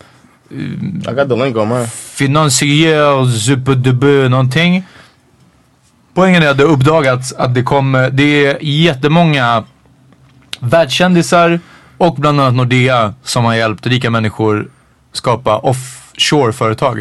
I 1.11 1.15
got 1.15 1.29
the 1.29 1.35
link 1.35 1.57
on 1.57 1.69
mine. 1.69 1.87
Financier 1.87 3.25
Superdebut 3.39 4.31
någonting. 4.31 4.83
Poängen 6.13 6.43
är 6.43 6.47
att 6.49 6.57
det 6.57 6.63
har 6.63 6.71
uppdagats 6.71 7.33
att 7.33 7.53
det 7.53 7.63
kommer, 7.63 8.09
det 8.09 8.45
är 8.45 8.57
jättemånga 8.61 9.63
världskändisar 10.59 11.59
och 11.97 12.15
bland 12.15 12.41
annat 12.41 12.53
Nordea 12.53 13.13
som 13.23 13.45
har 13.45 13.55
hjälpt 13.55 13.87
rika 13.87 14.09
människor 14.09 14.67
skapa 15.11 15.57
offshore-företag. 15.57 16.99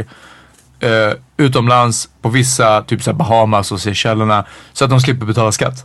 Eh, 0.81 1.13
utomlands 1.43 2.09
på 2.23 2.29
vissa, 2.29 2.83
typ 2.83 3.03
såhär 3.03 3.17
Bahamas 3.17 3.73
och 3.73 3.81
Seychellerna. 3.81 4.45
Så 4.73 4.85
att 4.85 4.91
de 4.91 5.01
slipper 5.01 5.27
betala 5.27 5.53
skatt. 5.53 5.85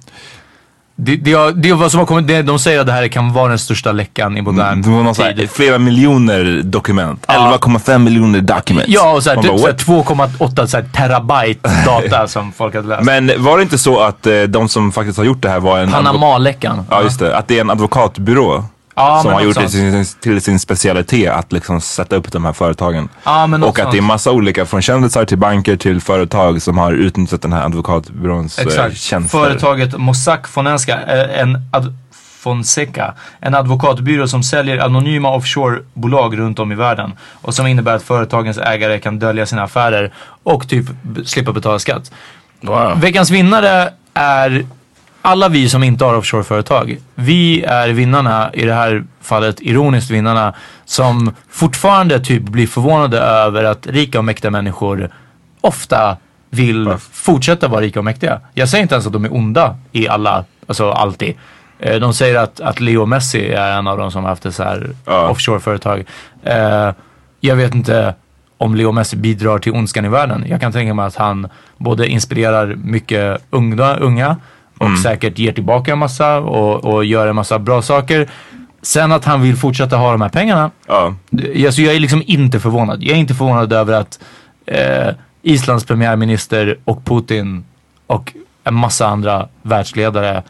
Det, 1.00 1.16
det, 1.16 1.34
har, 1.34 1.52
det 1.52 1.70
är 1.70 1.74
vad 1.74 1.92
som 1.92 2.00
har 2.00 2.06
kommit, 2.06 2.28
det, 2.28 2.42
de 2.42 2.60
säger 2.60 2.80
att 2.80 2.86
det 2.86 2.92
här 2.92 3.08
kan 3.08 3.34
vara 3.34 3.50
den 3.50 3.60
största 3.60 3.92
läckan 3.92 4.38
i 4.38 4.42
modern 4.42 4.82
Det 4.82 4.90
var 4.90 5.04
någon 5.04 5.16
så 5.16 5.24
tid. 5.24 5.50
flera 5.52 5.78
miljoner 5.78 6.62
dokument. 6.64 7.26
11,5 7.28 7.98
miljoner 7.98 8.42
documents. 8.42 8.90
Ja, 8.90 9.12
och 9.12 9.24
såhär, 9.24 9.38
typ 9.42 9.52
bara, 9.52 9.58
såhär 9.58 9.74
what? 9.74 10.58
2,8 10.58 10.66
såhär 10.66 10.84
terabyte 10.84 11.70
data 11.86 12.28
som 12.28 12.52
folk 12.52 12.76
hade 12.76 12.88
läst. 12.88 13.04
Men 13.04 13.44
var 13.44 13.58
det 13.58 13.64
inte 13.64 13.78
så 13.78 14.00
att 14.00 14.28
eh, 14.28 14.42
de 14.42 14.70
som 14.70 14.92
faktiskt 14.92 15.18
har 15.18 15.26
gjort 15.26 15.42
det 15.42 15.50
här 15.50 15.60
var 15.60 15.80
en... 15.80 15.92
Panama-läckan. 15.92 16.86
Ja, 16.90 17.04
just 17.04 17.20
det. 17.20 17.38
Att 17.38 17.48
det 17.48 17.58
är 17.58 17.62
en 17.62 17.70
advokatbyrå. 17.70 18.64
Ja, 18.98 19.20
som 19.22 19.34
har 19.34 19.42
gjort 19.42 19.56
det 19.56 19.70
till 19.70 20.06
sin, 20.06 20.06
till 20.22 20.42
sin 20.42 20.60
specialitet 20.60 21.32
att 21.32 21.52
liksom 21.52 21.82
sätta 21.82 22.16
upp 22.16 22.32
de 22.32 22.46
här 22.46 22.54
företagen. 22.54 23.10
Ja, 23.24 23.50
och 23.64 23.80
att 23.80 23.92
det 23.92 23.98
är 23.98 24.02
massa 24.02 24.32
olika, 24.32 24.66
från 24.66 24.82
kändisar 24.82 25.26
till 25.26 25.38
banker 25.38 25.78
till 25.78 26.02
företag 26.02 26.62
som 26.62 26.78
har 26.78 26.94
utnyttjat 26.94 27.42
den 27.42 27.54
här 27.54 27.66
advokatbyråns 27.66 28.60
eh, 28.60 28.66
Exakt. 28.66 28.98
tjänster. 28.98 29.40
Företaget 29.40 29.98
Mossack 29.98 30.48
eh, 30.58 31.40
en 31.40 31.58
ad 31.72 31.94
Fonseca, 32.40 33.14
en 33.40 33.56
advokatbyrå 33.56 34.28
som 34.28 34.44
säljer 34.44 34.78
anonyma 34.78 35.36
offshorebolag 35.36 36.40
runt 36.40 36.60
om 36.60 36.72
i 36.72 36.76
världen. 36.76 37.14
Och 37.42 37.54
som 37.54 37.68
innebär 37.68 37.96
att 37.96 38.04
företagens 38.04 38.58
ägare 38.58 39.00
kan 39.00 39.20
dölja 39.20 39.46
sina 39.46 39.64
affärer 39.64 40.14
och 40.44 40.70
typ 40.70 40.86
slippa 41.26 41.52
betala 41.52 41.80
skatt. 41.80 42.12
Veckans 42.96 43.30
vinnare 43.30 43.94
är 44.14 44.66
alla 45.28 45.50
vi 45.50 45.70
som 45.70 45.84
inte 45.84 46.06
har 46.06 46.14
offshoreföretag. 46.16 46.98
Vi 47.16 47.64
är 47.64 47.90
vinnarna, 47.90 48.50
i 48.54 48.66
det 48.66 48.74
här 48.74 49.04
fallet 49.22 49.62
ironiskt 49.62 50.12
vinnarna, 50.12 50.54
som 50.86 51.34
fortfarande 51.50 52.20
typ 52.20 52.44
blir 52.44 52.68
förvånade 52.68 53.20
över 53.20 53.64
att 53.64 53.88
rika 53.88 54.18
och 54.18 54.26
mäktiga 54.26 54.52
människor 54.52 55.10
ofta 55.62 56.18
vill 56.50 56.96
fortsätta 57.12 57.68
vara 57.68 57.82
rika 57.82 58.00
och 58.00 58.06
mäktiga. 58.06 58.40
Jag 58.54 58.70
säger 58.70 58.82
inte 58.82 58.96
ens 58.96 59.08
att 59.08 59.14
de 59.14 59.26
är 59.26 59.34
onda 59.34 59.76
i 59.92 60.08
alla, 60.08 60.46
alltså 60.68 60.92
alltid. 60.92 61.36
Eh, 61.80 61.96
De 62.00 62.14
säger 62.14 62.40
att, 62.40 62.60
att 62.60 62.80
Leo 62.80 63.06
Messi 63.06 63.50
är 63.52 63.72
en 63.78 63.88
av 63.88 63.98
de 63.98 64.12
som 64.12 64.24
har 64.24 64.30
haft 64.30 64.46
ett 64.46 64.56
så 64.56 64.64
här 64.64 64.90
offshoreföretag. 65.06 66.06
Eh, 66.44 66.92
Jag 67.40 67.56
vet 67.56 67.76
inte 67.76 68.14
om 68.58 68.76
Leo 68.76 68.92
Messi 68.92 69.18
bidrar 69.18 69.60
till 69.60 69.72
ondskan 69.74 70.06
i 70.06 70.10
världen. 70.10 70.46
Jag 70.50 70.62
kan 70.62 70.72
tänka 70.72 70.94
mig 70.94 71.06
att 71.06 71.16
han 71.16 71.48
både 71.78 72.08
inspirerar 72.08 72.76
mycket 72.76 73.42
unga, 73.50 73.96
unga 73.96 74.36
och 74.78 75.00
säkert 75.04 75.40
ger 75.40 75.52
tillbaka 75.52 75.92
en 75.92 75.98
massa 75.98 76.38
och, 76.38 76.86
och 76.94 77.06
gör 77.06 77.28
en 77.28 77.36
massa 77.36 77.60
bra 77.60 77.82
saker. 77.82 78.30
Sen 78.82 79.12
att 79.12 79.26
han 79.26 79.42
vill 79.42 79.56
fortsätta 79.56 79.98
ha 79.98 80.12
de 80.12 80.22
här 80.22 80.30
pengarna. 80.30 80.72
Ja. 80.88 81.14
Alltså 81.66 81.82
jag 81.82 81.96
är 81.96 82.00
liksom 82.00 82.24
inte 82.26 82.60
förvånad. 82.60 83.04
Jag 83.04 83.16
är 83.16 83.20
inte 83.20 83.34
förvånad 83.34 83.74
över 83.74 83.94
att 83.94 84.20
eh, 84.66 85.14
Islands 85.42 85.86
premiärminister 85.86 86.78
och 86.84 87.06
Putin 87.06 87.66
och 88.08 88.34
en 88.64 88.74
massa 88.74 89.08
andra 89.08 89.48
världsledare 89.62 90.44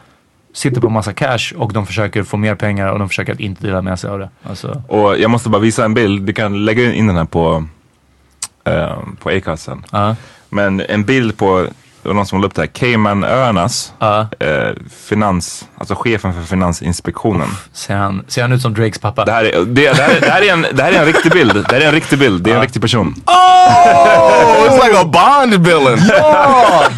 sitter 0.52 0.80
på 0.80 0.90
massa 0.90 1.12
cash 1.12 1.54
och 1.56 1.72
de 1.72 1.86
försöker 1.86 2.22
få 2.22 2.36
mer 2.36 2.54
pengar 2.54 2.88
och 2.88 2.98
de 2.98 3.08
försöker 3.08 3.32
att 3.32 3.40
inte 3.40 3.66
dela 3.66 3.82
med 3.82 3.98
sig 3.98 4.10
av 4.10 4.18
det. 4.18 4.30
Alltså, 4.42 4.82
Och 4.88 5.18
jag 5.18 5.30
måste 5.30 5.48
bara 5.48 5.62
visa 5.62 5.84
en 5.84 5.94
bild. 5.94 6.22
Du 6.22 6.32
kan 6.32 6.64
lägga 6.64 6.92
in 6.92 7.06
den 7.06 7.16
här 7.16 7.24
på 7.24 7.64
eh, 8.64 8.96
på 9.20 9.28
Acasten. 9.30 9.84
Men 10.48 10.80
en 10.80 11.04
bild 11.04 11.36
på, 11.36 11.66
det 12.02 12.08
var 12.08 12.14
någon 12.14 12.26
som 12.26 12.40
la 12.40 12.46
upp 12.46 12.54
det 12.54 12.62
här, 12.62 12.66
Caymanöarnas 12.66 13.92
eh, 14.40 14.48
finans, 15.08 15.64
alltså 15.78 15.94
chefen 15.94 16.34
för 16.34 16.42
Finansinspektionen. 16.42 17.48
Ser 17.72 17.96
han, 17.96 18.24
ser 18.28 18.42
han 18.42 18.52
ut 18.52 18.62
som 18.62 18.74
Drakes 18.74 18.98
pappa? 18.98 19.24
Det 19.24 19.32
här 19.32 19.44
är, 19.44 19.64
det, 19.64 19.92
det 19.92 20.02
här, 20.02 20.20
det 20.20 20.30
här 20.30 20.42
är, 20.42 20.52
en, 20.52 20.66
det 20.72 20.82
här 20.82 20.92
är 20.92 20.98
en 20.98 21.04
riktig 21.04 21.32
bild. 21.32 21.66
Det 21.68 21.74
här 21.74 21.80
är 21.80 21.86
en 21.86 21.92
riktig 21.92 22.18
bild. 22.18 22.42
Det 22.42 22.50
är 22.50 22.54
en 22.54 22.60
riktig 22.60 22.82
person. 22.82 23.14
Oh, 23.26 23.32
it's 24.68 24.86
like 24.86 24.98
a 24.98 25.04
Bond 25.04 25.66
villain. 25.66 26.10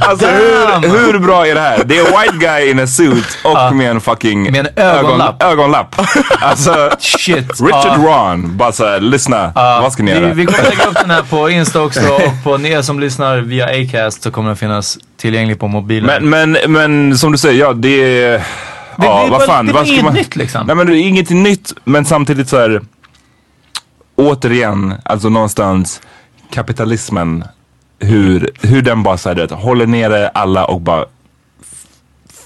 Alltså 0.01 0.26
hur, 0.26 0.88
hur 0.88 1.18
bra 1.18 1.46
är 1.46 1.55
det 1.55 1.61
här? 1.61 1.84
Det 1.84 1.98
är 1.98 2.05
white 2.05 2.36
guy 2.46 2.70
in 2.70 2.80
a 2.80 2.86
suit 2.86 3.38
och 3.44 3.74
med 3.76 3.90
en 3.90 4.01
fucking 4.01 4.42
Med 4.53 4.57
en 4.76 4.84
ögonlapp. 4.84 5.42
Ögon, 5.42 5.53
ögonlapp. 5.53 5.94
Alltså 6.40 6.90
Shit. 6.98 7.61
Richard 7.61 8.01
Ja. 8.01 8.30
Ron, 8.32 8.57
bara 8.57 8.72
såhär, 8.72 9.01
lyssna, 9.01 9.53
vad 9.55 9.92
ska 9.92 10.03
ni 10.03 10.12
vi, 10.12 10.20
göra? 10.20 10.34
vi 10.34 10.46
kommer 10.46 10.62
lägga 10.62 10.84
upp 10.84 10.96
den 11.01 11.11
här 11.11 11.22
på 11.22 11.51
Insta 11.51 11.82
också 11.82 12.01
och 12.01 12.44
på 12.44 12.61
er 12.61 12.82
som 12.82 13.01
lyssnar 13.01 13.38
via 13.38 13.66
Acast 13.66 14.22
så 14.22 14.30
kommer 14.30 14.48
den 14.48 14.57
finnas 14.57 14.89
tillgänglig 15.16 15.59
på 15.59 15.68
mobilen. 15.68 16.28
Men, 16.30 16.53
men, 16.53 16.72
men 16.72 17.18
som 17.18 17.32
du 17.32 17.38
säger, 17.38 17.61
ja 17.61 17.72
det 17.72 17.88
är... 18.24 18.38
Det- 18.38 19.07
ja, 19.07 19.24
det 19.24 19.30
vad 19.30 19.45
fan. 19.45 19.66
det 19.66 19.72
är 19.72 19.74
vad 19.74 19.86
ska 19.86 19.93
inget 19.93 20.05
man... 20.05 20.14
nytt, 20.14 20.36
liksom. 20.36 20.66
Nej 20.66 20.76
men 20.76 20.86
det 20.86 20.93
är 20.99 21.09
inget 21.09 21.30
nytt, 21.30 21.72
men 21.84 22.05
samtidigt 22.05 22.49
så 22.49 22.59
här. 22.59 22.80
Återigen, 24.16 24.95
alltså 25.05 25.28
någonstans 25.28 26.01
kapitalismen. 26.51 27.45
Hur, 27.99 28.51
hur 28.62 28.82
den 28.82 29.03
bara 29.03 29.16
såhär, 29.16 29.36
du 29.36 29.43
vet, 29.43 29.51
håller 29.51 29.86
nere 29.86 30.28
alla 30.28 30.64
och 30.64 30.80
bara 30.80 31.05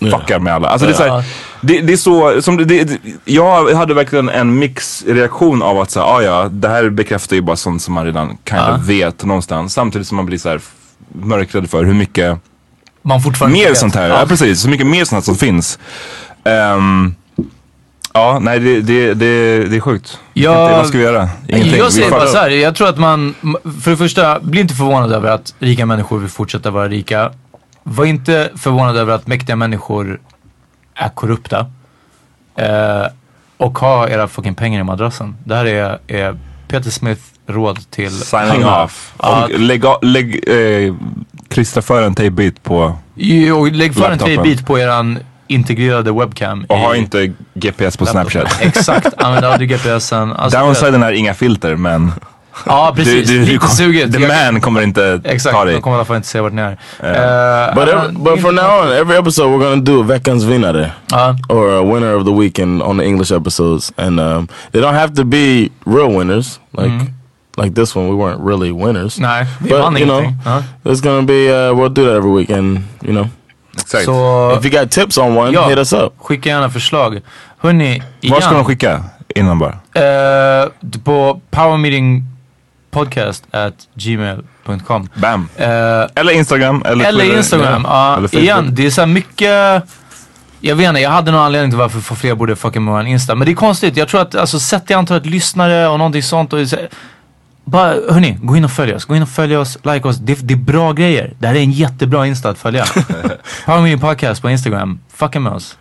fuckar 0.00 0.38
med 0.38 0.54
alla. 0.54 0.68
Alltså 0.68 0.86
det 0.86 0.92
är, 0.92 0.96
så 0.96 1.02
här, 1.02 1.24
det, 1.60 1.80
det 1.80 1.92
är 1.92 1.96
så, 1.96 2.42
som 2.42 2.56
det, 2.56 2.64
det, 2.64 2.98
jag 3.24 3.74
hade 3.74 3.94
verkligen 3.94 4.28
en 4.28 4.58
mixreaktion 4.58 5.62
av 5.62 5.80
att 5.80 5.90
säga, 5.90 6.04
ah, 6.04 6.22
ja 6.22 6.48
det 6.52 6.68
här 6.68 6.88
bekräftar 6.90 7.36
ju 7.36 7.42
bara 7.42 7.56
sånt 7.56 7.82
som 7.82 7.94
man 7.94 8.04
redan 8.04 8.28
kind 8.28 8.38
Ja. 8.60 8.74
of 8.76 8.80
vet 8.82 9.24
någonstans. 9.24 9.72
Samtidigt 9.74 10.08
som 10.08 10.16
man 10.16 10.26
blir 10.26 10.38
så 10.38 10.48
här 10.48 10.60
mörkrädd 11.12 11.70
för 11.70 11.84
hur 11.84 11.94
mycket 11.94 12.38
Man 13.02 13.20
fortfarande 13.22 13.58
mer 13.58 13.68
vet. 13.68 13.78
sånt 13.78 13.94
här, 13.94 14.08
Ja. 14.08 14.20
ja. 14.20 14.26
precis. 14.26 14.60
Så 14.60 14.68
mycket 14.68 14.86
mer 14.86 15.04
sånt 15.04 15.24
som 15.24 15.34
finns. 15.36 15.78
Ehm, 16.44 17.14
ja, 18.12 18.38
nej 18.42 18.60
det, 18.60 18.80
det, 18.80 19.14
det, 19.14 19.64
det 19.68 19.76
är 19.76 19.80
sjukt. 19.80 20.18
Ja, 20.32 20.62
Inte, 20.64 20.76
vad 20.76 20.86
ska 20.86 20.98
vi 20.98 21.04
göra? 21.04 21.28
Ingenting. 21.48 21.76
Jag 21.78 21.92
säger 21.92 22.10
bara 22.10 22.26
så 22.26 22.36
här, 22.38 22.48
jag 22.50 22.74
tror 22.74 22.88
att 22.88 22.98
man, 22.98 23.34
för 23.82 23.90
det 23.90 23.96
första, 23.96 24.40
bli 24.40 24.60
inte 24.60 24.74
förvånad 24.74 25.12
över 25.12 25.30
att 25.30 25.54
rika 25.58 25.86
människor 25.86 26.18
vill 26.18 26.28
fortsätta 26.30 26.70
vara 26.70 26.88
rika. 26.88 27.32
Var 27.82 28.04
inte 28.04 28.50
förvånad 28.56 28.96
över 28.96 29.12
att 29.14 29.26
mäktiga 29.26 29.56
människor 29.56 30.20
är 30.94 31.08
korrupta. 31.08 31.66
Eh, 32.56 33.06
och 33.56 33.78
ha 33.78 34.08
era 34.08 34.28
fucking 34.28 34.54
pengar 34.54 34.80
i 34.80 34.84
madrassen. 34.84 35.36
Det 35.44 35.54
här 35.54 35.64
är, 35.66 35.98
är 36.06 36.38
Peter 36.68 36.90
Smith 36.90 37.22
råd 37.46 37.90
till 37.90 38.10
Signing 38.10 38.66
off. 38.66 39.12
Ja, 39.22 39.44
Och 39.44 39.60
lägg, 39.60 39.84
lägg 40.02 40.44
eh, 40.48 40.94
klistra 41.48 41.82
för 41.82 42.02
en 42.02 42.14
tejpbit 42.14 42.62
på 42.62 42.96
Jo, 43.14 43.64
lägg 43.72 43.94
för 43.94 44.04
en 44.04 44.10
Laptopen. 44.10 44.42
bit 44.42 44.66
på 44.66 44.78
eran 44.78 45.18
integrerade 45.46 46.12
webcam. 46.12 46.64
och 46.68 46.76
ha 46.78 46.96
inte 46.96 47.32
GPS 47.54 47.96
på 47.96 48.04
laptopen. 48.04 48.30
Snapchat. 48.30 48.60
Exakt, 48.76 49.22
använd 49.22 49.44
aldrig 49.44 49.68
GPSen. 49.70 50.32
Alltså, 50.32 50.58
Downsiden 50.58 51.02
är 51.02 51.12
inga 51.12 51.34
filter 51.34 51.76
men 51.76 52.12
Ja, 52.66 52.92
precis. 52.96 53.28
du, 53.28 53.38
du, 53.38 53.44
Lite 53.52 53.68
suget. 53.68 54.12
the 54.12 54.18
man 54.28 54.60
kommer 54.60 54.80
inte 54.82 55.20
Exakt, 55.24 55.54
ta 55.56 55.64
dig. 55.64 55.74
de 55.74 55.80
kommer 55.82 55.96
i 55.96 55.98
alla 55.98 56.04
fall 56.04 56.16
inte 56.16 56.28
se 56.28 56.40
vart 56.40 56.52
ni 56.52 56.62
är. 56.62 56.70
Eh, 57.00 57.74
But, 57.74 57.88
every, 57.88 58.12
but 58.12 58.40
from 58.40 58.54
now 58.54 58.64
on, 58.82 58.92
every 58.92 59.16
episode 59.16 59.48
we're 59.48 59.58
gonna 59.64 59.82
do 59.82 60.02
veckans 60.02 60.44
vinnare 60.44 60.90
Uh, 61.12 61.36
or 61.48 61.68
a 61.70 61.82
winner 61.94 62.14
of 62.14 62.24
the 62.24 62.32
weekend 62.32 62.82
on 62.82 62.98
the 62.98 63.04
English 63.04 63.32
episodes, 63.36 63.92
and 63.96 64.20
um, 64.20 64.48
they 64.72 64.80
don't 64.80 64.94
have 64.94 65.14
to 65.14 65.24
be 65.24 65.68
real 65.86 66.16
winners 66.18 66.60
like 66.78 66.92
like 67.56 67.74
this 67.74 67.96
one. 67.96 68.06
We 68.10 68.14
weren't 68.16 68.46
really 68.48 68.72
winners. 68.72 69.18
Nej, 69.18 69.46
vi 69.60 69.68
but 69.68 69.78
vann 69.80 69.96
you 69.96 70.04
know, 70.06 70.18
ingenting. 70.18 70.38
Ja. 70.44 70.62
it's 70.84 71.00
gonna 71.02 71.22
be 71.22 71.32
uh, 71.70 71.78
we'll 71.78 71.88
do 71.94 72.04
that 72.04 72.16
every 72.16 72.30
week, 72.36 72.50
and 72.50 72.78
you 73.02 73.12
know, 73.12 73.26
Exakt. 73.78 74.04
Så 74.04 74.56
if 74.58 74.64
you 74.64 74.80
got 74.80 74.90
tips 74.90 75.18
on 75.18 75.36
one, 75.38 75.52
Ja. 75.52 75.68
hit 75.68 75.78
us 75.78 75.92
up. 75.92 76.12
skicka 76.18 76.48
gärna 76.48 76.70
förslag. 76.70 77.20
Hörni, 77.58 78.02
Var 78.22 78.40
ska 78.40 78.50
igen, 78.50 78.54
de 78.54 78.64
skicka? 78.64 79.04
Innan 79.34 79.58
bara. 79.58 79.72
eh, 79.94 80.68
på 81.04 81.40
powermeetingpodcast 81.50 83.44
at 83.50 83.74
gmail.com. 83.94 85.08
Bam. 85.14 85.48
Eh, 85.56 85.66
Eller 86.14 86.32
Instagram. 86.32 86.82
Eller, 86.86 87.04
eller 87.04 87.20
Twitter. 87.24 87.38
Instagram. 87.38 87.82
Ja, 87.88 88.16
Eller 88.16 88.38
igen, 88.38 88.68
det 88.72 88.86
är 88.86 88.90
så 88.90 89.00
här 89.00 89.08
mycket... 89.08 89.82
Jag 90.60 90.76
vet 90.76 90.88
inte, 90.88 91.00
jag 91.00 91.10
hade 91.10 91.30
någon 91.30 91.40
anledning 91.40 91.70
till 91.70 91.78
varför 91.78 92.00
för 92.00 92.14
fler 92.14 92.34
borde 92.34 92.56
fucking 92.56 92.84
med 92.84 93.00
en 93.00 93.06
Insta. 93.06 93.34
Men 93.34 93.46
det 93.46 93.52
är 93.52 93.56
konstigt. 93.56 93.96
Jag 93.96 94.08
tror 94.08 94.20
att, 94.20 94.34
alltså 94.34 94.58
sett 94.60 94.90
i 94.90 94.94
antalet 94.94 95.26
lyssnare 95.26 95.88
och 95.88 95.98
någonting 95.98 96.22
sånt. 96.22 96.52
Och 96.52 96.58
bara, 97.64 97.88
hörni, 97.88 98.38
gå 98.42 98.56
in 98.56 98.64
och 98.64 98.70
följ 98.70 98.94
oss. 98.94 99.04
Gå 99.04 99.16
in 99.16 99.22
och 99.22 99.28
följ 99.28 99.56
oss, 99.56 99.78
like 99.82 100.08
oss. 100.08 100.16
Det, 100.16 100.34
det 100.48 100.54
är 100.54 100.58
bra 100.58 100.92
grejer. 100.92 101.32
Det 101.38 101.46
här 101.46 101.54
är 101.54 101.60
en 101.60 101.72
jättebra 101.72 102.26
Insta 102.26 102.48
att 102.50 102.58
följa. 102.58 102.84
Power 103.66 103.80
Meeting 103.82 104.00
Podcast 104.00 104.42
på 104.42 104.50
Instagram. 104.50 104.98
Fucking 105.14 105.42
med 105.42 105.52
oss. 105.52 105.76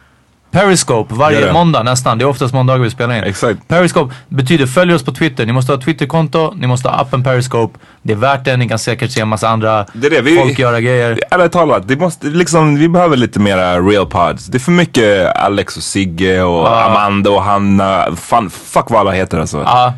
Periscope 0.52 1.14
varje 1.16 1.46
det. 1.46 1.54
måndag 1.54 1.84
nästan. 1.84 2.18
Det 2.18 2.24
är 2.24 2.28
oftast 2.28 2.54
måndagar 2.54 2.80
vi 2.84 2.90
spelar 2.90 3.16
in. 3.16 3.24
Exakt. 3.24 3.68
Periscope 3.68 4.16
betyder 4.28 4.66
följ 4.66 4.94
oss 4.94 5.04
på 5.06 5.12
Twitter. 5.12 5.46
Ni 5.46 5.54
måste 5.54 5.72
ha 5.72 5.82
Twitterkonto, 5.82 6.54
ni 6.56 6.68
måste 6.68 6.90
ha 6.90 6.96
appen 6.96 7.24
Periscope. 7.24 7.80
Det 8.02 8.14
är 8.14 8.18
värt 8.18 8.46
det, 8.46 8.58
ni 8.58 8.70
kan 8.70 8.80
säkert 8.80 9.12
se 9.12 9.22
en 9.22 9.28
massa 9.28 9.50
andra 9.50 9.86
Det 9.94 10.08
är 10.08 10.12
det, 10.12 10.22
vi- 10.22 10.38
folk 10.38 10.60
göra 10.60 10.82
grejer. 10.82 11.20
Ärligt 11.32 11.52
talat, 11.52 11.88
det 11.88 11.96
måste, 11.96 12.28
liksom, 12.28 12.76
vi 12.76 12.90
behöver 12.90 13.18
lite 13.18 13.40
mera 13.40 13.80
real 13.80 14.06
pods. 14.08 14.46
Det 14.46 14.58
är 14.58 14.60
för 14.60 14.72
mycket 14.72 15.36
Alex 15.36 15.78
och 15.78 15.84
Sigge 15.84 16.42
och 16.44 16.86
Amanda 16.86 17.30
och 17.30 17.44
Hanna. 17.44 18.06
Fan, 18.16 18.50
fuck 18.50 18.90
vad 18.90 19.00
alla 19.00 19.12
heter 19.12 19.40
alltså. 19.40 19.58
Ja. 19.66 19.94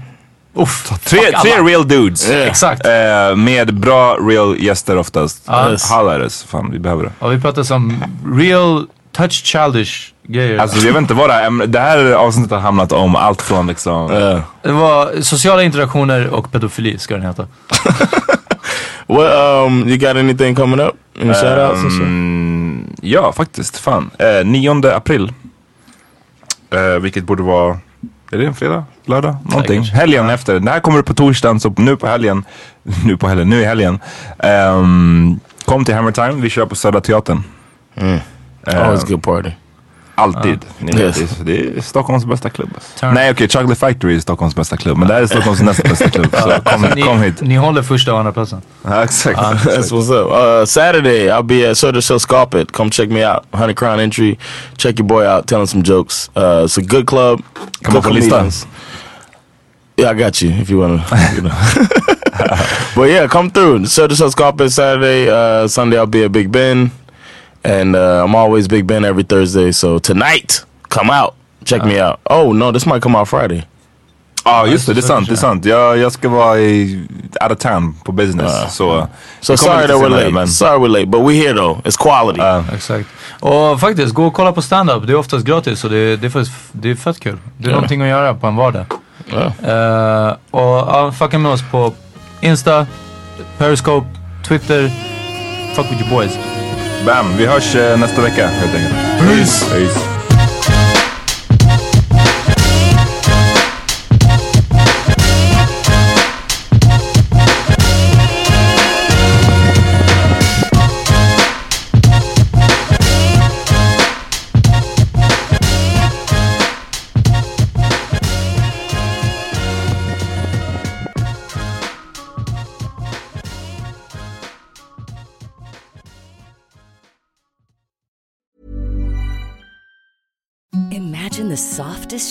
Uff, 0.56 0.92
tre, 1.04 1.20
tre 1.42 1.52
real 1.52 1.88
dudes. 1.88 2.30
Exakt. 2.30 2.86
Eh, 2.86 3.36
med 3.36 3.74
bra 3.74 4.16
real 4.16 4.58
gäster 4.60 4.98
oftast. 4.98 5.44
Ja. 5.46 5.72
Yes. 5.72 5.90
Halla 5.92 6.18
det, 6.18 6.30
så 6.30 6.48
fan 6.48 6.72
vi 6.72 6.80
behöver 6.80 7.04
det. 7.04 7.12
Och 7.20 7.32
vi 7.32 7.42
pratar 7.42 7.64
som 7.64 8.04
real 8.38 8.88
touch 9.12 9.44
childish 9.46 10.14
grejer. 10.28 10.58
Alltså 10.60 10.86
jag 10.86 10.94
vet 10.94 11.02
inte 11.02 11.14
vad 11.14 11.30
det 11.30 11.34
är. 11.34 11.68
Det 11.68 11.80
här 11.80 12.12
avsnittet 12.12 12.52
har 12.52 12.60
hamnat 12.60 12.92
om 12.92 13.16
allt 13.16 13.42
från 13.42 13.68
liksom... 13.68 14.08
det 14.62 14.72
var 14.72 15.22
sociala 15.22 15.64
interaktioner 15.64 16.28
och 16.28 16.52
pedofili 16.52 16.98
ska 16.98 17.14
den 17.14 17.26
heta. 17.26 17.48
What 19.08 19.68
um, 19.68 19.88
you 19.88 19.98
got 19.98 20.18
anything 20.18 20.56
coming 20.56 20.80
up? 20.80 20.96
Any 21.22 21.34
shoutouts 21.34 21.84
and 21.84 21.92
shit? 21.92 22.02
Ehm, 22.02 22.96
ja, 23.02 23.32
faktiskt. 23.32 23.78
Fan. 23.78 24.12
Eh, 24.20 24.46
9 24.46 24.82
april. 24.96 25.34
Eh, 26.74 27.00
vilket 27.02 27.24
borde 27.24 27.44
vara... 27.44 27.80
Är 28.32 28.38
det 28.38 28.46
en 28.46 28.54
fredag? 28.54 28.86
Lördag? 29.06 29.36
Någonting. 29.44 29.84
Säkert. 29.86 30.00
Helgen 30.00 30.30
efter. 30.30 30.60
Det 30.60 30.72
här 30.72 30.80
kommer 30.80 31.02
på 31.02 31.14
torsdagen, 31.14 31.60
så 31.60 31.74
nu 31.78 31.98
på 31.98 32.08
helgen. 32.08 32.44
Nu 33.06 33.18
på 33.18 33.28
helgen, 33.28 33.50
nu 33.50 33.62
i 33.62 33.66
helgen. 33.66 34.00
Ehm, 34.40 35.40
kom 35.66 35.86
till 35.86 35.96
Hammer 35.96 36.12
Time. 36.12 36.32
Vi 36.42 36.50
kör 36.50 36.66
på 36.66 36.76
Södra 36.76 37.02
Teatern. 37.02 37.44
Mm. 37.96 38.20
Eh, 38.68 38.82
Always 38.82 39.04
good 39.04 39.24
party. 39.24 39.50
Alltid. 40.16 40.66
Ni 40.80 40.92
vet, 40.92 41.02
Yes. 41.02 41.30
det, 41.40 41.52
är, 41.52 41.64
det 41.72 41.78
är 41.78 41.82
Stockholms 41.82 42.26
bästa 42.26 42.50
klubb. 42.50 42.70
alltså. 42.76 43.00
Turn. 43.00 43.14
Nej 43.14 43.32
okej, 43.32 43.48
Chocolate 43.50 43.76
Factory 43.76 44.16
är 44.16 44.20
Stockholms 44.20 44.56
bästa 44.56 44.78
klubb. 44.78 44.98
Men 44.98 45.08
det 45.08 45.14
här 45.14 45.22
är 45.22 45.28
Stockholms 45.28 45.60
näst 45.62 45.84
bästa 45.84 46.10
klubb. 46.10 46.36
Så 46.36 46.42
kom, 46.42 46.52
Alltså, 46.66 46.96
ni, 46.96 47.02
kom 47.02 47.22
hit. 47.22 47.42
ni 47.42 47.56
håller 47.56 47.82
första 47.82 48.14
och 48.14 48.20
andra 48.20 48.32
platsen. 48.32 48.62
Ja, 48.84 49.04
exakt. 49.04 49.40
That's 49.40 49.92
what's 49.92 50.12
up. 50.14 50.32
Uh, 50.62 50.66
Saturday, 50.66 51.28
I'll 51.30 51.44
be 51.44 51.70
at 51.72 52.22
Scarpet. 52.22 52.72
Come 52.72 52.90
check 52.92 53.10
me 53.10 53.26
out. 53.34 53.44
100 53.52 53.76
Crown 53.78 54.00
entry. 54.00 54.38
Check 54.78 55.00
your 55.00 55.08
boy 55.08 55.26
out, 55.28 55.48
tell 55.48 55.60
him 55.60 55.68
some 55.68 55.84
jokes. 55.84 56.30
Uh, 56.36 56.42
it's 56.66 56.78
a 56.78 56.82
good 56.82 57.06
club. 57.08 57.42
Come 57.84 57.94
good 57.94 58.06
on, 58.06 58.12
Polista. 58.12 58.30
comedians. 58.30 58.68
Yeah, 59.98 60.10
I 60.12 60.14
got 60.14 60.42
you 60.42 60.52
if 60.62 60.70
you 60.70 60.80
wanna. 60.82 61.06
You 61.36 61.42
know. 61.42 61.56
but 62.96 63.10
yeah, 63.10 63.28
come 63.28 63.50
through. 63.50 63.86
Scarpet 64.32 64.72
Saturday. 64.72 65.30
Uh, 65.30 65.68
Sunday, 65.68 65.98
I'll 65.98 66.06
be 66.08 66.26
at 66.26 66.32
Big 66.32 66.52
Ben. 66.52 66.92
And 67.66 67.96
uh, 67.96 68.24
I'm 68.26 68.36
always 68.36 68.68
Big 68.68 68.86
Ben 68.86 69.06
every 69.06 69.24
Thursday. 69.24 69.72
So 69.74 70.00
tonight, 70.00 70.66
come 70.90 71.10
out. 71.10 71.34
Check 71.66 71.84
me 71.84 72.00
out. 72.00 72.20
Oh, 72.30 72.54
no, 72.54 72.72
this 72.72 72.86
might 72.86 73.02
come 73.02 73.18
out 73.20 73.28
Friday. 73.28 73.64
Ja 74.48 74.68
just 74.68 74.86
det, 74.88 74.94
det 74.94 75.00
är 75.00 75.02
sant. 75.02 75.28
Det 75.28 75.34
är 75.34 75.38
sant. 75.38 75.66
Jag, 75.66 75.98
jag 75.98 76.12
ska 76.12 76.30
vara 76.30 76.60
i 76.60 77.08
out 77.44 77.52
of 77.52 77.58
town 77.58 77.96
på 78.04 78.12
business. 78.12 78.76
så 78.76 79.08
So 79.42 79.58
sorry 79.58 79.88
that 79.88 79.96
we're 79.98 80.10
late. 80.10 80.30
men- 80.32 80.48
Sorry 80.48 80.78
we're 80.80 80.88
late, 80.88 81.06
but 81.06 81.22
we're 81.22 81.44
here 81.44 81.54
though. 81.54 81.80
It's 81.84 81.98
quality. 81.98 82.42
Exakt. 82.76 83.10
Och 83.40 83.80
faktiskt, 83.80 84.14
gå 84.14 84.26
och 84.26 84.34
kolla 84.34 84.52
på 84.52 84.62
stand-up. 84.62 85.08
Det 85.08 85.14
är 85.14 85.18
oftast 85.18 85.46
gratis 85.46 85.84
och 85.84 85.90
det, 85.90 86.16
det, 86.18 86.28
är, 86.28 86.30
faktiskt, 86.30 86.56
det 86.72 86.90
är 86.92 86.96
fett 86.96 87.20
kul. 87.20 87.38
Det 87.58 87.66
är 87.68 87.70
Ja. 87.70 87.76
någonting 87.76 88.02
att 88.02 88.08
göra 88.08 88.34
på 88.34 88.48
en 88.48 88.56
vardag. 88.56 88.86
Ja. 89.26 89.70
Eh, 89.70 90.36
och 90.52 90.62
ja, 90.62 91.12
fucka 91.20 91.40
med 91.40 91.52
oss 91.52 91.64
på 91.72 91.94
Insta, 92.42 92.88
Periscope, 93.58 94.08
Twitter. 94.48 94.92
Fuck 95.76 95.92
with 95.92 96.02
your 96.02 96.10
boys. 96.10 96.38
Bam, 97.06 97.38
vi 97.38 97.46
hörs 97.46 97.76
eh, 97.76 98.00
nästa 98.00 98.22
vecka 98.22 98.48
helt 98.48 98.76
enkelt. 98.76 98.96
Peace. 99.20 99.66
Peace. 99.72 100.15